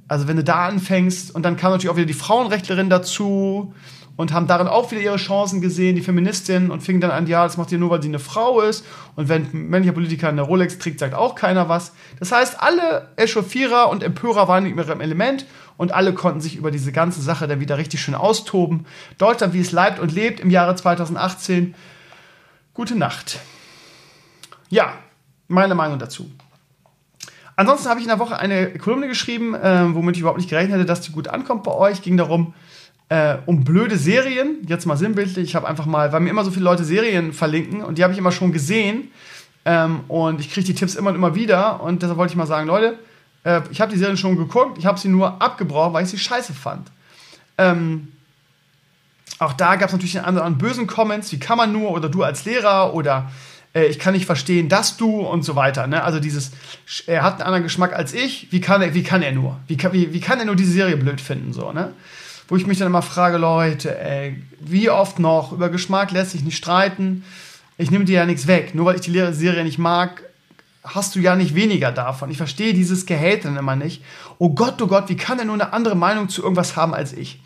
also 0.09 0.27
wenn 0.27 0.37
du 0.37 0.45
da 0.45 0.67
anfängst 0.67 1.35
und 1.35 1.45
dann 1.45 1.57
kam 1.57 1.71
natürlich 1.71 1.91
auch 1.91 1.97
wieder 1.97 2.07
die 2.07 2.15
Frauenrechtlerin 2.15 2.91
dazu 2.91 3.75
und 4.19 4.33
haben 4.33 4.49
darin 4.49 4.67
auch 4.67 4.91
wieder 4.91 5.01
ihre 5.01 5.17
Chancen 5.17 5.61
gesehen, 5.61 5.95
die 5.95 6.03
Feministin, 6.03 6.73
und 6.73 6.83
fingen 6.83 7.01
dann 7.01 7.13
an, 7.13 7.29
ja, 7.29 7.45
das 7.45 7.57
macht 7.57 7.71
ihr 7.71 7.79
nur, 7.79 7.91
weil 7.91 8.03
sie 8.03 8.09
eine 8.09 8.19
Frau 8.19 8.61
ist. 8.61 8.85
Und 9.15 9.29
wenn 9.29 9.45
ein 9.45 9.69
männlicher 9.69 9.93
Politiker 9.93 10.29
eine 10.29 10.43
Rolex 10.43 10.79
trägt, 10.79 10.99
sagt 10.99 11.15
auch 11.15 11.37
keiner 11.37 11.69
was. 11.69 11.93
Das 12.19 12.33
heißt, 12.33 12.61
alle 12.61 13.13
Echauffierer 13.15 13.89
und 13.89 14.03
Empörer 14.03 14.49
waren 14.49 14.67
in 14.67 14.77
ihrem 14.77 15.01
Element 15.01 15.47
und 15.77 15.93
alle 15.93 16.15
konnten 16.15 16.41
sich 16.41 16.57
über 16.57 16.73
diese 16.73 16.91
ganze 16.91 17.23
Sache 17.23 17.47
dann 17.47 17.61
wieder 17.61 17.79
richtig 17.79 18.03
schön 18.03 18.17
austoben. 18.17 18.87
Deutschland, 19.19 19.55
wie 19.55 19.61
es 19.61 19.71
leibt 19.71 20.01
und 20.01 20.11
lebt 20.11 20.41
im 20.41 20.51
Jahre 20.51 20.75
2018. 20.75 21.77
Gute 22.75 22.99
Nacht. 22.99 23.39
Ja, 24.69 24.95
meine 25.47 25.77
Meinung 25.77 26.01
dazu. 26.01 26.29
Ansonsten 27.59 27.89
habe 27.89 27.99
ich 27.99 28.07
in 28.07 28.09
der 28.09 28.21
Woche 28.21 28.39
eine 28.39 28.71
Kolumne 28.79 29.09
geschrieben, 29.09 29.53
äh, 29.53 29.93
womit 29.93 30.15
ich 30.15 30.21
überhaupt 30.21 30.39
nicht 30.39 30.49
gerechnet 30.49 30.77
hätte, 30.77 30.85
dass 30.85 31.01
die 31.01 31.11
gut 31.11 31.27
ankommt 31.27 31.65
bei 31.65 31.73
euch. 31.73 32.03
Ging 32.03 32.17
darum, 32.17 32.55
äh, 33.09 33.39
um 33.47 33.65
blöde 33.65 33.99
Serien, 33.99 34.59
jetzt 34.69 34.87
mal 34.87 34.97
sinnbildlich, 34.97 35.45
ich 35.45 35.57
habe 35.57 35.67
einfach 35.67 35.85
mal, 35.85 36.13
weil 36.13 36.21
mir 36.21 36.31
immer 36.31 36.45
so 36.45 36.53
viele 36.53 36.63
Leute 36.63 36.85
Serien 36.85 37.33
verlinken 37.33 37.83
und 37.83 37.99
die 37.99 38.05
habe 38.05 38.13
ich 38.13 38.19
immer 38.21 38.31
schon 38.31 38.53
gesehen 38.53 39.11
ähm, 39.65 40.03
und 40.07 40.39
ich 40.39 40.53
kriege 40.53 40.67
die 40.67 40.75
Tipps 40.77 40.95
immer 40.95 41.11
und 41.11 41.17
immer 41.17 41.35
wieder 41.35 41.83
und 41.83 42.01
deshalb 42.01 42.17
wollte 42.17 42.31
ich 42.31 42.37
mal 42.37 42.47
sagen, 42.47 42.69
Leute, 42.69 42.97
äh, 43.43 43.61
ich 43.73 43.81
habe 43.81 43.91
die 43.91 43.99
Serien 43.99 44.17
schon 44.17 44.37
geguckt, 44.37 44.79
ich 44.79 44.87
habe 44.87 45.01
sie 45.01 45.09
nur 45.09 45.43
abgebrochen, 45.43 45.95
weil 45.95 46.05
ich 46.05 46.11
sie 46.11 46.19
scheiße 46.19 46.55
fand. 46.55 46.93
Ähm, 47.57 48.13
auch 49.41 49.55
da 49.55 49.75
gab 49.75 49.89
es 49.89 49.93
natürlich 49.95 50.17
einen 50.17 50.29
anderen 50.29 50.59
bösen 50.59 50.87
Comments, 50.87 51.33
wie 51.33 51.41
kann 51.41 51.59
man 51.59 51.73
nur 51.73 51.91
oder 51.91 52.09
du 52.09 52.23
als 52.23 52.45
Lehrer 52.45 52.95
oder 52.95 53.33
äh, 53.79 53.87
ich 53.87 53.99
kann 53.99 54.15
nicht 54.15 54.27
verstehen, 54.27 54.69
dass 54.69 54.97
du 54.97 55.21
und 55.21 55.43
so 55.43 55.57
weiter. 55.57 55.87
Ne? 55.87 56.03
Also 56.03 56.21
dieses, 56.21 56.53
er 57.07 57.23
hat 57.23 57.35
einen 57.35 57.43
anderen 57.43 57.63
Geschmack 57.63 57.93
als 57.93 58.13
ich, 58.13 58.49
wie 58.51 58.61
kann 58.61 58.83
er, 58.83 58.95
wie 58.95 59.03
kann 59.03 59.23
er 59.23 59.33
nur? 59.33 59.59
Wie 59.67 59.77
kann, 59.77 59.93
wie, 59.93 60.13
wie 60.13 60.21
kann 60.21 60.39
er 60.39 60.45
nur 60.45 60.57
diese 60.57 60.73
Serie 60.73 60.97
blöd 60.97 61.21
finden? 61.21 61.53
So, 61.53 61.73
ne? 61.73 61.93
wo 62.49 62.57
ich 62.57 62.67
mich 62.67 62.79
dann 62.79 62.89
immer 62.89 63.03
frage, 63.03 63.37
Leute, 63.37 63.99
ey, 64.01 64.43
wie 64.59 64.89
oft 64.91 65.19
noch? 65.19 65.53
Über 65.53 65.69
Geschmack 65.69 66.11
lässt 66.11 66.31
sich 66.33 66.43
nicht 66.43 66.57
streiten. 66.57 67.23
Ich 67.77 67.91
nehme 67.91 68.07
dir 68.07 68.21
ja 68.21 68.27
nichts 68.27 68.47
weg. 68.47 68.75
Nur 68.75 68.87
weil 68.87 68.97
ich 68.97 69.03
die 69.03 69.33
Serie 69.33 69.63
nicht 69.65 69.79
mag, 69.79 70.23
hast 70.83 71.15
du 71.15 71.21
ja 71.21 71.37
nicht 71.37 71.55
weniger 71.55 71.93
davon. 71.93 72.31
Ich 72.31 72.39
verstehe 72.39 72.73
dieses 72.73 73.05
Gehate 73.05 73.43
dann 73.43 73.59
immer 73.59 73.77
nicht. 73.77 74.03
Oh 74.39 74.51
Gott, 74.51 74.81
oh 74.81 74.87
Gott, 74.87 75.11
wie 75.11 75.17
kann 75.17 75.39
er 75.39 75.45
nur 75.45 75.55
eine 75.55 75.75
andere 75.75 75.95
Meinung 75.95 76.31
zu 76.31 76.43
irgendwas 76.43 76.75
haben 76.75 76.95
als 76.95 77.13
ich? 77.13 77.39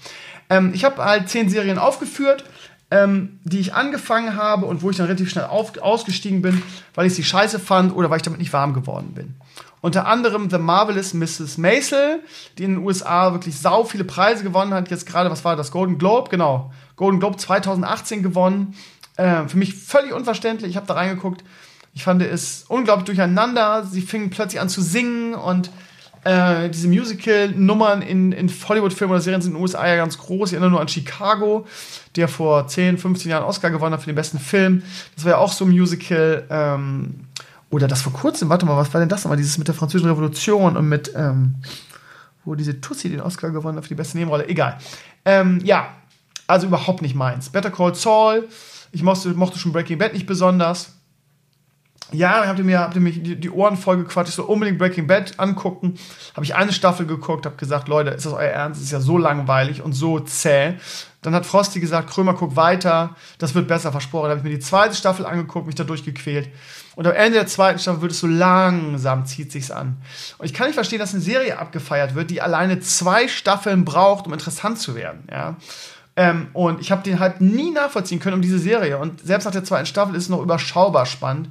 Ähm, 0.49 0.71
ich 0.73 0.85
habe 0.85 1.05
halt 1.05 1.29
zehn 1.29 1.49
Serien 1.49 1.79
aufgeführt, 1.79 2.45
ähm, 2.93 3.41
die 3.43 3.59
ich 3.59 3.73
angefangen 3.73 4.37
habe 4.37 4.67
und 4.67 4.83
wo 4.83 4.91
ich 4.91 4.99
dann 4.99 5.07
relativ 5.07 5.31
schnell 5.31 5.47
auf, 5.47 5.79
ausgestiegen 5.79 6.43
bin, 6.43 6.63
weil 6.95 7.07
ich 7.07 7.15
sie 7.15 7.25
scheiße 7.25 7.59
fand 7.59 7.97
oder 7.97 8.11
weil 8.11 8.19
ich 8.19 8.23
damit 8.23 8.39
nicht 8.39 8.53
warm 8.53 8.75
geworden 8.75 9.15
bin. 9.15 9.35
Unter 9.81 10.07
anderem 10.07 10.51
The 10.51 10.59
Marvelous 10.59 11.15
Mrs. 11.15 11.57
Maisel, 11.57 12.21
die 12.59 12.65
in 12.65 12.75
den 12.75 12.85
USA 12.85 13.33
wirklich 13.33 13.59
sau 13.59 13.85
viele 13.85 14.05
Preise 14.05 14.45
gewonnen 14.45 14.75
hat. 14.75 14.91
Jetzt 14.91 15.07
gerade, 15.07 15.31
was 15.31 15.43
war 15.43 15.57
das? 15.57 15.73
Golden 15.73 15.97
Globe, 15.97 16.29
genau. 16.29 16.71
Golden 16.97 17.19
Globe 17.19 17.39
2018 17.39 18.23
gewonnen. 18.23 18.75
Äh, 19.17 19.49
für 19.49 19.57
mich 19.57 19.75
völlig 19.75 20.13
unverständlich. 20.13 20.73
Ich 20.73 20.77
habe 20.77 20.87
da 20.87 20.95
reingeguckt. 20.95 21.43
Ich 21.95 22.05
fand 22.05 22.23
es 22.23 22.67
unglaublich 22.69 23.07
durcheinander. 23.07 23.85
Sie 23.85 24.03
fingen 24.03 24.29
plötzlich 24.29 24.61
an 24.61 24.69
zu 24.69 24.83
singen 24.83 25.35
und 25.35 25.71
äh, 26.25 26.69
diese 26.71 26.89
Musical-Nummern 26.89 28.03
in, 28.03 28.33
in 28.33 28.49
Hollywood-Filmen 28.49 29.13
oder 29.13 29.21
Serien 29.21 29.43
sind 29.43 29.53
in 29.53 29.57
den 29.57 29.63
USA 29.63 29.87
ja 29.87 29.97
ganz 29.97 30.19
groß. 30.19 30.51
Ich 30.51 30.55
erinnere 30.55 30.71
nur 30.71 30.81
an 30.81 30.89
Chicago, 30.89 31.67
der 32.15 32.29
vor 32.29 32.67
10, 32.69 32.99
15 32.99 33.31
Jahren 33.31 33.45
Oscar 33.45 33.71
gewonnen 33.71 33.95
hat 33.95 34.01
für 34.01 34.07
den 34.07 34.15
besten 34.15 34.39
Film. 34.39 34.83
Das 35.17 35.25
war 35.25 35.33
ja 35.33 35.39
auch 35.39 35.53
so 35.53 35.65
ein 35.65 35.71
Musical. 35.71 36.47
Ähm, 36.49 37.27
oder 37.71 37.89
das 37.89 38.03
vor 38.03 38.13
kurzem, 38.13 38.51
warte 38.51 38.67
mal, 38.67 38.77
was 38.77 38.93
war 38.93 39.01
denn 39.01 39.09
das 39.09 39.25
nochmal? 39.25 39.39
Dieses 39.39 39.59
mit 39.59 39.67
der 39.67 39.75
Französischen 39.75 40.11
Revolution 40.11 40.77
und 40.77 40.89
mit, 40.89 41.11
ähm, 41.17 41.57
wo 42.45 42.55
diese 42.55 42.81
Tussi 42.81 43.09
den 43.09 43.21
Oscar 43.21 43.51
gewonnen 43.51 43.79
hat 43.79 43.85
für 43.85 43.89
die 43.89 43.95
beste 43.95 44.19
Nebenrolle. 44.19 44.47
Egal. 44.47 44.79
Ähm, 45.25 45.59
ja, 45.65 45.89
also 46.47 46.67
überhaupt 46.67 47.03
nicht 47.03 47.15
meins. 47.15 47.49
Better 47.49 47.71
Call 47.71 47.95
Saul. 47.95 48.47
Ich 48.93 49.03
mochte, 49.03 49.31
mochte 49.31 49.59
schon 49.59 49.73
Breaking 49.73 49.99
Bad 49.99 50.13
nicht 50.13 50.27
besonders. 50.27 50.93
Ja, 52.13 52.47
habt 52.47 52.59
ihr 52.59 52.65
mir, 52.65 52.81
habt 52.81 52.95
ihr 52.95 53.01
mir 53.01 53.13
die, 53.13 53.37
die 53.37 53.51
Ohren 53.51 53.77
voll 53.77 53.97
gequatscht, 53.99 54.31
ich 54.31 54.35
soll 54.35 54.47
unbedingt 54.47 54.79
Breaking 54.79 55.07
Bad 55.07 55.39
angucken. 55.39 55.95
Habe 56.35 56.45
ich 56.45 56.55
eine 56.55 56.73
Staffel 56.73 57.07
geguckt, 57.07 57.47
habe 57.47 57.57
gesagt, 57.57 57.89
Leute, 57.89 58.11
ist 58.11 58.27
das 58.27 58.33
euer 58.33 58.51
Ernst? 58.51 58.83
Ist 58.83 58.93
ja 58.93 59.01
so 59.01 59.19
langweilig 59.19 59.83
und 59.83 59.93
so 59.93 60.21
zäh. 60.21 60.75
Dann 61.23 61.35
hat 61.35 61.47
Frosty 61.47 61.79
gesagt, 61.79 62.11
Krömer, 62.11 62.35
guck 62.35 62.57
weiter, 62.57 63.15
das 63.39 63.55
wird 63.55 63.69
besser, 63.69 63.93
versprochen. 63.93 64.25
Dann 64.25 64.31
habe 64.39 64.41
ich 64.41 64.53
mir 64.53 64.59
die 64.59 64.65
zweite 64.65 64.97
Staffel 64.97 65.25
angeguckt, 65.25 65.67
mich 65.67 65.77
da 65.77 65.85
durchgequält. 65.85 66.49
Und 66.97 67.07
am 67.07 67.15
Ende 67.15 67.39
der 67.39 67.47
zweiten 67.47 67.79
Staffel 67.79 68.03
wird 68.03 68.13
es 68.13 68.21
so 68.21 68.27
langsam, 68.27 69.25
zieht 69.25 69.53
sich's 69.53 69.71
an. 69.71 69.99
Und 70.39 70.47
ich 70.47 70.53
kann 70.53 70.67
nicht 70.67 70.75
verstehen, 70.75 70.99
dass 70.99 71.15
eine 71.15 71.23
Serie 71.23 71.59
abgefeiert 71.59 72.15
wird, 72.15 72.31
die 72.31 72.43
alleine 72.43 72.81
zwei 72.81 73.29
Staffeln 73.29 73.85
braucht, 73.85 74.27
um 74.27 74.33
interessant 74.33 74.79
zu 74.79 74.95
werden. 74.95 75.29
Ja. 75.31 75.57
Ähm, 76.17 76.49
und 76.53 76.81
ich 76.81 76.91
habe 76.91 77.03
den 77.03 77.21
halt 77.21 77.41
nie 77.41 77.71
nachvollziehen 77.71 78.21
können 78.21 78.35
um 78.35 78.43
diese 78.43 78.59
Serie. 78.59 78.99
Und 78.99 79.25
selbst 79.25 79.45
nach 79.45 79.53
der 79.53 79.65
zweiten 79.65 79.87
Staffel 79.87 80.15
ist 80.15 80.25
es 80.25 80.29
noch 80.29 80.43
überschaubar 80.43 81.07
spannend. 81.07 81.49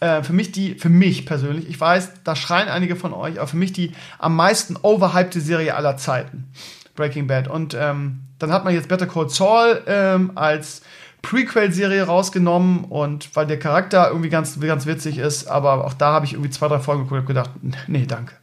Äh, 0.00 0.22
für 0.22 0.32
mich 0.32 0.52
die, 0.52 0.74
für 0.74 0.88
mich 0.88 1.26
persönlich, 1.26 1.68
ich 1.68 1.80
weiß, 1.80 2.22
da 2.24 2.36
schreien 2.36 2.68
einige 2.68 2.94
von 2.94 3.12
euch, 3.12 3.38
aber 3.38 3.48
für 3.48 3.56
mich 3.56 3.72
die 3.72 3.92
am 4.18 4.36
meisten 4.36 4.76
overhypte 4.80 5.40
Serie 5.40 5.74
aller 5.74 5.96
Zeiten. 5.96 6.50
Breaking 6.94 7.26
Bad. 7.26 7.48
Und 7.48 7.74
ähm, 7.78 8.20
dann 8.38 8.52
hat 8.52 8.64
man 8.64 8.74
jetzt 8.74 8.88
Better 8.88 9.06
Call 9.06 9.28
Saul 9.28 9.82
ähm, 9.86 10.32
als 10.34 10.82
Prequel-Serie 11.22 12.04
rausgenommen 12.04 12.84
und 12.84 13.34
weil 13.34 13.46
der 13.46 13.58
Charakter 13.58 14.08
irgendwie 14.08 14.28
ganz, 14.28 14.58
ganz 14.60 14.86
witzig 14.86 15.18
ist, 15.18 15.46
aber 15.46 15.84
auch 15.84 15.94
da 15.94 16.12
habe 16.12 16.26
ich 16.26 16.34
irgendwie 16.34 16.50
zwei, 16.50 16.68
drei 16.68 16.78
Folgen 16.78 17.04
geguckt 17.04 17.20
und 17.20 17.26
gedacht, 17.26 17.50
nee, 17.86 18.06
danke. 18.06 18.34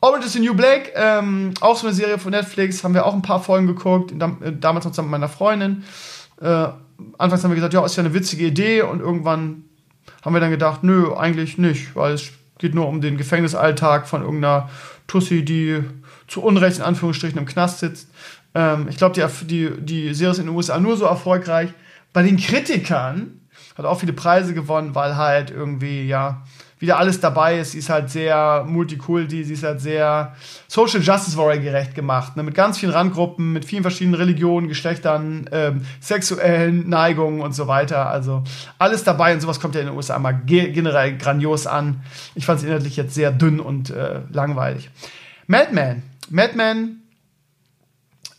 Orange 0.00 0.26
is 0.26 0.32
the 0.32 0.40
New 0.40 0.54
Black, 0.54 0.92
ähm, 0.94 1.52
auch 1.60 1.76
so 1.76 1.86
eine 1.86 1.94
Serie 1.94 2.18
von 2.18 2.30
Netflix, 2.30 2.82
haben 2.82 2.94
wir 2.94 3.04
auch 3.04 3.12
ein 3.14 3.22
paar 3.22 3.42
Folgen 3.42 3.66
geguckt, 3.66 4.12
äh, 4.12 4.52
damals 4.58 4.84
noch 4.84 4.92
zusammen 4.92 5.10
mit 5.10 5.20
meiner 5.20 5.28
Freundin. 5.28 5.84
Äh, 6.40 6.68
anfangs 7.18 7.44
haben 7.44 7.50
wir 7.50 7.56
gesagt, 7.56 7.74
ja, 7.74 7.84
ist 7.84 7.96
ja 7.96 8.02
eine 8.02 8.14
witzige 8.14 8.46
Idee 8.46 8.82
und 8.82 9.00
irgendwann 9.00 9.64
haben 10.22 10.34
wir 10.34 10.40
dann 10.40 10.50
gedacht, 10.50 10.82
nö, 10.84 11.14
eigentlich 11.14 11.58
nicht, 11.58 11.94
weil 11.96 12.14
es 12.14 12.30
geht 12.58 12.74
nur 12.74 12.86
um 12.86 13.00
den 13.00 13.16
Gefängnisalltag 13.16 14.06
von 14.06 14.22
irgendeiner 14.22 14.68
Tussi, 15.06 15.44
die 15.44 15.82
zu 16.28 16.42
Unrecht 16.42 16.78
in 16.78 16.84
Anführungsstrichen 16.84 17.38
im 17.38 17.46
Knast 17.46 17.80
sitzt. 17.80 18.10
Ähm, 18.54 18.86
ich 18.88 18.96
glaube, 18.96 19.14
die, 19.14 19.46
die, 19.46 19.80
die 19.80 20.14
Serie 20.14 20.32
ist 20.32 20.38
in 20.38 20.46
den 20.46 20.54
USA 20.54 20.78
nur 20.78 20.96
so 20.96 21.04
erfolgreich. 21.06 21.70
Bei 22.12 22.22
den 22.22 22.36
Kritikern 22.36 23.40
hat 23.76 23.86
auch 23.86 24.00
viele 24.00 24.12
Preise 24.12 24.54
gewonnen, 24.54 24.94
weil 24.94 25.16
halt 25.16 25.50
irgendwie, 25.50 26.06
ja, 26.06 26.42
wieder 26.80 26.98
alles 26.98 27.20
dabei 27.20 27.58
ist. 27.58 27.72
Sie 27.72 27.78
ist 27.78 27.90
halt 27.90 28.10
sehr 28.10 28.64
Multikulti, 28.66 29.44
sie 29.44 29.52
ist 29.52 29.62
halt 29.62 29.80
sehr 29.80 30.34
Social 30.66 31.00
Justice 31.00 31.36
Warrior 31.36 31.62
gerecht 31.62 31.94
gemacht. 31.94 32.36
Ne? 32.36 32.42
Mit 32.42 32.54
ganz 32.54 32.78
vielen 32.78 32.92
Randgruppen, 32.92 33.52
mit 33.52 33.64
vielen 33.64 33.82
verschiedenen 33.82 34.14
Religionen, 34.14 34.66
Geschlechtern, 34.66 35.48
ähm, 35.52 35.82
sexuellen 36.00 36.88
Neigungen 36.88 37.42
und 37.42 37.52
so 37.52 37.68
weiter. 37.68 38.08
Also 38.08 38.42
alles 38.78 39.04
dabei 39.04 39.34
und 39.34 39.40
sowas 39.40 39.60
kommt 39.60 39.74
ja 39.74 39.82
in 39.82 39.88
den 39.88 39.96
USA 39.96 40.16
immer 40.16 40.32
ge 40.32 40.72
generell 40.72 41.16
grandios 41.18 41.66
an. 41.66 42.02
Ich 42.34 42.46
fand 42.46 42.60
es 42.60 42.64
inhaltlich 42.64 42.96
jetzt 42.96 43.14
sehr 43.14 43.30
dünn 43.30 43.60
und 43.60 43.90
äh, 43.90 44.20
langweilig. 44.32 44.90
Madman. 45.46 46.02
Madman, 46.30 47.00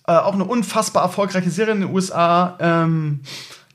äh, 0.07 0.13
auch 0.13 0.33
eine 0.33 0.45
unfassbar 0.45 1.03
erfolgreiche 1.03 1.49
Serie 1.49 1.73
in 1.73 1.81
den 1.81 1.93
USA. 1.93 2.57
Ähm, 2.59 3.21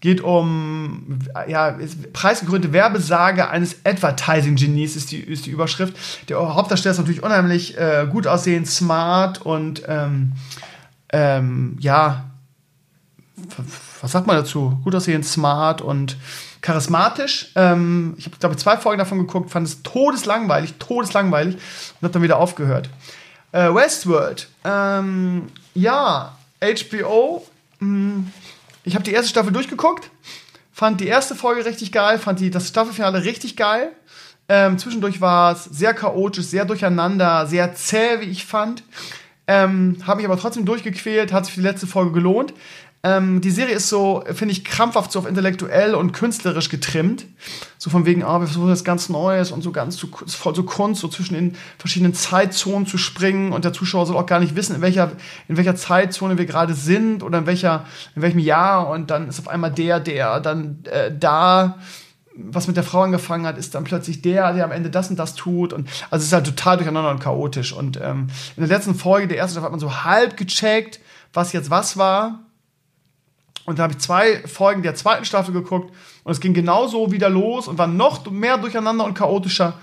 geht 0.00 0.20
um 0.20 1.18
ja, 1.48 1.78
preisgekrönte 2.12 2.72
Werbesage 2.72 3.48
eines 3.48 3.76
Advertising-Genies, 3.84 4.96
ist 4.96 5.10
die, 5.10 5.20
ist 5.20 5.46
die 5.46 5.50
Überschrift. 5.50 5.96
Der 6.28 6.54
Hauptdarsteller 6.54 6.92
ist 6.92 6.98
natürlich 6.98 7.22
unheimlich 7.22 7.78
äh, 7.78 8.06
gut 8.10 8.26
aussehend, 8.26 8.68
smart 8.68 9.40
und 9.42 9.82
ähm, 9.88 10.32
ähm, 11.12 11.76
ja, 11.80 12.24
was 14.00 14.12
sagt 14.12 14.26
man 14.26 14.36
dazu? 14.36 14.78
Gut 14.84 14.94
aussehend, 14.94 15.24
smart 15.24 15.80
und 15.80 16.16
charismatisch. 16.62 17.52
Ähm, 17.54 18.14
ich 18.18 18.26
habe, 18.26 18.36
glaube 18.38 18.54
ich, 18.54 18.60
zwei 18.60 18.76
Folgen 18.76 18.98
davon 18.98 19.18
geguckt, 19.18 19.50
fand 19.50 19.66
es 19.66 19.82
todeslangweilig, 19.82 20.74
todeslangweilig 20.78 21.54
und 21.54 22.02
habe 22.02 22.12
dann 22.12 22.22
wieder 22.22 22.38
aufgehört. 22.38 22.90
Äh, 23.52 23.72
Westworld, 23.72 24.48
ähm, 24.64 25.48
ja, 25.74 26.36
HBO, 26.60 27.46
mh, 27.78 27.86
hm, 27.86 28.32
ich 28.86 28.94
habe 28.94 29.04
die 29.04 29.12
erste 29.12 29.28
Staffel 29.28 29.52
durchgeguckt, 29.52 30.10
fand 30.72 31.00
die 31.00 31.08
erste 31.08 31.34
Folge 31.34 31.64
richtig 31.66 31.90
geil, 31.90 32.18
fand 32.18 32.38
die, 32.38 32.50
das 32.50 32.68
Staffelfinale 32.68 33.24
richtig 33.24 33.56
geil. 33.56 33.92
Ähm, 34.48 34.78
zwischendurch 34.78 35.20
war 35.20 35.52
es 35.52 35.64
sehr 35.64 35.92
chaotisch, 35.92 36.46
sehr 36.46 36.64
durcheinander, 36.64 37.46
sehr 37.46 37.74
zäh, 37.74 38.20
wie 38.20 38.30
ich 38.30 38.46
fand. 38.46 38.84
Ähm, 39.48 39.98
habe 40.06 40.18
mich 40.18 40.26
aber 40.26 40.38
trotzdem 40.38 40.64
durchgequält, 40.64 41.32
hat 41.32 41.46
sich 41.46 41.54
für 41.54 41.60
die 41.60 41.66
letzte 41.66 41.88
Folge 41.88 42.12
gelohnt. 42.12 42.54
Ähm, 43.06 43.40
die 43.40 43.52
Serie 43.52 43.76
ist 43.76 43.88
so, 43.88 44.24
finde 44.34 44.50
ich, 44.50 44.64
krampfhaft 44.64 45.12
so 45.12 45.20
auf 45.20 45.28
intellektuell 45.28 45.94
und 45.94 46.10
künstlerisch 46.10 46.68
getrimmt. 46.68 47.24
So 47.78 47.88
von 47.88 48.04
wegen, 48.04 48.24
ah, 48.24 48.40
wir 48.40 48.48
versuchen 48.48 48.68
das 48.68 48.82
ganz 48.82 49.08
Neues 49.08 49.52
und 49.52 49.62
so 49.62 49.70
ganz 49.70 49.96
zu, 49.96 50.08
voll 50.08 50.56
so 50.56 50.64
Kunst, 50.64 51.02
so 51.02 51.06
zwischen 51.06 51.34
den 51.34 51.54
verschiedenen 51.78 52.14
Zeitzonen 52.14 52.84
zu 52.84 52.98
springen 52.98 53.52
und 53.52 53.64
der 53.64 53.72
Zuschauer 53.72 54.06
soll 54.06 54.16
auch 54.16 54.26
gar 54.26 54.40
nicht 54.40 54.56
wissen, 54.56 54.74
in 54.74 54.82
welcher, 54.82 55.12
in 55.46 55.56
welcher 55.56 55.76
Zeitzone 55.76 56.36
wir 56.36 56.46
gerade 56.46 56.74
sind 56.74 57.22
oder 57.22 57.38
in 57.38 57.46
welcher, 57.46 57.84
in 58.16 58.22
welchem 58.22 58.40
Jahr 58.40 58.88
und 58.88 59.08
dann 59.08 59.28
ist 59.28 59.38
auf 59.38 59.46
einmal 59.46 59.70
der, 59.70 60.00
der 60.00 60.40
dann 60.40 60.80
äh, 60.90 61.12
da 61.16 61.78
was 62.38 62.66
mit 62.66 62.76
der 62.76 62.84
Frau 62.84 63.02
angefangen 63.02 63.46
hat, 63.46 63.56
ist 63.56 63.74
dann 63.74 63.84
plötzlich 63.84 64.20
der, 64.20 64.52
der 64.52 64.64
am 64.64 64.72
Ende 64.72 64.90
das 64.90 65.08
und 65.08 65.16
das 65.16 65.36
tut. 65.36 65.72
Und 65.72 65.88
also 66.10 66.20
es 66.20 66.26
ist 66.26 66.32
halt 66.34 66.44
total 66.44 66.76
durcheinander 66.76 67.10
und 67.10 67.18
chaotisch. 67.18 67.72
Und 67.72 67.98
ähm, 68.02 68.26
in 68.56 68.66
der 68.66 68.76
letzten 68.76 68.94
Folge, 68.94 69.26
der 69.26 69.38
ersten 69.38 69.52
Staffel, 69.52 69.64
hat 69.64 69.70
man 69.70 69.80
so 69.80 70.04
halb 70.04 70.36
gecheckt, 70.36 71.00
was 71.32 71.54
jetzt 71.54 71.70
was 71.70 71.96
war. 71.96 72.40
Und 73.66 73.78
da 73.78 73.82
habe 73.82 73.92
ich 73.94 73.98
zwei 73.98 74.38
Folgen 74.46 74.82
der 74.82 74.94
zweiten 74.94 75.24
Staffel 75.24 75.52
geguckt 75.52 75.92
und 76.24 76.32
es 76.32 76.40
ging 76.40 76.54
genauso 76.54 77.10
wieder 77.10 77.28
los 77.28 77.68
und 77.68 77.78
war 77.78 77.88
noch 77.88 78.30
mehr 78.30 78.58
durcheinander 78.58 79.04
und 79.04 79.14
chaotischer, 79.14 79.74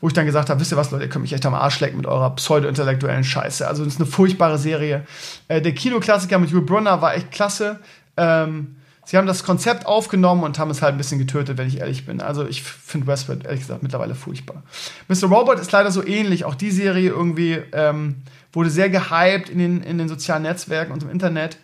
wo 0.00 0.08
ich 0.08 0.14
dann 0.14 0.26
gesagt 0.26 0.50
habe, 0.50 0.60
wisst 0.60 0.72
ihr 0.72 0.76
was, 0.76 0.90
Leute, 0.90 1.04
ihr 1.04 1.10
könnt 1.10 1.22
mich 1.22 1.32
echt 1.32 1.46
am 1.46 1.54
Arsch 1.54 1.80
lecken 1.80 1.96
mit 1.96 2.06
eurer 2.06 2.30
pseudo-intellektuellen 2.36 3.24
Scheiße. 3.24 3.66
Also 3.66 3.84
das 3.84 3.94
ist 3.94 4.00
eine 4.00 4.08
furchtbare 4.08 4.58
Serie. 4.58 5.06
Äh, 5.48 5.62
der 5.62 5.72
Kinoklassiker 5.72 6.38
mit 6.38 6.52
Hugh 6.52 6.60
Brunner 6.60 7.00
war 7.00 7.14
echt 7.14 7.30
klasse. 7.30 7.78
Ähm, 8.18 8.76
sie 9.06 9.16
haben 9.16 9.26
das 9.26 9.44
Konzept 9.44 9.86
aufgenommen 9.86 10.42
und 10.42 10.58
haben 10.58 10.70
es 10.70 10.82
halt 10.82 10.94
ein 10.94 10.98
bisschen 10.98 11.18
getötet, 11.18 11.56
wenn 11.56 11.68
ich 11.68 11.78
ehrlich 11.78 12.04
bin. 12.04 12.20
Also 12.20 12.46
ich 12.46 12.62
finde 12.62 13.06
Westworld, 13.06 13.44
ehrlich 13.44 13.60
gesagt, 13.60 13.82
mittlerweile 13.82 14.14
furchtbar. 14.14 14.62
Mr. 15.08 15.28
Robot 15.28 15.58
ist 15.58 15.72
leider 15.72 15.90
so 15.90 16.04
ähnlich. 16.04 16.44
Auch 16.44 16.54
die 16.54 16.70
Serie 16.70 17.08
irgendwie 17.10 17.62
ähm, 17.72 18.16
wurde 18.52 18.68
sehr 18.68 18.90
gehypt 18.90 19.48
in 19.48 19.58
den, 19.58 19.82
in 19.82 19.96
den 19.96 20.08
sozialen 20.08 20.42
Netzwerken 20.42 20.92
und 20.92 21.02
im 21.02 21.10
Internet 21.10 21.56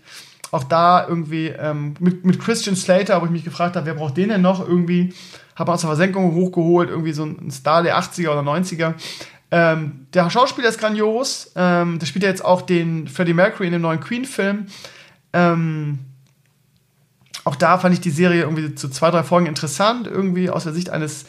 auch 0.50 0.64
da 0.64 1.06
irgendwie 1.06 1.48
ähm, 1.48 1.94
mit, 2.00 2.24
mit 2.24 2.40
Christian 2.40 2.76
Slater, 2.76 3.20
wo 3.20 3.26
ich 3.26 3.30
mich 3.30 3.44
gefragt 3.44 3.76
habe, 3.76 3.86
wer 3.86 3.94
braucht 3.94 4.16
den 4.16 4.30
denn 4.30 4.40
noch 4.40 4.66
irgendwie, 4.66 5.12
habe 5.56 5.72
aus 5.72 5.80
der 5.80 5.88
Versenkung 5.88 6.34
hochgeholt, 6.34 6.88
irgendwie 6.88 7.12
so 7.12 7.24
ein 7.24 7.50
Star 7.50 7.82
der 7.82 7.98
80er 7.98 8.30
oder 8.30 8.40
90er. 8.40 8.94
Ähm, 9.50 10.06
der 10.12 10.30
Schauspieler 10.30 10.68
ist 10.68 10.78
grandios. 10.78 11.52
Ähm, 11.56 11.98
der 11.98 12.06
spielt 12.06 12.22
ja 12.22 12.30
jetzt 12.30 12.44
auch 12.44 12.62
den 12.62 13.08
Freddie 13.08 13.34
Mercury 13.34 13.66
in 13.66 13.72
dem 13.72 13.82
neuen 13.82 14.00
Queen-Film. 14.00 14.66
Ähm, 15.32 15.98
auch 17.44 17.56
da 17.56 17.78
fand 17.78 17.94
ich 17.94 18.00
die 18.00 18.10
Serie 18.10 18.42
irgendwie 18.42 18.74
zu 18.74 18.88
zwei, 18.90 19.10
drei 19.10 19.22
Folgen 19.22 19.46
interessant, 19.46 20.06
irgendwie 20.06 20.50
aus 20.50 20.64
der 20.64 20.74
Sicht 20.74 20.90
eines 20.90 21.24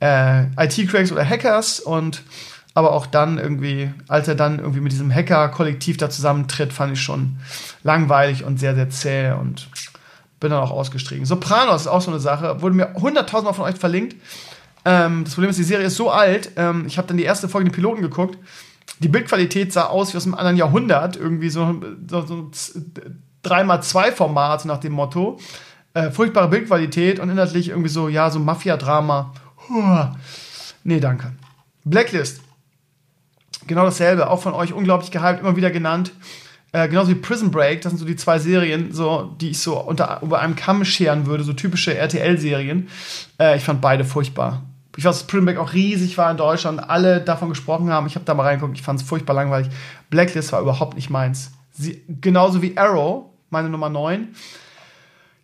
äh, 0.00 0.44
IT-Cracks 0.58 1.10
oder 1.10 1.26
Hackers 1.26 1.80
und 1.80 2.22
aber 2.74 2.92
auch 2.92 3.06
dann 3.06 3.38
irgendwie, 3.38 3.92
als 4.08 4.26
er 4.26 4.34
dann 4.34 4.58
irgendwie 4.58 4.80
mit 4.80 4.90
diesem 4.90 5.12
Hacker-Kollektiv 5.14 5.96
da 5.96 6.10
zusammentritt, 6.10 6.72
fand 6.72 6.94
ich 6.94 7.00
schon 7.00 7.36
langweilig 7.84 8.44
und 8.44 8.58
sehr, 8.58 8.74
sehr 8.74 8.90
zäh 8.90 9.32
und 9.32 9.68
bin 10.40 10.50
dann 10.50 10.60
auch 10.60 10.72
ausgestiegen. 10.72 11.24
Sopranos 11.24 11.82
ist 11.82 11.86
auch 11.86 12.00
so 12.00 12.10
eine 12.10 12.18
Sache, 12.20 12.60
wurde 12.60 12.74
mir 12.74 12.92
hunderttausendmal 12.94 13.54
von 13.54 13.64
euch 13.64 13.76
verlinkt. 13.76 14.16
Ähm, 14.84 15.22
das 15.24 15.34
Problem 15.34 15.50
ist, 15.50 15.58
die 15.58 15.64
Serie 15.64 15.86
ist 15.86 15.96
so 15.96 16.10
alt. 16.10 16.50
Ähm, 16.56 16.84
ich 16.86 16.98
habe 16.98 17.06
dann 17.06 17.16
die 17.16 17.22
erste 17.22 17.48
Folge 17.48 17.70
den 17.70 17.74
Piloten 17.74 18.02
geguckt. 18.02 18.38
Die 18.98 19.08
Bildqualität 19.08 19.72
sah 19.72 19.84
aus 19.84 20.12
wie 20.12 20.16
aus 20.16 20.24
einem 20.24 20.34
anderen 20.34 20.56
Jahrhundert, 20.56 21.16
irgendwie 21.16 21.50
so, 21.50 21.80
so, 22.08 22.26
so 22.26 22.50
3x2-Format 23.44 24.64
nach 24.64 24.78
dem 24.78 24.92
Motto. 24.92 25.38
Äh, 25.94 26.10
furchtbare 26.10 26.48
Bildqualität 26.48 27.20
und 27.20 27.30
inhaltlich 27.30 27.68
irgendwie 27.68 27.88
so, 27.88 28.08
ja, 28.08 28.30
so 28.30 28.40
Mafia-Drama. 28.40 29.32
Nee, 30.82 31.00
danke. 31.00 31.32
Blacklist 31.84 32.43
Genau 33.66 33.84
dasselbe, 33.84 34.30
auch 34.30 34.40
von 34.40 34.54
euch 34.54 34.72
unglaublich 34.72 35.10
gehypt, 35.10 35.40
immer 35.40 35.56
wieder 35.56 35.70
genannt. 35.70 36.12
Äh, 36.72 36.88
genauso 36.88 37.10
wie 37.10 37.14
Prison 37.14 37.50
Break, 37.50 37.82
das 37.82 37.92
sind 37.92 37.98
so 37.98 38.04
die 38.04 38.16
zwei 38.16 38.38
Serien, 38.38 38.92
so, 38.92 39.34
die 39.40 39.50
ich 39.50 39.60
so 39.60 39.80
unter 39.80 40.20
über 40.22 40.40
einem 40.40 40.56
Kamm 40.56 40.84
scheren 40.84 41.26
würde, 41.26 41.44
so 41.44 41.52
typische 41.52 41.96
RTL-Serien. 41.96 42.88
Äh, 43.38 43.56
ich 43.56 43.62
fand 43.62 43.80
beide 43.80 44.04
furchtbar. 44.04 44.62
Ich 44.96 45.04
weiß, 45.04 45.18
dass 45.18 45.26
Prison 45.26 45.46
Break 45.46 45.58
auch 45.58 45.72
riesig 45.72 46.18
war 46.18 46.30
in 46.30 46.36
Deutschland, 46.36 46.88
alle 46.90 47.20
davon 47.20 47.48
gesprochen 47.48 47.90
haben. 47.90 48.06
Ich 48.06 48.16
habe 48.16 48.24
da 48.24 48.34
mal 48.34 48.42
reingeguckt, 48.42 48.76
ich 48.76 48.82
fand 48.82 49.00
es 49.00 49.06
furchtbar 49.06 49.34
langweilig. 49.34 49.68
Blacklist 50.10 50.52
war 50.52 50.60
überhaupt 50.60 50.96
nicht 50.96 51.10
meins. 51.10 51.52
Sie, 51.72 52.02
genauso 52.08 52.60
wie 52.60 52.76
Arrow, 52.76 53.26
meine 53.50 53.68
Nummer 53.68 53.88
9 53.88 54.28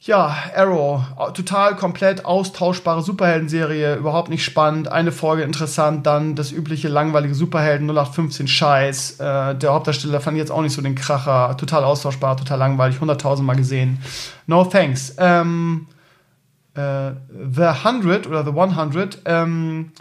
ja, 0.03 0.35
Arrow, 0.57 1.03
total 1.35 1.77
komplett 1.77 2.25
austauschbare 2.25 3.03
Superhelden-Serie, 3.03 3.97
überhaupt 3.97 4.31
nicht 4.31 4.43
spannend. 4.43 4.89
Eine 4.89 5.13
Folge 5.13 5.43
interessant, 5.43 6.07
dann 6.07 6.35
das 6.35 6.53
übliche 6.53 6.89
langweilige 6.89 7.35
Superhelden 7.35 7.87
0815 7.91 8.49
Scheiß. 8.49 9.21
Äh, 9.21 9.57
der 9.57 9.75
Hauptdarsteller 9.75 10.21
fand 10.23 10.39
ich 10.39 10.41
jetzt 10.41 10.53
auch 10.53 10.63
nicht 10.63 10.73
so 10.73 10.81
den 10.81 10.95
Kracher. 10.95 11.55
Total 11.59 11.85
austauschbar, 11.85 12.39
total 12.39 12.59
langweilig, 12.59 12.97
100.000 12.97 13.43
Mal 13.43 13.57
gesehen. 13.57 14.03
No 14.47 14.65
thanks. 14.65 15.17
Ähm, 15.19 15.87
äh, 16.75 17.11
The 17.51 17.65
100 17.85 18.27
oder 18.27 18.43
The 18.43 18.53
100, 18.53 19.19
ähm, 19.27 19.93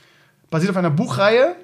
basiert 0.49 0.71
auf 0.71 0.77
einer 0.77 0.91
Buchreihe. 0.91 1.57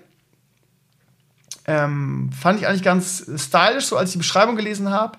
Ähm, 1.67 2.31
fand 2.37 2.59
ich 2.59 2.67
eigentlich 2.67 2.83
ganz 2.83 3.31
stylisch, 3.37 3.85
so 3.85 3.95
als 3.95 4.09
ich 4.09 4.13
die 4.13 4.19
Beschreibung 4.19 4.57
gelesen 4.57 4.91
habe. 4.91 5.17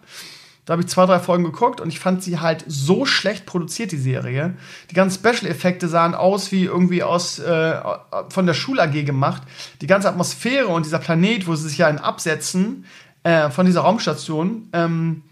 Da 0.67 0.73
habe 0.73 0.83
ich 0.83 0.89
zwei, 0.89 1.07
drei 1.07 1.21
Folgen 1.21 1.45
geguckt 1.45 1.81
und 1.81 1.89
ich 1.89 2.01
fand 2.01 2.25
sie 2.25 2.41
halt 2.41 2.65
so 2.67 3.07
schlecht 3.07 3.47
produziert, 3.47 3.93
die 3.93 3.97
Serie. 3.97 4.55
Die 4.91 4.95
ganzen 4.95 5.21
Special-Effekte 5.21 5.89
sahen 5.89 6.15
aus 6.15 6.51
wie 6.51 6.65
irgendwie 6.65 7.05
aus 7.05 7.39
äh, 7.39 7.81
von 8.29 8.47
der 8.47 8.55
Schul 8.55 8.81
AG 8.81 9.05
gemacht. 9.05 9.43
Die 9.81 9.87
ganze 9.87 10.09
Atmosphäre 10.09 10.67
und 10.67 10.85
dieser 10.85 10.99
Planet, 10.99 11.47
wo 11.47 11.55
sie 11.55 11.69
sich 11.69 11.79
ja 11.79 11.89
in 11.89 11.99
absetzen 11.99 12.85
äh, 13.23 13.49
von 13.49 13.65
dieser 13.65 13.83
Raumstation, 13.83 14.69
ähm, 14.73 15.23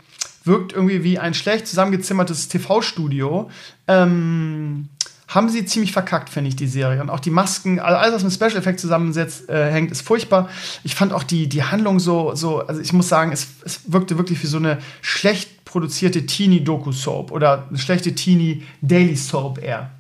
wirkt 0.45 0.73
irgendwie 0.73 1.03
wie 1.03 1.19
ein 1.19 1.35
schlecht 1.35 1.67
zusammengezimmertes 1.67 2.47
TV-Studio. 2.47 3.51
Ähm, 3.89 4.89
haben 5.35 5.49
sie 5.49 5.65
ziemlich 5.65 5.93
verkackt, 5.93 6.31
finde 6.31 6.49
ich, 6.49 6.57
die 6.57 6.69
Serie. 6.69 7.01
Und 7.01 7.11
auch 7.11 7.19
die 7.19 7.31
Masken, 7.31 7.81
also 7.81 7.97
alles, 7.97 8.15
was 8.15 8.23
mit 8.23 8.33
Special 8.33 8.57
Effects 8.57 8.83
zusammensetzt, 8.83 9.49
äh, 9.49 9.71
hängt, 9.71 9.91
ist 9.91 10.03
furchtbar. 10.03 10.49
Ich 10.85 10.95
fand 10.95 11.13
auch 11.13 11.25
die, 11.25 11.49
die 11.49 11.65
Handlung 11.65 11.99
so, 11.99 12.35
so, 12.35 12.61
also 12.61 12.81
ich 12.81 12.93
muss 12.93 13.09
sagen, 13.09 13.33
es, 13.33 13.49
es 13.65 13.93
wirkte 13.93 14.17
wirklich 14.17 14.41
wie 14.43 14.47
so 14.47 14.59
eine 14.59 14.79
schlecht 15.01 15.65
produzierte 15.65 16.25
Teenie-Doku-Soap 16.25 17.33
oder 17.33 17.67
eine 17.69 17.79
schlechte 17.79 18.15
Teenie-Daily-Soap 18.15 19.61
eher. 19.61 19.91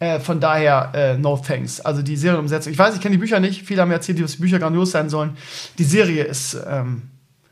Äh, 0.00 0.20
von 0.20 0.38
daher, 0.38 0.92
äh, 0.94 1.16
no 1.16 1.38
thanks. 1.38 1.80
Also 1.80 2.02
die 2.02 2.16
Serienumsetzung, 2.16 2.72
ich 2.72 2.78
weiß, 2.78 2.94
ich 2.94 3.00
kenne 3.00 3.14
die 3.14 3.20
Bücher 3.20 3.40
nicht, 3.40 3.62
viele 3.62 3.80
haben 3.80 3.88
mir 3.88 3.94
erzählt, 3.94 4.20
dass 4.20 4.32
die 4.32 4.42
Bücher 4.42 4.58
grandios 4.58 4.90
sein 4.90 5.08
sollen. 5.08 5.36
Die 5.78 5.84
Serie 5.84 6.24
ist 6.24 6.58
ähm, 6.68 7.02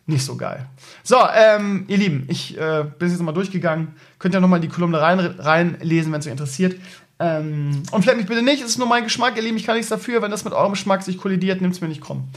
nicht 0.07 0.25
so 0.25 0.37
geil. 0.37 0.67
So, 1.05 1.17
ähm, 1.35 1.85
ihr 1.89 1.97
Lieben, 1.97 2.25
ich 2.29 2.59
äh, 2.59 2.85
bin 2.99 3.09
jetzt 3.09 3.19
nochmal 3.19 3.35
durchgegangen. 3.35 3.95
Könnt 4.19 4.35
ihr 4.35 4.41
nochmal 4.41 4.61
die 4.61 4.69
Kolumne 4.69 5.01
reinlesen, 5.01 5.41
rein 5.41 5.79
wenn 5.81 6.21
es 6.21 6.27
euch 6.27 6.33
interessiert. 6.33 6.77
Ähm, 7.23 7.85
und 7.93 8.03
vielleicht 8.03 8.19
mich 8.19 8.27
bitte 8.27 8.43
nicht, 8.43 8.63
es 8.63 8.71
ist 8.71 8.79
nur 8.79 8.89
mein 8.89 9.05
Geschmack, 9.05 9.37
ihr 9.37 9.43
Lieben, 9.43 9.57
ich 9.57 9.65
kann 9.65 9.77
nichts 9.77 9.91
dafür. 9.91 10.23
Wenn 10.23 10.33
das 10.33 10.45
mit 10.45 10.53
eurem 10.53 10.73
Geschmack 10.73 11.03
sich 11.03 11.19
kollidiert, 11.19 11.61
nimmt 11.61 11.75
es 11.75 11.81
mir 11.81 11.89
nicht 11.89 12.01
krumm. 12.01 12.29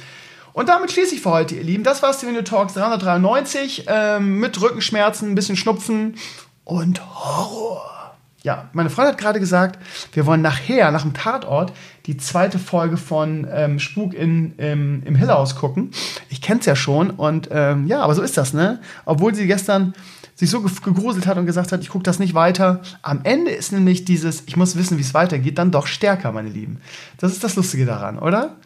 Und 0.53 0.69
damit 0.69 0.91
schließe 0.91 1.15
ich 1.15 1.21
für 1.21 1.31
heute, 1.31 1.55
ihr 1.55 1.63
Lieben. 1.63 1.83
Das 1.83 2.03
war 2.03 2.13
Stevenio 2.13 2.43
Talks 2.43 2.75
393 2.75 3.85
ähm, 3.87 4.39
mit 4.39 4.61
Rückenschmerzen, 4.61 5.31
ein 5.31 5.35
bisschen 5.35 5.57
Schnupfen 5.57 6.15
und 6.63 7.01
Horror. 7.03 7.95
Ja, 8.43 8.69
meine 8.73 8.91
Freundin 8.91 9.13
hat 9.13 9.19
gerade 9.19 9.39
gesagt, 9.39 9.79
wir 10.13 10.27
wollen 10.27 10.43
nachher, 10.43 10.91
nach 10.91 11.01
dem 11.01 11.15
Tatort, 11.15 11.73
die 12.05 12.17
zweite 12.17 12.59
Folge 12.59 12.95
von 12.95 13.47
ähm, 13.51 13.79
Spuk 13.79 14.13
in, 14.13 14.53
im, 14.57 15.01
im 15.03 15.15
Hillhaus 15.15 15.55
gucken. 15.55 15.89
Ich 16.29 16.43
kenne 16.43 16.59
es 16.59 16.67
ja 16.67 16.75
schon 16.75 17.09
und 17.09 17.49
ähm, 17.51 17.87
ja, 17.87 18.01
aber 18.01 18.13
so 18.13 18.21
ist 18.21 18.37
das, 18.37 18.53
ne? 18.53 18.81
Obwohl 19.05 19.33
sie 19.33 19.47
gestern 19.47 19.95
sich 20.35 20.49
so 20.49 20.61
gegruselt 20.61 21.27
hat 21.27 21.37
und 21.37 21.45
gesagt 21.45 21.71
hat, 21.71 21.81
ich 21.81 21.89
gucke 21.89 22.03
das 22.03 22.19
nicht 22.19 22.33
weiter. 22.33 22.81
Am 23.01 23.21
Ende 23.23 23.51
ist 23.51 23.71
nämlich 23.71 24.03
dieses, 24.03 24.43
ich 24.45 24.57
muss 24.57 24.75
wissen, 24.75 24.97
wie 24.97 25.01
es 25.01 25.13
weitergeht, 25.13 25.57
dann 25.57 25.71
doch 25.71 25.87
stärker, 25.87 26.33
meine 26.33 26.49
Lieben. 26.49 26.81
Das 27.17 27.31
ist 27.31 27.43
das 27.43 27.55
Lustige 27.55 27.85
daran, 27.85 28.19
oder? 28.19 28.57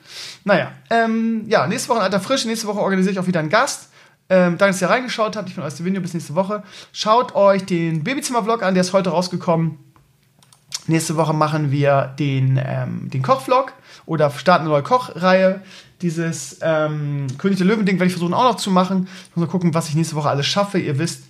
Naja, 0.44 0.72
ähm, 0.90 1.44
ja, 1.48 1.68
nächste 1.68 1.90
Woche 1.90 2.02
alter 2.02 2.20
Frische, 2.20 2.48
nächste 2.48 2.66
Woche 2.68 2.80
organisiere 2.80 3.14
ich 3.14 3.20
auch 3.20 3.28
wieder 3.28 3.40
einen 3.40 3.50
Gast. 3.50 3.90
Ähm, 4.30 4.58
danke, 4.58 4.74
dass 4.74 4.82
ihr 4.82 4.90
reingeschaut 4.90 5.36
habt. 5.36 5.50
Ich 5.50 5.56
bin 5.56 5.64
euer 5.64 5.80
Video 5.80 6.02
bis 6.02 6.14
nächste 6.14 6.36
Woche. 6.36 6.64
Schaut 6.92 7.36
euch 7.36 7.66
den 7.66 8.04
Babyzimmer-Vlog 8.04 8.64
an, 8.64 8.74
der 8.74 8.82
ist 8.82 8.94
heute 8.94 9.12
rausgekommen. 9.12 9.78
Nächste 10.88 11.18
Woche 11.18 11.34
machen 11.34 11.72
wir 11.72 12.16
den, 12.18 12.60
ähm, 12.64 13.10
den 13.12 13.22
Kochvlog 13.22 13.74
oder 14.08 14.32
starten 14.32 14.64
eine 14.64 14.72
neue 14.72 14.84
Kochreihe. 14.84 15.62
Dieses 16.02 16.58
ähm, 16.62 17.28
König 17.38 17.58
der 17.58 17.68
Löwen-Ding 17.68 18.00
werde 18.00 18.08
ich 18.08 18.14
versuchen 18.14 18.34
auch 18.34 18.44
noch 18.44 18.56
zu 18.56 18.72
machen. 18.72 19.08
Ich 19.30 19.36
muss 19.36 19.46
mal 19.46 19.52
gucken, 19.52 19.76
was 19.76 19.90
ich 19.90 19.96
nächste 19.96 20.16
Woche 20.16 20.30
alles 20.30 20.48
schaffe. 20.48 20.80
Ihr 20.80 20.98
wisst, 20.98 21.24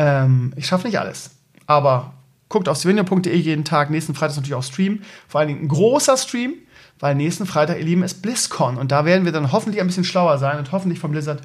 ähm, 0.00 0.54
ich 0.56 0.66
schaffe 0.66 0.86
nicht 0.86 0.98
alles. 0.98 1.30
Aber 1.66 2.14
guckt 2.48 2.68
auf 2.70 2.78
svenja.de 2.78 3.36
jeden 3.36 3.64
Tag. 3.64 3.90
Nächsten 3.90 4.14
Freitag 4.14 4.30
ist 4.30 4.36
natürlich 4.38 4.54
auch 4.54 4.62
Stream. 4.62 5.02
Vor 5.28 5.40
allen 5.40 5.48
Dingen 5.48 5.62
ein 5.62 5.68
großer 5.68 6.16
Stream, 6.16 6.54
weil 6.98 7.14
nächsten 7.14 7.44
Freitag, 7.44 7.78
ihr 7.78 7.84
Lieben, 7.84 8.02
ist 8.02 8.22
BlizzCon. 8.22 8.78
Und 8.78 8.92
da 8.92 9.04
werden 9.04 9.26
wir 9.26 9.32
dann 9.32 9.52
hoffentlich 9.52 9.78
ein 9.78 9.86
bisschen 9.86 10.04
schlauer 10.04 10.38
sein 10.38 10.58
und 10.58 10.72
hoffentlich 10.72 10.98
vom 10.98 11.10
Blizzard 11.10 11.42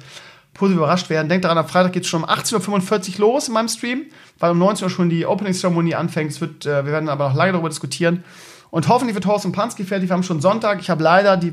positiv 0.54 0.78
überrascht 0.78 1.10
werden. 1.10 1.28
Denkt 1.28 1.44
daran, 1.44 1.58
am 1.58 1.68
Freitag 1.68 1.92
geht 1.92 2.04
es 2.04 2.08
schon 2.08 2.24
um 2.24 2.30
18.45 2.30 3.14
Uhr 3.14 3.20
los 3.20 3.48
in 3.48 3.52
meinem 3.52 3.68
Stream, 3.68 4.06
weil 4.38 4.52
um 4.52 4.58
19 4.58 4.84
Uhr 4.84 4.90
schon 4.90 5.10
die 5.10 5.26
Opening-Zeremonie 5.26 5.94
anfängt. 5.94 6.32
Es 6.32 6.40
wird, 6.40 6.64
äh, 6.64 6.86
wir 6.86 6.92
werden 6.92 7.10
aber 7.10 7.28
noch 7.28 7.36
lange 7.36 7.52
darüber 7.52 7.68
diskutieren. 7.68 8.24
Und 8.70 8.88
hoffentlich 8.88 9.14
wird 9.14 9.26
Horst 9.26 9.44
und 9.44 9.52
Pansky 9.52 9.84
fertig. 9.84 10.08
Wir 10.08 10.14
haben 10.14 10.22
schon 10.22 10.40
Sonntag. 10.40 10.80
Ich 10.80 10.88
habe 10.88 11.02
leider 11.02 11.36
die, 11.36 11.52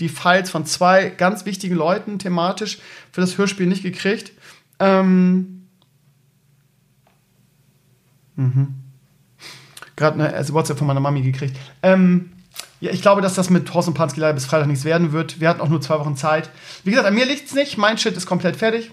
die 0.00 0.10
Files 0.10 0.50
von 0.50 0.66
zwei 0.66 1.08
ganz 1.08 1.46
wichtigen 1.46 1.76
Leuten 1.76 2.18
thematisch 2.18 2.78
für 3.10 3.22
das 3.22 3.38
Hörspiel 3.38 3.66
nicht 3.66 3.82
gekriegt. 3.82 4.32
Ähm, 4.78 5.61
Mhm. 8.36 8.74
Gerade 9.96 10.14
eine 10.14 10.34
also 10.34 10.54
WhatsApp 10.54 10.78
von 10.78 10.86
meiner 10.86 11.00
Mami 11.00 11.22
gekriegt. 11.22 11.56
Ähm, 11.82 12.32
ja, 12.80 12.90
ich 12.90 13.02
glaube, 13.02 13.22
dass 13.22 13.34
das 13.34 13.50
mit 13.50 13.72
Horst 13.72 13.88
und 13.88 13.94
Pansky 13.94 14.20
leider 14.20 14.34
bis 14.34 14.46
Freitag 14.46 14.66
nichts 14.66 14.84
werden 14.84 15.12
wird. 15.12 15.40
Wir 15.40 15.48
hatten 15.48 15.60
auch 15.60 15.68
nur 15.68 15.80
zwei 15.80 15.98
Wochen 16.00 16.16
Zeit. 16.16 16.50
Wie 16.82 16.90
gesagt, 16.90 17.06
an 17.06 17.14
mir 17.14 17.26
liegt 17.26 17.46
es 17.46 17.54
nicht. 17.54 17.78
Mein 17.78 17.98
Shit 17.98 18.16
ist 18.16 18.26
komplett 18.26 18.56
fertig. 18.56 18.90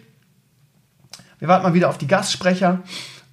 Wir 1.39 1.47
warten 1.47 1.63
mal 1.63 1.73
wieder 1.73 1.89
auf 1.89 1.97
die 1.97 2.07
Gastsprecher. 2.07 2.83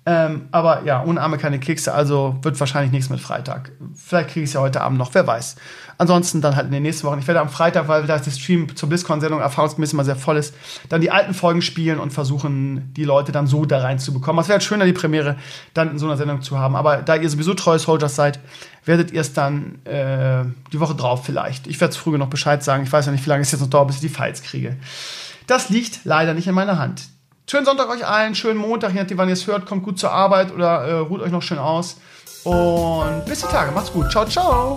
Ähm, 0.08 0.46
aber 0.52 0.84
ja, 0.84 1.02
ohne 1.02 1.20
Arme 1.20 1.36
keine 1.36 1.58
Kekse, 1.58 1.92
also 1.92 2.36
wird 2.42 2.58
wahrscheinlich 2.60 2.92
nichts 2.92 3.10
mit 3.10 3.18
Freitag. 3.18 3.72
Vielleicht 3.96 4.30
kriege 4.30 4.44
ich 4.44 4.50
es 4.50 4.54
ja 4.54 4.60
heute 4.60 4.80
Abend 4.80 4.98
noch, 4.98 5.12
wer 5.14 5.26
weiß. 5.26 5.56
Ansonsten 5.98 6.40
dann 6.40 6.54
halt 6.54 6.66
in 6.66 6.72
den 6.72 6.84
nächsten 6.84 7.08
Wochen. 7.08 7.18
Ich 7.18 7.26
werde 7.26 7.40
am 7.40 7.48
Freitag, 7.48 7.88
weil 7.88 8.06
da 8.06 8.16
der 8.16 8.30
Stream 8.30 8.76
zur 8.76 8.88
BlizzCon-Sendung 8.88 9.40
erfahrungsgemäß 9.40 9.94
immer 9.94 10.04
sehr 10.04 10.14
voll 10.14 10.36
ist, 10.36 10.54
dann 10.90 11.00
die 11.00 11.10
alten 11.10 11.34
Folgen 11.34 11.60
spielen 11.60 11.98
und 11.98 12.12
versuchen, 12.12 12.92
die 12.94 13.02
Leute 13.02 13.32
dann 13.32 13.48
so 13.48 13.64
da 13.64 13.80
reinzubekommen. 13.80 14.40
Es 14.40 14.46
wäre 14.46 14.58
halt 14.58 14.62
schöner, 14.62 14.84
die 14.84 14.92
Premiere 14.92 15.34
dann 15.74 15.90
in 15.90 15.98
so 15.98 16.06
einer 16.06 16.16
Sendung 16.16 16.40
zu 16.40 16.56
haben. 16.56 16.76
Aber 16.76 16.98
da 16.98 17.16
ihr 17.16 17.28
sowieso 17.28 17.54
treue 17.54 17.80
Soldiers 17.80 18.14
seid, 18.14 18.38
werdet 18.84 19.10
ihr 19.10 19.22
es 19.22 19.32
dann 19.32 19.84
äh, 19.86 20.44
die 20.72 20.78
Woche 20.78 20.94
drauf 20.94 21.24
vielleicht. 21.24 21.66
Ich 21.66 21.80
werde 21.80 21.90
es 21.90 21.96
früh 21.96 22.12
genug 22.12 22.30
Bescheid 22.30 22.62
sagen. 22.62 22.84
Ich 22.84 22.92
weiß 22.92 23.06
ja 23.06 23.12
nicht, 23.12 23.24
wie 23.24 23.30
lange 23.30 23.42
es 23.42 23.50
jetzt 23.50 23.60
noch 23.60 23.70
dauert, 23.70 23.88
bis 23.88 23.96
ich 23.96 24.02
die 24.02 24.08
Files 24.08 24.42
kriege. 24.42 24.76
Das 25.48 25.68
liegt 25.68 26.04
leider 26.04 26.32
nicht 26.32 26.46
in 26.46 26.54
meiner 26.54 26.78
Hand. 26.78 27.08
Schönen 27.48 27.64
Sonntag 27.64 27.88
euch 27.90 28.04
allen, 28.04 28.34
schönen 28.34 28.58
Montag, 28.58 28.92
je 28.92 28.98
nachdem, 28.98 29.18
wann 29.18 29.28
ihr 29.28 29.34
es 29.34 29.46
hört, 29.46 29.66
kommt 29.66 29.84
gut 29.84 30.00
zur 30.00 30.10
Arbeit 30.10 30.52
oder 30.52 30.84
äh, 30.84 30.92
ruht 30.94 31.20
euch 31.20 31.30
noch 31.30 31.42
schön 31.42 31.58
aus. 31.58 31.96
Und 32.42 33.24
bis 33.24 33.42
die 33.42 33.46
Tage, 33.46 33.70
macht's 33.70 33.92
gut. 33.92 34.10
Ciao, 34.10 34.26
ciao. 34.26 34.76